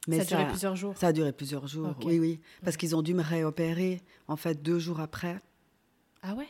Ça 0.09 0.21
a 0.21 0.25
duré 0.25 0.47
plusieurs 0.47 0.75
jours? 0.75 0.97
Ça 0.97 1.07
a 1.07 1.11
duré 1.13 1.31
plusieurs 1.31 1.67
jours. 1.67 1.95
Oui, 2.05 2.19
oui. 2.19 2.39
Parce 2.63 2.77
qu'ils 2.77 2.95
ont 2.95 3.01
dû 3.01 3.13
me 3.13 3.23
réopérer 3.23 4.01
en 4.27 4.35
fait 4.37 4.61
deux 4.61 4.79
jours 4.79 4.99
après. 4.99 5.39
Ah 6.21 6.35
ouais? 6.35 6.47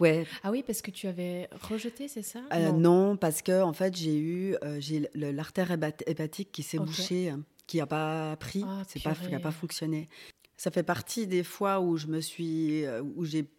Ouais. 0.00 0.26
Ah 0.42 0.50
oui, 0.50 0.62
parce 0.66 0.82
que 0.82 0.90
tu 0.90 1.06
avais 1.06 1.48
rejeté, 1.62 2.08
c'est 2.08 2.22
ça? 2.22 2.40
Euh, 2.52 2.72
non. 2.72 3.16
parce 3.16 3.40
que 3.40 3.62
en 3.62 3.72
fait 3.72 3.96
j'ai 3.96 4.16
eu 4.18 4.56
euh, 4.64 4.78
j'ai 4.80 5.08
le- 5.14 5.30
l'artère 5.30 5.70
hépatique 5.70 6.50
qui 6.52 6.62
s'est 6.62 6.78
Ok. 6.78 6.86
bouchée, 6.86 7.30
hein, 7.30 7.40
qui 7.66 7.80
a 7.80 7.86
pas 7.86 8.36
pris, 8.36 8.64
Ah, 8.66 8.82
c'est 8.88 9.02
pas, 9.02 9.14
qui 9.14 9.20
a 9.22 9.28
purée. 9.28 9.40
pas 9.42 9.52
fonctionné. 9.52 10.08
Ça 10.62 10.70
fait 10.70 10.84
partie 10.84 11.26
des 11.26 11.42
fois 11.42 11.80
où 11.80 11.96
je 11.96 12.06
me 12.06 12.20
suis, 12.20 12.84
euh, 12.84 13.02
où 13.02 13.24
j'ai 13.24 13.50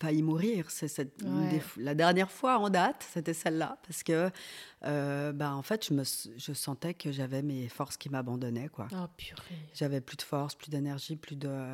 failli 0.00 0.20
mourir. 0.20 0.68
C'est 0.68 0.88
cette- 0.88 1.22
une 1.22 1.42
Ouais. 1.44 1.48
des 1.48 1.58
f- 1.60 1.78
la 1.80 1.94
dernière 1.94 2.28
fois 2.28 2.58
en 2.58 2.70
date, 2.70 3.06
c'était 3.12 3.34
celle-là, 3.34 3.78
parce 3.86 4.02
que, 4.02 4.30
euh, 4.84 5.30
bah, 5.32 5.54
en 5.54 5.62
fait, 5.62 5.86
je 5.86 5.94
me, 5.94 6.02
je 6.36 6.52
sentais 6.52 6.92
que 6.94 7.12
j'avais 7.12 7.42
mes 7.42 7.68
forces 7.68 7.96
qui 7.96 8.08
m'abandonnaient, 8.10 8.66
quoi. 8.68 8.88
Ah, 8.92 9.08
purée. 9.16 9.60
J'avais 9.74 10.00
plus 10.00 10.16
de 10.16 10.22
force, 10.22 10.56
plus 10.56 10.70
d'énergie, 10.70 11.14
plus 11.14 11.36
de, 11.36 11.68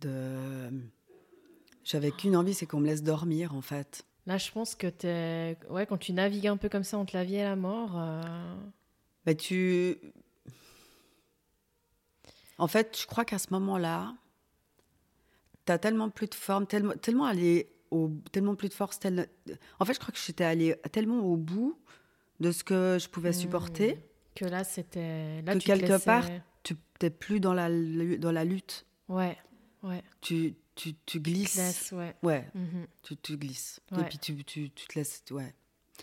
de, 0.00 0.70
j'avais 1.84 2.10
qu'une 2.10 2.36
envie, 2.36 2.54
c'est 2.54 2.64
qu'on 2.64 2.80
me 2.80 2.86
laisse 2.86 3.02
dormir, 3.02 3.54
en 3.54 3.60
fait. 3.60 4.06
Là, 4.24 4.38
je 4.38 4.50
pense 4.50 4.74
que 4.74 4.86
t'es... 4.86 5.58
Ouais, 5.68 5.84
quand 5.84 5.98
tu 5.98 6.14
navigues 6.14 6.46
un 6.46 6.56
peu 6.56 6.70
comme 6.70 6.84
ça 6.84 6.96
entre 6.96 7.14
la 7.16 7.24
vie 7.24 7.36
et 7.36 7.42
la 7.42 7.54
mort... 7.56 7.98
euh, 7.98 8.54
Mais 9.26 9.34
tu, 9.34 9.98
en 12.60 12.66
fait, 12.68 12.98
je 13.00 13.06
crois 13.06 13.24
qu'à 13.24 13.38
ce 13.38 13.48
moment-là, 13.50 14.14
tu 15.66 15.72
as 15.72 15.78
tellement 15.78 16.10
plus 16.10 16.26
de 16.28 16.34
forme, 16.34 16.66
tellement, 16.66 16.92
tellement 16.94 17.24
allé 17.24 17.70
au, 17.90 18.10
tellement 18.32 18.54
plus 18.54 18.68
de 18.68 18.74
force. 18.74 18.98
En 19.78 19.84
fait, 19.84 19.94
je 19.94 19.98
crois 19.98 20.12
que 20.12 20.18
j'étais 20.18 20.44
allée 20.44 20.76
tellement 20.92 21.20
au 21.20 21.36
bout 21.36 21.78
de 22.40 22.52
ce 22.52 22.64
que 22.64 22.98
je 23.00 23.08
pouvais 23.08 23.32
supporter. 23.32 23.94
hmm, 23.96 24.00
Que 24.34 24.44
là, 24.46 24.64
c'était... 24.64 25.42
Là, 25.42 25.54
Que 25.54 25.58
tu 25.58 25.66
te 25.68 25.72
quelque 25.72 25.88
laissais- 25.92 26.04
part- 26.04 26.28
Tu 26.62 26.76
n'es 27.02 27.10
plus 27.10 27.40
dans 27.40 27.54
la, 27.54 27.68
lu- 27.68 28.18
dans 28.18 28.32
la 28.32 28.44
lutte. 28.44 28.86
Ouais. 29.08 29.36
Ouais. 29.82 30.02
Tu, 30.20 30.54
tu, 30.74 30.94
tu 31.06 31.20
glisses. 31.20 31.56
Laisse, 31.56 31.92
ouais. 31.92 32.14
Ouais, 32.22 32.46
Mhm, 32.54 32.86
tu, 33.02 33.16
tu 33.16 33.36
glisses. 33.36 33.80
Ouais. 33.92 34.00
Et 34.00 34.04
puis 34.04 34.18
tu, 34.18 34.44
tu, 34.44 34.70
tu 34.70 34.86
te 34.86 34.98
laisses. 34.98 35.22
Ouais. 35.30 35.54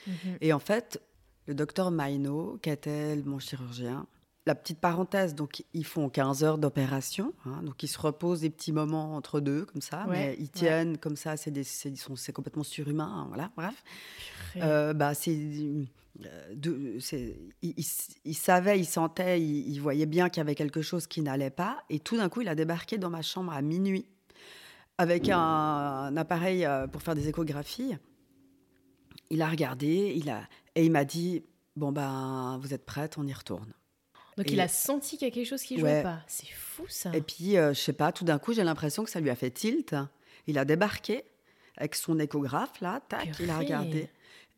mhm. 0.08 0.38
Et 0.41 0.52
en 0.54 0.60
fait, 0.60 1.02
le 1.46 1.54
docteur 1.56 1.91
Maino, 1.91 2.58
qui 2.62 2.70
était 2.70 3.15
mon 3.17 3.39
chirurgien, 3.39 4.08
la 4.47 4.55
petite 4.55 4.79
parenthèse, 4.79 5.36
donc 5.36 5.63
ils 5.73 5.86
font 5.86 6.10
15 6.10 6.43
heures 6.43 6.57
d'opération, 6.57 7.33
hein, 7.45 7.62
donc 7.63 7.83
ils 7.83 7.88
se 7.88 7.99
reposent 7.99 8.41
des 8.41 8.49
petits 8.49 8.71
moments 8.71 9.15
entre 9.15 9.39
deux, 9.39 9.65
comme 9.65 9.81
ça, 9.81 10.05
Ouais, 10.07 10.12
mais 10.13 10.36
ils 10.39 10.43
ouais. 10.43 10.47
tiennent 10.53 10.97
comme 10.97 11.15
ça, 11.17 11.38
c'est 11.38 11.51
des- 11.51 11.63
c'est- 11.63 11.89
ils 11.89 11.97
sont- 11.97 12.15
c'est 12.15 12.31
complètement 12.33 12.63
surhumain, 12.63 13.05
hein, 13.13 13.25
voilà, 13.27 13.51
bref. 13.55 13.83
Euh, 14.55 14.93
bah, 14.93 15.13
c'est, 15.13 15.38
euh, 15.38 16.55
de- 16.55 16.97
c'est- 16.99 17.38
savaient, 18.33 18.79
ils 18.79 18.86
sentaient, 18.86 19.39
ils, 19.41 19.67
ils 19.69 19.79
voyaient 19.81 20.05
bien 20.05 20.29
qu'il 20.29 20.39
y 20.39 20.41
avait 20.41 20.55
quelque 20.55 20.81
chose 20.81 21.05
qui 21.07 21.21
n'allait 21.21 21.49
pas, 21.51 21.83
et 21.89 21.99
tout 21.99 22.17
d'un 22.17 22.29
coup, 22.29 22.41
il 22.41 22.47
a 22.47 22.55
débarqué 22.55 22.97
dans 22.97 23.10
ma 23.10 23.21
chambre 23.21 23.51
à 23.53 23.62
minuit 23.62 24.05
avec 24.97 25.29
un, 25.29 25.38
un 25.39 26.17
appareil 26.17 26.65
euh, 26.65 26.88
pour 26.88 27.01
faire 27.03 27.13
des 27.15 27.27
échographies. 27.27 27.97
Il 29.29 29.41
a 29.41 29.49
regardé, 29.49 30.13
il 30.15 30.29
a, 30.29 30.41
et 30.75 30.86
il 30.86 30.91
m'a 30.91 31.03
dit 31.05 31.43
Bon, 31.75 31.91
ben, 31.91 32.57
vous 32.62 32.73
êtes 32.73 32.86
prête, 32.86 33.19
on 33.19 33.27
y 33.27 33.33
retourne. 33.33 33.71
Donc 34.38 34.47
et- 34.50 34.54
il 34.54 34.60
a 34.62 34.67
senti 34.67 35.17
qu'il 35.17 35.28
y 35.28 35.32
a 35.32 35.34
quelque 35.34 35.47
chose 35.47 35.63
qui 35.63 35.78
jouait 35.80 35.95
Ouais. 35.97 36.04
pas. 36.04 36.19
C'est 36.28 36.47
fou 36.47 36.86
ça. 36.88 37.12
Et 37.15 37.21
puis, 37.21 37.58
euh, 37.58 37.73
je 37.73 37.80
sais 37.80 37.93
pas, 37.93 38.12
tout 38.12 38.23
d'un 38.23 38.38
coup, 38.39 38.54
j'ai 38.54 38.63
l'impression 38.63 39.04
que 39.04 39.10
ça 39.10 39.19
lui 39.19 39.30
a 39.30 39.36
fait 39.36 39.50
tilt. 39.52 39.95
Il 40.45 40.58
a 40.58 40.65
débarqué 40.65 41.23
avec 41.78 41.95
son 41.95 42.17
échographe, 42.19 42.80
là, 42.82 43.02
tac, 43.10 43.30
il 43.39 43.50
a 43.50 43.58
regardé, 43.58 44.10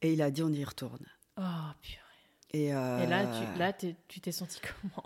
et 0.01 0.13
il 0.13 0.21
a 0.21 0.29
dit 0.31 0.43
On 0.43 0.51
y 0.51 0.63
retourne. 0.63 1.05
Oh 1.37 1.41
purée. 1.81 1.97
Et, 2.51 2.73
euh, 2.73 3.03
Et 3.03 3.07
là, 3.07 3.25
tu, 3.25 3.59
là 3.59 3.73
t'es- 3.73 3.95
tu 4.07 4.19
t'es 4.21 4.31
senti 4.31 4.59
comment? 4.61 5.03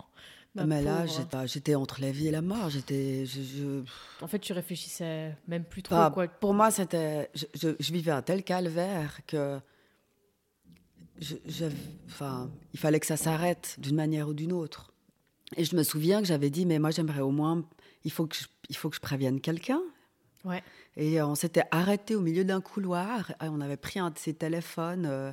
Ma 0.56 0.64
mais 0.66 0.82
là, 0.82 1.02
pauvre. 1.02 1.12
j'étais, 1.18 1.46
j'étais 1.48 1.74
entre 1.74 2.00
la 2.00 2.12
vie 2.12 2.28
et 2.28 2.30
la 2.30 2.40
mort. 2.42 2.70
J'étais, 2.70 3.26
je, 3.26 3.42
je- 3.42 3.84
En 4.24 4.28
fait, 4.28 4.38
tu 4.38 4.52
réfléchissais 4.52 5.36
même 5.48 5.64
plus 5.64 5.82
trop 5.82 5.96
Enfin, 5.96 6.10
quoi. 6.12 6.28
Pour 6.28 6.54
moi, 6.54 6.70
c'était, 6.70 7.28
je- 7.34 7.74
je 7.78 7.92
vivais 7.92 8.12
un 8.12 8.22
tel 8.22 8.44
calvaire 8.44 9.18
que, 9.26 9.58
je, 11.20 11.34
je- 11.46 11.66
enfin, 12.06 12.50
il 12.72 12.78
fallait 12.80 13.00
que 13.00 13.06
ça 13.06 13.16
s'arrête 13.16 13.76
d'une 13.78 13.96
manière 13.96 14.28
ou 14.28 14.34
d'une 14.34 14.52
autre. 14.52 14.92
Et 15.56 15.64
je 15.64 15.76
me 15.76 15.82
souviens 15.82 16.20
que 16.20 16.26
j'avais 16.26 16.50
dit, 16.50 16.66
mais 16.66 16.78
moi, 16.78 16.90
j'aimerais 16.90 17.20
au 17.20 17.30
moins, 17.30 17.64
il 18.04 18.10
faut 18.10 18.26
que 18.26 18.34
je, 18.36 18.44
il 18.68 18.76
faut 18.76 18.88
que 18.90 18.96
je 18.96 19.00
prévienne 19.00 19.40
quelqu'un. 19.40 19.80
Ouais. 20.44 20.62
Et 20.96 21.22
on 21.22 21.34
s'était 21.34 21.64
arrêté 21.70 22.14
au 22.14 22.20
milieu 22.20 22.44
d'un 22.44 22.60
couloir. 22.60 23.30
et 23.42 23.48
On 23.48 23.60
avait 23.60 23.76
pris 23.78 23.98
un 23.98 24.10
de 24.10 24.18
ces 24.18 24.34
téléphones, 24.34 25.06
euh, 25.06 25.32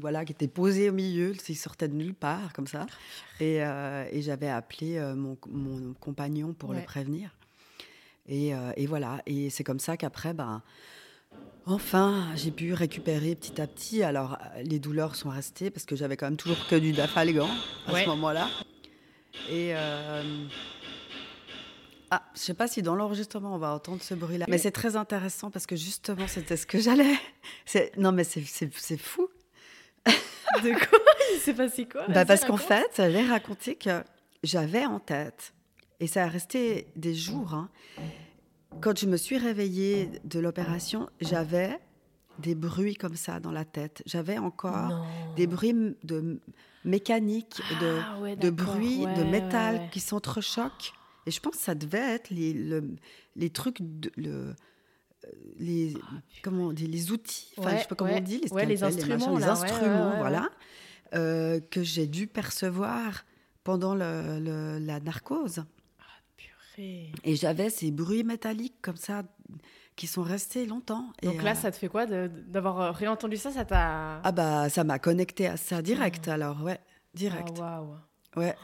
voilà, 0.00 0.24
qui 0.24 0.32
était 0.32 0.48
posé 0.48 0.90
au 0.90 0.92
milieu. 0.92 1.32
Il 1.48 1.56
sortait 1.56 1.88
de 1.88 1.94
nulle 1.94 2.14
part, 2.14 2.52
comme 2.52 2.66
ça. 2.66 2.86
Et, 3.40 3.62
euh, 3.64 4.04
et 4.10 4.20
j'avais 4.22 4.48
appelé 4.50 4.98
euh, 4.98 5.14
mon, 5.14 5.38
mon 5.48 5.94
compagnon 5.94 6.52
pour 6.52 6.70
Ouais. 6.70 6.76
le 6.80 6.82
prévenir. 6.84 7.30
Et, 8.26 8.54
euh, 8.54 8.72
et 8.76 8.86
voilà. 8.86 9.20
Et 9.26 9.48
c'est 9.50 9.64
comme 9.64 9.80
ça 9.80 9.96
qu'après, 9.96 10.34
ben, 10.34 10.62
enfin, 11.66 12.26
j'ai 12.36 12.50
pu 12.50 12.72
récupérer 12.72 13.34
petit 13.34 13.60
à 13.60 13.66
petit. 13.66 14.02
Alors, 14.02 14.38
les 14.64 14.78
douleurs 14.78 15.16
sont 15.16 15.30
restées 15.30 15.70
parce 15.70 15.84
que 15.86 15.96
j'avais 15.96 16.16
quand 16.16 16.26
même 16.26 16.36
toujours 16.36 16.66
que 16.68 16.76
du 16.76 16.92
dafalgan 16.92 17.48
à 17.86 17.92
Ouais. 17.92 18.04
ce 18.04 18.08
moment-là. 18.10 18.48
Et. 19.50 19.74
euh, 19.74 20.22
ah, 22.10 22.22
je 22.34 22.40
sais 22.40 22.54
pas 22.54 22.68
si 22.68 22.82
dans 22.82 22.94
l'enregistrement 22.94 23.54
on 23.54 23.58
va 23.58 23.74
entendre 23.74 24.00
ce 24.02 24.14
bruit-là, 24.14 24.46
mais 24.48 24.58
c'est 24.58 24.70
très 24.70 24.94
intéressant 24.94 25.50
parce 25.50 25.66
que 25.66 25.74
justement 25.74 26.28
c'était 26.28 26.56
ce 26.56 26.66
que 26.66 26.78
j'allais. 26.78 27.14
Non 27.96 28.12
mais 28.12 28.22
c'est- 28.24 28.42
fou. 28.98 29.28
De 30.62 30.70
quoi? 30.72 30.98
Il 31.34 31.40
s'est 31.40 31.54
passé 31.54 31.86
quoi? 31.88 32.06
Bah, 32.08 32.24
parce 32.24 32.44
qu'en 32.44 32.58
fait, 32.58 32.86
j'allais 32.96 33.26
raconter 33.26 33.74
que 33.74 34.04
j'avais 34.44 34.84
en 34.86 35.00
tête, 35.00 35.52
et 35.98 36.06
ça 36.06 36.24
a 36.24 36.28
resté 36.28 36.86
des 36.94 37.14
jours, 37.14 37.54
hein, 37.54 37.68
quand 38.80 38.98
je 38.98 39.06
me 39.06 39.16
suis 39.16 39.38
réveillée 39.38 40.10
de 40.24 40.38
l'opération, 40.40 41.08
j'avais 41.20 41.78
des 42.38 42.54
bruits 42.54 42.94
comme 42.96 43.16
ça 43.16 43.40
dans 43.40 43.52
la 43.52 43.64
tête. 43.64 44.02
J'avais 44.06 44.38
encore 44.38 44.88
Non. 44.88 45.04
des 45.36 45.46
bruits 45.46 45.96
de 46.02 46.40
mécanique, 46.84 47.60
de, 47.80 47.98
Ah, 48.02 48.18
ouais, 48.20 48.36
de 48.36 48.50
d'accord, 48.50 48.74
bruits 48.74 49.06
de 49.06 49.22
métal 49.24 49.76
ouais, 49.76 49.88
qui 49.92 50.00
s'entrechoquent. 50.00 50.92
Et 51.26 51.30
je 51.30 51.40
pense 51.40 51.56
que 51.56 51.62
ça 51.62 51.74
devait 51.74 52.14
être 52.14 52.30
les, 52.30 52.52
le- 52.52 52.96
les 53.36 53.50
trucs, 53.50 53.78
de, 53.80 54.10
le, 54.16 54.30
euh, 54.30 54.54
les, 55.58 55.94
comment 56.42 56.64
on 56.64 56.72
dit, 56.72 56.86
les 56.86 57.12
outils, 57.12 57.52
enfin, 57.56 57.76
je 57.76 57.82
sais 57.82 57.88
pas 57.88 57.94
comment 57.94 58.12
on 58.14 58.20
dit, 58.20 58.42
les, 58.66 58.82
instruments, 58.82 59.16
machins, 59.16 59.34
les 59.38 59.40
là, 59.46 59.52
instruments, 59.52 60.16
voilà, 60.18 60.50
euh, 61.14 61.60
que 61.70 61.82
j'ai 61.82 62.06
dû 62.06 62.26
percevoir 62.26 63.24
pendant 63.62 63.94
le- 63.94 64.78
la 64.80 65.00
narcose. 65.00 65.64
Et 66.78 67.36
j'avais 67.36 67.70
ces 67.70 67.90
bruits 67.90 68.24
métalliques 68.24 68.76
comme 68.82 68.96
ça 68.96 69.22
qui 69.96 70.06
sont 70.06 70.22
restés 70.22 70.66
longtemps. 70.66 71.06
Et, 71.22 71.26
Donc 71.26 71.42
là, 71.42 71.52
euh, 71.52 71.54
ça 71.54 71.70
te 71.70 71.76
fait 71.76 71.88
quoi 71.88 72.04
d'avoir 72.06 72.80
euh, 72.80 72.90
réentendu 72.90 73.36
ça? 73.36 73.50
Ça 73.52 73.64
t'a. 73.64 74.20
ah 74.24 74.32
bah 74.32 74.68
ça 74.68 74.82
m'a 74.84 74.98
connecté 74.98 75.46
à 75.46 75.56
ça 75.56 75.82
direct. 75.82 76.26
Alors 76.28 76.62
ouais, 76.62 76.80
direct. 77.14 77.56
Ah, 77.62 77.80
waouh. 77.82 77.96
Ouais, 78.36 78.56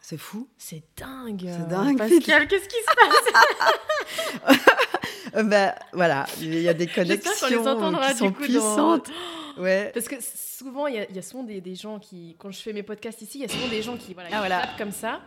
c'est 0.00 0.16
fou. 0.16 0.48
C'est 0.56 0.82
dingue. 0.96 1.44
C'est 1.46 1.68
dingue. 1.68 1.98
Pascal, 1.98 2.48
qu'est-ce 2.48 2.68
qui 2.68 2.76
se 2.76 2.94
passe? 2.96 4.56
Euh, 5.36 5.42
bah, 5.42 5.74
voilà, 5.92 6.26
il 6.40 6.58
y 6.60 6.68
a 6.68 6.74
des 6.74 6.86
les 6.86 6.92
connexions 6.92 7.66
entendra 7.66 8.12
qui 8.12 8.16
sont 8.18 8.32
coup 8.32 8.40
dans- 8.40 8.46
puissantes. 8.46 9.10
Ouais. 9.58 9.90
Parce 9.92 10.06
que 10.06 10.14
souvent, 10.20 10.86
il 10.86 10.94
y, 10.94 10.98
a- 11.00 11.10
il 11.10 11.16
y 11.16 11.18
a 11.18 11.22
souvent 11.22 11.42
des, 11.42 11.60
des 11.60 11.74
gens 11.74 11.98
qui, 11.98 12.36
quand 12.38 12.48
je 12.52 12.60
fais 12.60 12.72
mes 12.72 12.84
podcasts 12.84 13.20
ici, 13.22 13.38
il 13.38 13.40
y 13.40 13.44
a 13.44 13.48
souvent 13.48 13.66
des 13.66 13.82
gens 13.82 13.96
qui, 13.96 14.14
voilà, 14.14 14.28
Ah, 14.28 14.34
qui 14.34 14.38
voilà. 14.38 14.60
tapent 14.60 14.78
comme 14.78 14.92
ça, 14.92 15.20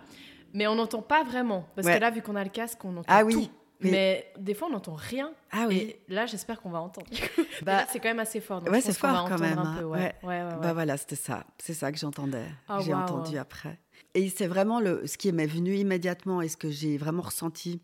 mais 0.54 0.68
on 0.68 0.76
n'entend 0.76 1.02
pas 1.02 1.24
vraiment. 1.24 1.68
Parce 1.76 1.88
Ouais. 1.88 1.96
que 1.96 2.02
là, 2.02 2.10
vu 2.12 2.22
qu'on 2.22 2.36
a 2.36 2.44
le 2.44 2.50
casque, 2.50 2.84
on 2.86 2.98
entend 2.98 3.06
Ah 3.08 3.24
oui, 3.24 3.34
tout. 3.34 3.50
Mais 3.84 4.32
des 4.38 4.54
fois, 4.54 4.68
on 4.68 4.72
n'entend 4.72 4.94
rien. 4.94 5.32
Ah 5.52 5.66
oui. 5.68 5.78
Et 6.08 6.14
là, 6.14 6.28
j'espère 6.28 6.62
qu'on 6.62 6.70
va 6.70 6.80
entendre. 6.82 7.08
Bah, 7.64 7.86
c'est 7.90 8.00
quand 8.00 8.10
même 8.10 8.20
assez 8.20 8.40
fort. 8.40 8.62
donc 8.62 8.72
ouais, 8.74 8.82
c'est 8.82 8.94
fort 8.98 9.28
quand 9.28 9.40
même, 9.40 9.58
Un 9.60 9.76
peu, 9.78 9.84
hein. 9.86 9.88
ouais. 9.88 10.16
Ouais. 10.24 10.44
Bah 10.62 10.74
voilà, 10.74 10.98
c'était 10.98 11.16
ça. 11.16 11.46
C'est 11.58 11.74
ça 11.74 11.92
que 11.92 11.98
j'entendais. 11.98 12.46
Ah, 12.70 12.80
j'ai 12.84 12.94
entendu 12.94 13.38
après. 13.38 13.80
Et 14.14 14.30
c'est 14.30 14.48
vraiment 14.48 14.80
le, 14.80 15.06
ce 15.08 15.18
qui 15.18 15.32
m'est 15.32 15.46
venu 15.48 15.76
immédiatement 15.76 16.42
et 16.42 16.48
ce 16.48 16.58
que 16.58 16.70
j'ai 16.70 16.98
vraiment 16.98 17.22
ressenti, 17.24 17.82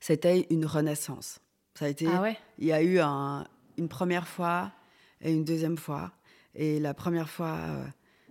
c'était 0.00 0.46
une 0.50 0.66
renaissance. 0.66 1.40
Ça 1.74 1.86
a 1.86 1.88
été, 1.88 2.06
Ah 2.12 2.20
ouais? 2.22 2.36
il 2.58 2.66
y 2.66 2.72
a 2.72 2.82
eu 2.82 2.98
un- 3.00 3.46
une 3.78 3.88
première 3.88 4.28
fois 4.28 4.70
et 5.20 5.32
une 5.32 5.44
deuxième 5.44 5.76
fois. 5.78 6.12
Et 6.54 6.78
la 6.78 6.94
première 6.94 7.28
fois, 7.28 7.56
euh, 7.60 7.84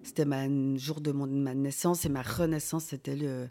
c'était 0.03 0.25
ma 0.25 0.47
le 0.47 0.77
jour 0.77 1.01
de 1.01 1.11
mon, 1.11 1.27
ma 1.27 1.53
naissance 1.53 2.05
et 2.05 2.09
ma 2.09 2.21
renaissance, 2.21 2.85
c'était 2.85 3.15
le, 3.15 3.49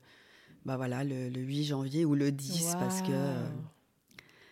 bah 0.65 0.77
voilà, 0.77 1.05
le, 1.05 1.29
le 1.29 1.41
8 1.41 1.65
janvier 1.65 2.05
ou 2.05 2.15
le 2.15 2.31
10 2.33 2.77
parce 2.79 3.03
que, 3.03 3.09
Waouh. 3.11 3.49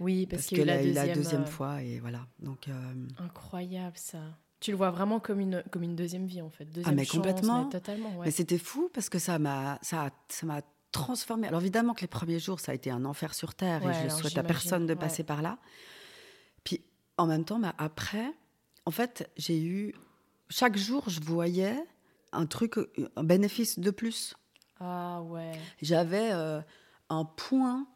Oui, 0.01 0.27
parce, 0.27 0.43
parce 0.43 0.49
qu'il 0.49 0.59
que 0.59 0.63
la 0.63 0.79
deuxième. 0.83 0.95
la 1.09 1.15
deuxième 1.15 1.43
euh, 1.43 1.47
fois. 1.47 1.83
Et 1.83 1.99
voilà. 2.01 2.27
Donc, 2.39 2.69
euh, 2.69 2.73
Incroyable, 3.19 3.97
ça. 3.99 4.19
Tu 4.59 4.71
le 4.71 4.77
vois 4.79 4.91
vraiment 4.91 5.21
comme 5.21 5.41
une, 5.41 5.63
comme 5.71 5.83
une 5.83 5.95
deuxième 5.97 6.27
vie, 6.27 6.41
en 6.41 6.49
fait. 6.51 6.65
Deuxième 6.65 6.87
Ah, 6.87 6.93
mais 6.95 7.05
chance, 7.05 7.17
complètement. 7.17 7.65
mais 7.65 7.71
totalement, 7.71 8.09
ouais. 8.17 8.27
Mais 8.27 8.31
c'était 8.31 8.59
fou 8.59 8.91
parce 8.93 9.09
que 9.11 9.19
ça 9.19 9.39
m'a 9.39 9.79
ça 9.83 10.11
ça 10.29 10.47
m'a 10.47 10.63
transformé. 10.93 11.49
Alors 11.49 11.61
évidemment 11.61 11.95
que 11.95 12.01
les 12.01 12.09
premiers 12.09 12.39
jours 12.39 12.61
ça 12.61 12.73
a 12.73 12.75
été 12.75 12.91
un 12.91 13.05
enfer 13.05 13.33
sur 13.35 13.55
terre 13.55 13.83
Ouais, 13.85 13.91
et 13.91 13.95
je 13.95 13.99
alors 14.01 14.19
souhaite 14.19 14.37
à 14.39 14.43
personne 14.43 14.87
de 14.87 14.93
ouais. 14.95 14.99
passer 14.99 15.23
par 15.23 15.41
là. 15.43 15.59
Puis 16.65 16.83
en 17.19 17.27
même 17.27 17.45
temps, 17.45 17.59
bah, 17.59 17.75
après, 17.79 18.33
en 18.87 18.91
fait, 18.91 19.31
j'ai 19.37 19.63
eu 19.63 19.95
chaque 20.51 20.77
jour 20.77 21.05
je 21.09 21.21
voyais 21.21 21.77
un 22.33 22.47
truc, 22.47 22.75
un 23.17 23.25
bénéfice 23.25 23.79
de 23.79 23.91
plus. 23.91 24.35
Ah 24.79 25.23
ouais. 25.23 25.53
J'avais 25.83 26.31
euh, 26.33 26.61
un 27.09 27.25
point 27.25 27.87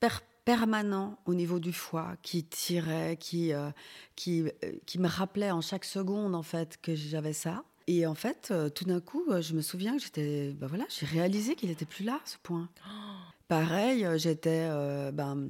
per- 0.00 0.08
permanent 0.44 1.18
au 1.26 1.34
niveau 1.34 1.58
du 1.58 1.72
foie 1.72 2.16
qui 2.22 2.44
tirait, 2.44 3.16
qui, 3.16 3.52
euh, 3.52 3.70
qui, 4.16 4.42
euh, 4.42 4.72
qui 4.86 4.98
me 4.98 5.08
rappelait 5.08 5.50
en 5.50 5.60
chaque 5.60 5.84
seconde 5.84 6.34
en 6.34 6.42
fait 6.42 6.78
que 6.80 6.94
j'avais 6.94 7.32
ça. 7.32 7.64
Et 7.88 8.06
en 8.06 8.14
fait, 8.14 8.52
tout 8.76 8.84
d'un 8.84 9.00
coup, 9.00 9.24
je 9.40 9.54
me 9.54 9.60
souviens 9.60 9.96
que 9.96 10.02
j'étais, 10.02 10.52
ben 10.52 10.68
voilà, 10.68 10.84
j'ai 10.88 11.04
réalisé 11.04 11.56
qu'il 11.56 11.68
n'était 11.68 11.84
plus 11.84 12.04
là, 12.04 12.20
ce 12.24 12.36
point. 12.40 12.68
Pareil, 13.48 14.06
j'étais, 14.16 14.68
ben, 15.12 15.48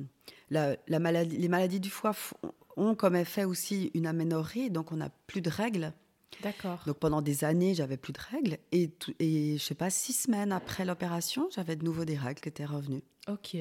la, 0.49 0.77
la 0.89 0.99
maladie, 0.99 1.37
les 1.37 1.49
maladies 1.49 1.79
du 1.79 1.91
foie 1.91 2.13
ont 2.77 2.95
comme 2.95 3.17
effet 3.17 3.45
aussi 3.45 3.91
une 3.93 4.07
aménorrhée, 4.07 4.71
donc 4.71 4.93
on 4.93 4.97
n'a 4.97 5.11
plus 5.27 5.43
de 5.43 5.51
règles. 5.51 5.93
D'accord. 6.43 6.81
Donc 6.87 6.99
pendant 6.99 7.23
des 7.23 7.45
années, 7.45 7.75
j'avais 7.75 7.97
plus 7.97 8.13
de 8.13 8.19
règles. 8.31 8.59
Et, 8.73 8.91
et 9.19 9.59
je 9.59 9.63
sais 9.63 9.75
pas, 9.75 9.91
six 9.91 10.13
semaines 10.13 10.53
après 10.53 10.85
l'opération, 10.85 11.49
j'avais 11.55 11.77
de 11.77 11.85
nouveau 11.85 12.05
des 12.05 12.17
règles 12.17 12.41
qui 12.41 12.49
étaient 12.49 12.65
revenues. 12.65 13.03
Ok. 13.29 13.57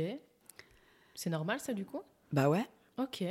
C'est 1.15 1.29
normal, 1.29 1.59
ça, 1.59 1.73
du 1.73 1.85
coup? 1.85 2.01
Bah 2.31 2.49
ouais, 2.49 2.65
Ok. 2.97 3.23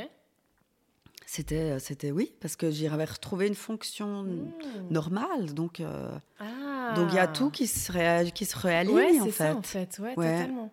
c'était, 1.27 1.79
c'était 1.79 2.11
oui, 2.11 2.33
parce 2.41 2.57
que 2.57 2.71
j'y 2.71 2.87
avais 2.89 3.05
retrouvé 3.05 3.47
une 3.47 3.55
fonction 3.55 4.25
Hmm. 4.25 4.51
normale. 4.91 5.55
Donc 5.55 5.81
euh, 5.81 6.11
Ah. 6.39 6.93
donc 6.97 7.09
il 7.13 7.17
y 7.17 7.19
a 7.19 7.27
tout 7.27 7.51
qui 7.51 7.67
se, 7.67 7.91
ré- 7.93 8.31
qui 8.35 8.45
se 8.45 8.57
réaligne 8.59 8.95
ouais, 8.95 9.21
en 9.21 9.25
c'est 9.25 9.31
fait. 9.33 9.45
ça, 9.45 9.57
en 9.57 9.63
fait. 9.63 9.99
Ouais, 9.99 10.15
Ouais. 10.17 10.37
totalement. 10.39 10.73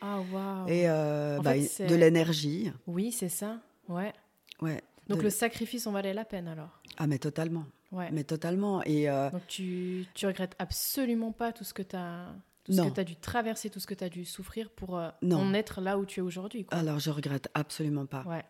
Ah, 0.00 0.18
waouh. 0.32 0.68
Et 0.68 0.88
euh, 0.88 1.38
bah, 1.40 1.54
fait, 1.54 1.86
de 1.86 1.94
l'énergie. 1.94 2.72
Oui, 2.86 3.12
c'est 3.12 3.28
ça. 3.28 3.60
Ouais. 3.88 4.12
Ouais. 4.60 4.80
Donc 5.08 5.18
de- 5.18 5.24
le 5.24 5.30
sacrifice 5.30 5.86
en 5.86 5.92
valait 5.92 6.14
la 6.14 6.24
peine, 6.24 6.48
alors? 6.48 6.80
Ah 6.96 7.06
mais 7.06 7.18
totalement, 7.18 7.64
Ouais. 7.92 8.10
mais 8.10 8.24
totalement. 8.24 8.82
Et 8.84 9.08
euh, 9.08 9.30
Donc 9.30 9.46
tu, 9.46 10.06
tu 10.14 10.26
regrettes 10.26 10.54
absolument 10.58 11.30
pas 11.32 11.52
tout 11.52 11.62
ce 11.64 11.72
que 11.74 11.82
tu 11.82 11.94
as 11.94 12.34
Tout 12.64 12.72
ce 12.72 12.76
Non. 12.78 12.88
que 12.90 12.94
tu 12.94 13.00
as 13.00 13.04
dû 13.04 13.16
traverser, 13.16 13.70
tout 13.70 13.80
ce 13.80 13.86
que 13.86 13.94
tu 13.94 14.02
as 14.04 14.08
dû 14.08 14.24
souffrir 14.24 14.70
pour 14.70 14.96
euh, 14.98 15.10
en 15.30 15.52
être 15.54 15.80
là 15.80 15.98
où 15.98 16.06
tu 16.06 16.20
es 16.20 16.22
aujourd'hui. 16.22 16.66
Alors, 16.70 16.98
je 16.98 17.10
regrette 17.10 17.48
absolument 17.54 18.06
pas. 18.06 18.22
Ouais, 18.24 18.44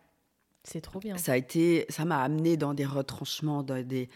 c'est 0.63 0.81
trop 0.81 0.99
bien. 0.99 1.17
Ça 1.17 1.33
a 1.33 1.37
été, 1.37 1.85
ça 1.89 2.05
m'a 2.05 2.21
amené 2.23 2.55
dans 2.57 2.73
des 2.73 2.85
retranchements, 2.85 3.63
dans 3.63 3.85
des, 3.85 4.09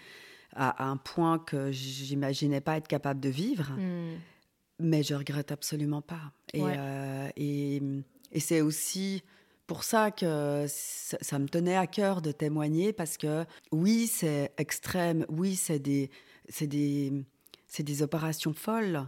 à, 0.56 0.84
à 0.84 0.88
un 0.88 0.98
point 0.98 1.40
que 1.40 1.72
j'imaginais 1.72 2.62
pas 2.62 2.78
être 2.78 2.88
capable 2.88 3.20
de 3.20 3.30
vivre, 3.30 3.72
Hmm. 3.78 4.16
mais 4.80 5.04
je 5.04 5.14
regrette 5.16 5.52
absolument 5.52 6.02
pas. 6.02 6.32
Et, 6.54 6.62
Ouais. 6.62 6.76
euh, 6.78 7.30
et, 7.36 7.82
et 8.32 8.40
c'est 8.40 8.62
aussi 8.62 9.24
pour 9.68 9.84
ça 9.84 10.12
que 10.12 10.66
ça, 10.68 11.18
ça 11.22 11.40
me 11.40 11.48
tenait 11.48 11.76
à 11.76 11.88
cœur 11.88 12.22
de 12.22 12.32
témoigner 12.32 12.94
parce 12.94 13.18
que 13.18 13.46
oui, 13.72 14.08
c'est 14.08 14.52
extrême, 14.58 15.26
oui, 15.30 15.56
c'est 15.56 15.80
des, 15.80 16.10
c'est 16.50 16.68
des, 16.68 17.12
c'est 17.68 17.84
des 17.84 18.02
opérations 18.02 18.54
folles, 18.54 19.06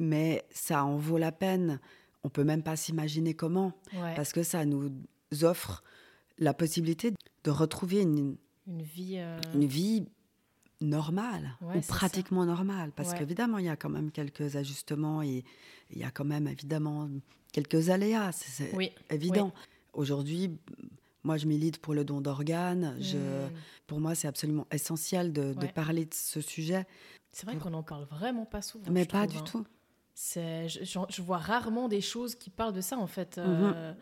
mais 0.00 0.42
ça 0.50 0.84
en 0.84 0.96
vaut 0.96 1.18
la 1.18 1.32
peine. 1.32 1.80
On 2.24 2.30
peut 2.30 2.44
même 2.44 2.62
pas 2.62 2.76
s'imaginer 2.76 3.34
comment 3.34 3.72
Ouais. 3.92 4.14
parce 4.16 4.32
que 4.32 4.42
ça 4.42 4.64
nous 4.64 4.90
offre 5.42 5.84
la 6.38 6.54
possibilité 6.54 7.12
de 7.44 7.50
retrouver 7.50 8.00
une, 8.00 8.36
Une 8.66 8.82
vie. 8.82 9.16
euh, 9.18 9.38
une 9.52 9.66
vie 9.66 10.06
normale 10.80 11.56
Ouais, 11.60 11.76
ou 11.78 11.82
ça. 11.82 11.94
pratiquement 11.94 12.44
normale 12.46 12.90
parce 12.92 13.10
Ouais. 13.12 13.18
qu'évidemment 13.18 13.58
il 13.58 13.66
y 13.66 13.68
a 13.68 13.76
quand 13.76 13.88
même 13.90 14.10
quelques 14.10 14.56
ajustements 14.56 15.22
et 15.22 15.44
il 15.90 15.98
y 15.98 16.04
a 16.04 16.10
quand 16.10 16.24
même 16.24 16.48
évidemment 16.48 17.08
quelques 17.52 17.90
aléas 17.90 18.32
c'est 18.32 18.74
Oui. 18.74 18.90
évident 19.10 19.52
aujourd'hui 19.94 20.50
moi 21.22 21.36
je 21.38 21.46
milite 21.46 21.78
pour 21.78 21.94
le 21.94 22.04
don 22.04 22.20
d'organes 22.20 22.96
Hmm. 23.00 23.50
pour 23.86 24.00
moi 24.00 24.14
c'est 24.14 24.28
absolument 24.28 24.66
essentiel 24.70 25.32
de, 25.32 25.54
parler 25.74 26.04
de 26.04 26.14
ce 26.14 26.40
sujet 26.40 26.86
C'est 27.32 27.46
vrai 27.46 27.56
qu'on 27.56 27.70
n'en 27.70 27.82
parle 27.82 28.04
vraiment 28.04 28.44
pas 28.44 28.62
souvent. 28.62 28.90
mais 28.92 29.06
pas 29.06 29.26
trouve, 29.26 29.32
du 29.32 29.38
hein. 29.38 29.44
tout 29.50 29.64
je, 30.16 30.68
je- 30.84 30.98
je 31.08 31.22
vois 31.22 31.38
rarement 31.38 31.88
des 31.88 32.00
choses 32.00 32.34
qui 32.34 32.50
parlent 32.50 32.72
de 32.74 32.80
ça 32.80 32.96
en 32.98 33.06
fait. 33.08 33.38
Mhm. 33.38 33.44
Euh, 33.74 33.92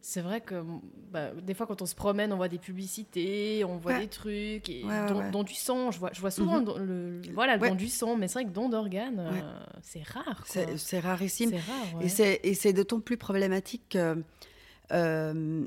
C'est 0.00 0.20
vrai 0.20 0.40
que 0.40 0.62
bah, 1.10 1.32
des 1.34 1.54
fois 1.54 1.66
quand 1.66 1.82
on 1.82 1.86
se 1.86 1.96
promène, 1.96 2.32
on 2.32 2.36
voit 2.36 2.46
des 2.48 2.60
publicités, 2.60 3.64
on 3.64 3.78
voit 3.78 3.94
Ouais. 3.94 4.00
des 4.02 4.06
trucs, 4.08 4.68
et 4.70 4.84
Ouais, 4.84 5.30
don, 5.32 5.42
du 5.42 5.54
sang. 5.54 5.90
Je 5.90 5.98
vois, 5.98 6.10
je 6.12 6.20
vois 6.20 6.30
souvent 6.30 6.60
Mhm. 6.60 6.84
le, 6.86 7.20
voilà, 7.34 7.56
le 7.56 7.68
don 7.68 7.74
du 7.74 7.88
sang, 7.88 8.14
mais 8.16 8.28
c'est 8.28 8.34
vrai 8.34 8.44
que 8.44 8.50
don 8.54 8.68
d'organes, 8.68 9.18
euh, 9.18 9.40
c'est 9.82 10.04
rare. 10.06 10.44
c'est 10.46 11.00
rarissime 11.00 11.50
C'est 11.50 11.58
rare. 11.58 11.96
ouais. 11.96 12.04
Et 12.06 12.08
c'est- 12.08 12.40
Et 12.44 12.54
c'est 12.54 12.72
d'autant 12.72 13.00
plus 13.00 13.16
problématique 13.16 13.88
que 13.90 14.22
euh, 14.92 15.66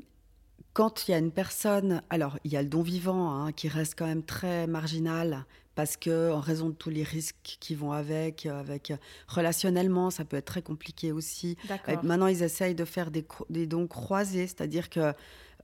quand 0.72 1.06
il 1.06 1.10
y 1.10 1.14
a 1.14 1.18
une 1.18 1.32
personne, 1.32 2.02
alors 2.10 2.38
il 2.44 2.52
y 2.52 2.56
a 2.56 2.62
le 2.62 2.68
don 2.68 2.82
vivant 2.82 3.30
hein, 3.30 3.52
qui 3.52 3.68
reste 3.68 3.94
quand 3.96 4.06
même 4.06 4.22
très 4.22 4.66
marginal 4.66 5.44
parce 5.74 5.96
que 5.96 6.30
en 6.30 6.40
raison 6.40 6.68
de 6.68 6.74
tous 6.74 6.90
les 6.90 7.02
risques 7.02 7.56
qui 7.60 7.74
vont 7.74 7.92
avec, 7.92 8.46
euh, 8.46 8.60
avec 8.60 8.90
euh, 8.90 8.96
relationnellement, 9.26 10.10
ça 10.10 10.24
peut 10.24 10.36
être 10.36 10.46
très 10.46 10.62
compliqué 10.62 11.12
aussi. 11.12 11.56
Maintenant, 12.02 12.26
ils 12.26 12.42
essayent 12.42 12.74
de 12.74 12.84
faire 12.84 13.10
des 13.10 13.66
dons 13.66 13.86
croisés, 13.86 14.46
c'est-à-dire 14.46 14.90
que 14.90 15.14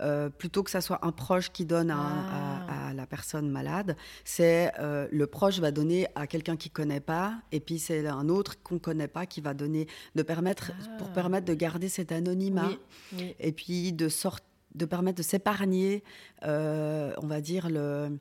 euh, 0.01 0.28
plutôt 0.30 0.62
que 0.62 0.70
ça 0.70 0.80
soit 0.80 1.05
un 1.05 1.12
proche 1.12 1.51
qui 1.51 1.64
donne 1.64 1.90
à, 1.90 1.96
Ah. 1.99 2.66
à- 2.68 2.88
à 2.90 2.94
la 2.94 3.07
personne 3.07 3.51
malade, 3.51 3.96
c'est 4.24 4.72
euh, 4.78 5.09
le 5.11 5.26
proche 5.26 5.59
va 5.61 5.70
donner 5.70 6.07
à 6.14 6.26
quelqu'un 6.26 6.57
qui 6.57 6.70
connaît 6.70 7.01
pas, 7.01 7.34
et 7.53 7.61
puis 7.61 7.78
c'est 7.78 8.07
un 8.07 8.28
autre 8.28 8.62
qu'on 8.62 8.78
connaît 8.78 9.09
pas 9.09 9.26
qui 9.26 9.40
va 9.40 9.55
donner, 9.55 9.86
de 10.14 10.22
permettre 10.22 10.72
pour 10.99 11.09
Ah. 11.11 11.14
permettre 11.14 11.46
de 11.46 11.55
garder 11.55 11.88
cet 11.88 12.12
anonymat, 12.12 12.68
Oui, 12.68 12.78
oui. 13.18 13.36
et 13.40 13.53
puis 13.53 13.92
de 13.92 14.09
sorte 14.09 14.44
de 14.74 14.84
permettre 14.84 15.18
de 15.18 15.22
s'épargner, 15.22 16.05
euh, 16.44 17.12
on 17.22 17.26
va 17.26 17.40
dire 17.40 17.68
le, 17.70 18.18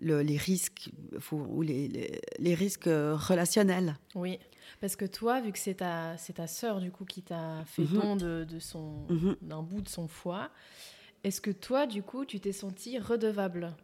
le- 0.00 0.22
les 0.22 0.36
risques 0.38 0.90
ou 1.32 1.60
les, 1.62 1.88
les- 1.88 2.20
les 2.38 2.54
risques 2.54 2.88
relationnels. 2.88 3.96
Oui, 4.14 4.38
parce 4.80 4.96
que 4.96 5.04
toi, 5.04 5.40
vu 5.40 5.52
que 5.52 5.58
c'est 5.58 5.74
ta, 5.74 6.16
c'est 6.18 6.34
ta 6.34 6.46
sœur 6.46 6.80
du 6.80 6.90
coup 6.90 7.04
qui 7.04 7.22
t'a 7.22 7.64
fait 7.66 7.82
Mhm. 7.82 8.00
don 8.00 8.16
de, 8.16 8.44
de 8.44 8.58
son, 8.58 9.06
Mhm. 9.10 9.36
d'un 9.42 9.62
bout 9.62 9.80
de 9.82 9.88
son 9.88 10.08
foie, 10.08 10.50
est-ce 11.24 11.40
que 11.40 11.50
toi, 11.50 11.86
du 11.86 12.02
coup, 12.02 12.24
tu 12.24 12.40
t'es 12.40 12.52
senti 12.52 12.98
redevable 12.98 13.74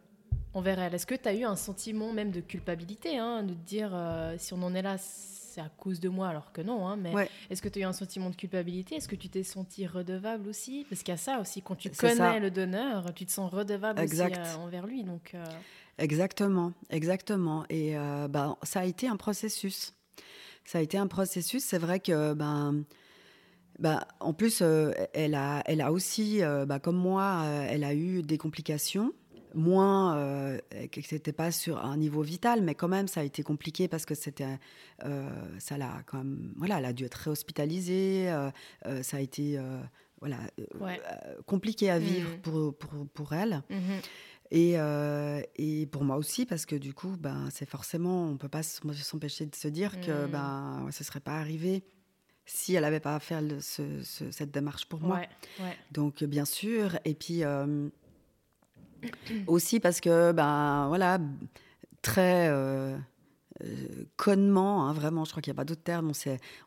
envers 0.53 0.79
elle? 0.79 0.93
Est-ce 0.93 1.05
que 1.05 1.15
tu 1.15 1.27
as 1.27 1.33
eu 1.33 1.43
un 1.43 1.55
sentiment 1.55 2.11
même 2.11 2.31
de 2.31 2.41
culpabilité, 2.41 3.17
hein, 3.17 3.43
de 3.43 3.53
te 3.53 3.65
dire 3.65 3.91
euh, 3.93 4.35
si 4.37 4.53
on 4.53 4.61
en 4.63 4.73
est 4.75 4.81
là, 4.81 4.97
c'est 4.97 5.61
à 5.61 5.69
cause 5.77 5.99
de 5.99 6.09
moi, 6.09 6.27
alors 6.27 6.51
que 6.51 6.61
non, 6.61 6.87
hein, 6.87 6.95
mais 6.95 7.13
Ouais. 7.13 7.29
est-ce 7.49 7.61
que 7.61 7.69
tu 7.69 7.79
as 7.79 7.81
eu 7.83 7.85
un 7.85 7.93
sentiment 7.93 8.29
de 8.29 8.35
culpabilité? 8.35 8.95
Est-ce 8.95 9.07
que 9.07 9.15
tu 9.15 9.29
t'es 9.29 9.43
senti 9.43 9.87
redevable 9.87 10.47
aussi? 10.47 10.85
Parce 10.89 11.01
qu'il 11.01 11.11
y 11.11 11.15
a 11.15 11.17
ça 11.17 11.39
aussi, 11.39 11.61
quand 11.61 11.75
tu 11.75 11.89
connais 11.89 12.15
ça. 12.15 12.39
le 12.39 12.51
donneur, 12.51 13.13
tu 13.13 13.25
te 13.25 13.31
sens 13.31 13.51
redevable 13.51 13.99
Exact. 13.99 14.37
aussi 14.37 14.55
euh, 14.55 14.63
envers 14.63 14.85
lui. 14.85 15.03
Donc, 15.03 15.31
euh, 15.33 15.43
Exactement, 15.97 16.71
exactement. 16.89 17.65
Et 17.69 17.95
ben, 18.29 18.55
ça 18.63 18.81
a 18.81 18.85
été 18.85 19.07
un 19.07 19.17
processus. 19.17 19.93
Ça 20.63 20.77
a 20.77 20.81
été 20.81 20.97
un 20.97 21.07
processus. 21.07 21.63
C'est 21.63 21.77
vrai 21.77 21.99
que, 21.99 22.33
ben, 22.33 22.83
ben, 23.79 24.01
en 24.19 24.33
plus, 24.33 24.59
euh, 24.61 24.91
elle, 25.13 25.35
a, 25.35 25.61
elle 25.65 25.81
a 25.81 25.91
aussi, 25.91 26.43
euh, 26.43 26.65
ben, 26.65 26.79
comme 26.79 26.97
moi, 26.97 27.41
euh, 27.45 27.65
elle 27.69 27.83
a 27.83 27.93
eu 27.95 28.21
des 28.21 28.37
complications. 28.37 29.13
Moins 29.55 30.59
que 30.91 31.01
c'était 31.01 31.31
pas 31.33 31.51
sur 31.51 31.83
un 31.83 31.97
niveau 31.97 32.21
vital, 32.21 32.61
mais 32.61 32.75
quand 32.75 32.87
même, 32.87 33.07
ça 33.07 33.21
a 33.21 33.23
été 33.23 33.41
compliqué 33.41 33.87
parce 33.87 34.05
que 34.05 34.13
c'était, 34.13 34.59
ça 35.57 35.77
l'a 35.79 36.03
quand 36.05 36.19
même, 36.19 36.53
voilà, 36.55 36.77
elle 36.77 36.85
a 36.85 36.93
dû 36.93 37.03
être 37.05 37.15
réhospitalisée. 37.15 38.27
ça 39.01 39.17
a 39.17 39.19
été, 39.19 39.59
voilà, 40.19 40.37
Ouais. 40.79 41.01
compliqué 41.47 41.89
à 41.89 41.97
vivre 41.97 42.29
Mhm. 42.29 42.41
pour, 42.41 42.77
pour, 42.77 43.07
pour 43.07 43.33
elle. 43.33 43.63
mhm. 43.71 43.79
Et, 44.51 44.79
euh, 44.79 45.41
et 45.57 45.85
pour 45.87 46.03
moi 46.03 46.17
aussi, 46.17 46.45
parce 46.45 46.65
que 46.67 46.75
du 46.75 46.93
coup, 46.93 47.15
ben, 47.19 47.49
c'est 47.51 47.67
forcément, 47.69 48.25
on 48.25 48.31
ne 48.33 48.37
peut 48.37 48.49
pas 48.49 48.61
s'empêcher 48.63 49.47
de 49.47 49.55
se 49.55 49.67
dire 49.67 49.99
que 49.99 50.27
Mm. 50.27 50.31
ben, 50.31 50.87
ce 50.91 51.01
ne 51.01 51.05
serait 51.05 51.19
pas 51.19 51.37
arrivé 51.39 51.83
si 52.51 52.73
elle 52.75 52.81
n'avait 52.81 52.99
pas 52.99 53.15
à 53.15 53.19
faire 53.19 53.41
le- 53.41 53.61
ce- 53.61 54.01
ce- 54.03 54.31
cette 54.31 54.51
démarche 54.51 54.85
pour 54.87 54.99
moi. 54.99 55.17
Ouais, 55.17 55.29
ouais. 55.63 55.77
Donc, 55.91 56.23
bien 56.23 56.45
sûr. 56.45 56.97
Et 57.05 57.13
puis, 57.13 57.43
euh, 57.43 57.87
aussi 59.47 59.79
parce 59.79 60.01
que, 60.01 60.31
ben, 60.31 60.87
voilà, 60.87 61.19
très 62.01 62.47
euh, 62.49 62.97
euh, 63.63 64.05
connement, 64.17 64.87
hein, 64.87 64.93
vraiment, 64.93 65.25
je 65.25 65.31
crois 65.31 65.41
qu'il 65.41 65.51
n'y 65.51 65.55
a 65.57 65.61
pas 65.61 65.65
d'autre 65.65 65.83
terme, 65.83 66.11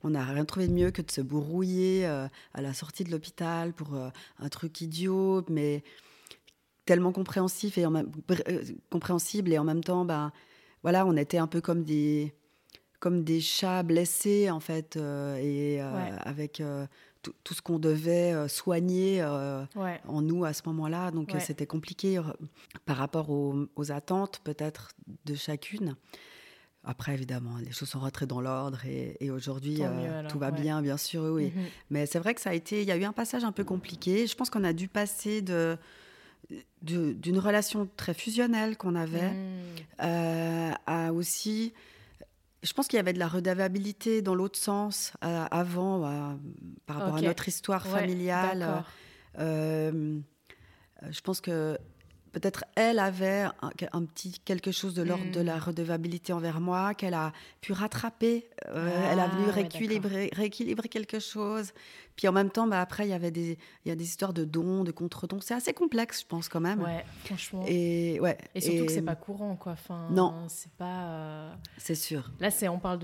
on 0.03 0.11
n'a 0.11 0.25
rien 0.25 0.45
trouvé 0.45 0.69
de 0.69 0.73
mieux 0.73 0.91
que 0.91 1.03
de 1.03 1.11
se 1.11 1.21
bourrouiller 1.21 2.07
euh, 2.07 2.27
à 2.55 2.61
la 2.63 2.75
sortie 2.75 3.05
de 3.05 3.11
l'hôpital 3.11 3.73
pour 3.73 3.95
euh, 3.95 4.11
un 4.39 4.49
truc 4.49 4.81
idiot, 4.81 5.45
mais 5.49 5.83
tellement 6.85 7.13
compréhensif 7.13 7.79
et 7.79 7.87
en 7.87 7.91
même, 7.91 8.11
compréhensible 8.91 9.53
et 9.53 9.59
en 9.59 9.65
même 9.65 9.83
temps, 9.85 10.05
ben, 10.05 10.33
voilà, 10.83 11.07
on 11.07 11.17
était 11.17 11.39
un 11.39 11.47
peu 11.47 11.61
comme 11.61 11.85
des, 11.85 12.35
comme 13.03 13.25
des 13.25 13.41
chats 13.41 13.83
blessés, 13.83 14.49
en 14.49 14.61
fait, 14.61 14.97
euh, 14.97 15.35
et 15.37 15.83
euh, 15.83 15.93
Ouais. 15.93 16.13
avec 16.21 16.61
euh, 16.61 16.87
tout, 17.23 17.33
tout 17.43 17.53
ce 17.53 17.61
qu'on 17.61 17.81
devait 17.81 18.49
soigner 18.49 19.21
ouais. 19.75 20.01
en 20.07 20.23
nous 20.23 20.45
à 20.45 20.53
ce 20.53 20.63
moment-là. 20.67 21.11
Donc 21.11 21.33
Ouais. 21.35 21.41
c'était 21.41 21.67
compliqué 21.67 22.21
par 22.87 22.97
rapport 22.97 23.29
aux, 23.31 23.67
aux 23.75 23.91
attentes 23.91 24.41
peut-être 24.45 24.91
de 25.25 25.35
chacune. 25.35 25.97
Après, 26.85 27.15
évidemment, 27.15 27.57
les 27.65 27.71
choses 27.73 27.89
sont 27.91 28.01
rentrées 28.01 28.27
dans 28.27 28.41
l'ordre 28.41 28.85
et, 28.87 29.17
et 29.21 29.31
aujourd'hui, 29.31 29.79
euh, 29.81 30.29
tout 30.29 30.39
va 30.39 30.51
ouais. 30.51 30.61
bien, 30.61 30.81
bien 30.83 30.97
sûr, 30.97 31.23
oui. 31.25 31.47
Mhm. 31.55 31.63
Mais 31.91 32.07
c'est 32.07 32.19
vrai 32.21 32.35
que 32.35 32.41
ça 32.41 32.51
a 32.51 32.55
été, 32.55 32.83
il 32.83 32.89
y 32.89 32.93
a 32.93 32.97
eu 32.97 33.05
un 33.05 33.13
passage 33.13 33.45
un 33.45 33.53
peu 33.53 33.63
compliqué. 33.65 34.27
Je 34.29 34.35
pense 34.37 34.49
qu'on 34.51 34.65
a 34.65 34.73
dû 34.73 34.87
passer 34.89 35.43
de 35.43 35.77
d'une 36.83 37.39
relation 37.39 37.89
très 37.97 38.15
fusionnelle 38.15 38.77
qu'on 38.77 38.95
avait 38.97 39.31
Mhm. 39.31 39.37
euh, 40.03 40.73
à 40.87 41.13
aussi. 41.13 41.73
Je 42.63 42.73
pense 42.73 42.87
qu'il 42.87 42.97
y 42.97 43.01
avait 43.01 43.13
de 43.13 43.19
la 43.19 43.29
redevabilité 43.29 44.23
dans 44.23 44.35
l'autre 44.35 44.59
sens 44.59 45.13
euh, 45.25 45.45
avant, 45.51 46.05
euh, 46.05 46.35
par 46.87 46.97
rapport 46.99 47.17
à 47.17 47.21
notre 47.21 47.49
histoire 47.49 47.85
Ouais, 47.87 47.93
familiale. 48.01 48.85
Euh, 49.39 50.19
je 51.11 51.21
pense 51.23 51.41
que 51.41 51.77
peut-être 52.33 52.65
elle 52.77 52.99
avait 52.99 53.43
un, 53.43 53.71
un 53.93 54.05
petit 54.05 54.33
quelque 54.45 54.71
chose 54.73 54.95
de 54.95 55.03
l'ordre 55.03 55.31
de 55.33 55.41
la 55.41 55.59
redevabilité 55.59 56.33
envers 56.33 56.61
moi, 56.61 56.95
qu'elle 56.95 57.15
a 57.15 57.33
pu 57.61 57.73
rattraper. 57.73 58.49
Euh, 58.69 59.11
elle 59.11 59.19
a 59.19 59.25
Ah, 59.25 59.35
venu 59.35 59.47
ouais, 59.47 59.53
rééquilibrer, 59.53 60.31
rééquilibrer 60.33 60.89
quelque 60.89 61.19
chose. 61.19 61.73
Puis 62.17 62.29
en 62.29 62.33
même 62.33 62.51
temps, 62.51 62.67
bah, 62.67 62.81
après, 62.81 63.07
il 63.07 63.11
y 63.11 63.15
avait 63.15 63.31
des, 63.31 63.59
il 63.85 63.89
y 63.89 63.91
a 63.91 63.97
des 63.97 64.05
histoires 64.05 64.33
de 64.33 64.45
dons, 64.45 64.85
de 64.85 64.93
contre-dons. 64.93 65.41
C'est 65.41 65.55
assez 65.55 65.73
complexe, 65.73 66.21
je 66.23 66.27
pense, 66.27 66.49
quand 66.49 66.61
même. 66.61 66.83
Ouais, 66.83 67.05
franchement. 67.25 67.65
Et, 67.67 68.21
ouais, 68.21 68.37
Et 68.55 68.61
surtout 68.61 68.87
que 68.87 68.91
et 68.91 68.95
c'est 68.95 69.03
pas 69.03 69.15
courant, 69.17 69.57
quoi. 69.57 69.73
Enfin, 69.73 70.09
Non. 70.11 70.35
C'est 70.49 70.73
pas. 70.73 71.05
euh, 71.07 71.55
C'est 71.79 71.95
sûr. 71.95 72.31
Là, 72.41 72.51
on 72.71 72.79
parle 72.79 72.99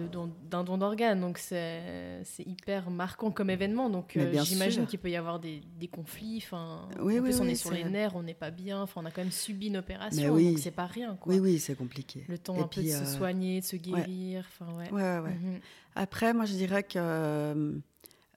d'un 0.50 0.64
don 0.64 0.78
d'organe, 0.78 1.20
donc 1.20 1.38
c'est 1.38 2.22
hyper 2.46 2.90
marquant 2.90 3.30
comme 3.30 3.50
événement. 3.50 3.90
Donc 3.90 4.16
euh, 4.16 4.42
j'imagine 4.44 4.86
qu'il 4.86 4.98
peut 4.98 5.10
y 5.10 5.16
avoir 5.16 5.40
des, 5.40 5.62
des 5.78 5.88
conflits. 5.88 6.42
Enfin, 6.44 6.88
Oui, 7.00 7.18
en 7.18 7.22
oui, 7.22 7.30
plus, 7.30 7.40
on 7.40 7.44
oui, 7.44 7.50
est 7.52 7.54
sur 7.54 7.70
les 7.72 7.84
nerfs, 7.84 8.14
on 8.14 8.22
n'est 8.22 8.34
pas 8.34 8.50
bien. 8.50 8.82
Enfin, 8.82 9.00
on 9.02 9.06
a 9.06 9.10
quand 9.10 9.22
même 9.22 9.32
subi 9.32 9.68
une 9.68 9.78
opération, 9.78 10.36
donc 10.36 10.58
c'est 10.58 10.70
pas 10.70 10.86
rien, 10.86 11.16
quoi. 11.16 11.32
Oui, 11.32 11.40
oui, 11.40 11.58
c'est 11.58 11.74
compliqué. 11.74 12.24
Le 12.28 12.38
temps 12.38 12.56
Et 12.56 12.60
un 12.60 12.66
peu 12.68 12.82
de 12.82 12.88
se 12.88 12.94
euh, 12.94 13.04
soigner, 13.04 13.60
de 13.60 13.64
se 13.64 13.76
guérir. 13.76 14.44
Enfin, 14.48 14.72
ouais. 14.78 14.90
Ouais, 14.90 15.02
ouais, 15.02 15.18
ouais. 15.20 15.34
Mhm. 15.34 15.60
Après, 15.94 16.32
moi, 16.34 16.44
je 16.44 16.52
dirais 16.52 16.82
que 16.82 17.80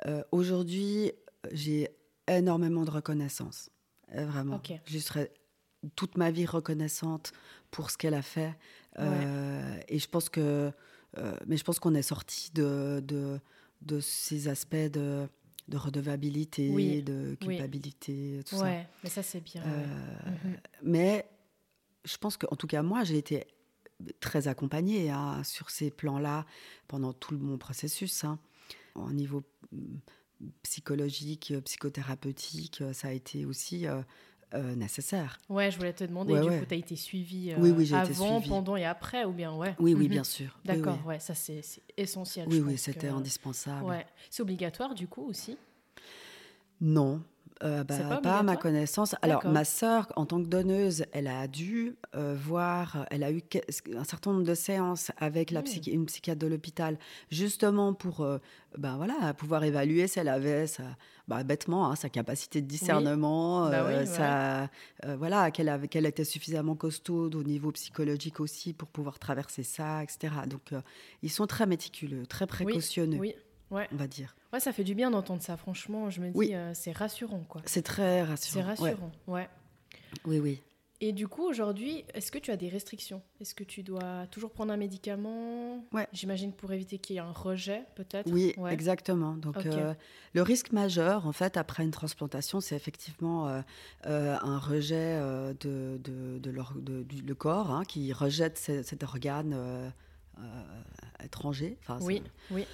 euh, 0.08 0.24
aujourd'hui, 0.32 1.12
j'ai 1.52 1.90
énormément 2.28 2.84
de 2.84 2.92
reconnaissance. 2.92 3.70
Euh, 4.16 4.26
vraiment. 4.26 4.58
Ok. 4.58 4.74
Je 4.86 5.00
serai 5.00 5.32
toute 5.96 6.18
ma 6.18 6.32
vie 6.32 6.46
reconnaissante 6.46 7.32
pour 7.72 7.92
ce 7.92 7.98
qu'elle 7.98 8.14
a 8.14 8.22
fait. 8.22 8.56
Euh, 9.00 9.78
et 9.88 10.00
je 10.00 10.08
pense 10.08 10.30
que 10.30 10.72
mais 11.46 11.58
je 11.58 11.64
pense 11.66 11.80
qu'on 11.80 11.94
est 11.94 12.02
sorti 12.02 12.52
de, 12.54 13.04
de, 13.06 13.38
de, 13.82 14.00
ces 14.00 14.48
aspects 14.48 14.76
de, 14.76 15.28
de 15.68 15.78
redevabilité, 15.78 17.02
de 17.02 17.36
culpabilité, 17.36 18.40
tout 18.46 18.56
ouais, 18.56 18.88
mais 19.04 19.10
ça 19.10 19.22
c'est 19.22 19.42
bien. 19.42 19.62
Mhm. 19.62 20.58
Mais 20.84 21.26
je 22.06 22.16
pense 22.18 22.38
qu'en 22.38 22.56
tout 22.56 22.68
cas, 22.68 22.82
moi, 22.82 23.04
j'ai 23.04 23.18
été 23.18 23.46
très 24.20 24.48
accompagnée 24.48 25.10
hein, 25.10 25.44
sur 25.44 25.70
ces 25.70 25.92
plans-là 25.92 26.46
pendant 26.88 27.14
tout 27.14 27.38
mon 27.38 27.58
processus. 27.58 28.24
Hein. 28.24 28.40
Au 28.96 29.12
niveau 29.12 29.44
mm, 29.72 29.98
psychologique, 30.64 31.54
psychothérapeutique, 31.66 32.84
ça 32.94 33.10
a 33.10 33.12
été 33.12 33.46
aussi 33.46 33.88
euh, 33.88 34.02
euh, 34.54 34.76
nécessaire. 34.76 35.40
Ouais, 35.50 35.72
je 35.72 35.78
voulais 35.78 35.94
te 35.94 36.04
demander, 36.04 36.40
du 36.40 36.50
coup, 36.50 36.66
tu 36.68 36.74
as 36.74 36.78
été 36.78 36.96
suivie 36.96 37.54
oui, 37.58 37.72
oui, 37.72 37.94
avant, 37.94 38.42
pendant 38.42 38.76
et 38.76 38.86
après, 38.86 39.26
ou 39.26 39.32
bien, 39.32 39.56
ouais? 39.56 39.76
Oui, 39.80 39.94
oui, 39.94 40.06
mhm. 40.06 40.10
bien 40.10 40.24
sûr. 40.24 40.60
D'accord, 40.66 41.06
ouais, 41.06 41.20
ça 41.20 41.36
c'est 41.36 41.62
essentiel. 41.98 42.48
Oui, 42.50 42.60
oui, 42.60 42.78
c'était 42.78 43.08
indispensable. 43.08 43.86
Ouais. 43.86 44.06
C'est 44.30 44.42
obligatoire, 44.42 44.96
du 44.96 45.08
coup, 45.08 45.24
aussi? 45.24 45.58
Non, 46.82 47.22
euh, 47.64 47.84
bah, 47.84 48.20
pas, 48.22 48.40
à 48.40 48.44
ma 48.44 48.56
connaissance. 48.56 49.16
Alors, 49.22 49.46
ma 49.46 49.64
sœur, 49.64 50.12
en 50.16 50.26
tant 50.26 50.42
que 50.42 50.48
donneuse, 50.48 51.06
elle 51.12 51.28
a 51.28 51.48
dû 51.48 51.96
euh, 52.16 52.36
voir, 52.38 53.06
elle 53.12 53.24
a 53.24 53.32
eu 53.32 53.42
un 53.96 54.04
certain 54.04 54.32
nombre 54.32 54.46
de 54.46 54.56
séances 54.56 55.12
avec 55.18 55.52
la 55.52 55.62
une 55.88 56.06
psychiatre 56.06 56.40
de 56.40 56.48
l'hôpital, 56.48 56.98
justement 57.30 57.94
pour 57.94 58.22
euh, 58.22 58.40
ben 58.78 58.98
voilà, 58.98 59.34
pouvoir 59.34 59.64
évaluer 59.64 60.08
si 60.08 60.20
elle 60.20 60.30
avait 60.30 60.66
sa, 60.68 60.84
bah, 61.28 61.44
bêtement 61.44 61.90
hein, 61.90 61.96
sa 61.96 62.10
capacité 62.10 62.62
de 62.62 62.68
discernement, 62.68 63.70
bah 63.70 64.70
voilà, 65.18 65.52
qu'elle 65.52 65.88
qu'elle 65.90 66.06
était 66.06 66.24
suffisamment 66.24 66.76
costaude 66.76 67.36
au 67.36 67.44
niveau 67.44 67.72
psychologique 67.72 68.40
aussi 68.40 68.74
pour 68.74 68.90
pouvoir 68.90 69.20
traverser 69.20 69.64
ça, 69.64 70.04
etc. 70.04 70.34
Donc, 70.48 70.74
ils 71.22 71.32
sont 71.32 71.48
très 71.48 71.66
méticuleux, 71.68 72.26
très 72.26 72.48
précautionneux. 72.48 73.20
Oui 73.20 73.36
ouais. 73.72 73.88
on 73.92 73.96
va 73.96 74.08
dire. 74.08 74.36
Ouais, 74.54 74.60
ça 74.60 74.72
fait 74.74 74.84
du 74.84 74.96
bien 74.96 75.12
d'entendre 75.12 75.42
ça, 75.42 75.58
franchement. 75.58 76.10
Je 76.10 76.22
me 76.22 76.30
dis, 76.30 76.54
euh, 76.54 76.74
c'est 76.74 76.92
rassurant, 76.92 77.44
quoi. 77.48 77.62
C'est 77.66 77.82
très 77.82 78.24
rassurant. 78.24 78.76
C'est 78.76 78.84
rassurant, 78.84 79.12
ouais. 79.28 79.50
Oui, 80.26 80.40
oui. 80.40 80.62
Et 81.04 81.14
du 81.14 81.28
coup, 81.28 81.42
aujourd'hui, 81.42 82.06
est-ce 82.14 82.32
que 82.32 82.38
tu 82.38 82.52
as 82.52 82.58
des 82.58 82.70
restrictions? 82.70 83.24
Est-ce 83.40 83.56
que 83.56 83.64
tu 83.64 83.82
dois 83.82 84.28
toujours 84.30 84.52
prendre 84.52 84.72
un 84.72 84.78
médicament? 84.78 85.84
Ouais. 85.94 86.08
J'imagine 86.14 86.54
pour 86.54 86.72
éviter 86.74 87.00
qu'il 87.00 87.16
y 87.16 87.18
ait 87.18 87.24
un 87.24 87.32
rejet, 87.32 87.86
peut-être 87.96 88.32
Oui, 88.32 88.54
exactement. 88.70 89.34
Donc, 89.34 89.66
euh, 89.66 89.96
le 90.34 90.42
risque 90.44 90.72
majeur, 90.74 91.26
en 91.26 91.32
fait, 91.32 91.58
après 91.58 91.84
une 91.84 91.90
transplantation, 91.90 92.60
c'est 92.60 92.76
effectivement 92.76 93.48
euh, 93.48 94.38
un 94.44 94.60
rejet 94.60 95.20
de, 95.60 96.00
de, 96.04 96.38
de, 96.38 96.52
le 96.52 97.36
corps 97.36 97.72
hein, 97.72 97.84
qui 97.84 98.14
rejette 98.14 98.60
cet 98.60 99.02
organe 99.02 99.92
étranger. 101.24 101.78
Enfin, 101.82 101.98
oui, 102.02 102.22
oui. 102.52 102.66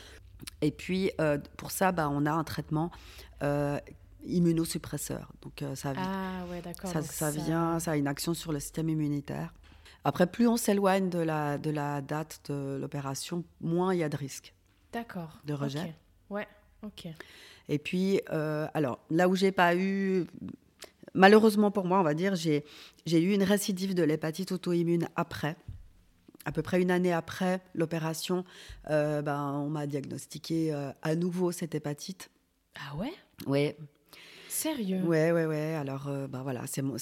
Et 0.61 0.71
puis, 0.71 1.11
euh, 1.19 1.37
pour 1.57 1.71
ça, 1.71 1.91
bah, 1.91 2.09
on 2.11 2.25
a 2.25 2.31
un 2.31 2.43
traitement 2.43 2.91
euh, 3.43 3.79
immunosuppresseur. 4.25 5.31
Donc, 5.41 5.61
euh, 5.61 5.75
ça, 5.75 5.93
ah, 5.97 6.43
ça, 6.85 7.01
ça, 7.01 7.31
vient, 7.31 7.79
ça 7.79 7.91
a 7.91 7.95
une 7.95 8.07
action 8.07 8.33
sur 8.33 8.51
le 8.51 8.59
système 8.59 8.89
immunitaire. 8.89 9.53
Après, 10.03 10.27
plus 10.27 10.47
on 10.47 10.57
s'éloigne 10.57 11.09
de 11.09 11.19
la, 11.19 11.57
de 11.57 11.69
la 11.69 12.01
date 12.01 12.41
de 12.49 12.77
l'opération, 12.79 13.43
moins 13.61 13.93
il 13.93 13.99
y 13.99 14.03
a 14.03 14.09
de. 14.09 14.17
D'accord. 14.93 15.39
De 15.45 15.53
rejet. 15.53 15.93
Ouais, 16.29 16.47
ok. 16.81 17.07
Et 17.69 17.77
puis, 17.79 18.21
alors, 18.29 18.99
là 19.09 19.27
où 19.27 19.35
j'ai 19.35 19.51
pas 19.51 19.75
eu 19.75 20.25
malheureusement 21.13 21.71
pour 21.71 21.85
moi, 21.85 21.99
on 21.99 22.03
va 22.03 22.13
dire, 22.13 22.35
j'ai 22.35 22.63
eu 23.05 23.33
une 23.33 23.43
récidive 23.43 23.93
de 23.93 24.03
l'hépatite 24.03 24.53
auto-immune 24.53 25.09
après 25.17 25.57
à 26.47 26.51
peu 26.53 26.61
près 26.61 26.81
une 26.81 26.91
année 26.91 27.11
après 27.11 27.61
l'opération, 27.75 28.45
euh, 28.89 29.21
ben, 29.21 29.51
on 29.51 29.69
m'a 29.69 29.85
diagnostiqué 29.85 30.73
euh, 30.73 30.91
à 31.01 31.13
nouveau 31.15 31.51
cette 31.51 31.75
hépatite. 31.75 32.29
Ah 32.79 32.95
ouais? 32.95 33.11
Oui. 33.47 33.73
Sérieux? 34.47 35.01
Ouais, 35.03 35.33
ouais, 35.33 35.45
ouais. 35.45 35.75
Alors, 35.75 36.07
euh, 36.07 36.25
ben 36.27 36.43
voilà, 36.43 36.61
c'est 36.65 36.81
mon, 36.81 36.95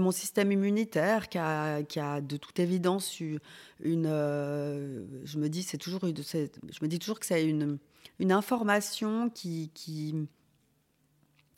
mon, 0.00 0.10
système 0.10 0.50
immunitaire 0.50 1.28
qui 1.28 1.38
a, 1.38 1.84
qui 1.84 2.00
a, 2.00 2.20
de 2.20 2.36
toute 2.36 2.58
évidence 2.58 3.20
eu 3.20 3.38
une. 3.80 4.08
je 4.08 5.38
me 5.38 5.46
dis, 5.46 5.62
c'est 5.62 5.78
toujours, 5.78 6.00
je 6.02 6.78
me 6.82 6.88
dis 6.88 6.98
toujours 6.98 7.20
que 7.20 7.26
c'est 7.26 7.46
une, 7.46 7.78
une 8.18 8.32
information 8.32 9.30
qui, 9.30 9.70
qui 9.74 10.26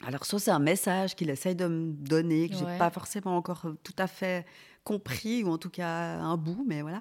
alors, 0.07 0.24
soit 0.24 0.38
c'est 0.38 0.51
un 0.51 0.59
message 0.59 1.14
qu'il 1.14 1.28
essaye 1.28 1.55
de 1.55 1.66
me 1.66 1.93
donner, 1.93 2.49
que 2.49 2.55
je 2.55 2.64
n'ai 2.64 2.78
pas 2.78 2.91
forcément 2.91 3.36
encore 3.36 3.66
tout 3.82 3.97
à 3.99 4.07
fait 4.07 4.47
compris, 4.91 5.45
ou 5.45 5.49
en 5.49 5.59
tout 5.59 5.70
cas 5.70 6.18
un 6.18 6.36
bout, 6.36 6.64
mais 6.66 6.82
voilà. 6.82 7.01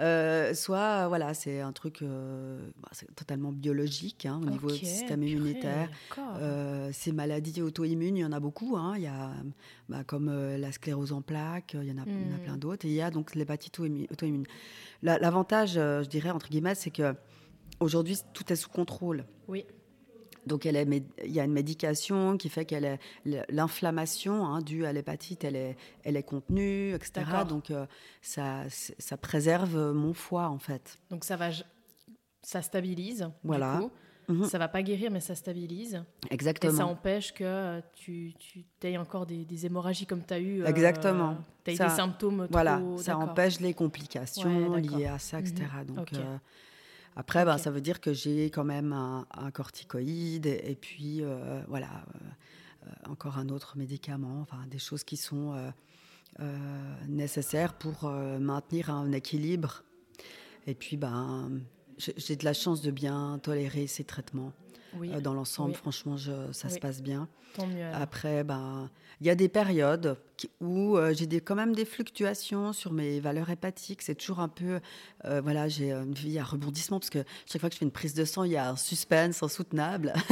Euh, 0.00 0.54
soit, 0.54 1.08
voilà, 1.08 1.34
c'est 1.34 1.60
un 1.60 1.72
truc 1.72 2.02
euh, 2.02 2.68
bah, 2.82 2.90
totalement 3.14 3.52
biologique 3.52 4.26
hein, 4.26 4.40
au 4.42 4.50
niveau 4.50 4.70
du 4.70 4.84
système 4.84 5.22
immunitaire. 5.22 5.88
Euh, 6.18 6.90
ces 6.92 7.12
maladies 7.12 7.62
auto-immunes, 7.62 8.16
il 8.16 8.20
y 8.20 8.24
en 8.24 8.32
a 8.32 8.40
beaucoup. 8.40 8.76
Hein. 8.76 8.94
Il 8.96 9.02
y 9.02 9.06
a 9.06 9.30
bah, 9.88 10.02
comme 10.04 10.30
la 10.56 10.72
sclérose 10.72 11.12
en 11.12 11.22
plaques, 11.22 11.76
il 11.80 11.88
y 11.88 11.92
en 11.92 11.98
a, 11.98 12.02
a 12.02 12.04
plein 12.04 12.56
hmm. 12.56 12.58
d'autres. 12.58 12.84
Et 12.86 12.88
il 12.88 12.94
y 12.94 13.02
a 13.02 13.10
donc 13.10 13.34
l'hépatite 13.34 13.78
auto-immune. 13.78 14.46
L'avantage, 15.02 15.74
je 15.74 16.08
dirais, 16.08 16.30
entre 16.30 16.48
guillemets, 16.48 16.74
c'est 16.74 16.90
que 16.90 17.14
aujourd'hui, 17.80 18.18
tout 18.32 18.52
est 18.52 18.56
sous 18.56 18.70
contrôle. 18.70 19.24
Oui. 19.48 19.64
Donc, 20.46 20.66
elle 20.66 20.76
est, 20.76 20.86
il 21.24 21.32
y 21.32 21.40
a 21.40 21.44
une 21.44 21.52
médication 21.52 22.36
qui 22.36 22.48
fait 22.48 22.64
qu'elle 22.64 22.98
l'inflammation 23.48 24.46
hein, 24.46 24.60
due 24.60 24.84
à 24.84 24.92
l'hépatite, 24.92 25.44
elle 25.44 25.56
est, 25.56 25.76
elle 26.04 26.16
est 26.16 26.22
contenue, 26.22 26.94
etc. 26.94 27.22
Donc, 27.48 27.70
euh, 27.70 27.86
ça, 28.22 28.64
ça 28.68 29.16
préserve 29.16 29.92
mon 29.92 30.14
foie, 30.14 30.48
en 30.48 30.58
fait. 30.58 30.98
Donc, 31.10 31.24
ça 31.24 31.36
va, 31.36 31.50
ça 32.42 32.62
stabilise. 32.62 33.30
Voilà. 33.42 33.76
Du 33.76 33.82
coup. 33.82 33.90
Mhm. 34.28 34.46
Ça 34.46 34.58
va 34.58 34.68
pas 34.68 34.82
guérir, 34.82 35.10
mais 35.10 35.20
ça 35.20 35.34
stabilise. 35.34 36.02
Exactement. 36.30 36.72
Et 36.72 36.76
ça 36.76 36.86
empêche 36.86 37.34
que 37.34 37.44
euh, 37.44 37.80
tu, 37.94 38.32
tu 38.38 38.64
aies 38.82 38.96
encore 38.96 39.26
des, 39.26 39.66
hémorragies 39.66 40.06
comme 40.06 40.24
tu 40.24 40.32
as 40.32 40.38
eu. 40.38 40.62
Euh, 40.62 40.66
Exactement. 40.66 41.36
Tu 41.64 41.72
as 41.72 41.74
eu 41.74 41.78
des 41.78 41.94
symptômes. 41.94 42.48
Voilà, 42.50 42.80
ça 42.96 43.18
empêche 43.18 43.60
les 43.60 43.74
complications 43.74 44.76
liées 44.76 45.06
à 45.06 45.18
ça, 45.18 45.40
etc. 45.40 45.64
Mhm. 45.86 45.94
Donc, 45.94 46.10
après, 47.16 47.44
ben, 47.44 47.58
ça 47.58 47.70
veut 47.70 47.80
dire 47.80 48.00
que 48.00 48.12
j'ai 48.12 48.46
quand 48.46 48.64
même 48.64 48.92
un, 48.92 49.50
corticoïde 49.52 50.46
et, 50.46 50.76
puis 50.80 51.22
euh, 51.22 51.62
voilà, 51.68 51.86
euh, 51.86 52.18
euh, 52.86 53.10
encore 53.10 53.38
un 53.38 53.48
autre 53.50 53.76
médicament, 53.76 54.40
enfin 54.40 54.66
des 54.68 54.78
choses 54.78 55.04
qui 55.04 55.16
sont 55.16 55.54
nécessaires 57.06 57.74
pour 57.74 58.10
maintenir 58.10 58.90
un 58.90 59.12
équilibre. 59.12 59.84
Et 60.66 60.74
puis, 60.74 60.96
ben, 60.96 61.60
j'ai 61.98 62.34
de 62.34 62.44
la 62.44 62.54
chance 62.54 62.82
de 62.82 62.90
bien 62.90 63.38
tolérer 63.40 63.86
ces 63.86 64.02
traitements. 64.02 64.52
Dans 65.22 65.34
l'ensemble, 65.34 65.74
franchement, 65.74 66.16
je, 66.16 66.32
ça 66.52 66.68
se 66.68 66.78
passe 66.78 67.02
bien. 67.02 67.28
Tant 67.54 67.66
mieux. 67.66 67.86
Après, 67.92 68.42
ben, 68.42 68.90
il 69.20 69.26
y 69.26 69.30
a 69.30 69.34
des 69.34 69.48
périodes 69.48 70.16
où 70.60 70.96
euh, 70.96 71.14
j'ai 71.14 71.40
quand 71.40 71.54
même 71.54 71.74
des 71.74 71.84
fluctuations 71.84 72.72
sur 72.72 72.92
mes 72.92 73.20
valeurs 73.20 73.48
hépatiques. 73.48 74.02
C'est 74.02 74.16
toujours 74.16 74.40
un 74.40 74.48
peu, 74.48 74.80
euh, 75.24 75.40
voilà, 75.40 75.68
j'ai 75.68 75.92
une 75.92 76.14
vie 76.14 76.38
à 76.38 76.44
rebondissement 76.44 76.98
parce 76.98 77.10
que 77.10 77.24
chaque 77.46 77.60
fois 77.60 77.70
que 77.70 77.74
je 77.74 77.78
fais 77.78 77.84
une 77.84 77.92
prise 77.92 78.14
de 78.14 78.24
sang, 78.24 78.42
il 78.42 78.52
y 78.52 78.56
a 78.56 78.70
un 78.70 78.76
suspense 78.76 79.42
insoutenable. 79.42 80.12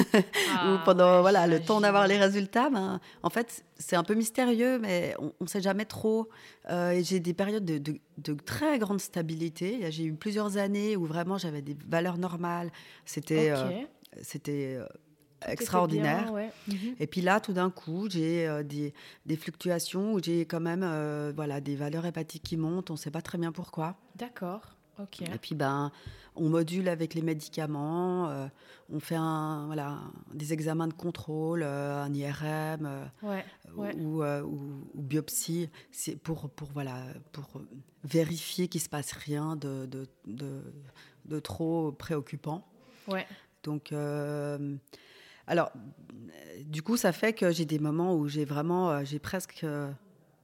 Ah, 0.55 0.75
Ou 0.75 0.85
pendant 0.85 1.23
voilà 1.23 1.47
le 1.47 1.61
temps 1.61 1.81
d'avoir 1.81 2.07
les 2.07 2.19
résultats, 2.19 2.69
ben, 2.69 3.01
en 3.23 3.31
fait, 3.31 3.65
c'est 3.79 3.97
un 3.97 4.03
peu 4.03 4.15
mystérieux, 4.15 4.79
mais 4.79 5.15
on 5.19 5.33
ne 5.41 5.47
sait 5.47 5.63
jamais 5.63 5.87
trop. 5.87 6.29
Euh, 6.69 6.91
et 6.91 7.03
j'ai 7.03 7.21
des 7.21 7.33
périodes 7.33 7.65
de, 7.65 7.79
de, 8.19 8.35
très 8.35 8.79
grande 8.79 9.01
stabilité. 9.01 9.91
J'ai 9.91 10.05
eu 10.05 10.13
plusieurs 10.13 10.59
années 10.59 10.97
où 10.97 11.07
vraiment 11.07 11.39
j'avais 11.39 11.63
des 11.63 11.77
valeurs 11.89 12.19
normales. 12.19 12.71
C'était, 13.07 13.53
c'était 14.21 14.79
extraordinaire. 15.49 16.33
Mhm. 16.69 16.97
Et 16.99 17.07
puis 17.07 17.21
là, 17.21 17.41
tout 17.41 17.53
d'un 17.53 17.71
coup, 17.71 18.09
j'ai 18.09 18.47
euh, 18.47 18.63
des, 18.63 18.95
des, 19.27 19.37
fluctuations 19.37 20.15
où 20.15 20.23
j'ai 20.23 20.45
quand 20.45 20.61
même 20.61 20.83
euh, 20.85 21.33
voilà, 21.35 21.61
des 21.61 21.77
valeurs 21.77 22.07
hépatiques 22.07 22.43
qui 22.43 22.57
montent. 22.57 22.91
On 22.91 22.95
ne 22.95 22.99
sait 22.99 23.11
pas 23.11 23.23
très 23.23 23.39
bien 23.39 23.53
pourquoi. 23.53 23.97
D'accord. 24.17 24.77
Ok. 24.99 25.23
Et 25.23 25.39
puis, 25.41 25.55
ben, 25.55 25.91
on 26.37 26.49
module 26.49 26.89
avec 26.89 27.15
les 27.15 27.23
médicaments. 27.23 28.29
Euh, 28.29 28.47
on 28.93 29.01
fait 29.01 29.17
un, 29.17 29.67
voilà, 29.67 29.99
des 30.35 30.53
examens 30.53 30.87
de 30.87 30.93
contrôle, 30.93 31.63
un 31.63 32.13
IRM 32.13 33.11
Ou, 33.77 34.23
ou, 34.23 34.85
biopsie. 34.95 35.71
C'est 35.91 36.17
pour, 36.17 36.51
pour, 36.51 36.69
voilà, 36.73 36.97
pour 37.33 37.63
vérifier 38.05 38.69
qu'il 38.69 38.81
ne 38.81 38.85
se 38.85 38.91
passe 38.91 39.13
rien 39.13 39.57
de, 39.57 39.87
de, 39.87 40.07
de, 40.27 40.61
de 41.25 41.41
trop 41.41 41.93
préoccupant. 41.93 42.67
Ouais. 43.09 43.27
Donc, 43.63 43.93
alors, 45.47 45.73
du 46.67 46.83
coup, 46.83 46.97
ça 46.97 47.13
fait 47.13 47.33
que 47.33 47.51
j'ai 47.51 47.65
des 47.65 47.79
moments 47.79 48.15
où 48.17 48.29
j'ai 48.29 48.45
vraiment, 48.45 48.91
euh, 48.91 49.01
j'ai 49.05 49.19
presque, 49.19 49.61
euh, 49.65 49.91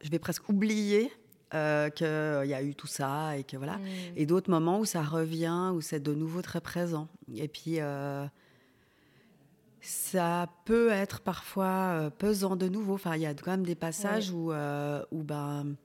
je 0.02 0.10
vais 0.10 0.18
presque 0.18 0.48
oublier 0.48 1.12
euh, 1.54 1.88
qu'il 1.90 2.06
y 2.50 2.54
a 2.54 2.62
eu 2.62 2.74
tout 2.74 2.86
ça 2.86 3.36
et 3.36 3.44
que 3.44 3.56
voilà. 3.56 3.78
Mm. 3.78 3.86
Et 4.16 4.26
d'autres 4.26 4.50
moments 4.50 4.80
où 4.80 4.84
ça 4.84 5.02
revient, 5.02 5.70
où 5.74 5.80
c'est 5.80 6.00
de 6.00 6.14
nouveau 6.14 6.42
très 6.42 6.60
présent. 6.60 7.08
Et 7.34 7.48
puis, 7.48 7.78
ça 9.80 10.48
peut 10.64 10.90
être 10.90 11.20
parfois 11.20 12.10
pesant 12.18 12.56
de 12.56 12.68
nouveau. 12.68 12.94
Enfin, 12.94 13.16
il 13.16 13.22
y 13.22 13.26
a 13.26 13.34
quand 13.34 13.52
même 13.52 13.64
des 13.64 13.76
passages 13.76 14.30
où, 14.30 14.52
où 14.52 15.22
ben, 15.22 15.76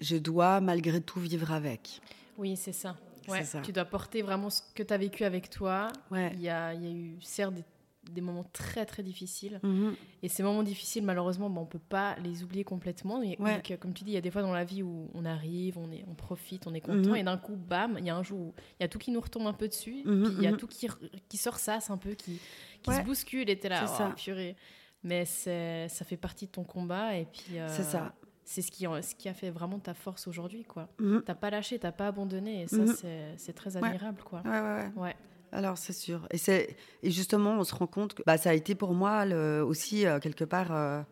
je 0.00 0.16
dois 0.16 0.60
malgré 0.60 1.00
tout 1.00 1.20
vivre 1.20 1.52
avec. 1.52 2.00
Oui, 2.38 2.56
c'est 2.56 2.72
ça. 2.72 2.96
Ouais, 3.28 3.44
ça. 3.44 3.60
Tu 3.60 3.72
dois 3.72 3.84
porter 3.84 4.22
vraiment 4.22 4.50
ce 4.50 4.60
que 4.74 4.82
tu 4.82 4.92
as 4.92 4.98
vécu 4.98 5.24
avec 5.24 5.50
toi. 5.50 5.88
Ouais. 6.10 6.30
Il 6.34 6.40
y 6.42 6.48
a, 6.48 6.72
il 6.74 6.82
y 6.82 6.86
a 6.86 6.90
eu 6.90 7.16
certes 7.20 7.54
des, 7.54 7.64
des 8.10 8.20
moments 8.20 8.44
très 8.52 8.84
très 8.84 9.02
difficiles. 9.04 9.60
Mhm. 9.62 9.94
Et 10.24 10.28
ces 10.28 10.42
moments 10.42 10.62
difficiles, 10.64 11.04
malheureusement, 11.04 11.46
on 11.56 11.66
peut 11.66 11.78
pas 11.78 12.16
les 12.22 12.42
oublier 12.42 12.64
complètement. 12.64 13.20
Mais 13.20 13.36
Ouais. 13.40 13.54
donc, 13.56 13.70
euh, 13.70 13.76
comme 13.76 13.94
tu 13.94 14.02
dis, 14.04 14.10
il 14.10 14.14
y 14.14 14.18
a 14.18 14.20
des 14.20 14.30
fois 14.32 14.42
dans 14.42 14.52
la 14.52 14.64
vie 14.64 14.82
où 14.82 15.08
on 15.14 15.24
arrive, 15.24 15.78
on, 15.78 15.90
est, 15.92 16.04
on 16.08 16.14
profite, 16.14 16.66
on 16.66 16.74
est 16.74 16.80
content, 16.80 17.10
Mhm. 17.10 17.16
et 17.16 17.22
d'un 17.22 17.36
coup, 17.38 17.54
bam, 17.56 17.96
il 17.98 18.04
y 18.06 18.10
a 18.10 18.16
un 18.16 18.22
jour 18.24 18.40
où 18.40 18.54
il 18.80 18.82
y 18.82 18.84
a 18.84 18.88
tout 18.88 18.98
qui 18.98 19.12
nous 19.12 19.20
retombe 19.20 19.46
un 19.46 19.52
peu 19.52 19.68
dessus, 19.68 20.02
Mhm, 20.04 20.24
puis 20.24 20.34
il 20.38 20.42
y 20.42 20.46
a 20.48 20.52
tout 20.54 20.66
qui, 20.66 20.88
qui 21.28 21.36
sort 21.36 21.58
sasse 21.58 21.90
un 21.90 21.96
peu, 21.98 22.14
qui, 22.14 22.40
qui 22.82 22.92
se 22.92 23.02
bouscule, 23.02 23.48
et 23.48 23.58
t'es 23.58 23.68
là, 23.68 23.84
oh, 23.84 23.96
ça. 23.96 24.12
purée. 24.16 24.56
Mais 25.04 25.24
ça 25.24 26.04
fait 26.04 26.16
partie 26.16 26.46
de 26.46 26.52
ton 26.52 26.64
combat, 26.64 27.16
et 27.16 27.24
puis 27.26 27.58
euh, 27.58 27.68
C'est 27.68 27.82
ça. 27.84 28.14
C'est 28.44 28.62
ce 28.62 28.70
qui, 28.70 28.84
ce 28.84 29.14
qui 29.14 29.28
a 29.28 29.34
fait 29.34 29.50
vraiment 29.50 29.78
ta 29.78 29.94
force 29.94 30.26
aujourd'hui, 30.26 30.64
quoi. 30.64 30.88
Mhm. 31.00 31.22
T'as 31.24 31.34
pas 31.34 31.50
lâché, 31.50 31.78
t'as 31.78 31.92
pas 31.92 32.08
abandonné, 32.08 32.62
et 32.62 32.66
ça, 32.68 32.76
Mhm. 32.78 32.94
c'est- 32.94 33.34
c'est 33.36 33.52
très 33.52 33.76
Ouais. 33.76 33.84
admirable, 33.84 34.22
quoi. 34.24 34.42
Ouais, 34.44 34.60
ouais, 34.60 34.90
ouais. 34.96 35.16
Alors, 35.52 35.76
c'est 35.78 35.92
sûr. 35.92 36.26
Et, 36.30 36.38
c'est, 36.38 36.76
et 37.02 37.10
justement, 37.10 37.52
on 37.52 37.64
se 37.64 37.74
rend 37.74 37.86
compte 37.86 38.14
que 38.14 38.22
bah, 38.24 38.38
ça 38.38 38.50
a 38.50 38.54
été 38.54 38.74
pour 38.74 38.94
moi 38.94 39.26
le- 39.26 39.62
aussi, 39.62 40.06
euh, 40.06 40.18
quelque 40.18 40.44
part, 40.44 40.72
euh, 40.72 41.02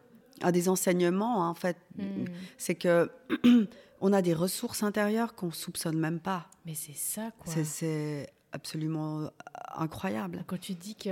un 0.43 0.51
des 0.53 0.69
enseignements, 0.71 1.45
hein, 1.45 1.51
en 1.51 1.55
fait. 1.55 1.77
Hmm. 1.99 2.25
C'est 2.57 2.75
que 2.75 3.11
on 4.01 4.13
a 4.15 4.23
des 4.23 4.33
ressources 4.35 4.83
intérieures 4.83 5.35
qu'on 5.35 5.51
soupçonne 5.51 5.99
même 5.99 6.21
pas. 6.21 6.47
Mais 6.65 6.75
c'est 6.75 6.97
ça, 6.97 7.31
quoi. 7.39 7.53
C'est, 7.53 7.65
c'est 7.65 8.31
absolument 8.53 9.21
euh, 9.21 9.29
incroyable. 9.77 10.43
Quand 10.47 10.59
tu 10.59 10.73
dis 10.75 10.95
que 10.95 11.11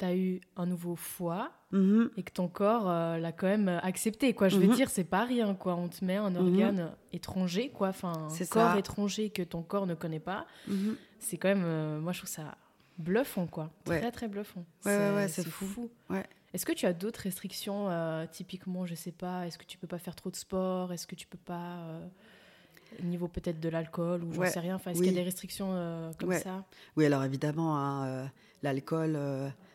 t'as 0.00 0.14
eu 0.14 0.40
un 0.56 0.66
nouveau 0.66 0.96
foie, 0.96 1.52
Mhm. 1.72 2.10
et 2.16 2.22
que 2.24 2.32
ton 2.32 2.48
corps 2.48 2.88
euh, 2.90 3.18
l'a 3.18 3.30
quand 3.32 3.46
même 3.46 3.68
accepté 3.68 4.34
quoi 4.34 4.48
je 4.48 4.56
veux 4.58 4.66
Mhm. 4.66 4.74
dire 4.74 4.90
c'est 4.90 5.04
pas 5.04 5.24
rien 5.24 5.54
quoi 5.54 5.76
on 5.76 5.88
te 5.88 6.04
met 6.04 6.16
un 6.16 6.34
organe 6.34 6.90
étranger 7.12 7.70
quoi 7.70 7.88
enfin 7.90 8.12
un 8.12 8.44
corps 8.46 8.72
ça. 8.72 8.78
étranger 8.78 9.30
que 9.30 9.42
ton 9.42 9.62
corps 9.62 9.86
ne 9.86 9.94
connaît 9.94 10.18
pas 10.18 10.46
Mhm. 10.66 10.96
c'est 11.20 11.36
quand 11.36 11.48
même 11.48 11.62
euh, 11.64 12.00
moi 12.00 12.12
je 12.12 12.18
trouve 12.20 12.30
ça 12.30 12.56
bluffant 12.98 13.46
quoi 13.46 13.70
Ouais. 13.88 14.00
très 14.00 14.10
très 14.10 14.26
bluffant 14.26 14.64
Ouais, 14.84 14.96
ouais, 14.96 15.14
ouais, 15.14 15.28
c'est 15.28 15.46
fou. 15.46 15.88
Ouais. 16.08 16.26
est-ce 16.54 16.66
que 16.66 16.72
tu 16.72 16.86
as 16.86 16.92
d'autres 16.92 17.20
restrictions 17.20 17.88
euh, 17.90 18.26
typiquement 18.26 18.84
je 18.86 18.94
sais 18.96 19.12
pas 19.12 19.46
est-ce 19.46 19.58
que 19.58 19.64
tu 19.64 19.78
peux 19.78 19.86
pas 19.86 19.98
faire 19.98 20.16
trop 20.16 20.30
de 20.30 20.36
sport? 20.36 20.92
Est-ce 20.92 21.06
que 21.06 21.14
tu 21.14 21.26
peux 21.28 21.38
pas 21.38 22.00
au 23.00 23.04
niveau 23.04 23.28
peut-être 23.28 23.60
de 23.60 23.68
l'alcool 23.68 24.24
ou 24.24 24.32
j'en 24.32 24.44
sais 24.46 24.58
rien 24.60 24.74
enfin 24.74 24.90
est-ce 24.90 24.98
Oui. 24.98 25.06
qu'il 25.06 25.14
y 25.14 25.18
a 25.18 25.20
des 25.20 25.24
restrictions 25.24 26.12
comme 26.18 26.32
ça? 26.32 26.64
Oui, 26.96 27.04
alors 27.06 27.22
évidemment, 27.22 27.78
hein, 27.78 28.28
l'alcool, 28.64 29.16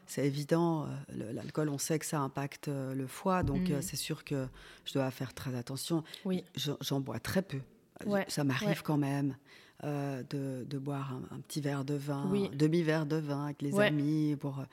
c'est 0.08 0.26
évident. 0.26 0.86
euh, 1.20 1.34
L'alcool, 1.34 1.70
on 1.70 1.78
sait 1.78 2.00
que 2.00 2.06
ça 2.06 2.20
impacte 2.20 2.68
euh, 2.68 2.94
le 2.94 3.08
foie, 3.08 3.44
donc 3.44 3.70
Mhm. 3.70 3.76
euh, 3.76 3.82
c'est 3.82 3.96
sûr 3.96 4.24
que 4.24 4.48
je 4.86 4.94
dois 4.94 5.10
faire 5.12 5.34
très 5.34 5.56
attention. 5.56 6.04
oui 6.26 6.44
J'en 6.82 7.00
bois 7.00 7.20
très 7.20 7.42
peu. 7.42 7.60
Ouais, 8.06 8.26
Ça 8.28 8.44
m'arrive 8.44 8.68
ouais. 8.70 8.76
quand 8.84 8.98
même 8.98 9.36
euh, 9.84 10.22
de, 10.30 10.66
de 10.70 10.78
boire 10.78 11.14
un, 11.14 11.36
un 11.36 11.40
petit 11.40 11.62
verre 11.62 11.86
de 11.86 11.94
vin, 11.96 12.28
Oui. 12.32 12.50
un 12.52 12.56
demi-verre 12.56 13.06
de 13.06 13.16
vin 13.18 13.46
avec 13.46 13.62
les 13.62 13.74
Ouais. 13.74 13.88
amis. 13.88 14.36
Pour, 14.40 14.64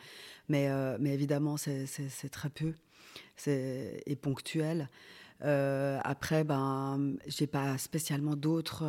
mais, 0.49 0.69
euh, 0.69 0.97
mais 1.01 1.15
évidemment, 1.15 1.57
c'est 1.57 1.87
très 2.31 2.51
peu. 2.51 2.73
Et 3.47 4.17
ponctuel. 4.21 4.89
Euh, 5.45 5.99
après, 6.05 6.45
ben, 6.45 7.15
j'ai 7.27 7.47
pas 7.47 7.77
spécialement 7.79 8.37
d'autres. 8.37 8.85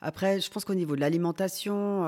Après, 0.00 0.40
je 0.40 0.50
pense 0.50 0.64
qu'au 0.64 0.74
niveau 0.74 0.94
de 0.96 1.00
l'alimentation, 1.00 2.04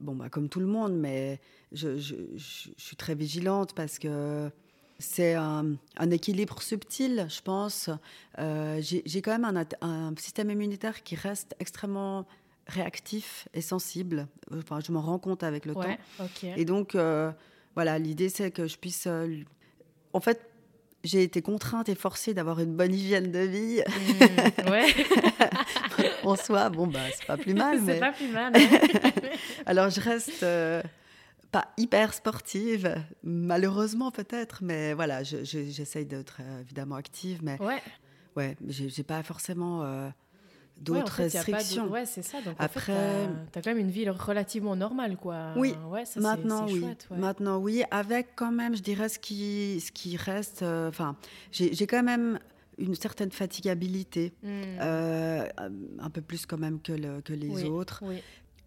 bon, 0.00 0.14
bah, 0.14 0.28
comme 0.28 0.48
tout 0.48 0.60
le 0.60 0.66
monde, 0.66 0.94
mais 0.96 1.40
je, 1.72 1.96
je- 1.98 2.14
je- 2.36 2.68
je 2.76 2.82
suis 2.82 2.96
très 2.96 3.14
vigilante 3.14 3.74
parce 3.74 3.98
que 3.98 4.50
c'est 4.98 5.34
un, 5.34 5.74
un 5.96 6.10
équilibre 6.10 6.62
subtil, 6.62 7.26
je 7.28 7.40
pense. 7.42 7.90
Euh, 8.38 8.80
J'ai 8.80 9.22
quand 9.22 9.36
même 9.38 9.66
un, 9.80 10.14
système 10.16 10.50
immunitaire 10.50 11.02
qui 11.02 11.16
reste 11.16 11.54
extrêmement 11.58 12.26
réactif 12.66 13.48
et 13.54 13.60
sensible. 13.60 14.26
Enfin, 14.52 14.80
je 14.80 14.92
m'en 14.92 15.00
rends 15.02 15.18
compte 15.18 15.42
avec 15.42 15.66
le 15.66 15.74
ouais 15.74 15.96
temps. 15.96 16.24
Et 16.56 16.64
donc, 16.64 16.94
euh, 16.94 17.30
voilà, 17.74 17.98
l'idée, 17.98 18.28
c'est 18.28 18.50
que 18.50 18.66
je 18.66 18.78
puisse... 18.78 19.06
euh, 19.06 19.42
en 20.12 20.20
fait, 20.20 20.48
j'ai 21.04 21.22
été 21.22 21.42
contrainte 21.42 21.88
et 21.88 21.94
forcée 21.94 22.34
d'avoir 22.34 22.58
une 22.60 22.74
bonne 22.74 22.92
hygiène 22.94 23.30
de 23.30 23.38
vie. 23.40 23.80
Ouais 24.70 24.86
en 26.24 26.34
soi, 26.36 26.70
bon, 26.70 26.86
bah, 26.86 27.00
c'est 27.14 27.26
pas 27.26 27.36
plus 27.36 27.54
mal. 27.54 27.80
mais... 27.82 27.94
c'est 27.94 28.00
pas 28.00 28.12
plus 28.12 28.28
mal. 28.28 28.52
Alors, 29.66 29.90
je 29.90 30.00
reste 30.00 30.42
euh, 30.42 30.82
pas 31.52 31.68
hyper 31.76 32.14
sportive, 32.14 32.94
malheureusement 33.22 34.10
peut-être, 34.10 34.60
mais 34.62 34.94
voilà, 34.94 35.22
je- 35.22 35.44
je- 35.44 35.68
j'essaye 35.70 36.06
d'être 36.06 36.38
euh, 36.40 36.60
évidemment 36.62 36.96
active, 36.96 37.40
mais 37.42 37.60
ouais 37.60 37.80
ouais, 38.36 38.56
j'ai 38.66 39.04
pas 39.04 39.22
forcément 39.22 39.84
euh, 39.84 40.08
Ouais, 40.76 40.90
en 40.90 41.00
d'autres 41.00 41.14
fait, 41.14 41.22
restrictions. 41.28 41.88
Ouais, 41.90 42.04
c'est 42.04 42.22
ça. 42.22 42.40
Donc, 42.42 42.56
Après- 42.58 42.92
tu 43.52 43.58
as, 43.58 43.62
quand 43.62 43.70
même 43.70 43.78
une 43.78 43.90
vie 43.90 44.08
relativement 44.08 44.76
normale, 44.76 45.16
quoi. 45.16 45.52
Oui, 45.56 45.74
ouais, 45.88 46.04
ça, 46.04 46.14
c'est- 46.14 46.20
Maintenant, 46.20 46.66
oui. 46.66 46.80
chouette, 46.80 47.06
ouais. 47.10 47.16
Maintenant, 47.18 47.58
oui, 47.58 47.82
avec 47.90 48.34
quand 48.36 48.50
même, 48.52 48.74
je 48.76 48.82
dirais, 48.82 49.08
ce 49.08 49.18
qui, 49.18 49.80
ce 49.80 49.92
qui 49.92 50.16
reste. 50.16 50.62
euh, 50.62 50.88
Enfin, 50.88 51.16
j'ai 51.52 51.72
j'ai 51.72 51.86
quand 51.86 52.02
même 52.02 52.38
une 52.78 52.94
certaine 52.96 53.30
fatigabilité, 53.30 54.32
Hmm, 54.42 54.48
euh, 54.80 55.48
un 56.00 56.10
peu 56.10 56.20
plus 56.20 56.44
quand 56.44 56.58
même 56.58 56.80
que, 56.80 56.92
le- 56.92 57.20
que 57.20 57.32
les 57.32 57.48
Oui. 57.48 57.64
autres. 57.64 58.00
oui. 58.04 58.16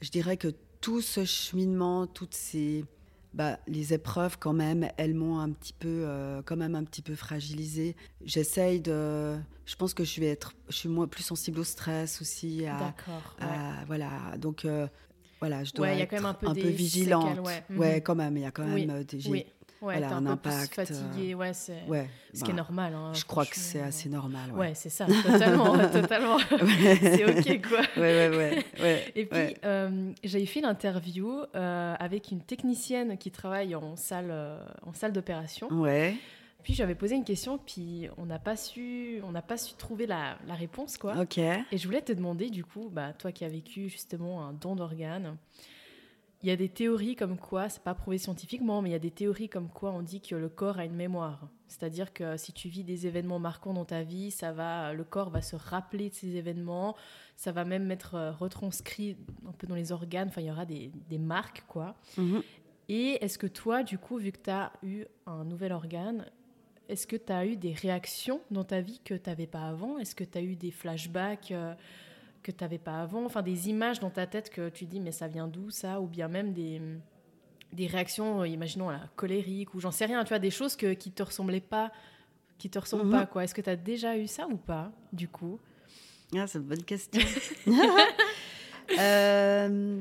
Je 0.01 0.09
dirais 0.09 0.37
que 0.37 0.47
tout 0.79 1.01
ce 1.01 1.25
cheminement, 1.25 2.07
toutes 2.07 2.33
ces. 2.35 2.85
Bah, 3.37 3.59
les 3.67 3.93
épreuves, 3.93 4.39
quand 4.39 4.51
même, 4.53 4.89
elles 4.97 5.13
m'ont 5.13 5.37
un 5.37 5.51
petit 5.51 5.73
peu, 5.73 5.87
euh, 6.07 6.41
quand 6.43 6.55
même 6.57 6.73
un 6.73 6.83
petit 6.83 7.03
peu 7.03 7.13
fragilisée. 7.13 7.95
J'essaye 8.25 8.81
de. 8.81 9.37
Je 9.67 9.75
pense 9.75 9.93
que 9.93 10.03
je 10.03 10.19
vais 10.19 10.25
être. 10.27 10.53
Je 10.69 10.75
suis 10.75 10.89
moins 10.89 11.07
plus 11.07 11.21
sensible 11.21 11.59
au 11.59 11.63
stress 11.63 12.19
aussi. 12.19 12.63
D'accord. 12.63 13.35
ouais. 13.39 13.47
voilà. 13.85 14.09
Donc, 14.39 14.65
euh, 14.65 14.87
voilà, 15.39 15.63
je 15.63 15.71
dois 15.73 15.85
Ouais, 15.85 15.93
il 15.93 15.97
y 15.99 16.01
a 16.01 16.05
être 16.05 16.09
quand 16.09 16.15
même 16.15 16.25
un 16.25 16.33
peu 16.33 16.51
des 16.51 16.71
vigilante. 16.71 17.27
séquelles, 17.29 17.41
ouais. 17.41 17.63
Ouais, 17.77 17.95
Mhm. 17.97 18.01
quand 18.01 18.15
même. 18.15 18.37
Il 18.37 18.41
y 18.41 18.45
a 18.45 18.49
quand 18.51 18.65
même. 18.65 18.89
euh, 18.89 19.03
des- 19.03 19.27
Oui, 19.29 19.45
ouais, 19.81 19.99
voilà, 19.99 20.09
un, 20.15 20.25
un 20.25 20.31
impact, 20.31 20.73
plus 20.73 20.85
fatigué, 20.85 21.35
ouais, 21.35 21.53
c'est 21.53 21.83
Ouais. 21.87 22.09
ce 22.33 22.43
qui 22.43 22.51
est 22.51 22.53
ben, 22.53 22.57
normal. 22.57 22.93
hein, 22.93 23.13
Je 23.13 23.25
crois 23.25 23.45
que 23.45 23.55
c'est 23.55 23.81
assez 23.81 24.09
normal. 24.09 24.51
Ouais, 24.51 24.59
Ouais. 24.59 24.73
c'est 24.75 24.89
ça, 24.89 25.05
totalement, 25.05 25.77
totalement. 25.91 26.37
c'est 26.39 27.25
ok, 27.25 27.61
quoi. 27.67 27.79
Ouais, 27.97 28.29
ouais, 28.29 28.65
ouais, 28.81 29.11
Et 29.15 29.25
puis, 29.25 29.55
euh, 29.65 30.11
j'avais 30.23 30.45
fait 30.45 30.61
l'interview 30.61 31.43
euh, 31.55 31.95
avec 31.99 32.31
une 32.31 32.41
technicienne 32.41 33.17
qui 33.17 33.31
travaille 33.31 33.75
en 33.75 33.95
salle, 33.95 34.29
euh, 34.29 34.59
en 34.85 34.93
salle 34.93 35.13
d'opération. 35.13 35.67
Ouais. 35.71 36.15
Puis 36.63 36.73
j'avais 36.73 36.95
posé 36.95 37.15
une 37.15 37.23
question, 37.23 37.57
puis 37.57 38.09
on 38.17 38.25
n'a 38.25 38.39
pas 38.39 38.57
su, 38.57 39.21
on 39.23 39.31
n'a 39.31 39.41
pas 39.41 39.55
su 39.55 39.75
trouver 39.75 40.05
la, 40.05 40.37
la 40.47 40.53
réponse, 40.53 40.97
quoi. 40.97 41.15
Ok. 41.17 41.37
Et 41.37 41.77
je 41.77 41.85
voulais 41.85 42.01
te 42.01 42.11
demander, 42.11 42.49
du 42.49 42.65
coup, 42.65 42.89
bah, 42.91 43.13
toi 43.13 43.31
qui 43.31 43.45
as 43.45 43.49
vécu 43.49 43.87
justement 43.87 44.45
un 44.45 44.51
don 44.51 44.75
d'organes, 44.75 45.37
il 46.43 46.49
y 46.49 46.51
a 46.51 46.55
des 46.55 46.69
théories 46.69 47.15
comme 47.15 47.37
quoi, 47.37 47.67
c'est 47.67 47.81
pas 47.81 47.95
prouvé 47.95 48.17
scientifiquement, 48.17 48.81
mais 48.81 48.89
il 48.89 48.91
y 48.91 48.95
a 48.95 48.99
des 48.99 49.11
théories 49.11 49.49
comme 49.49 49.69
quoi 49.69 49.91
on 49.91 50.01
dit 50.01 50.21
que 50.21 50.35
le 50.35 50.49
corps 50.49 50.77
a 50.77 50.85
une 50.85 50.95
mémoire. 50.95 51.47
C'est-à-dire 51.67 52.13
que 52.13 52.37
si 52.37 52.53
tu 52.53 52.69
vis 52.69 52.83
des 52.83 53.07
événements 53.07 53.39
marquants 53.39 53.73
dans 53.73 53.85
ta 53.85 54.03
vie, 54.03 54.29
ça 54.29 54.51
va, 54.51 54.93
le 54.93 55.03
corps 55.03 55.29
va 55.29 55.41
se 55.41 55.55
rappeler 55.55 56.09
de 56.09 56.13
ces 56.13 56.35
événements, 56.35 56.95
ça 57.35 57.51
va 57.51 57.65
même 57.65 57.89
être 57.91 58.15
euh, 58.15 58.31
retranscrit 58.31 59.17
un 59.47 59.51
peu 59.51 59.67
dans 59.67 59.75
les 59.75 59.91
organes, 59.91 60.27
enfin 60.27 60.41
il 60.41 60.47
y 60.47 60.51
aura 60.51 60.65
des, 60.65 60.91
des 61.09 61.17
marques, 61.17 61.63
quoi. 61.67 61.95
Mhm. 62.17 62.43
Et 62.89 63.23
est-ce 63.23 63.37
que 63.37 63.47
toi, 63.47 63.83
du 63.83 63.97
coup, 63.97 64.17
vu 64.17 64.31
que 64.31 64.39
tu 64.41 64.49
as 64.49 64.71
eu 64.83 65.05
un 65.25 65.43
nouvel 65.43 65.73
organe, 65.73 66.25
est-ce 66.87 67.05
que 67.05 67.17
tu 67.17 67.33
as 67.33 67.45
eu 67.45 67.57
des 67.57 67.73
réactions 67.73 68.41
dans 68.51 68.63
ta 68.63 68.79
vie 68.79 69.01
que 69.03 69.13
tu 69.13 69.29
n'avais 69.29 69.47
pas 69.47 69.67
avant? 69.67 69.97
Est-ce 69.97 70.15
que 70.15 70.23
tu 70.23 70.37
as 70.37 70.41
eu 70.41 70.55
des 70.55 70.71
flashbacks 70.71 71.51
euh, 71.51 71.73
que 72.43 72.51
tu 72.51 72.63
n'avais 72.63 72.77
pas 72.77 73.01
avant 73.01 73.25
Enfin, 73.25 73.41
des 73.41 73.69
images 73.69 73.99
dans 73.99 74.09
ta 74.09 74.25
tête 74.27 74.49
que 74.49 74.69
tu 74.69 74.85
dis, 74.85 74.99
mais 74.99 75.11
ça 75.11 75.27
vient 75.27 75.47
d'où 75.47 75.69
ça? 75.69 75.99
Ou 76.01 76.07
bien 76.07 76.27
même 76.27 76.53
des, 76.53 76.81
des 77.73 77.87
réactions, 77.87 78.41
euh, 78.41 78.47
imaginons, 78.47 78.89
la 78.89 79.01
colérique, 79.15 79.73
ou 79.73 79.79
j'en 79.79 79.91
sais 79.91 80.05
rien, 80.05 80.23
tu 80.23 80.29
vois, 80.29 80.39
des 80.39 80.51
choses 80.51 80.75
que, 80.75 80.93
qui 80.93 81.11
te 81.11 81.23
ressemblaient 81.23 81.59
pas, 81.61 81.91
qui 82.57 82.69
te 82.69 82.79
ressemblent 82.79 83.05
Mhm. 83.05 83.11
pas, 83.11 83.25
quoi. 83.25 83.43
Est-ce 83.43 83.53
que 83.53 83.61
tu 83.61 83.69
as 83.69 83.75
déjà 83.75 84.17
eu 84.17 84.27
ça 84.27 84.47
ou 84.47 84.57
pas, 84.57 84.91
du 85.13 85.27
coup? 85.27 85.59
Ah, 86.35 86.47
c'est 86.47 86.57
une 86.59 86.65
bonne 86.65 86.83
question. 86.83 87.21
Euh, 88.99 89.99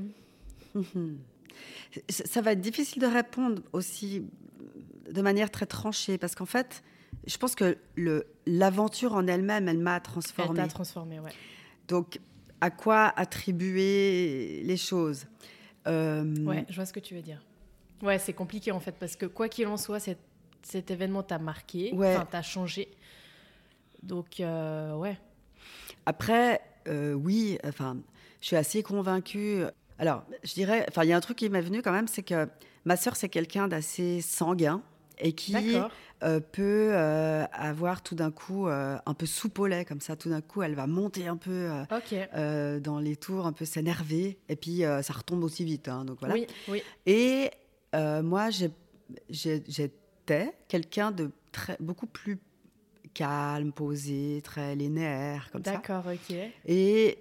mhm. 0.74 1.18
Ça 2.08 2.40
va 2.40 2.52
être 2.52 2.60
difficile 2.60 3.02
de 3.02 3.06
répondre 3.08 3.62
aussi 3.72 4.24
de 5.10 5.22
manière 5.22 5.50
très 5.50 5.66
tranchée 5.66 6.18
parce 6.18 6.36
qu'en 6.36 6.46
fait, 6.46 6.84
je 7.26 7.36
pense 7.36 7.56
que 7.56 7.76
l'aventure 8.46 9.14
en 9.14 9.26
elle-même, 9.26 9.68
elle 9.68 9.78
m'a 9.78 9.96
Elle 9.96 10.02
transformée. 10.02 10.56
t'a 10.56 10.68
transformé, 10.68 11.18
ouais. 11.18 11.32
Donc, 11.88 12.18
à 12.60 12.70
quoi 12.70 13.12
attribuer 13.16 14.62
les 14.64 14.76
choses? 14.76 15.26
Euh, 15.86 16.24
Ouais, 16.44 16.64
je 16.68 16.74
vois 16.76 16.86
ce 16.86 16.92
que 16.92 17.00
tu 17.00 17.14
veux 17.14 17.22
dire. 17.22 17.42
Ouais, 18.02 18.18
c'est 18.18 18.32
compliqué 18.32 18.72
en 18.72 18.80
fait, 18.80 18.92
parce 18.98 19.16
que 19.16 19.26
quoi 19.26 19.48
qu'il 19.48 19.66
en 19.68 19.76
soit, 19.76 20.00
cet, 20.00 20.18
cet 20.62 20.90
événement 20.90 21.22
t'a 21.22 21.38
marqué, 21.38 21.92
Ouais. 21.94 22.16
t'a 22.30 22.42
changé. 22.42 22.88
Donc, 24.02 24.40
euh, 24.40 24.94
ouais. 24.96 25.18
Après, 26.04 26.60
euh, 26.88 27.12
oui, 27.14 27.58
enfin, 27.64 27.96
je 28.40 28.46
suis 28.48 28.56
assez 28.56 28.82
convaincue. 28.82 29.62
Alors, 29.98 30.24
je 30.44 30.52
dirais, 30.54 30.84
enfin, 30.88 31.04
il 31.04 31.08
y 31.08 31.12
a 31.12 31.16
un 31.16 31.20
truc 31.20 31.38
qui 31.38 31.48
m'est 31.48 31.60
venu 31.62 31.82
quand 31.82 31.92
même, 31.92 32.06
c'est 32.08 32.22
que 32.22 32.48
ma 32.84 32.96
sœur, 32.96 33.16
c'est 33.16 33.28
quelqu'un 33.28 33.66
d'assez 33.68 34.20
sanguin. 34.20 34.82
Et 35.18 35.32
qui 35.32 35.54
euh, 36.22 36.40
peut 36.40 36.90
euh, 36.92 37.44
avoir 37.52 38.02
tout 38.02 38.14
d'un 38.14 38.30
coup 38.30 38.68
euh, 38.68 38.96
un 39.04 39.14
peu 39.14 39.26
lait, 39.66 39.84
comme 39.84 40.00
ça, 40.00 40.16
tout 40.16 40.30
d'un 40.30 40.40
coup, 40.40 40.62
elle 40.62 40.74
va 40.74 40.86
monter 40.86 41.26
un 41.26 41.36
peu 41.36 41.68
dans 42.80 42.98
les 42.98 43.16
tours, 43.16 43.46
un 43.46 43.52
peu 43.52 43.64
s'énerver, 43.64 44.38
et 44.48 44.56
puis 44.56 44.82
ça 45.02 45.12
retombe 45.12 45.44
aussi 45.44 45.64
vite. 45.64 45.88
hein, 45.88 46.04
donc 46.04 46.18
voilà. 46.20 46.34
Oui, 46.34 46.46
oui. 46.68 46.82
Et 47.06 47.50
moi, 47.94 48.48
j'étais 49.30 50.54
quelqu'un 50.68 51.10
de 51.10 51.30
très, 51.52 51.76
beaucoup 51.80 52.06
plus 52.06 52.38
calme, 53.14 53.72
posé, 53.72 54.42
très 54.44 54.76
linéaire, 54.76 55.48
comme 55.50 55.64
ça. 55.64 55.72
D'accord, 55.72 56.04
ok. 56.06 56.36
Et, 56.66 57.18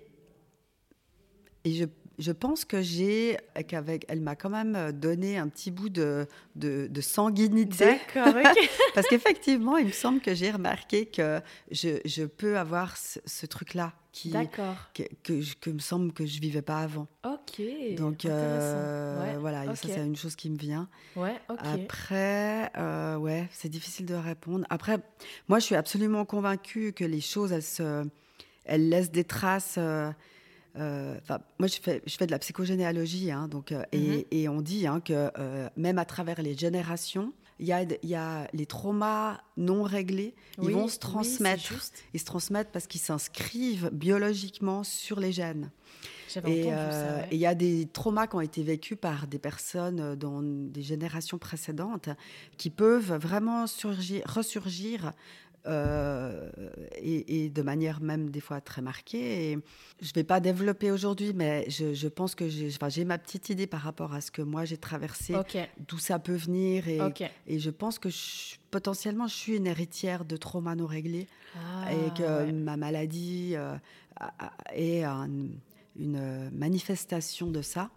et 1.64 1.72
je, 1.72 1.86
je 2.20 2.32
pense 2.32 2.66
que 2.66 2.82
j'ai, 2.82 3.38
qu'avec, 3.68 4.06
elle 4.08 4.22
m'a 4.22 4.36
quand 4.36 4.50
même 4.50 4.92
donné 4.92 5.38
un 5.38 5.48
petit 5.50 5.72
bout 5.72 5.90
de, 5.90 6.28
de, 6.56 6.88
de 6.90 7.02
sanguinité. 7.02 7.86
D'accord, 8.16 8.36
ok. 8.42 8.70
Parce 8.96 9.08
qu'effectivement, 9.08 9.78
il 9.78 9.88
me 9.88 9.92
semble 9.92 10.22
que 10.22 10.34
j'ai 10.34 10.52
remarqué 10.52 11.06
que 11.08 11.42
je, 11.72 12.00
je 12.06 12.24
peux 12.24 12.58
avoir 12.58 12.96
ce, 12.98 13.20
ce 13.26 13.46
truc-là 13.46 13.94
qui, 14.12 14.30
D'accord. 14.30 14.76
que, 14.94 15.04
que, 15.24 15.42
je- 15.42 15.56
que 15.56 15.70
me 15.70 15.80
semble 15.80 16.14
que 16.14 16.26
je 16.26 16.40
vivais 16.40 16.62
pas 16.62 16.80
avant. 16.80 17.08
Ok. 17.26 17.62
Donc 17.98 18.24
euh, 18.24 19.22
Ouais, 19.22 19.38
voilà, 19.38 19.66
ça 19.76 19.88
c'est 19.90 20.06
une 20.06 20.16
chose 20.16 20.38
qui 20.38 20.50
me 20.50 20.58
vient. 20.58 20.88
Ouais, 21.18 21.36
ok. 21.50 21.58
Après, 21.62 22.72
euh, 22.78 23.18
ouais, 23.18 23.48
c'est 23.52 23.68
difficile 23.70 24.06
de 24.06 24.14
répondre. 24.16 24.66
Après, 24.70 25.00
moi 25.50 25.60
je 25.60 25.66
suis 25.66 25.76
absolument 25.76 26.24
convaincue 26.24 26.94
que 26.94 27.04
les 27.04 27.20
choses, 27.20 27.52
elles, 27.52 27.62
se, 27.62 28.06
elles 28.64 28.88
laissent 28.88 29.12
des 29.12 29.26
traces. 29.26 29.76
euh, 29.78 30.12
euh, 30.78 31.18
moi 31.60 31.68
je 31.68 31.78
fais, 31.82 32.02
je 32.06 32.16
fais 32.18 32.26
de 32.26 32.32
la 32.32 32.40
psychogénéalogie, 32.40 33.32
hein, 33.32 33.48
donc, 33.48 33.72
euh, 33.72 33.84
Mhm. 33.94 34.24
et, 34.32 34.42
et 34.42 34.50
on 34.50 34.62
dit 34.62 34.88
hein, 34.88 35.00
que 35.00 35.32
euh, 35.38 35.70
même 35.78 35.98
à 36.00 36.06
travers 36.06 36.42
les 36.42 36.56
générations, 36.58 37.34
il 37.60 37.68
y 37.68 37.72
a, 37.72 37.84
y 38.04 38.16
a 38.16 38.48
les 38.54 38.66
traumas 38.66 39.40
non 39.56 39.84
réglés, 39.84 40.36
Oui, 40.58 40.68
ils 40.68 40.74
vont 40.74 40.84
oui, 40.86 40.90
se 40.90 41.00
transmettre. 41.00 41.64
juste. 41.66 42.04
ils 42.14 42.20
se 42.20 42.26
transmettent 42.26 42.72
parce 42.74 42.86
qu'ils 42.88 43.00
s'inscrivent 43.02 43.90
biologiquement 43.94 44.84
sur 44.84 45.20
les 45.20 45.32
gènes. 45.32 45.72
Et 46.46 46.66
ouais. 46.66 47.28
il 47.32 47.38
y 47.38 47.46
a 47.46 47.56
des 47.56 47.86
traumas 47.86 48.28
qui 48.28 48.36
ont 48.36 48.42
été 48.42 48.62
vécus 48.62 48.98
par 49.00 49.26
des 49.28 49.40
personnes 49.40 50.16
dans 50.16 50.42
des 50.44 50.82
générations 50.82 51.38
précédentes 51.38 52.10
qui 52.58 52.70
peuvent 52.70 53.14
vraiment 53.14 53.68
surgir, 53.68 54.22
ressurgir 54.26 55.14
euh, 55.68 56.50
et, 56.98 57.46
et 57.46 57.50
de 57.50 57.62
manière 57.62 58.02
même 58.02 58.30
des 58.30 58.40
fois 58.40 58.62
très 58.62 58.82
marquée. 58.82 59.52
Et 59.52 59.58
je 60.02 60.08
ne 60.10 60.14
vais 60.14 60.24
pas 60.24 60.40
développer 60.40 60.92
aujourd'hui, 60.92 61.34
mais 61.34 61.66
je, 61.70 61.94
je 61.94 62.08
pense 62.08 62.36
que 62.36 62.48
j'ai 62.50 62.68
enfin, 62.80 62.90
ma 63.06 63.18
petite 63.18 63.50
idée 63.50 63.68
par 63.68 63.82
rapport 63.82 64.14
à 64.14 64.22
ce 64.22 64.32
que 64.32 64.42
moi 64.42 64.66
j'ai 64.66 64.78
traversé, 64.78 65.34
d'où 65.88 65.98
ça 65.98 66.20
peut 66.20 66.36
venir. 66.36 66.88
Et, 66.88 67.00
je 67.60 67.70
pense 67.70 68.00
que 68.00 68.10
je- 68.10 68.56
potentiellement 68.72 69.28
je 69.28 69.36
suis 69.36 69.56
une 69.56 69.68
héritière 69.68 70.26
de 70.26 70.38
traumas 70.38 70.76
non 70.76 70.86
réglés 70.86 71.28
Ah, 71.56 71.92
et 71.94 72.14
que 72.18 72.46
ouais. 72.46 72.52
ma 72.52 72.78
maladie 72.78 73.54
euh, 73.56 73.76
est 74.74 75.04
un- 75.04 75.30
une 75.98 76.50
manifestation 76.52 77.48
de 77.52 77.62
ça. 77.62 77.90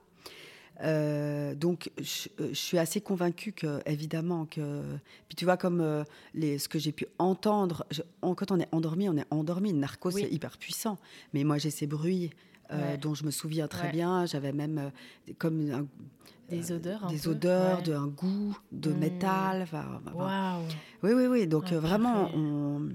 Euh, 0.83 1.55
donc, 1.55 1.91
je, 1.99 2.29
je 2.39 2.55
suis 2.55 2.79
assez 2.79 3.01
convaincue 3.01 3.53
que, 3.53 3.81
évidemment, 3.87 4.47
que. 4.47 4.83
Puis 5.29 5.37
tu 5.37 5.45
vois, 5.45 5.57
comme 5.57 5.81
euh, 5.81 6.05
les, 6.35 6.59
ce 6.59 6.69
que 6.69 6.79
j'ai 6.79 6.93
pu 6.93 7.07
entendre, 7.19 7.85
je- 7.91 8.03
quand 8.21 8.51
on 8.53 8.61
est 8.61 8.69
endormi, 8.73 9.09
on 9.09 9.17
est 9.17 9.27
endormi. 9.31 9.73
Le 9.73 9.79
narcose, 9.79 10.15
Oui. 10.15 10.23
c'est 10.23 10.33
hyper 10.33 10.57
puissant. 10.59 10.99
Mais 11.35 11.43
moi, 11.45 11.59
j'ai 11.59 11.71
ces 11.71 11.87
bruits 11.87 12.31
euh, 12.71 12.93
Ouais. 12.93 12.97
dont 12.99 13.15
je 13.15 13.25
me 13.25 13.31
souviens 13.31 13.67
très 13.67 13.87
Ouais. 13.89 13.93
bien. 13.93 14.27
J'avais 14.27 14.53
même 14.53 14.79
euh, 14.79 15.33
comme 15.39 15.71
un- 15.71 15.87
Des 16.49 16.71
odeurs 16.73 17.07
des 17.09 17.19
peu, 17.19 17.31
odeurs, 17.31 17.79
ouais. 17.79 17.83
de, 17.83 17.93
un 17.95 18.07
goût 18.07 18.57
de 18.73 18.91
Mm. 18.91 18.99
métal. 18.99 19.63
enfin, 19.63 20.01
Waouh. 20.15 20.63
Oui, 21.03 21.13
oui, 21.13 21.27
oui. 21.27 21.47
Donc, 21.47 21.65
Ah, 21.71 21.75
euh, 21.75 21.81
vraiment, 21.81 22.31
on, 22.35 22.89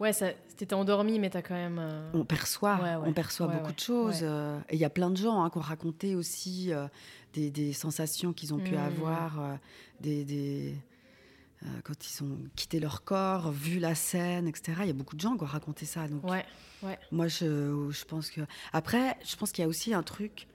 Ouais, 0.00 0.12
t'étais 0.56 0.74
endormi, 0.74 1.18
mais 1.18 1.28
t'as 1.30 1.42
quand 1.42 1.54
même. 1.56 1.78
euh, 1.80 2.10
on 2.14 2.24
perçoit, 2.24 2.76
Ouais, 2.76 2.94
ouais. 2.94 3.02
on 3.08 3.12
perçoit 3.12 3.48
Ouais, 3.48 3.56
beaucoup 3.56 3.72
de 3.72 3.80
choses. 3.80 4.20
Euh, 4.22 4.56
et 4.68 4.74
il 4.76 4.78
y 4.80 4.84
a 4.84 4.90
plein 4.90 5.10
de 5.10 5.16
gens 5.16 5.42
hein, 5.42 5.50
qui 5.50 5.58
ont 5.58 5.62
raconté 5.62 6.14
aussi 6.14 6.72
euh, 6.72 6.86
des, 7.32 7.50
des 7.50 7.72
sensations 7.72 8.32
qu'ils 8.32 8.54
ont 8.54 8.58
pu 8.58 8.74
Mm. 8.74 8.78
avoir, 8.78 9.40
euh, 9.40 9.56
des, 10.00 10.24
des- 10.24 10.74
euh, 11.64 11.66
quand 11.84 11.94
ils 12.08 12.22
ont 12.22 12.38
quitté 12.56 12.78
leur 12.80 13.02
corps, 13.04 13.50
vu 13.50 13.78
la 13.80 13.94
scène, 13.94 14.46
etc. 14.48 14.74
Il 14.82 14.86
y 14.86 14.90
a 14.90 14.94
beaucoup 14.94 15.16
de 15.16 15.20
gens 15.20 15.36
qui 15.36 15.42
ont 15.42 15.46
raconté 15.46 15.86
ça. 15.86 16.06
Donc, 16.08 16.22
Ouais. 16.24 16.44
moi, 17.10 17.26
je, 17.28 17.88
je 17.90 18.04
pense 18.04 18.30
que. 18.30 18.42
Après, 18.72 19.16
je 19.24 19.34
pense 19.36 19.50
qu'il 19.52 19.62
y 19.62 19.64
a 19.64 19.68
aussi 19.68 19.92
un 19.92 20.02
truc 20.04 20.46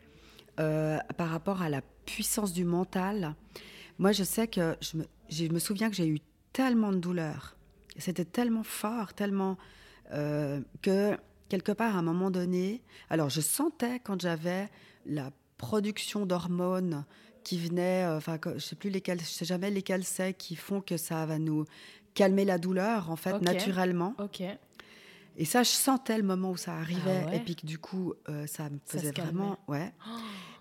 euh, 0.60 0.98
par 1.18 1.30
rapport 1.30 1.62
à 1.62 1.70
la 1.70 1.82
puissance 2.06 2.54
du 2.54 2.64
mental. 2.64 3.36
Moi, 4.00 4.12
je 4.14 4.24
sais 4.24 4.48
que 4.48 4.76
je 4.82 4.98
me, 4.98 5.06
je 5.30 5.46
me 5.46 5.60
souviens 5.60 5.90
que 5.90 5.96
j'ai 5.96 6.08
eu 6.08 6.20
tellement 6.54 6.92
de 6.92 6.98
douleurs. 6.98 7.56
C'était 7.98 8.26
tellement 8.26 8.64
fort, 8.64 9.14
tellement 9.14 9.58
que 10.82 11.18
quelque 11.50 11.72
part, 11.72 11.96
à 11.96 12.00
un 12.00 12.04
moment 12.04 12.32
donné, 12.32 12.82
alors 13.10 13.30
je 13.30 13.42
sentais 13.42 14.00
quand 14.00 14.20
j'avais 14.22 14.70
la 15.06 15.32
production 15.64 16.26
d'hormones 16.26 17.06
qui 17.44 17.58
venaient, 17.58 18.06
euh, 18.06 18.18
enfin, 18.18 18.40
je 18.56 18.60
sais 18.60 18.76
plus 18.76 18.90
lesquelles, 18.90 19.20
je 19.20 19.26
sais 19.26 19.46
jamais 19.46 19.70
lesquelles 19.70 20.06
c'est, 20.06 20.34
qui 20.34 20.56
font 20.56 20.82
que 20.82 20.98
ça 20.98 21.26
va 21.26 21.40
nous 21.40 21.66
calmer 22.14 22.46
la 22.46 22.58
douleur, 22.58 23.10
en 23.10 23.16
fait, 23.16 23.40
naturellement. 23.42 24.16
Ok. 24.20 24.42
Et 25.36 25.46
ça, 25.46 25.64
je 25.64 25.70
sentais 25.70 26.18
le 26.18 26.24
moment 26.24 26.52
où 26.52 26.58
ça 26.58 26.74
arrivait, 26.76 27.24
Ah 27.26 27.30
ouais 27.32 27.38
et 27.38 27.40
puis 27.40 27.56
que 27.56 27.66
du 27.66 27.80
coup, 27.80 28.14
euh, 28.30 28.46
ça 28.46 28.70
me 28.70 28.80
faisait 28.86 29.12
vraiment, 29.12 29.58
ouais. 29.68 29.92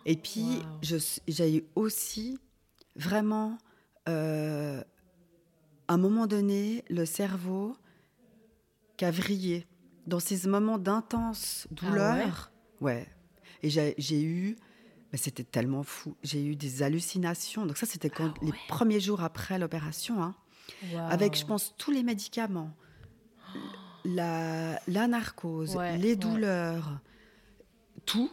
Et 0.07 0.16
puis, 0.16 0.62
j'ai 1.28 1.57
eu 1.59 1.64
aussi 1.76 2.38
vraiment, 2.96 3.59
euh, 4.09 4.82
à 5.88 5.94
un 5.94 5.98
moment 5.98 6.26
donné, 6.26 6.84
le 6.88 7.05
cerveau 7.05 7.76
qui 8.96 9.05
a 9.05 9.11
vrillé 9.11 9.66
dans 10.07 10.20
ces 10.20 10.48
moments 10.48 10.78
d'intense 10.78 11.68
Ah 11.70 11.74
douleur. 11.74 12.53
ouais. 12.80 13.07
Et 13.62 13.70
j'ai 13.70 14.22
eu, 14.22 14.57
mais 15.12 15.18
c'était 15.18 15.44
tellement 15.44 15.82
fou. 15.82 16.16
J'ai 16.22 16.42
eu 16.44 16.56
des 16.56 16.82
hallucinations. 16.82 17.66
Donc 17.66 17.76
ça, 17.76 17.86
c'était 17.86 18.10
Ah 18.18 18.32
les 18.42 18.52
premiers 18.68 19.00
jours 19.00 19.22
après 19.22 19.58
l'opération. 19.58 20.22
hein 20.22 20.34
avec, 21.10 21.36
je 21.36 21.44
pense, 21.44 21.74
tous 21.76 21.90
les 21.90 22.02
médicaments, 22.02 22.72
la, 24.04 24.80
la 24.88 25.06
narcose, 25.06 25.76
Ouais, 25.76 25.96
les 25.98 26.10
ouais. 26.10 26.16
douleurs, 26.16 26.98
tout, 28.06 28.30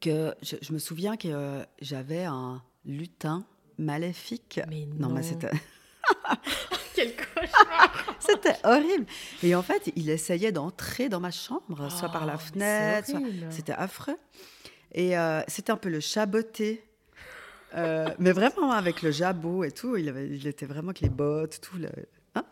que 0.00 0.34
je, 0.42 0.56
je 0.60 0.72
me 0.72 0.78
souviens 0.78 1.16
que 1.16 1.28
euh, 1.28 1.64
j'avais 1.80 2.24
un 2.24 2.62
lutin 2.84 3.44
maléfique. 3.78 4.60
Mais 4.68 4.86
non, 4.98 5.08
mais 5.08 5.22
c'était, 5.22 5.50
Quel 6.94 7.12
cauchemar. 7.16 8.16
c'était 8.20 8.56
horrible. 8.62 9.06
Et 9.42 9.54
en 9.54 9.62
fait, 9.62 9.90
il 9.96 10.10
essayait 10.10 10.52
d'entrer 10.52 11.08
dans 11.08 11.20
ma 11.20 11.30
chambre, 11.30 11.90
soit 11.90 12.10
par 12.10 12.26
la 12.26 12.38
c'est 12.38 12.52
fenêtre, 12.52 13.08
soit- 13.10 13.50
c'était 13.50 13.72
affreux. 13.72 14.18
Et 14.94 15.18
euh, 15.18 15.42
c'était 15.48 15.72
un 15.72 15.76
peu 15.76 15.88
le 15.88 16.00
chaboté. 16.00 16.84
Euh, 17.74 18.08
mais 18.18 18.32
vraiment 18.32 18.70
avec 18.72 19.02
le 19.02 19.10
jabot 19.10 19.64
et 19.64 19.72
tout, 19.72 19.96
il, 19.96 20.08
avait, 20.08 20.28
il 20.28 20.46
était 20.46 20.66
vraiment 20.66 20.88
avec 20.90 21.00
les 21.00 21.08
bottes, 21.08 21.60
tout. 21.60 21.76
Le, 21.78 21.88
hein. 22.36 22.44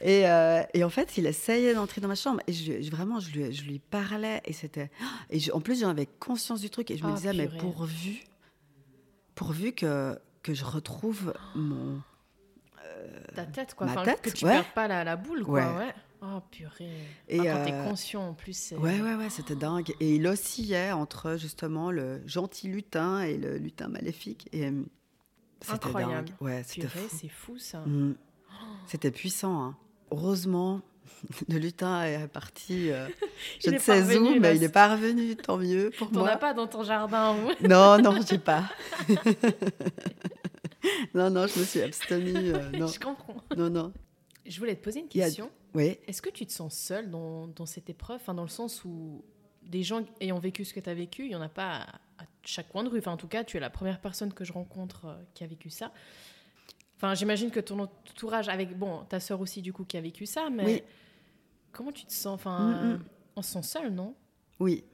et, 0.00 0.26
euh, 0.26 0.62
et 0.72 0.82
en 0.84 0.88
fait, 0.88 1.18
il 1.18 1.26
essayait 1.26 1.74
d'entrer 1.74 2.00
dans 2.00 2.08
ma 2.08 2.14
chambre 2.14 2.40
et 2.46 2.52
je, 2.54 2.72
lui- 2.72 2.82
je- 2.82 2.90
vraiment, 2.90 3.20
je 3.20 3.30
lui, 3.32 3.52
je 3.52 3.64
lui 3.64 3.78
parlais 3.78 4.40
et 4.46 4.54
c'était. 4.54 4.90
Et 5.28 5.38
je- 5.38 5.52
en 5.52 5.60
plus, 5.60 5.80
j'en 5.80 5.90
avais 5.90 6.06
conscience 6.06 6.60
du 6.62 6.70
truc 6.70 6.90
et 6.90 6.96
je 6.96 7.04
me 7.04 7.10
Ah, 7.10 7.14
disais, 7.14 7.32
mais 7.34 7.48
pourvu, 7.48 8.22
pourvu 9.34 9.72
que, 9.72 10.18
que 10.42 10.54
je 10.54 10.64
retrouve 10.64 11.34
mon. 11.54 12.00
Ta 13.34 13.44
tête, 13.44 13.74
quoi. 13.74 13.86
ma 13.86 13.92
Enfin, 13.92 14.04
tête, 14.04 14.20
que 14.22 14.30
tu 14.30 14.44
ouais. 14.44 14.52
perdes 14.52 14.66
pas 14.74 14.86
la, 14.88 15.04
la 15.04 15.16
boule, 15.16 15.42
quoi. 15.44 15.60
Ouais. 15.60 15.76
Ouais. 15.86 15.94
Oh, 16.24 16.40
purée. 16.52 16.88
Et, 17.28 17.38
quand 17.38 17.64
t'es 17.64 17.72
euh, 17.72 17.84
conscient, 17.84 18.28
en 18.28 18.32
plus, 18.34 18.56
c'est... 18.56 18.76
Ouais, 18.76 19.00
ouais, 19.00 19.14
ouais, 19.16 19.28
c'était 19.28 19.56
dingue. 19.56 19.92
Et 19.98 20.14
il 20.16 20.26
oscillait 20.28 20.92
entre 20.92 21.36
justement 21.36 21.90
le 21.90 22.22
gentil 22.26 22.68
lutin 22.68 23.22
et 23.22 23.36
le 23.36 23.58
lutin 23.58 23.88
maléfique. 23.88 24.48
Et 24.52 24.66
euh, 24.66 24.82
c'était 25.60 25.86
Incroyable. 25.86 26.28
dingue. 26.28 26.34
Ouais, 26.40 26.62
c'était 26.64 26.86
Purée, 26.86 27.08
fou. 27.08 27.16
c'est 27.20 27.28
fou, 27.28 27.58
ça. 27.58 27.80
Mm. 27.80 28.14
C'était 28.86 29.10
puissant. 29.10 29.62
hein. 29.64 29.76
Heureusement, 30.12 30.80
le 31.48 31.58
lutin 31.58 32.04
est 32.04 32.28
parti. 32.28 32.90
euh, 32.92 33.08
je 33.64 33.70
ne 33.70 33.78
sais 33.78 34.00
revenu, 34.00 34.28
où, 34.28 34.32
là, 34.34 34.38
mais 34.40 34.54
il 34.56 34.60
n'est 34.60 34.68
pas 34.68 34.92
revenu. 34.94 35.34
Tant 35.34 35.56
mieux 35.56 35.90
pour 35.98 36.08
T'en 36.12 36.20
moi. 36.20 36.30
as 36.30 36.36
pas 36.36 36.54
dans 36.54 36.68
ton 36.68 36.84
jardin, 36.84 37.34
ou 37.34 37.50
Non, 37.68 37.98
non, 37.98 38.20
j'ai 38.28 38.38
pas. 38.38 38.70
non, 41.14 41.30
non, 41.30 41.46
je 41.46 41.58
me 41.58 41.64
suis 41.64 41.80
abstenue. 41.82 42.52
euh, 42.54 42.70
non, 42.72 42.86
Je 42.86 43.00
comprends. 43.00 43.42
non, 43.56 43.70
non. 43.70 43.92
Je 44.46 44.58
voulais 44.58 44.74
te 44.76 44.82
poser 44.84 45.00
une 45.00 45.08
question. 45.08 45.50
Oui. 45.74 45.98
Est-ce 46.06 46.20
que 46.22 46.30
tu 46.30 46.44
te 46.46 46.52
sens 46.52 46.74
seule 46.76 47.10
dans, 47.10 47.46
dans 47.48 47.66
cette 47.66 47.88
épreuve? 47.90 48.16
Enfin, 48.20 48.34
Dans 48.34 48.42
le 48.42 48.48
sens 48.48 48.84
où 48.84 49.24
des 49.62 49.82
gens 49.82 50.04
ayant 50.20 50.38
vécu 50.38 50.64
ce 50.64 50.74
que 50.74 50.80
tu 50.80 50.90
as 50.90 50.94
vécu, 50.94 51.22
il 51.24 51.28
n'y 51.28 51.34
en 51.34 51.40
a 51.40 51.48
pas 51.48 51.76
à, 52.18 52.22
à 52.22 52.26
chaque 52.42 52.68
coin 52.68 52.84
de 52.84 52.88
rue. 52.88 52.98
Enfin, 52.98 53.12
en 53.12 53.16
tout 53.16 53.28
cas, 53.28 53.44
tu 53.44 53.56
es 53.56 53.60
la 53.60 53.70
première 53.70 54.00
personne 54.00 54.32
que 54.34 54.44
je 54.44 54.52
rencontre 54.52 55.06
euh, 55.06 55.14
qui 55.34 55.44
a 55.44 55.46
vécu 55.46 55.70
ça. 55.70 55.92
Enfin, 56.96 57.14
j'imagine 57.14 57.50
que 57.50 57.60
ton 57.60 57.78
entourage, 57.80 58.48
avec 58.48 58.76
bon, 58.78 59.04
ta 59.08 59.18
sœur 59.18 59.40
aussi, 59.40 59.62
du 59.62 59.72
coup, 59.72 59.84
qui 59.84 59.96
a 59.96 60.00
vécu 60.00 60.26
ça, 60.26 60.50
mais 60.50 60.64
Oui. 60.64 60.82
comment 61.72 61.90
tu 61.92 62.04
te 62.04 62.12
sens? 62.12 62.34
Enfin, 62.34 62.58
Mm, 62.84 62.92
mm. 62.94 63.04
on 63.36 63.42
se 63.42 63.52
sent 63.52 63.62
seul, 63.62 63.92
non? 63.92 64.14
Oui. 64.60 64.84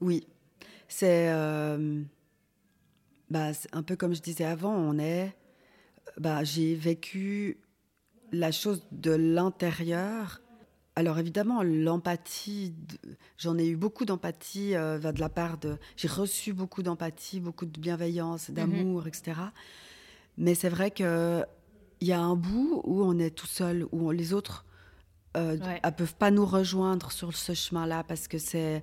Oui. 0.00 0.26
C'est 0.88 1.28
euh, 1.30 2.02
bah, 3.30 3.50
un 3.72 3.82
peu 3.82 3.96
comme 3.96 4.14
je 4.14 4.20
disais 4.22 4.44
avant, 4.44 4.74
on 4.74 4.98
est 4.98 5.34
bah, 6.18 6.44
j'ai 6.44 6.74
vécu 6.74 7.58
la 8.34 8.52
chose 8.52 8.82
de 8.92 9.12
l'intérieur. 9.12 10.40
Alors 10.96 11.18
évidemment, 11.18 11.62
l'empathie, 11.62 12.74
j'en 13.36 13.58
ai 13.58 13.66
eu 13.66 13.76
beaucoup 13.76 14.04
d'empathie 14.04 14.74
euh, 14.76 14.98
de 14.98 15.20
la 15.20 15.28
part 15.28 15.58
de... 15.58 15.76
J'ai 15.96 16.08
reçu 16.08 16.52
beaucoup 16.52 16.82
d'empathie, 16.82 17.40
beaucoup 17.40 17.66
de 17.66 17.80
bienveillance, 17.80 18.48
Mhm. 18.48 18.54
d'amour, 18.54 19.06
etc. 19.08 19.32
Mais 20.38 20.54
c'est 20.54 20.68
vrai 20.68 20.90
qu'il 20.92 21.46
y 22.00 22.12
a 22.12 22.20
un 22.20 22.36
bout 22.36 22.80
où 22.84 23.02
on 23.02 23.18
est 23.18 23.30
tout 23.30 23.46
seul, 23.46 23.86
où 23.92 24.08
on- 24.08 24.10
les 24.10 24.32
autres 24.32 24.64
euh, 25.36 25.58
Ouais. 25.58 25.80
ne 25.84 25.90
peuvent 25.90 26.14
pas 26.14 26.30
nous 26.30 26.46
rejoindre 26.46 27.10
sur 27.10 27.36
ce 27.36 27.54
chemin-là 27.54 28.04
parce 28.04 28.28
que 28.28 28.38
c'est... 28.38 28.82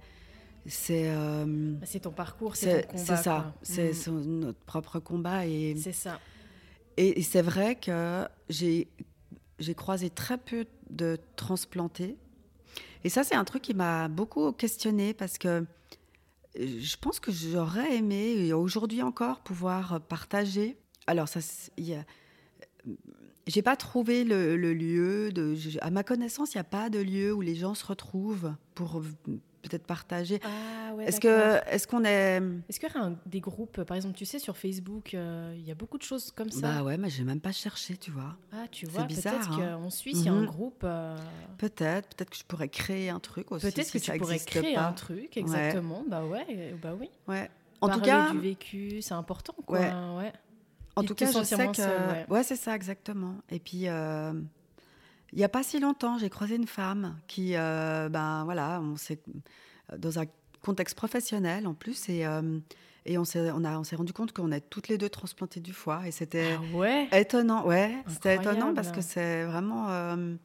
C'est 0.67 1.05
euh, 1.09 1.73
ton 2.03 2.11
parcours, 2.11 2.55
c'est 2.55 2.65
c'est 2.65 2.81
ton 2.81 2.87
combat. 2.91 3.05
c'est 3.15 3.23
ça, 3.23 3.55
c'est 3.63 4.11
Mhm. 4.11 4.39
notre 4.41 4.59
propre 4.59 4.99
combat. 4.99 5.47
Et, 5.47 5.75
C'est 5.75 5.91
ça. 5.91 6.19
et, 6.97 7.19
et 7.19 7.23
c'est 7.23 7.41
vrai 7.41 7.75
que 7.75 8.27
j'ai 8.47 8.87
j'ai 9.61 9.75
croisé 9.75 10.09
très 10.09 10.37
peu 10.37 10.65
de 10.89 11.17
transplantés. 11.35 12.17
Et 13.03 13.09
ça, 13.09 13.23
c'est 13.23 13.35
un 13.35 13.43
truc 13.45 13.61
qui 13.61 13.73
m'a 13.73 14.07
beaucoup 14.07 14.51
questionné 14.51 15.13
parce 15.13 15.37
que 15.37 15.47
euh, 15.47 15.65
je 16.55 16.95
pense 16.97 17.19
que 17.19 17.31
j'aurais 17.31 17.95
aimé, 17.95 18.53
aujourd'hui 18.53 19.01
encore, 19.01 19.41
pouvoir 19.41 20.01
partager. 20.01 20.77
Alors, 21.07 21.27
ça, 21.27 21.39
a- 21.39 22.05
j'ai 23.47 23.61
pas 23.61 23.75
trouvé 23.75 24.23
le, 24.23 24.55
lieu. 24.55 25.31
De, 25.31 25.55
à 25.81 25.89
ma 25.89 26.03
connaissance, 26.03 26.53
il 26.53 26.57
n'y 26.57 26.61
a 26.61 26.65
pas 26.65 26.89
de 26.89 26.99
lieu 26.99 27.33
où 27.33 27.41
les 27.41 27.55
gens 27.55 27.73
se 27.73 27.85
retrouvent 27.85 28.53
pour 28.75 28.99
euh, 28.99 29.39
peut-être 29.61 29.85
partager. 29.85 30.39
Ah 30.43 30.93
ouais. 30.95 31.05
Est-ce 31.05 31.19
que, 31.19 31.59
est-ce 31.69 31.87
qu'on 31.87 32.03
est, 32.03 32.41
Est-ce 32.69 32.79
qu'il 32.79 32.89
y 32.89 32.91
aurait 32.97 33.05
un- 33.07 33.15
des 33.25 33.39
groupes, 33.39 33.83
par 33.83 33.95
exemple, 33.97 34.15
tu 34.15 34.25
sais, 34.25 34.39
sur 34.39 34.57
Facebook, 34.57 35.13
euh, 35.13 35.53
il 35.57 35.65
y 35.65 35.71
a 35.71 35.75
beaucoup 35.75 35.97
de 35.97 36.03
choses 36.03 36.31
comme 36.31 36.49
ça? 36.51 36.61
bah 36.61 36.83
ouais, 36.83 36.97
mais 36.97 37.09
j'ai 37.09 37.23
même 37.23 37.39
pas 37.41 37.51
cherché, 37.51 37.97
tu 37.97 38.11
vois. 38.11 38.35
Ah, 38.51 38.65
tu 38.71 38.85
c'est 38.85 38.91
vois, 38.91 39.03
bizarre, 39.05 39.33
peut-être 39.35 39.59
hein. 39.59 39.77
qu'en 39.81 39.89
Suisse, 39.89 40.19
il 40.19 40.25
y 40.25 40.29
a 40.29 40.33
un 40.33 40.41
Mhm. 40.41 40.45
groupe. 40.47 40.81
euh, 40.83 41.15
Peut-être, 41.57 42.09
peut-être 42.15 42.29
que 42.31 42.37
je 42.37 42.43
pourrais 42.43 42.69
créer 42.69 43.09
un 43.09 43.19
truc 43.19 43.51
aussi. 43.51 43.65
Peut-être 43.71 43.85
si 43.87 43.93
que 43.93 43.99
ça 44.05 44.13
tu 44.13 44.19
pourrais 44.19 44.39
créer 44.39 44.73
pas. 44.75 44.87
un 44.87 44.93
truc, 44.93 45.37
exactement. 45.37 46.03
Bah 46.07 46.23
ouais, 46.25 46.45
euh, 46.49 46.73
bah 46.81 46.93
oui. 46.99 47.09
Ouais. 47.27 47.49
En 47.81 47.89
tout 47.89 48.01
cas, 48.01 48.31
du 48.31 48.39
vécu, 48.39 49.01
c'est 49.01 49.13
important, 49.13 49.55
quoi. 49.65 49.79
Ouais. 49.79 49.91
ouais. 50.17 50.33
en 50.95 51.03
tout 51.03 51.15
cas, 51.15 51.25
je 51.31 51.43
sais 51.43 51.55
que 51.67 52.31
ouais. 52.31 52.43
c'est 52.43 52.55
ça 52.55 52.75
exactement. 52.75 53.35
Et 53.49 53.59
puis, 53.59 53.85
il 55.33 55.39
y 55.39 55.43
a 55.43 55.49
pas 55.49 55.63
si 55.63 55.79
longtemps, 55.79 56.17
j'ai 56.17 56.29
croisé 56.29 56.55
une 56.55 56.67
femme 56.67 57.17
qui, 57.27 57.55
euh, 57.55 58.09
ben 58.09 58.43
voilà, 58.45 58.79
on 58.81 58.95
s'est 58.97 59.21
dans 59.97 60.19
un 60.19 60.25
contexte 60.61 60.95
professionnel 60.95 61.67
en 61.67 61.73
plus 61.73 62.07
et 62.09 62.25
euh, 62.25 62.59
et 63.05 63.17
on 63.17 63.25
s'est 63.25 63.49
on 63.51 63.63
a 63.63 63.77
on 63.79 63.83
s'est 63.83 63.95
rendu 63.95 64.13
compte 64.13 64.31
qu'on 64.31 64.51
est 64.51 64.61
toutes 64.69 64.87
les 64.89 64.97
deux 64.97 65.09
transplantées 65.09 65.59
du 65.59 65.73
foie 65.73 66.07
et 66.07 66.11
c'était 66.11 66.55
Ah 66.57 66.61
ouais? 66.75 67.07
étonnant. 67.11 67.65
Ouais, 67.65 68.03
c'était 68.07 68.35
étonnant 68.35 68.73
parce 68.73 68.91
que 68.91 69.01
c'est 69.01 69.43
vraiment 69.45 69.89
euh, 69.89 70.35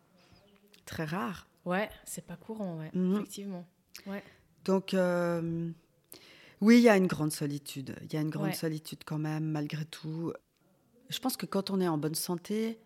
très 0.87 1.05
rare. 1.05 1.47
Ouais, 1.65 1.91
c'est 2.05 2.25
pas 2.27 2.37
courant, 2.37 2.79
ouais, 2.79 2.91
Mhm. 2.95 3.17
effectivement. 3.17 3.67
Ouais. 4.07 4.23
Donc, 4.65 4.95
oui, 6.61 6.77
il 6.79 6.83
y 6.83 6.89
a 6.89 6.97
une 6.97 7.07
grande 7.07 7.33
solitude. 7.33 7.95
Il 8.03 8.13
y 8.13 8.17
a 8.17 8.21
une 8.21 8.31
grande 8.31 8.47
Ouais. 8.47 8.53
solitude 8.55 9.01
quand 9.05 9.19
même, 9.19 9.45
malgré 9.45 9.85
tout. 9.85 10.33
Je 11.11 11.19
pense 11.19 11.37
que 11.37 11.45
quand 11.47 11.71
on 11.71 11.81
est 11.81 11.89
en 11.89 11.99
bonne 11.99 12.15
santé, 12.15 12.79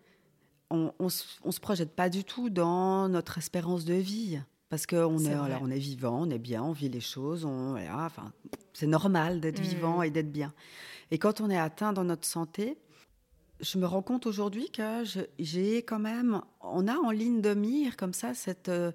on 0.71 0.93
ne 0.99 1.09
se, 1.09 1.59
projette 1.59 1.91
pas 1.95 2.09
du 2.09 2.23
tout 2.23 2.49
dans 2.49 3.07
notre 3.09 3.37
espérance 3.37 3.85
de 3.85 3.93
vie. 3.93 4.39
Parce 4.69 4.85
qu'on 4.85 5.17
est, 5.19 5.35
voilà, 5.35 5.59
on 5.61 5.69
est 5.69 5.77
vivant, 5.77 6.21
on 6.21 6.29
est 6.29 6.39
bien, 6.39 6.63
on 6.63 6.71
vit 6.71 6.87
les 6.89 7.01
choses. 7.01 7.43
On, 7.43 7.71
voilà, 7.71 8.05
enfin, 8.05 8.31
c'est 8.73 8.87
normal 8.87 9.41
d'être 9.41 9.59
Mhm. 9.59 9.65
vivant 9.65 10.01
et 10.01 10.09
d'être 10.11 10.31
bien. 10.31 10.53
Et 11.11 11.17
quand 11.17 11.41
on 11.41 11.49
est 11.49 11.57
atteint 11.59 11.91
dans 11.91 12.05
notre 12.05 12.25
santé, 12.25 12.77
je 13.59 13.77
me 13.77 13.85
rends 13.85 14.01
compte 14.01 14.25
aujourd'hui 14.25 14.71
que 14.71 15.03
j'ai 15.39 15.83
quand 15.83 15.99
même, 15.99 16.41
on 16.61 16.87
a 16.87 16.95
en 16.95 17.11
ligne 17.11 17.41
de 17.41 17.53
mire 17.53 17.97
comme 17.97 18.13
ça 18.13 18.33
cette, 18.33 18.69
euh, 18.69 18.91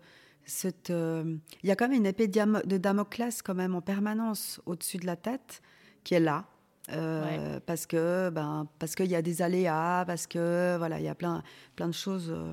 cette, 0.46 0.90
euh, 0.90 1.36
il 1.62 1.68
y 1.68 1.70
a 1.72 1.76
quand 1.76 1.88
même 1.88 1.98
une 1.98 2.06
épée 2.06 2.26
de 2.26 2.76
Damoclès 2.78 3.42
quand 3.42 3.54
même 3.54 3.74
en 3.74 3.82
permanence 3.82 4.60
au-dessus 4.64 4.96
de 4.96 5.06
la 5.06 5.16
tête 5.16 5.60
qui 6.04 6.14
est 6.14 6.20
là. 6.20 6.46
Euh, 6.92 7.58
parce 7.66 7.84
que 7.86 8.30
ben 8.30 8.68
parce 8.78 8.94
qu'il 8.94 9.06
y 9.10 9.16
a 9.16 9.22
des 9.22 9.42
aléas 9.42 10.04
parce 10.06 10.26
que 10.28 10.76
voilà 10.78 11.00
il 11.00 11.04
y 11.04 11.08
a 11.08 11.16
plein 11.16 11.42
plein 11.74 11.88
de 11.88 11.92
choses 11.92 12.30
euh, 12.30 12.52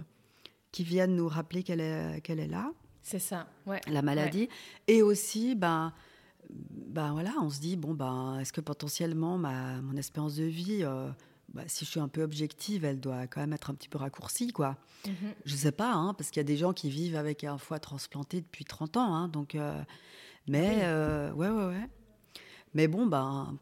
qui 0.71 0.83
viennent 0.83 1.15
nous 1.15 1.27
rappeler 1.27 1.61
qu'elle 1.61 1.79
est 1.81 2.19
qu'elle 2.21 2.39
est 2.39 2.47
là 2.47 2.71
C'est 3.03 3.19
ça, 3.19 3.45
ouais. 3.67 3.79
la 3.87 4.01
maladie 4.01 4.49
et 4.87 5.03
aussi 5.03 5.53
ben 5.53 5.93
ben 6.49 7.11
voilà 7.11 7.31
on 7.41 7.49
se 7.51 7.59
dit 7.59 7.77
bon 7.77 7.93
ben 7.93 8.39
est-ce 8.39 8.51
que 8.51 8.61
potentiellement 8.61 9.37
ma 9.37 9.79
mon 9.81 9.95
espérance 9.97 10.35
de 10.37 10.45
vie 10.45 10.79
euh, 10.81 11.09
bah, 11.53 11.61
si 11.67 11.85
je 11.85 11.91
suis 11.91 11.99
un 11.99 12.07
peu 12.07 12.23
objective 12.23 12.85
elle 12.85 12.99
doit 12.99 13.27
quand 13.27 13.39
même 13.41 13.53
être 13.53 13.69
un 13.69 13.75
petit 13.75 13.89
peu 13.89 13.99
raccourcie 13.99 14.51
quoi 14.51 14.77
Mhm. 15.05 15.33
je 15.45 15.55
sais 15.55 15.73
pas 15.73 15.91
hein, 15.93 16.13
parce 16.15 16.29
qu'il 16.31 16.39
y 16.39 16.45
a 16.45 16.47
des 16.47 16.55
gens 16.57 16.71
qui 16.73 16.89
vivent 16.89 17.17
avec 17.17 17.43
un 17.43 17.57
foie 17.59 17.77
transplanté 17.77 18.39
depuis 18.41 18.63
30 18.65 18.95
ans 18.97 19.13
hein, 19.13 19.27
donc 19.27 19.55
mais 20.47 20.77
Oui. 21.35 21.37
ouais 21.39 21.49
ouais 21.49 21.65
ouais 21.67 21.89
mais 22.73 22.87
bon 22.87 23.05
ben 23.05 23.57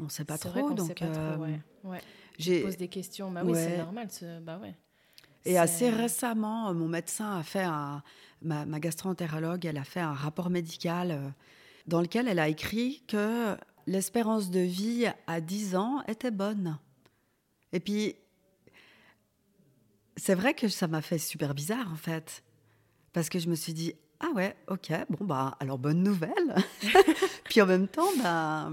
on 0.00 0.08
sait 0.08 0.24
pas 0.24 0.36
vrai 0.36 0.60
trop 0.60 0.68
qu'on 0.68 0.74
donc 0.74 0.88
sait 0.88 0.94
pas 0.94 1.06
euh, 1.06 1.34
trop, 1.34 1.42
ouais. 1.42 1.60
ouais. 1.84 2.00
j'ai 2.38 2.62
pose 2.62 2.76
des 2.76 2.88
questions. 2.88 3.30
Bah 3.30 3.42
oui, 3.44 3.52
c'est 3.54 3.78
normal. 3.78 4.08
ce- 4.10 4.40
Bah 4.40 4.58
ouais. 4.58 4.74
Et 5.44 5.58
assez 5.58 5.88
récemment, 5.90 6.68
euh, 6.68 6.74
mon 6.74 6.88
médecin 6.88 7.38
a 7.38 7.42
fait 7.42 7.62
un, 7.62 8.02
ma, 8.42 8.66
ma 8.66 8.80
gastroentérologue, 8.80 9.64
elle 9.66 9.78
a 9.78 9.84
fait 9.84 10.00
un 10.00 10.12
rapport 10.12 10.50
médical 10.50 11.10
euh, 11.10 11.28
dans 11.86 12.00
lequel 12.00 12.28
elle 12.28 12.38
a 12.38 12.48
écrit 12.48 13.02
que 13.08 13.56
l'espérance 13.86 14.50
de 14.50 14.60
vie 14.60 15.06
à 15.26 15.40
10 15.40 15.74
ans 15.74 16.02
était 16.06 16.30
bonne. 16.30 16.78
Et 17.72 17.80
puis, 17.80 18.14
c'est 20.16 20.34
vrai 20.34 20.54
que 20.54 20.68
ça 20.68 20.86
m'a 20.88 21.00
fait 21.00 21.18
super 21.18 21.54
bizarre 21.54 21.90
en 21.92 21.96
fait, 21.96 22.42
parce 23.12 23.28
que 23.28 23.38
je 23.38 23.48
me 23.48 23.54
suis 23.54 23.72
dit 23.72 23.94
ah 24.20 24.30
ouais, 24.34 24.56
ok, 24.66 24.92
bon 25.10 25.24
bah 25.24 25.56
alors 25.60 25.78
bonne 25.78 26.02
nouvelle. 26.02 26.56
puis 27.44 27.62
en 27.62 27.66
même 27.66 27.86
temps, 27.88 28.08
bah, 28.22 28.68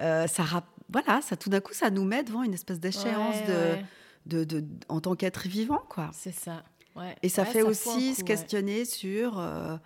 euh, 0.00 0.26
ça 0.26 0.64
voilà, 0.90 1.20
ça 1.22 1.36
tout 1.36 1.48
d'un 1.50 1.60
coup, 1.60 1.72
ça 1.72 1.90
nous 1.90 2.04
met 2.04 2.22
devant 2.22 2.42
une 2.42 2.54
espèce 2.54 2.78
d'échéance 2.80 3.36
Ouais, 3.36 3.46
de 3.46 3.52
ouais. 3.52 3.84
de, 4.26 4.44
de- 4.44 4.64
en 4.88 5.00
tant 5.00 5.14
qu'être 5.14 5.46
vivant, 5.48 5.82
quoi. 5.88 6.10
C'est 6.12 6.32
ça. 6.34 6.62
Ouais. 6.96 7.16
Et 7.22 7.28
ça 7.28 7.44
fait 7.44 7.62
aussi 7.62 8.10
coup, 8.10 8.20
se 8.20 8.22
questionner 8.24 8.84
sur 8.84 9.38
euh, 9.38 9.76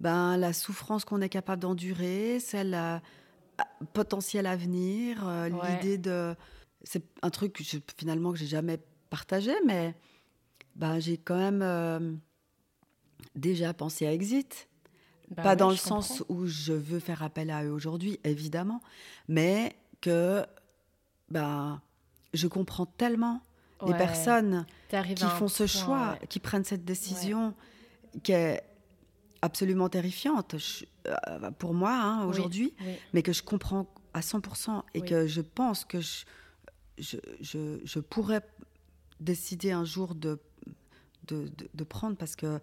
ben, 0.00 0.36
la 0.36 0.52
souffrance 0.52 1.04
qu'on 1.04 1.20
est 1.20 1.28
capable 1.28 1.62
d'endurer, 1.62 2.40
celle 2.40 2.74
euh, 2.74 2.98
potentielle 3.92 4.46
à 4.46 4.56
venir, 4.56 5.26
euh, 5.28 5.48
l'idée 5.48 5.98
de... 5.98 6.34
C'est 6.82 7.04
un 7.22 7.30
truc 7.30 7.52
que 7.54 7.64
je- 7.64 7.78
finalement 7.96 8.32
que 8.32 8.38
j'ai 8.38 8.46
jamais 8.46 8.78
partagé, 9.10 9.52
mais 9.66 9.94
ben, 10.74 10.98
j'ai 10.98 11.16
quand 11.18 11.36
même 11.38 11.62
euh, 11.62 12.12
déjà 13.34 13.72
pensé 13.74 14.06
à 14.06 14.12
Exit. 14.12 14.68
Bah 15.30 15.42
Pas 15.42 15.50
ouais, 15.50 15.56
dans 15.56 15.70
le 15.70 15.76
sens 15.76 16.22
où 16.28 16.46
je 16.46 16.72
veux 16.72 17.00
faire 17.00 17.22
appel 17.22 17.50
à 17.50 17.64
eux 17.64 17.72
aujourd'hui, 17.72 18.20
évidemment, 18.24 18.80
mais 19.28 19.76
que 20.00 20.44
ben, 21.30 21.80
je 22.32 22.46
comprends 22.46 22.86
tellement 22.86 23.40
les 23.86 23.94
personnes 23.94 24.66
qui 24.88 25.24
font 25.38 25.48
ce 25.48 25.64
point, 25.64 25.66
choix, 25.66 26.18
ouais. 26.20 26.26
qui 26.28 26.38
prennent 26.38 26.64
cette 26.64 26.84
décision 26.84 27.54
qui 28.22 28.32
est 28.32 28.62
absolument 29.42 29.88
terrifiante 29.88 30.56
je- 30.58 30.84
euh, 31.08 31.50
pour 31.52 31.74
moi 31.74 31.92
hein, 31.92 32.22
Oui, 32.24 32.30
aujourd'hui, 32.30 32.74
oui. 32.80 32.94
mais 33.12 33.22
que 33.22 33.32
je 33.32 33.42
comprends 33.42 33.86
à 34.14 34.20
100% 34.22 34.82
et 34.94 35.00
Oui. 35.00 35.08
que 35.08 35.26
je 35.26 35.40
pense 35.42 35.84
que 35.84 36.00
je, 36.00 36.24
je, 36.98 37.18
je- 37.40 37.80
je 37.84 37.98
pourrais 38.00 38.40
décider 39.20 39.72
un 39.72 39.84
jour 39.84 40.14
de, 40.14 40.38
de, 41.26 41.48
de- 41.48 41.68
de 41.74 41.84
prendre 41.84 42.16
parce 42.16 42.34
que, 42.36 42.60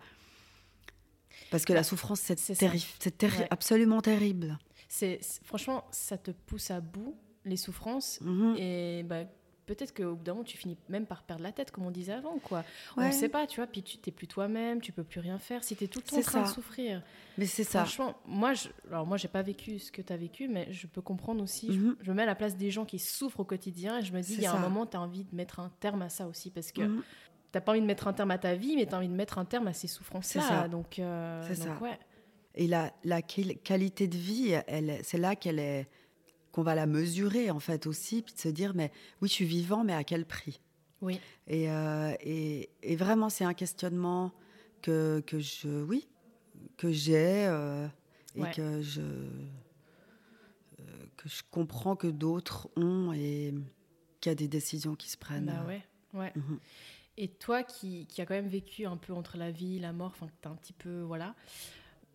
parce 1.51 1.65
que 1.65 1.73
la 1.73 1.83
souffrance, 1.83 2.19
c'est 2.21 2.35
terri- 2.35 2.85
c'est 2.99 3.17
terri- 3.17 3.39
Ouais. 3.39 3.47
absolument 3.51 4.01
terrible. 4.01 4.57
C'est, 4.89 5.19
franchement, 5.43 5.83
ça 5.91 6.17
te 6.17 6.31
pousse 6.31 6.69
à 6.71 6.79
bout, 6.81 7.15
les 7.45 7.57
souffrances. 7.57 8.19
Mhm. 8.21 8.55
Et 8.57 9.03
bah, 9.03 9.23
peut-être 9.65 9.93
qu'au 9.95 10.15
bout 10.15 10.23
d'un 10.23 10.33
moment, 10.33 10.43
tu 10.43 10.57
finis 10.57 10.77
même 10.89 11.05
par 11.05 11.23
perdre 11.23 11.41
la 11.41 11.51
tête, 11.51 11.71
comme 11.71 11.85
on 11.85 11.91
disait 11.91 12.11
avant. 12.13 12.37
quoi. 12.39 12.63
On 12.97 13.01
ne 13.07 13.11
sait 13.11 13.29
pas, 13.29 13.47
tu 13.47 13.55
vois. 13.57 13.65
Puis 13.67 13.81
tu 13.81 13.97
t'es 13.97 14.11
plus 14.11 14.27
toi-même, 14.27 14.81
tu 14.81 14.91
peux 14.91 15.03
plus 15.03 15.19
rien 15.19 15.39
faire. 15.39 15.63
Si 15.63 15.75
tu 15.75 15.85
es 15.85 15.87
tout 15.87 15.99
le 15.99 16.09
temps 16.09 16.17
en 16.17 16.21
train 16.21 16.43
de 16.43 16.47
souffrir. 16.47 17.01
Mais 17.39 17.45
c'est 17.47 17.63
ça. 17.63 17.85
Franchement, 17.85 18.15
moi, 18.27 18.53
je, 18.53 18.67
alors 18.89 19.07
moi, 19.07 19.17
j'ai 19.17 19.27
pas 19.29 19.41
vécu 19.41 19.79
ce 19.79 19.91
que 19.91 20.01
tu 20.03 20.13
as 20.13 20.17
vécu, 20.17 20.47
mais 20.47 20.67
je 20.71 20.85
peux 20.85 21.01
comprendre 21.01 21.41
aussi. 21.41 21.67
je- 21.73 21.79
Mhm. 21.79 21.95
Je, 22.01 22.11
me 22.11 22.15
mets 22.17 22.23
à 22.23 22.27
la 22.27 22.35
place 22.35 22.55
des 22.55 22.69
gens 22.69 22.85
qui 22.85 22.99
souffrent 22.99 23.39
au 23.39 23.45
quotidien 23.45 23.97
et 23.99 24.03
je 24.03 24.13
me 24.13 24.21
dis, 24.21 24.33
il 24.35 24.41
y 24.41 24.45
a 24.45 24.53
un 24.53 24.59
moment, 24.59 24.85
tu 24.85 24.95
as 24.97 25.01
envie 25.01 25.23
de 25.23 25.35
mettre 25.35 25.59
un 25.59 25.71
terme 25.79 26.03
à 26.03 26.09
ça 26.09 26.27
aussi 26.27 26.51
parce 26.51 26.71
que 26.71 26.81
Mhm. 26.83 27.01
T'as 27.53 27.61
pas 27.61 27.71
envie 27.71 27.81
de 27.81 27.85
mettre 27.85 28.07
un 28.09 28.13
terme 28.13 28.31
à 28.31 28.37
ta 28.37 28.55
vie, 28.55 28.75
mais 28.75 28.85
tu 28.85 28.93
as 28.93 28.97
envie 28.97 29.07
de 29.07 29.13
mettre 29.13 29.37
un 29.37 29.45
terme 29.45 29.67
à 29.67 29.73
ces 29.73 29.87
souffrances-là. 29.87 30.41
C'est 30.41 30.47
ça. 30.47 30.67
Donc, 30.67 30.99
euh, 30.99 31.41
C'est 31.47 31.55
ça. 31.55 31.77
ouais. 31.81 31.97
Et 32.55 32.67
la, 32.67 32.91
la 33.05 33.21
quali- 33.21 33.57
qualité 33.59 34.07
de 34.07 34.17
vie, 34.17 34.51
elle, 34.67 34.99
c'est 35.03 35.17
là 35.17 35.35
qu'elle 35.35 35.59
est, 35.59 35.87
qu'on 36.51 36.61
va 36.63 36.75
la 36.75 36.85
mesurer 36.85 37.49
en 37.51 37.59
fait 37.59 37.87
aussi, 37.87 38.21
puis 38.21 38.33
de 38.33 38.39
se 38.39 38.49
dire 38.49 38.73
mais 38.75 38.91
oui, 39.21 39.29
je 39.29 39.33
suis 39.33 39.45
vivant, 39.45 39.83
mais 39.85 39.93
à 39.93 40.03
quel 40.03 40.25
prix? 40.25 40.59
Oui. 41.01 41.19
et, 41.47 41.69
euh, 41.69 42.13
et, 42.21 42.69
et 42.81 42.95
vraiment, 42.95 43.29
c'est 43.29 43.43
un 43.43 43.53
questionnement 43.53 44.31
que, 44.81 45.21
que 45.27 45.39
je, 45.39 45.81
oui, 45.83 46.07
que 46.77 46.91
j'ai 46.91 47.45
euh, 47.47 47.87
et 48.35 48.41
Ouais. 48.41 48.51
que 48.51 48.81
je 48.81 49.01
que 51.17 51.29
je 51.29 51.41
comprends 51.51 51.95
que 51.95 52.07
d'autres 52.07 52.67
ont 52.75 53.13
et 53.13 53.53
qu'il 54.19 54.29
y 54.29 54.33
a 54.33 54.35
des 54.35 54.47
décisions 54.47 54.95
qui 54.95 55.09
se 55.09 55.17
prennent. 55.17 55.45
Bah 55.45 55.65
ouais, 55.67 55.83
ouais. 56.13 56.31
Mhm. 56.35 56.59
Et 57.17 57.27
toi 57.27 57.63
qui, 57.63 58.05
qui 58.07 58.21
as 58.21 58.25
quand 58.25 58.33
même 58.33 58.47
vécu 58.47 58.85
un 58.85 58.97
peu 58.97 59.13
entre 59.13 59.37
la 59.37 59.51
vie 59.51 59.77
et 59.77 59.79
la 59.79 59.93
mort, 59.93 60.11
enfin, 60.15 60.27
tu 60.41 60.47
un 60.47 60.55
petit 60.55 60.73
peu. 60.73 61.01
Voilà. 61.01 61.35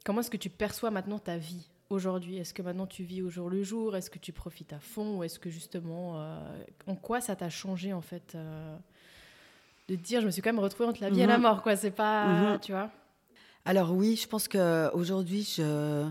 Comment 0.04 0.20
est-ce 0.20 0.30
que 0.30 0.36
tu 0.36 0.50
perçois 0.50 0.90
maintenant 0.90 1.18
ta 1.18 1.36
vie 1.36 1.68
aujourd'hui? 1.90 2.36
Est-ce 2.38 2.52
que 2.52 2.62
maintenant 2.62 2.86
tu 2.86 3.04
vis 3.04 3.22
au 3.22 3.30
jour 3.30 3.48
le 3.48 3.62
jour? 3.62 3.96
Est-ce 3.96 4.10
que 4.10 4.18
tu 4.18 4.32
profites 4.32 4.72
à 4.72 4.80
fond? 4.80 5.18
Ou 5.18 5.24
est-ce 5.24 5.38
que 5.38 5.50
justement. 5.50 6.14
euh, 6.20 6.62
en 6.86 6.96
quoi 6.96 7.20
ça 7.20 7.36
t'a 7.36 7.48
changé 7.50 7.92
en 7.92 8.00
fait 8.00 8.34
euh, 8.34 8.76
De 9.88 9.94
te 9.94 10.00
dire, 10.02 10.20
je 10.20 10.26
me 10.26 10.30
suis 10.32 10.42
quand 10.42 10.52
même 10.52 10.58
retrouvée 10.62 10.88
entre 10.88 11.00
la 11.02 11.10
vie 11.10 11.20
et 11.20 11.26
la 11.26 11.36
Mhm. 11.36 11.42
mort, 11.42 11.62
quoi? 11.62 11.76
C'est 11.76 11.90
pas. 11.92 12.52
Mhm. 12.52 12.60
Tu 12.60 12.72
vois? 12.72 12.90
Alors 13.64 13.92
oui, 13.92 14.16
je 14.16 14.26
pense 14.26 14.48
que 14.48 14.90
aujourd'hui, 14.94 15.42
je... 15.56 16.08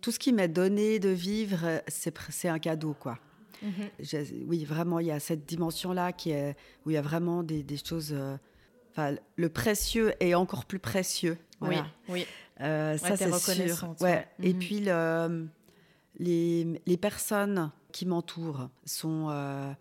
tout 0.00 0.12
ce 0.12 0.18
qui 0.18 0.32
m'est 0.32 0.48
donné 0.48 0.98
de 0.98 1.08
vivre, 1.10 1.82
c'est 1.88 2.48
un 2.48 2.58
cadeau, 2.58 2.94
quoi. 2.98 3.18
Mhm. 3.62 4.46
Oui, 4.46 4.64
vraiment, 4.64 4.98
il 5.00 5.06
y 5.06 5.10
a 5.10 5.20
cette 5.20 5.44
dimension-là 5.46 6.12
qui 6.12 6.30
est 6.30 6.56
où 6.84 6.90
il 6.90 6.94
y 6.94 6.96
a 6.96 7.02
vraiment 7.02 7.42
des, 7.42 7.62
des 7.62 7.76
choses. 7.76 8.12
euh, 8.12 8.36
Enfin, 8.92 9.14
le 9.36 9.48
précieux 9.48 10.12
est 10.18 10.34
encore 10.34 10.64
plus 10.64 10.80
précieux. 10.80 11.38
Voilà. 11.60 11.86
Oui, 12.08 12.22
oui. 12.22 12.26
Euh, 12.60 12.96
ça, 12.98 13.16
c'est 13.16 13.30
sûr. 13.68 13.94
Ouais. 14.00 14.26
Et 14.42 14.52
Mhm. 14.52 14.58
puis, 14.58 14.80
le- 14.80 15.46
les, 16.18 16.80
les 16.86 16.96
personnes 16.96 17.70
qui 17.92 18.06
m'entourent 18.06 18.68
sont. 18.84 19.28
euh, 19.30 19.72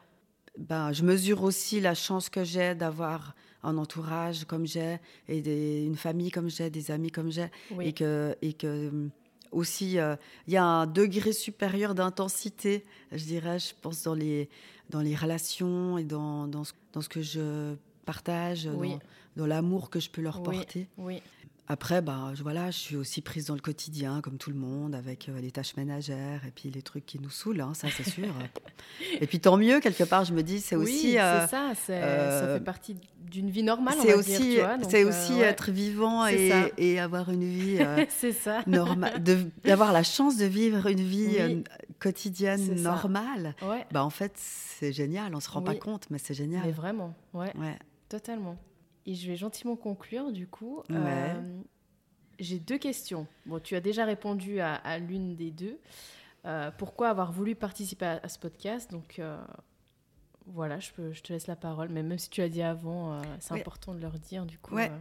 ben, 0.58 0.92
je 0.92 1.04
mesure 1.04 1.44
aussi 1.44 1.80
la 1.80 1.94
chance 1.96 2.30
que 2.30 2.44
j'ai 2.44 2.76
d'avoir 2.76 3.34
un 3.64 3.78
entourage 3.78 4.46
comme 4.46 4.66
j'ai, 4.66 4.98
et 5.28 5.42
des- 5.42 5.84
une 5.86 5.96
famille 5.96 6.32
comme 6.32 6.50
j'ai, 6.50 6.70
des 6.70 6.92
amis 6.92 7.12
comme 7.12 7.32
j'ai, 7.32 7.48
oui. 7.72 7.88
et 7.88 7.94
que, 7.94 8.36
et 8.42 8.54
que 8.54 9.10
aussi, 9.52 9.98
euh, 10.00 10.16
il 10.48 10.54
y 10.54 10.58
a 10.58 10.64
un 10.64 10.86
degré 10.88 11.32
supérieur 11.34 11.96
d'intensité, 11.96 12.86
je 13.12 13.24
dirais, 13.24 13.60
je 13.60 13.74
pense, 13.82 14.04
dans 14.04 14.14
les, 14.14 14.50
dans 14.90 15.02
les 15.02 15.16
relations 15.16 15.98
et 15.98 16.04
dans, 16.04 16.48
dans, 16.48 16.64
ce, 16.64 16.74
dans 16.94 17.02
ce 17.02 17.10
que 17.10 17.22
je 17.22 17.76
partage, 18.06 18.70
Oui. 18.76 18.92
dans, 18.92 19.00
dans 19.38 19.46
l'amour 19.48 19.90
que 19.90 20.00
je 20.00 20.10
peux 20.10 20.22
leur 20.22 20.38
Oui. 20.40 20.44
porter. 20.58 20.88
Oui. 20.98 21.22
Après, 21.72 22.02
bah, 22.02 22.32
je, 22.34 22.42
voilà, 22.42 22.72
je 22.72 22.78
suis 22.80 22.96
aussi 22.96 23.22
prise 23.22 23.46
dans 23.46 23.54
le 23.54 23.60
quotidien, 23.62 24.22
comme 24.22 24.40
tout 24.40 24.50
le 24.50 24.56
monde, 24.56 24.96
avec 24.96 25.30
euh, 25.30 25.40
les 25.40 25.52
tâches 25.52 25.78
ménagères 25.78 26.42
et 26.48 26.50
puis 26.50 26.72
les 26.72 26.82
trucs 26.82 27.06
qui 27.06 27.20
nous 27.20 27.30
saoulent, 27.30 27.62
hein, 27.62 27.74
ça 27.76 27.90
c'est 27.96 28.10
sûr. 28.10 28.34
et 29.22 29.28
puis 29.28 29.40
tant 29.40 29.56
mieux, 29.56 29.80
quelque 29.80 30.04
part, 30.04 30.26
je 30.26 30.34
me 30.34 30.42
dis, 30.42 30.62
c'est 30.62 30.76
oui, 30.76 30.84
aussi... 30.86 31.20
euh, 31.20 31.42
c'est 31.42 31.52
ça. 31.52 31.72
c'est- 31.76 32.02
ça 32.02 32.08
euh, 32.08 32.58
fait 32.58 32.64
partie 32.64 32.96
d'une 33.20 33.52
vie 33.52 33.62
normale, 33.62 33.94
c'est 34.02 34.16
aussi, 34.16 34.58
c'est 34.90 35.04
euh, 35.06 35.10
aussi 35.10 35.34
ouais. 35.34 35.42
être 35.42 35.70
vivant 35.70 36.26
et, 36.26 36.50
ça. 36.50 36.70
et 36.80 37.00
avoir 37.00 37.30
une 37.30 37.44
vie 37.44 37.78
euh, 37.80 38.04
c'est 38.10 38.32
ça. 38.34 38.64
normale, 38.66 39.22
d'avoir 39.64 39.94
la 39.94 40.02
chance 40.02 40.38
de 40.38 40.46
vivre 40.46 40.88
une 40.88 41.02
vie 41.02 41.28
Oui. 41.30 41.38
euh, 41.40 41.62
quotidienne 42.00 42.78
ça. 42.78 42.82
normale. 42.82 43.54
Ouais. 43.62 43.86
Bah, 43.92 44.04
en 44.04 44.10
fait, 44.10 44.34
c'est 44.36 44.92
génial, 44.92 45.36
on 45.36 45.40
se 45.40 45.50
rend 45.52 45.62
pas 45.62 45.76
compte, 45.76 46.08
mais 46.10 46.18
c'est 46.18 46.30
Mais 46.34 46.38
génial. 46.38 46.72
vraiment, 46.72 47.14
ouais, 47.36 47.56
Ouais. 47.60 47.78
totalement. 48.10 48.58
Et 49.10 49.16
je 49.16 49.28
vais 49.28 49.36
gentiment 49.36 49.76
conclure 49.76 50.32
du 50.32 50.46
coup. 50.48 50.84
Ouais. 50.90 50.96
Euh, 50.98 51.62
J'ai 52.40 52.60
deux 52.60 52.78
questions. 52.78 53.26
Bon, 53.48 53.60
tu 53.60 53.76
as 53.76 53.82
déjà 53.82 54.06
répondu 54.06 54.60
à, 54.60 54.76
à 54.76 55.00
l'une 55.00 55.36
des 55.36 55.50
deux. 55.52 55.80
Euh, 56.46 56.70
pourquoi 56.78 57.10
avoir 57.10 57.32
voulu 57.32 57.56
participer 57.56 58.06
à, 58.06 58.20
à 58.22 58.30
ce 58.30 58.38
podcast? 58.38 58.92
Donc 58.92 59.18
euh, 59.18 59.36
voilà, 60.46 60.80
je, 60.80 60.92
peux, 60.92 61.12
je 61.12 61.22
te 61.22 61.34
laisse 61.34 61.48
la 61.48 61.56
parole. 61.56 61.90
Mais 61.90 62.04
même 62.04 62.20
si 62.20 62.30
tu 62.30 62.42
l'as 62.42 62.50
dit 62.50 62.62
avant, 62.62 63.22
c'est 63.40 63.54
Ouais. 63.56 63.60
important 63.62 63.94
de 63.96 64.00
leur 64.00 64.14
dire 64.20 64.46
du 64.46 64.58
coup. 64.60 64.76
Ouais. 64.76 64.92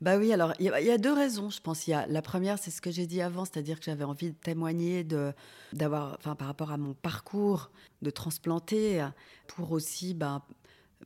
Bah 0.00 0.16
oui, 0.18 0.32
alors 0.32 0.52
il 0.58 0.66
y, 0.66 0.68
a- 0.70 0.80
il 0.80 0.86
y 0.86 0.90
a 0.90 0.98
deux 0.98 1.12
raisons, 1.12 1.48
je 1.50 1.60
pense. 1.60 1.86
Il 1.86 1.90
y 1.90 1.94
a, 1.94 2.06
la 2.08 2.22
première, 2.22 2.58
c'est 2.58 2.72
ce 2.72 2.80
que 2.80 2.90
j'ai 2.90 3.06
dit 3.06 3.20
avant, 3.22 3.44
c'est-à-dire 3.44 3.78
que 3.78 3.84
j'avais 3.84 4.02
envie 4.04 4.30
de 4.30 4.36
témoigner 4.36 5.04
de, 5.04 5.32
d'avoir, 5.74 6.16
enfin, 6.18 6.34
par 6.34 6.48
rapport 6.48 6.72
à 6.72 6.76
mon 6.76 6.94
parcours 6.94 7.70
de 8.00 8.10
transplanter, 8.10 9.06
pour 9.46 9.70
aussi, 9.70 10.12
ben, 10.14 10.42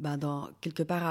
ben, 0.01 0.19
dans, 0.19 0.49
quelque 0.61 0.83
part 0.83 1.05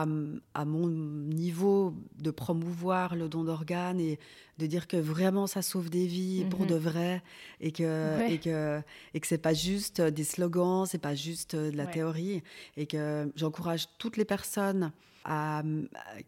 à, 0.53 0.65
mon 0.65 0.87
niveau, 0.87 1.93
de 2.19 2.31
promouvoir 2.31 3.15
le 3.15 3.27
don 3.29 3.43
d'organes 3.43 3.99
et 3.99 4.19
de 4.57 4.65
dire 4.67 4.87
que 4.87 4.97
vraiment 4.97 5.47
ça 5.47 5.61
sauve 5.61 5.89
des 5.89 6.05
vies 6.05 6.45
pour 6.45 6.61
Mhm. 6.61 6.67
de 6.67 6.75
vrai 6.75 7.23
et 7.59 7.71
que, 7.71 8.17
Ouais. 8.17 8.33
et 8.33 8.39
que, 8.39 8.81
et 9.13 9.19
que 9.19 9.27
c'est 9.27 9.37
pas 9.37 9.53
juste 9.53 10.01
des 10.01 10.23
slogans, 10.23 10.85
c'est 10.85 11.01
pas 11.01 11.15
juste 11.15 11.55
de 11.55 11.75
la 11.75 11.85
Ouais. 11.85 11.91
théorie 11.91 12.43
et 12.77 12.85
que 12.85 13.31
j'encourage 13.35 13.87
toutes 13.97 14.17
les 14.17 14.25
personnes 14.25 14.91
à, 15.25 15.63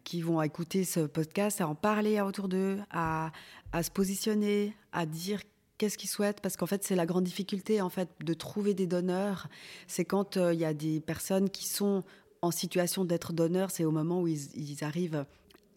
qui 0.04 0.20
vont 0.22 0.42
écouter 0.42 0.84
ce 0.84 1.00
podcast 1.00 1.60
à 1.60 1.68
en 1.68 1.74
parler 1.76 2.20
autour 2.20 2.48
d'eux, 2.48 2.78
à, 2.90 3.30
à 3.72 3.82
se 3.84 3.90
positionner, 3.92 4.74
à 4.92 5.06
dire 5.06 5.40
qu'est-ce 5.78 5.96
qu'ils 5.96 6.10
souhaitent, 6.10 6.40
parce 6.40 6.56
qu'en 6.56 6.66
fait 6.66 6.82
c'est 6.82 6.96
la 6.96 7.06
grande 7.06 7.22
difficulté 7.22 7.80
en 7.80 7.88
fait 7.90 8.08
de 8.24 8.34
trouver 8.34 8.74
des 8.74 8.88
donneurs. 8.88 9.46
C'est 9.86 10.04
quand 10.04 10.36
euh, 10.36 10.52
il 10.52 10.58
y 10.58 10.64
a 10.64 10.74
des 10.74 10.98
personnes 10.98 11.48
qui 11.48 11.66
sont 11.68 12.02
en 12.42 12.50
situation 12.50 13.04
d'être 13.04 13.32
donneurs, 13.32 13.70
c'est 13.70 13.84
au 13.84 13.90
moment 13.90 14.20
où 14.22 14.28
ils, 14.28 14.54
ils 14.56 14.84
arrivent. 14.84 15.24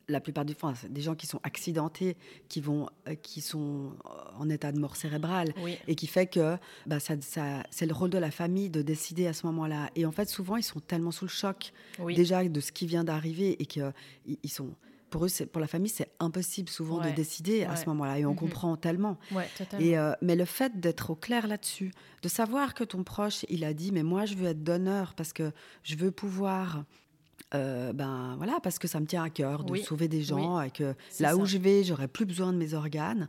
La 0.07 0.19
plupart 0.19 0.43
du 0.43 0.55
temps, 0.55 0.73
des 0.89 0.99
gens 1.01 1.15
qui 1.15 1.25
sont 1.25 1.39
accidentés, 1.43 2.17
qui 2.49 2.59
vont, 2.59 2.89
euh, 3.07 3.15
qui 3.15 3.39
sont 3.39 3.91
en 4.37 4.49
état 4.49 4.73
de 4.73 4.79
mort 4.79 4.97
cérébrale, 4.97 5.53
Oui, 5.63 5.77
et 5.87 5.95
qui 5.95 6.05
fait 6.07 6.25
que 6.27 6.57
bah, 6.85 6.99
ça, 6.99 7.13
ça- 7.21 7.63
c'est 7.69 7.85
le 7.85 7.93
rôle 7.93 8.09
de 8.09 8.17
la 8.17 8.31
famille 8.31 8.69
de 8.69 8.81
décider 8.81 9.27
à 9.27 9.31
ce 9.33 9.45
moment-là. 9.45 9.89
Et 9.95 10.05
en 10.05 10.11
fait, 10.11 10.27
souvent, 10.27 10.57
ils 10.57 10.63
sont 10.63 10.81
tellement 10.81 11.11
sous 11.11 11.25
le 11.25 11.29
choc 11.29 11.71
oui. 11.99 12.13
déjà 12.15 12.43
de 12.43 12.59
ce 12.59 12.73
qui 12.73 12.87
vient 12.87 13.05
d'arriver 13.05 13.61
et 13.61 13.65
que 13.65 13.93
ils 14.25 14.37
ils 14.43 14.49
sont 14.51 14.71
pour 15.11 15.25
eux 15.25 15.29
pour 15.51 15.61
la 15.61 15.67
famille 15.67 15.89
c'est 15.89 16.09
impossible 16.19 16.69
souvent 16.69 16.99
Ouais, 16.99 17.11
de 17.11 17.15
décider 17.15 17.63
à 17.65 17.75
ce 17.75 17.85
moment-là 17.89 18.17
et 18.17 18.25
on 18.25 18.31
Mhm. 18.31 18.35
comprend 18.37 18.75
tellement 18.77 19.19
Ouais, 19.31 19.47
et 19.77 19.97
euh, 19.97 20.13
mais 20.23 20.35
le 20.35 20.45
fait 20.45 20.79
d'être 20.79 21.11
au 21.11 21.15
clair 21.15 21.47
là-dessus 21.47 21.91
de 22.23 22.27
savoir 22.29 22.73
que 22.73 22.83
ton 22.83 23.03
proche 23.03 23.45
il 23.49 23.63
a 23.63 23.73
dit 23.73 23.91
mais 23.91 24.01
moi 24.03 24.25
je 24.25 24.33
veux 24.35 24.47
être 24.47 24.63
donneur 24.63 25.13
parce 25.15 25.33
que 25.33 25.51
je 25.83 25.95
veux 25.95 26.11
pouvoir 26.11 26.83
euh, 27.53 27.91
ben 27.93 28.35
voilà 28.37 28.59
parce 28.63 28.79
que 28.79 28.87
ça 28.87 28.99
me 28.99 29.05
tient 29.05 29.23
à 29.23 29.29
cœur 29.29 29.63
de 29.63 29.71
Oui, 29.73 29.83
sauver 29.83 30.07
des 30.07 30.23
gens 30.23 30.61
et 30.61 30.71
que 30.71 30.95
là 31.19 31.35
où 31.35 31.45
je 31.45 31.57
vais 31.57 31.83
j'aurai 31.83 32.07
plus 32.07 32.25
besoin 32.25 32.53
de 32.53 32.57
mes 32.57 32.73
organes 32.73 33.27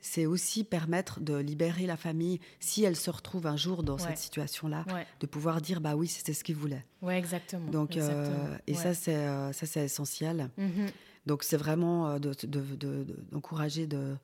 c'est 0.00 0.26
aussi 0.26 0.62
permettre 0.62 1.18
de 1.20 1.34
libérer 1.36 1.84
la 1.86 1.96
famille 1.96 2.38
si 2.60 2.84
elle 2.84 2.94
se 2.94 3.10
retrouve 3.10 3.48
un 3.48 3.56
jour 3.56 3.82
dans 3.82 3.94
Ouais. 3.96 4.02
cette 4.04 4.18
situation-là 4.18 4.84
Ouais, 4.94 5.04
de 5.18 5.26
pouvoir 5.26 5.60
dire 5.60 5.80
bah 5.80 5.96
oui 5.96 6.06
c'était 6.06 6.32
ce 6.34 6.44
qu'il 6.44 6.54
voulait 6.54 6.84
ouais, 7.02 7.18
exactement. 7.18 7.68
donc, 7.70 7.96
euh, 7.96 8.56
et 8.68 8.72
Ouais. 8.74 8.78
ça, 8.78 8.94
c'est 8.94 9.26
ça, 9.52 9.66
c'est 9.66 9.84
essentiel. 9.84 10.50
Mhm. 10.58 10.86
Donc, 11.26 11.42
c'est 11.42 11.56
vraiment 11.56 12.08
euh, 12.08 12.18
de- 12.18 12.34
de- 12.46 12.60
de- 12.76 13.04
de- 13.04 13.16
d'encourager 13.32 13.86
de, 13.86 13.96
euh, 13.96 14.14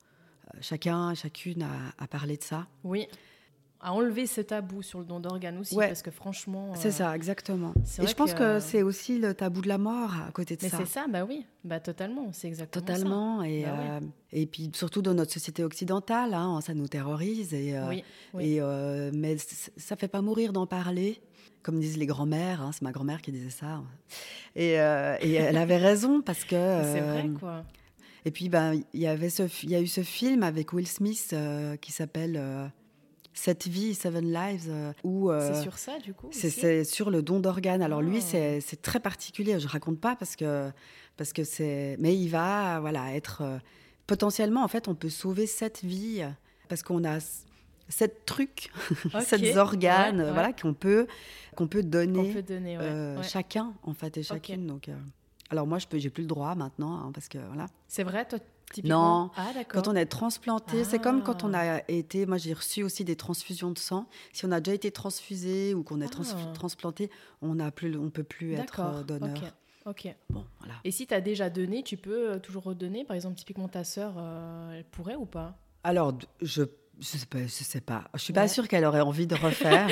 chacun, 0.61 1.15
chacune 1.15 1.67
à 1.99 2.07
parler 2.07 2.37
de 2.37 2.43
ça. 2.43 2.67
Oui. 2.85 3.09
À 3.85 3.93
enlever 3.93 4.29
ce 4.29 4.41
tabou 4.41 4.81
sur 4.81 5.01
le 5.01 5.05
don 5.05 5.19
d'organes 5.19 5.59
aussi, 5.59 5.75
Ouais. 5.75 5.89
parce 5.89 6.03
que 6.03 6.13
franchement. 6.13 6.73
C'est 6.77 6.89
euh, 6.89 6.93
ça, 6.93 7.17
exactement. 7.17 7.75
Et 8.01 8.07
je 8.07 8.15
pense 8.15 8.33
que- 8.33 8.39
que, 8.59 8.61
c'est 8.61 8.83
aussi 8.83 9.19
le 9.19 9.35
tabou 9.35 9.61
de 9.61 9.67
la 9.67 9.77
mort 9.79 10.13
à 10.29 10.31
côté 10.31 10.55
de 10.55 10.61
Mais 10.63 10.69
ça. 10.69 10.77
c'est 10.79 10.87
ça, 10.87 11.07
bah 11.09 11.25
oui, 11.29 11.45
bah 11.65 11.81
totalement, 11.81 12.29
c'est 12.33 12.47
exactement 12.47 12.87
ça. 12.87 12.93
Totalement. 12.95 13.43
Et, 13.43 13.65
Bah 13.65 13.71
euh, 13.75 14.01
et 14.31 14.47
puis, 14.47 14.71
surtout 14.73 15.03
dans 15.03 15.15
notre 15.15 15.33
société 15.33 15.65
occidentale, 15.65 16.33
hein, 16.35 16.61
ça 16.61 16.75
nous 16.75 16.87
terrorise. 16.87 17.53
Et, 17.55 17.77
euh, 17.77 17.89
Oui, 17.89 18.05
oui. 18.35 18.45
et, 18.53 18.61
euh, 18.61 19.11
mais 19.13 19.37
ça 19.77 19.97
fait 19.97 20.07
pas 20.09 20.23
mourir 20.23 20.53
d'en 20.53 20.67
parler. 20.69 21.21
Comme 21.65 21.79
disent 21.81 21.97
les 21.99 22.07
grands-mères, 22.07 22.61
hein, 22.63 22.71
c'est 22.73 22.83
ma 22.83 22.93
grand-mère 22.93 23.21
qui 23.21 23.33
disait 23.33 23.51
ça. 23.51 23.83
Et, 24.57 24.81
euh, 24.81 25.17
et 25.21 25.33
elle 25.35 25.57
avait 25.57 25.77
raison 25.77 26.21
parce 26.23 26.45
que. 26.45 26.51
c'est 26.95 27.01
vrai, 27.01 27.25
euh, 27.27 27.39
quoi. 27.39 27.65
Et 28.25 28.31
puis, 28.31 28.49
ben, 28.49 28.81
il 28.95 29.01
y 29.01 29.09
avait 29.09 29.31
ce, 29.31 29.43
y 29.67 29.75
a 29.75 29.81
eu 29.81 29.87
ce 29.89 30.03
film 30.03 30.45
avec 30.45 30.73
Will 30.73 30.87
Smith 30.87 31.31
euh, 31.33 31.75
qui 31.77 31.91
s'appelle 31.91 32.37
euh, 32.39 32.67
Cette 33.35 33.67
vie, 33.67 33.95
Seven 33.95 34.31
Lives, 34.33 34.67
euh, 34.69 34.93
où 35.05 35.31
euh, 35.31 35.53
c'est 35.55 35.63
sur 35.63 35.79
ça, 35.79 35.99
du 35.99 36.13
coup 36.13 36.29
c'est 36.33 36.85
sur 36.85 37.11
le 37.11 37.23
don 37.23 37.41
d'organes. 37.41 37.81
Alors 37.83 38.03
lui, 38.03 38.19
Ah. 38.19 38.61
c'est 38.61 38.83
très 38.83 39.01
particulier. 39.01 39.59
Je 39.59 39.69
raconte 39.69 39.99
pas 40.01 40.17
parce 40.17 40.37
que 40.37 40.71
parce 41.17 41.33
que 41.33 41.43
c'est, 41.45 41.97
mais 41.99 42.15
il 42.17 42.29
va 42.29 42.81
voilà 42.81 43.15
être 43.15 43.43
euh, 43.43 43.59
potentiellement 44.07 44.63
en 44.63 44.69
fait, 44.69 44.89
on 44.89 44.95
peut 44.95 45.09
sauver 45.09 45.47
sept 45.47 45.81
vies 45.83 46.25
parce 46.69 46.83
qu'on 46.83 47.05
a 47.05 47.19
sept 47.89 48.25
trucs, 48.27 48.71
Ok. 49.15 49.23
sept 49.23 49.57
organes, 49.57 50.19
Ouais, 50.21 50.25
ouais. 50.27 50.33
voilà 50.33 50.53
qu'on 50.53 50.75
peut 50.75 51.07
qu'on 51.57 51.67
peut 51.69 51.83
donner 51.83 52.33
peut 52.33 52.43
donner, 52.43 52.77
ouais. 52.79 53.23
chacun 53.23 53.73
en 53.83 53.95
fait 53.95 54.17
et 54.19 54.23
chacune. 54.23 54.67
Donc 54.67 54.89
alors 55.51 55.67
moi, 55.67 55.79
je 55.79 55.87
peux, 55.87 55.99
j'ai 55.99 56.09
plus 56.09 56.23
le 56.23 56.29
droit 56.29 56.55
maintenant 56.55 56.95
hein, 56.97 57.11
parce 57.13 57.29
que 57.29 57.37
voilà. 57.37 57.67
C'est 57.87 58.05
vrai, 58.05 58.27
toi, 58.27 58.39
typiquement 58.73 59.25
Non. 59.27 59.31
Ah. 59.37 59.53
Quand 59.69 59.89
on 59.89 59.95
est 59.95 60.07
transplanté, 60.07 60.85
c'est 60.85 60.99
comme 60.99 61.23
quand 61.23 61.45
on 61.45 61.53
Ah. 61.55 61.77
a 61.77 61.91
été. 61.91 62.27
Moi, 62.27 62.39
j'ai 62.39 62.53
reçu 62.53 62.83
aussi 62.83 63.05
des 63.05 63.17
transfusions 63.17 63.71
de 63.71 63.79
sang. 63.79 64.07
Si 64.33 64.45
on 64.47 64.53
a 64.53 64.61
déjà 64.61 64.75
été 64.75 64.91
transfusé 64.91 65.75
ou 65.75 65.83
qu'on 65.83 66.01
est 66.01 66.09
trans- 66.09 66.23
Ah. 66.35 66.53
transplanté, 66.55 67.11
on 67.43 67.55
ne 67.55 67.71
plus, 67.71 67.97
on 67.97 68.11
peut 68.11 68.25
plus 68.25 68.55
être 68.55 68.81
euh, 68.81 69.03
donneur. 69.03 69.37
ok. 69.37 69.53
Ok. 69.85 70.15
Bon, 70.31 70.45
voilà. 70.61 70.75
Et 70.85 70.93
si 70.93 71.09
tu 71.09 71.15
as 71.15 71.21
déjà 71.21 71.51
donné, 71.51 71.83
tu 71.83 71.97
peux 71.97 72.31
euh, 72.33 72.39
toujours 72.39 72.63
redonner? 72.63 73.05
Par 73.05 73.17
exemple, 73.17 73.35
typiquement 73.37 73.67
ta 73.69 73.83
sœur, 73.83 74.15
euh, 74.17 74.79
elle 74.79 74.85
pourrait 74.85 75.17
ou 75.17 75.25
pas? 75.27 75.59
Alors, 75.83 76.13
je. 76.41 76.63
Je 77.03 77.07
sais 77.19 77.27
pas, 77.27 77.43
je 77.43 77.49
sais 77.49 77.81
pas. 77.81 78.05
Je 78.15 78.21
suis 78.21 78.33
pas 78.33 78.47
sûre 78.47 78.69
qu'elle 78.69 78.85
aurait 78.85 79.01
envie 79.01 79.27
de 79.27 79.35
refaire. 79.35 79.89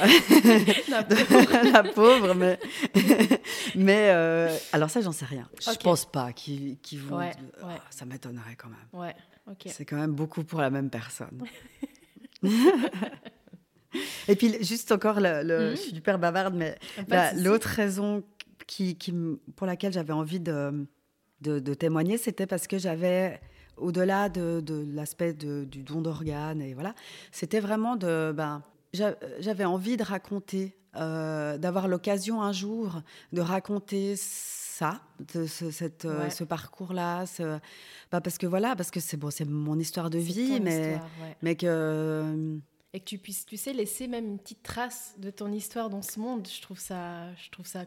hein. 0.00 0.06
la 1.72 1.84
pauvre, 1.84 2.34
mais. 2.34 2.58
mais 3.76 4.08
euh, 4.10 4.48
alors 4.72 4.90
ça, 4.90 5.00
j'en 5.00 5.12
sais 5.12 5.26
rien. 5.26 5.48
Je 5.64 5.70
Ok. 5.70 5.82
pense 5.84 6.04
pas 6.10 6.32
qu'ils 6.32 6.76
qu'ils 6.80 6.98
vont. 7.00 7.18
Ouais, 7.18 7.30
Ah, 7.62 7.66
ouais. 7.68 7.74
Ça 7.90 8.04
m'étonnerait 8.04 8.56
quand 8.56 8.68
même. 8.68 8.88
Ouais. 9.00 9.14
C'est 9.66 9.84
quand 9.84 9.96
même 9.96 10.12
beaucoup 10.12 10.42
pour 10.42 10.60
la 10.60 10.70
même 10.70 10.90
personne. 10.90 11.44
Et 14.26 14.34
puis, 14.34 14.56
juste 14.64 14.90
encore, 14.90 15.20
le, 15.20 15.42
le- 15.44 15.70
je 15.72 15.76
suis 15.76 15.94
super 15.94 16.18
bavarde, 16.18 16.54
mais 16.54 16.76
la- 17.08 17.30
souci. 17.30 17.44
l'autre 17.44 17.68
raison 17.68 18.24
qui, 18.66 18.96
pour 19.54 19.66
laquelle 19.66 19.92
j'avais 19.92 20.12
envie 20.12 20.40
de, 20.40 20.86
de, 21.42 21.60
de 21.60 21.74
témoigner, 21.74 22.18
c'était 22.18 22.46
parce 22.46 22.66
que 22.66 22.78
j'avais, 22.78 23.40
au-delà 23.76 24.28
de, 24.28 24.60
de 24.60 24.86
l'aspect 24.94 25.32
du 25.34 25.82
don 25.82 26.00
d'organes, 26.00 26.60
et 26.62 26.74
voilà, 26.74 26.94
c'était 27.32 27.60
vraiment 27.60 27.96
de. 27.96 28.32
Ben, 28.36 28.62
j'a- 28.92 29.16
j'avais 29.40 29.64
envie 29.64 29.96
de 29.96 30.02
raconter, 30.04 30.76
euh, 30.96 31.58
d'avoir 31.58 31.88
l'occasion 31.88 32.42
un 32.42 32.52
jour 32.52 33.00
de 33.32 33.40
raconter 33.40 34.14
ça, 34.16 35.00
de 35.34 35.46
ce, 35.46 35.70
cette, 35.70 36.04
euh, 36.04 36.24
Ouais. 36.24 36.30
ce 36.30 36.44
parcours-là, 36.44 37.26
ce- 37.26 37.58
bah, 38.10 38.20
parce 38.20 38.38
que 38.38 38.46
voilà, 38.46 38.74
parce 38.76 38.90
que 38.90 39.00
c'est 39.00 39.16
bon, 39.16 39.30
c'est 39.30 39.44
mon 39.44 39.78
histoire 39.78 40.10
de 40.10 40.18
vie, 40.18 40.60
mais, 40.60 40.92
histoire, 40.92 41.10
ouais. 41.22 41.36
mais 41.42 41.54
que 41.56 42.58
Et 42.92 43.00
que 43.00 43.04
tu 43.04 43.18
puisses, 43.18 43.44
tu 43.46 43.56
sais, 43.56 43.72
laisser 43.72 44.06
même 44.06 44.24
une 44.26 44.38
petite 44.38 44.62
trace 44.62 45.14
de 45.18 45.30
ton 45.30 45.50
histoire 45.52 45.90
dans 45.90 46.02
ce 46.02 46.20
monde, 46.20 46.46
je 46.48 46.60
trouve 46.62 46.78
ça, 46.78 47.34
je 47.34 47.50
trouve 47.50 47.66
ça 47.66 47.86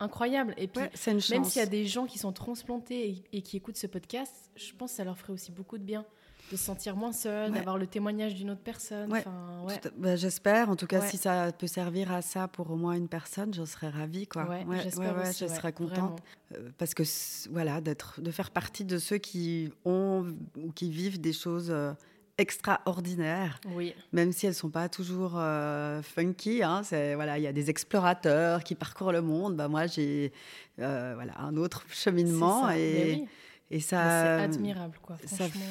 incroyable. 0.00 0.54
Et 0.56 0.66
puis, 0.66 0.82
ouais, 0.82 0.90
une 1.06 1.20
même 1.30 1.44
s'il 1.44 1.60
y 1.60 1.64
a 1.64 1.66
des 1.68 1.86
gens 1.86 2.06
qui 2.06 2.18
sont 2.18 2.32
transplantés 2.32 3.08
et, 3.32 3.38
et 3.38 3.42
qui 3.42 3.56
écoutent 3.56 3.76
ce 3.76 3.86
podcast, 3.86 4.32
je 4.56 4.72
pense 4.74 4.90
que 4.90 4.96
ça 4.96 5.04
leur 5.04 5.16
ferait 5.18 5.32
aussi 5.32 5.52
beaucoup 5.52 5.78
de 5.78 5.84
bien 5.84 6.04
de 6.50 6.56
se 6.56 6.64
sentir 6.64 6.96
moins 6.96 7.12
seul, 7.12 7.50
Ouais. 7.52 7.58
d'avoir 7.58 7.78
le 7.78 7.86
témoignage 7.86 8.34
d'une 8.34 8.50
autre 8.50 8.62
personne. 8.62 9.12
Ouais. 9.12 9.20
Enfin, 9.20 9.62
ouais. 9.68 9.78
Tout 9.78 9.86
à- 9.86 9.90
bah, 9.96 10.16
J'espère. 10.16 10.68
En 10.68 10.74
tout 10.74 10.88
cas, 10.88 11.00
si 11.02 11.16
ça 11.16 11.52
peut 11.52 11.68
servir 11.68 12.10
à 12.10 12.22
ça 12.22 12.48
pour 12.48 12.68
au 12.72 12.76
moins 12.76 12.94
une 12.94 13.06
personne, 13.06 13.54
j'en 13.54 13.66
serais 13.66 13.88
ravie. 13.88 14.26
Quoi. 14.26 14.48
Ouais, 14.48 14.64
Ouais, 14.64 14.80
j'espère 14.82 15.14
ouais, 15.14 15.22
ouais, 15.22 15.28
aussi, 15.30 15.46
je 15.46 15.54
serais 15.54 15.72
contente. 15.72 16.20
Euh, 16.56 16.70
parce 16.76 16.92
que, 16.94 17.04
voilà, 17.52 17.80
d'être, 17.80 18.20
de 18.20 18.30
faire 18.32 18.50
partie 18.50 18.84
de 18.84 18.98
ceux 18.98 19.18
qui 19.18 19.70
ont 19.84 20.34
ou 20.56 20.72
qui 20.72 20.90
vivent 20.90 21.20
des 21.20 21.32
choses 21.32 21.70
euh, 21.70 21.92
extraordinaires, 22.40 23.60
Oui, 23.74 23.94
même 24.12 24.32
si 24.32 24.46
elles 24.46 24.54
sont 24.54 24.70
pas 24.70 24.88
toujours 24.88 25.34
euh, 25.36 26.02
funky. 26.02 26.62
Hein, 26.62 26.82
c'est, 26.82 27.14
voilà, 27.14 27.38
il 27.38 27.42
y 27.42 27.46
a 27.46 27.52
des 27.52 27.70
explorateurs 27.70 28.64
qui 28.64 28.74
parcourent 28.74 29.12
le 29.12 29.22
monde. 29.22 29.56
Bah, 29.56 29.68
moi, 29.68 29.86
j'ai 29.86 30.32
euh, 30.78 31.12
voilà, 31.14 31.38
un 31.38 31.56
autre 31.56 31.84
cheminement. 31.90 32.66
ça. 32.66 32.78
Et, 32.78 33.12
oui, 33.20 33.28
et 33.70 33.80
ça. 33.80 34.38
c'est 34.38 34.42
admirable, 34.44 34.98
quoi. 35.02 35.16
ça 35.24 35.36
Franchement, 35.36 35.64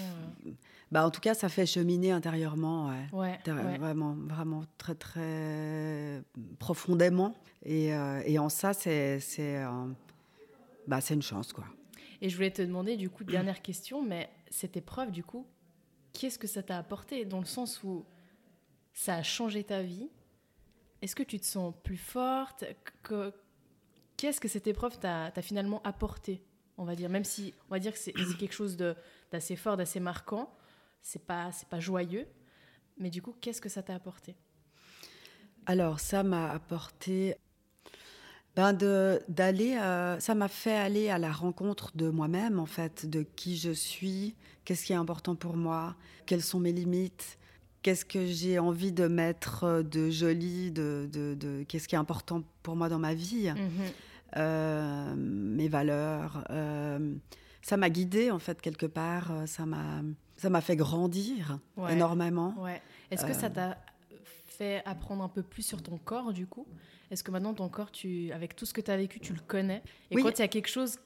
bah, 0.91 1.05
en 1.05 1.11
tout 1.11 1.21
cas, 1.21 1.33
ça 1.33 1.49
fait 1.49 1.65
cheminer 1.65 2.11
intérieurement. 2.11 2.87
Ouais. 2.89 2.95
euh, 3.13 3.17
ouais, 3.19 3.39
Ter- 3.43 3.55
ouais. 3.55 3.77
Vraiment, 3.77 4.15
vraiment 4.27 4.63
très, 4.77 4.95
très 4.95 6.21
profondément. 6.59 7.33
Et, 7.65 7.93
euh, 7.93 8.21
et 8.25 8.39
en 8.39 8.49
ça, 8.49 8.73
c'est 8.73 9.19
c'est 9.19 9.63
bah, 10.87 11.01
c'est 11.01 11.13
une 11.13 11.21
chance, 11.21 11.53
quoi. 11.53 11.65
Et 12.21 12.29
je 12.29 12.35
voulais 12.35 12.51
te 12.51 12.61
demander, 12.61 12.97
du 12.97 13.09
coup, 13.09 13.23
dernière 13.25 13.61
question, 13.61 14.01
mais 14.03 14.29
cette 14.49 14.75
épreuve, 14.77 15.11
du 15.11 15.23
coup, 15.23 15.45
qu'est-ce 16.19 16.37
que 16.37 16.47
ça 16.47 16.61
t'a 16.61 16.77
apporté 16.77 17.23
Dans 17.25 17.39
le 17.39 17.45
sens 17.45 17.81
où 17.83 18.05
ça 18.93 19.15
a 19.15 19.23
changé 19.23 19.63
ta 19.63 19.81
vie? 19.81 20.09
Est-ce 21.01 21.15
que 21.15 21.23
tu 21.23 21.39
te 21.39 21.45
sens 21.45 21.73
plus 21.83 21.97
forte? 21.97 22.65
Que- 23.03 23.33
Qu'est-ce 24.17 24.41
que 24.41 24.49
cette 24.49 24.67
épreuve 24.67 24.99
t'a 24.99 25.31
finalement 25.41 25.81
apporté 25.83 26.43
On 26.77 26.83
va 26.83 26.93
dire, 26.95 27.09
même 27.09 27.23
si 27.23 27.53
on 27.69 27.75
va 27.75 27.79
dire 27.79 27.93
que 27.93 27.99
c'est 27.99 28.11
quelque 28.37 28.51
chose 28.53 28.75
d'assez 29.31 29.55
fort, 29.55 29.77
d'assez 29.77 30.01
marquant, 30.01 30.53
c'est 31.01 31.25
pas, 31.25 31.51
pas 31.69 31.79
joyeux, 31.79 32.27
mais 32.97 33.09
du 33.09 33.21
coup, 33.21 33.33
qu'est-ce 33.39 33.61
que 33.61 33.69
ça 33.69 33.81
t'a 33.81 33.95
apporté? 33.95 34.35
Alors, 35.65 36.01
ça 36.01 36.21
m'a 36.23 36.51
apporté 36.51 37.35
ben 38.59 38.73
de 38.73 39.21
d'aller, 39.29 39.77
euh, 39.77 40.19
ça 40.19 40.35
m'a 40.35 40.49
fait 40.49 40.75
aller 40.75 41.09
à 41.09 41.17
la 41.17 41.31
rencontre 41.31 41.91
de 41.95 42.09
moi-même, 42.09 42.59
en 42.59 42.65
fait, 42.65 43.05
de 43.09 43.21
qui 43.23 43.55
je 43.57 43.71
suis, 43.71 44.35
qu'est-ce 44.65 44.83
qui 44.85 44.91
est 44.91 44.97
important 45.05 45.35
pour 45.35 45.55
moi, 45.55 45.95
quelles 46.25 46.41
sont 46.43 46.59
mes 46.59 46.73
limites, 46.73 47.37
qu'est-ce 47.83 48.03
que 48.03 48.25
j'ai 48.25 48.59
envie 48.59 48.91
de 48.91 49.07
mettre 49.07 49.81
de 49.83 50.09
joli, 50.09 50.71
de, 50.71 51.07
de, 51.11 51.35
de- 51.35 51.63
qu'est-ce 51.69 51.87
qui 51.87 51.95
est 51.95 52.03
important 52.07 52.43
pour 52.61 52.75
moi 52.75 52.89
dans 52.89 52.99
ma 52.99 53.13
vie. 53.13 53.53
euh, 54.37 55.13
mes 55.15 55.67
valeurs. 55.69 56.43
euh, 56.49 57.15
ça 57.61 57.77
m'a 57.77 57.89
guidée, 57.89 58.29
en 58.31 58.39
fait, 58.39 58.59
quelque 58.61 58.85
part. 58.85 59.31
euh, 59.31 59.45
Ça 59.47 59.65
m'a, 59.65 60.01
ça 60.37 60.49
m'a 60.49 60.61
fait 60.61 60.75
grandir 60.75 61.59
Ouais. 61.77 61.93
énormément. 61.93 62.53
Ouais. 62.59 62.81
Est-ce 63.11 63.25
que 63.25 63.33
ça 63.33 63.49
t'a 63.49 63.77
fait 64.57 64.81
apprendre 64.85 65.23
un 65.23 65.29
peu 65.29 65.43
plus 65.43 65.63
sur 65.63 65.81
ton 65.81 65.97
corps, 65.97 66.33
du 66.33 66.45
coup? 66.45 66.67
Est-ce 67.11 67.23
que 67.23 67.31
maintenant, 67.31 67.53
ton 67.53 67.69
corps, 67.69 67.91
tu, 67.91 68.31
avec 68.31 68.55
tout 68.55 68.65
ce 68.65 68.73
que 68.73 68.81
tu 68.81 68.91
as 68.91 68.97
vécu, 68.97 69.19
tu 69.19 69.33
le 69.33 69.39
connais 69.41 69.81
Et 70.11 70.15
Oui. 70.15 70.23
quand 70.23 70.29
il 70.37 70.39
y 70.39 70.45
a 70.45 70.47
quelque 70.47 70.67
chose, 70.69 70.99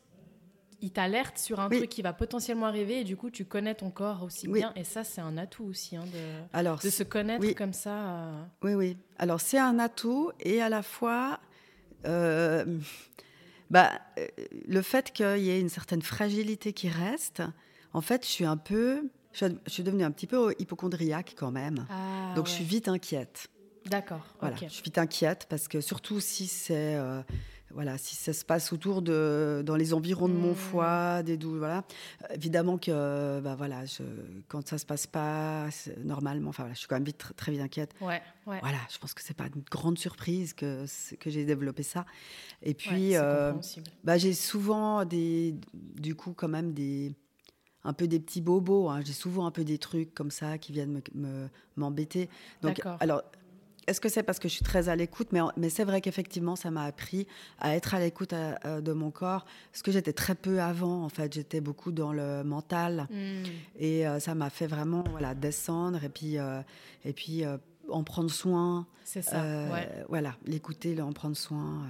il 0.82 0.92
t'alerte 0.92 1.38
sur 1.38 1.60
un 1.60 1.70
Oui. 1.70 1.78
truc 1.78 1.90
qui 1.90 2.02
va 2.02 2.12
potentiellement 2.14 2.66
arriver, 2.66 3.00
et 3.02 3.04
du 3.04 3.16
coup, 3.16 3.30
tu 3.30 3.46
connais 3.46 3.74
ton 3.76 3.90
corps 3.90 4.24
aussi 4.24 4.48
Oui. 4.48 4.60
bien. 4.60 4.74
Et 4.76 4.84
ça, 4.84 5.04
c'est 5.04 5.22
un 5.22 5.38
atout 5.38 5.64
aussi, 5.64 5.96
hein, 5.96 6.04
de, 6.06 6.42
Alors, 6.52 6.80
de 6.80 6.90
se 6.90 7.04
connaître 7.04 7.56
comme 7.56 7.74
ça. 7.74 8.18
euh, 8.18 8.44
Oui, 8.64 8.74
oui. 8.74 8.98
Alors, 9.18 9.40
c'est 9.40 9.60
un 9.60 9.80
atout 9.80 10.32
et 10.42 10.62
à 10.62 10.68
la 10.70 10.84
fois, 10.84 11.40
euh, 12.06 12.66
bah, 13.70 14.02
le 14.68 14.82
fait 14.82 15.12
qu'il 15.12 15.40
y 15.40 15.50
ait 15.50 15.60
une 15.62 15.70
certaine 15.70 16.02
fragilité 16.02 16.74
qui 16.74 16.90
reste, 16.90 17.42
en 17.94 18.02
fait, 18.02 18.26
je 18.26 18.30
suis 18.30 18.46
un 18.46 18.58
peu, 18.58 19.10
je 19.32 19.48
suis, 19.68 19.84
devenue 19.84 20.04
un 20.04 20.12
petit 20.12 20.28
peu 20.28 20.54
hypochondriaque 20.60 21.36
quand 21.38 21.52
même. 21.52 21.86
Ah, 21.90 22.34
Donc, 22.36 22.48
je 22.48 22.52
suis 22.52 22.66
vite 22.66 22.90
inquiète. 22.90 23.48
D'accord, 23.90 24.26
Voilà, 24.40 24.56
ok. 24.56 24.64
je 24.68 24.74
suis 24.74 24.84
vite 24.84 24.98
inquiète 24.98 25.46
parce 25.50 25.68
que 25.68 25.82
surtout 25.82 26.20
si 26.20 26.48
c'est 26.48 26.96
euh, 26.96 27.22
voilà, 27.72 27.98
si 27.98 28.16
ça 28.16 28.34
se 28.34 28.46
passe 28.46 28.72
autour 28.72 29.02
de 29.02 29.62
dans 29.66 29.76
les 29.76 29.94
environs 29.94 30.28
de 30.30 30.34
mon 30.34 30.52
Mmh. 30.52 30.56
foie, 30.56 31.24
des 31.24 31.38
dou 31.38 31.58
voilà. 31.58 31.84
Évidemment 32.34 32.78
que 32.78 33.40
bah 33.42 33.56
voilà, 33.56 33.86
je, 33.86 34.04
quand 34.48 34.68
ça 34.68 34.78
se 34.78 34.86
passe 34.86 35.08
pas 35.08 35.68
normalement, 36.04 36.50
enfin 36.50 36.64
voilà, 36.64 36.74
je 36.76 36.80
suis 36.80 36.88
quand 36.88 36.96
même 36.96 37.04
vite 37.04 37.18
très, 37.18 37.34
très 37.34 37.52
vite 37.52 37.62
inquiète. 37.62 37.94
Ouais, 38.00 38.22
ouais. 38.46 38.60
Voilà, 38.62 38.78
je 38.92 38.98
pense 39.00 39.14
que 39.14 39.22
c'est 39.22 39.36
pas 39.36 39.48
une 39.54 39.64
grande 39.70 39.98
surprise 39.98 40.54
que 40.54 40.86
que 41.20 41.30
j'ai 41.30 41.46
développé 41.46 41.84
ça. 41.84 42.06
Et 42.62 42.70
Ouais, 42.70 42.74
puis 42.76 43.10
c'est 43.12 43.18
euh, 43.18 43.54
bah, 44.04 44.18
j'ai 44.18 44.34
souvent 44.34 45.04
des 45.06 45.56
du 45.74 46.16
coup 46.16 46.34
quand 46.34 46.48
même 46.50 46.74
des 46.74 47.14
un 47.86 47.92
peu 47.94 48.08
des 48.08 48.20
petits 48.22 48.40
bobos. 48.40 48.88
hein. 48.90 49.02
J'ai 49.04 49.12
souvent 49.14 49.46
un 49.46 49.52
peu 49.52 49.66
des 49.66 49.78
trucs 49.78 50.14
comme 50.14 50.32
ça 50.32 50.58
qui 50.58 50.72
viennent 50.72 50.94
me- 50.94 51.22
me- 51.22 51.50
m'embêter. 51.76 52.30
Donc, 52.62 52.78
D'accord. 52.78 52.98
alors, 53.02 53.24
est-ce 53.88 54.00
que 54.00 54.10
c'est 54.10 54.24
parce 54.24 54.40
que 54.40 54.48
je 54.48 54.54
suis 54.54 54.64
très 54.64 54.90
à 54.90 54.96
l'écoute 54.96 55.30
Mais, 55.32 55.40
mais 55.58 55.70
c'est 55.70 55.84
vrai 55.84 56.02
qu'effectivement, 56.02 56.56
ça 56.56 56.72
m'a 56.72 56.84
appris 56.84 57.28
à 57.60 57.76
être 57.76 57.94
à 57.94 58.00
l'écoute 58.00 58.34
euh, 58.34 58.54
euh, 58.66 58.82
de 58.82 58.94
mon 58.94 59.12
corps. 59.12 59.46
Parce 59.72 59.82
que 59.82 59.92
j'étais 59.92 60.14
très 60.14 60.36
peu 60.36 60.62
avant, 60.62 61.04
en 61.04 61.10
fait. 61.10 61.34
J'étais 61.34 61.62
beaucoup 61.62 61.92
dans 61.92 62.14
le 62.14 62.44
mental. 62.44 63.08
Hmm. 63.10 63.44
Et 63.78 64.08
euh, 64.08 64.20
ça 64.20 64.36
m'a 64.36 64.50
fait 64.50 64.68
vraiment 64.68 65.04
voilà, 65.12 65.36
descendre 65.36 66.04
et 66.04 66.10
puis, 66.10 66.38
euh, 66.38 66.62
et 67.06 67.14
puis 67.14 67.46
euh, 67.46 67.58
en 67.90 68.04
prendre 68.04 68.32
soin. 68.32 68.88
C'est 69.04 69.22
ça, 69.22 69.44
ouais. 69.44 70.06
Voilà, 70.08 70.36
l'écouter, 70.46 71.00
en 71.02 71.12
prendre 71.12 71.36
soin. 71.36 71.84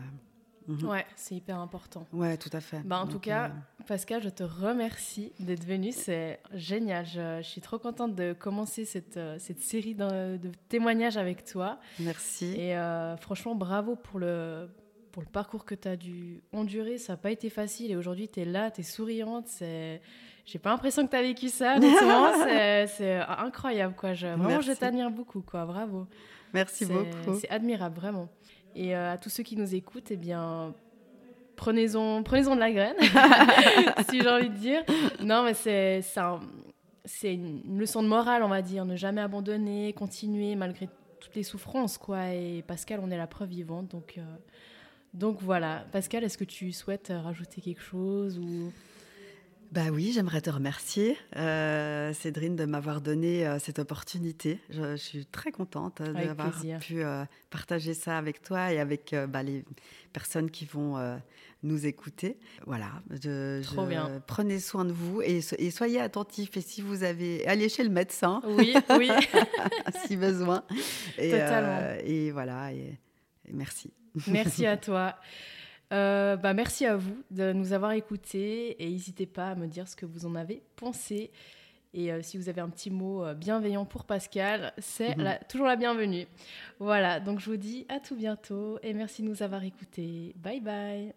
Mhm. 0.68 0.86
Ouais, 0.90 1.06
c'est 1.16 1.36
hyper 1.36 1.60
important. 1.60 2.06
Ouais, 2.14 2.38
tout 2.38 2.50
à 2.54 2.60
fait. 2.62 2.80
Bah, 2.86 2.98
en 3.00 3.04
Donc, 3.06 3.12
tout 3.14 3.20
cas, 3.20 3.46
euh, 3.46 3.84
Pascal, 3.88 4.22
je 4.24 4.30
te 4.30 4.44
remercie 4.44 5.32
d'être 5.40 5.66
venu. 5.66 5.92
C'est 5.92 6.40
génial. 6.54 7.06
Je, 7.06 7.40
je 7.42 7.48
suis 7.48 7.62
trop 7.62 7.80
contente 7.80 8.16
de 8.16 8.34
commencer 8.34 8.86
cette, 8.86 9.18
euh, 9.18 9.38
cette 9.40 9.60
série 9.60 9.96
de, 9.96 10.38
de 10.38 10.52
témoignages 10.70 11.18
avec 11.18 11.44
toi. 11.46 11.80
merci. 12.00 12.54
Et 12.58 12.76
euh, 12.78 13.16
franchement, 13.18 13.56
bravo 13.56 13.96
pour 13.96 14.20
le, 14.20 14.70
pour 15.12 15.22
le 15.22 15.30
parcours 15.30 15.66
que 15.66 15.76
tu 15.76 15.88
as 15.88 15.96
dû 15.98 16.42
endurer. 16.54 16.98
Ça 16.98 17.14
n'a 17.14 17.18
pas 17.18 17.32
été 17.32 17.50
facile. 17.50 17.92
Et 17.92 17.96
aujourd'hui, 17.96 18.28
tu 18.30 18.40
es 18.42 18.46
là, 18.46 18.72
tu 18.72 18.82
es 18.82 18.84
souriante. 18.84 19.48
C'est... 19.48 20.02
J'ai 20.46 20.60
pas 20.60 20.72
l'impression 20.72 21.06
que 21.06 21.12
tu 21.12 21.16
as 21.16 21.22
vécu 21.22 21.48
ça, 21.48 21.78
c'est, 22.44 22.88
c'est 22.88 23.16
incroyable. 23.16 23.96
Quoi. 23.96 24.14
Je, 24.14 24.28
vraiment, 24.28 24.60
je 24.62 24.74
t'admire 24.74 25.10
beaucoup. 25.10 25.42
Quoi. 25.42 25.66
Bravo. 25.66 26.06
Merci 26.54 26.86
C'est- 26.86 26.94
beaucoup. 26.94 27.40
C'est 27.40 27.50
admirable, 27.50 27.96
vraiment. 27.96 28.28
Et 28.76 28.96
euh, 28.96 29.14
à 29.14 29.18
tous 29.18 29.30
ceux 29.30 29.44
qui 29.44 29.56
nous 29.56 29.76
écoutent, 29.76 30.12
eh 30.12 30.16
bien, 30.18 30.74
prenez-en 31.56 32.24
prenez 32.24 32.44
de 32.44 32.60
la 32.60 32.72
graine, 32.72 32.96
si 34.10 34.22
j'ai 34.22 34.30
envie 34.30 34.50
de 34.50 34.56
dire. 34.58 34.84
Non, 35.22 35.44
mais 35.44 35.54
c'est 35.54 36.02
c'est 36.02 36.20
un- 36.20 36.40
c'est 37.06 37.34
une 37.34 37.78
leçon 37.78 38.02
de 38.02 38.08
morale, 38.08 38.44
on 38.44 38.48
va 38.48 38.62
dire. 38.62 38.86
Ne 38.86 38.96
jamais 38.96 39.22
abandonner, 39.22 39.92
continuer 39.94 40.56
malgré 40.56 40.88
toutes 41.20 41.36
les 41.36 41.44
souffrances, 41.44 41.98
quoi. 41.98 42.34
Et 42.34 42.64
Pascal, 42.66 43.00
on 43.04 43.12
est 43.12 43.18
la 43.18 43.28
preuve 43.28 43.50
vivante, 43.50 43.90
donc... 43.90 44.16
euh, 44.18 44.22
donc 45.14 45.38
voilà, 45.42 45.86
Pascal, 45.92 46.24
est-ce 46.24 46.40
que 46.40 46.44
tu 46.44 46.72
souhaites 46.72 47.14
rajouter 47.16 47.62
quelque 47.62 47.84
chose 47.84 48.40
ou 48.40 48.72
Bah 49.74 49.86
oui, 49.92 50.12
j'aimerais 50.14 50.42
te 50.42 50.52
remercier, 50.52 51.18
euh, 51.36 52.14
Cédrine, 52.14 52.56
de 52.56 52.66
m'avoir 52.66 53.02
donné 53.02 53.48
euh, 53.48 53.58
cette 53.58 53.80
opportunité. 53.80 54.60
Je, 54.70 54.92
je 54.92 54.96
suis 54.98 55.26
très 55.26 55.52
contente 55.52 56.00
euh, 56.02 56.14
d'avoir 56.14 56.54
pu 56.80 57.02
partager 57.50 57.96
ça 57.96 58.20
avec 58.20 58.44
toi 58.44 58.72
et 58.72 58.80
avec 58.80 59.16
bah, 59.30 59.42
les 59.42 59.66
personnes 60.14 60.52
qui 60.52 60.66
vont 60.66 60.98
nous 61.64 61.88
écouter. 61.88 62.38
Voilà, 62.68 62.92
je, 63.10 63.64
Trop 63.64 63.86
je- 63.86 63.90
bien. 63.90 64.22
prenez 64.28 64.60
soin 64.60 64.86
de 64.86 64.92
vous 64.92 65.24
et, 65.24 65.42
so- 65.42 65.56
et 65.58 65.72
soyez 65.72 66.00
attentifs. 66.00 66.56
Et 66.56 66.62
si 66.62 66.84
vous 66.84 67.02
avez, 67.04 67.44
allez 67.48 67.68
chez 67.68 67.84
le 67.84 67.90
médecin 67.90 68.44
Oui, 68.46 68.76
oui. 69.00 69.10
si 70.06 70.18
besoin. 70.18 70.64
Et, 71.18 71.32
Totalement. 71.32 71.98
et 72.04 72.30
voilà, 72.30 72.72
et, 72.74 73.00
et 73.48 73.54
merci. 73.54 73.92
Merci 74.28 74.68
à 74.68 74.78
toi. 74.78 75.16
Euh, 75.92 76.38
bah, 76.38 76.54
merci 76.54 76.86
à 76.86 76.96
vous 76.96 77.24
de 77.30 77.54
nous 77.54 77.74
avoir 77.74 77.92
écoutés 77.92 78.82
et 78.84 78.90
n'hésitez 78.90 79.26
pas 79.26 79.50
à 79.50 79.56
me 79.56 79.68
dire 79.68 79.88
ce 79.88 79.96
que 79.96 80.06
vous 80.06 80.26
en 80.26 80.36
avez 80.36 80.62
pensé. 80.76 81.32
Et 81.94 82.12
euh, 82.12 82.22
si 82.24 82.38
vous 82.38 82.50
avez 82.50 82.62
un 82.62 82.70
petit 82.70 82.90
mot 82.90 83.24
euh, 83.24 83.36
bienveillant 83.36 83.86
pour 83.86 84.06
Pascal, 84.06 84.74
c'est 84.80 85.16
mhm. 85.16 85.38
toujours 85.48 85.68
la 85.68 85.76
bienvenue. 85.76 86.26
Voilà, 86.80 87.20
donc 87.20 87.40
je 87.40 87.50
vous 87.50 87.58
dis 87.58 87.86
à 87.90 88.00
tout 88.00 88.16
bientôt 88.16 88.80
et 88.82 88.94
merci 88.94 89.22
de 89.22 89.28
nous 89.28 89.44
avoir 89.44 89.64
écoutés. 89.64 90.34
Bye 90.38 90.62
bye. 90.62 91.14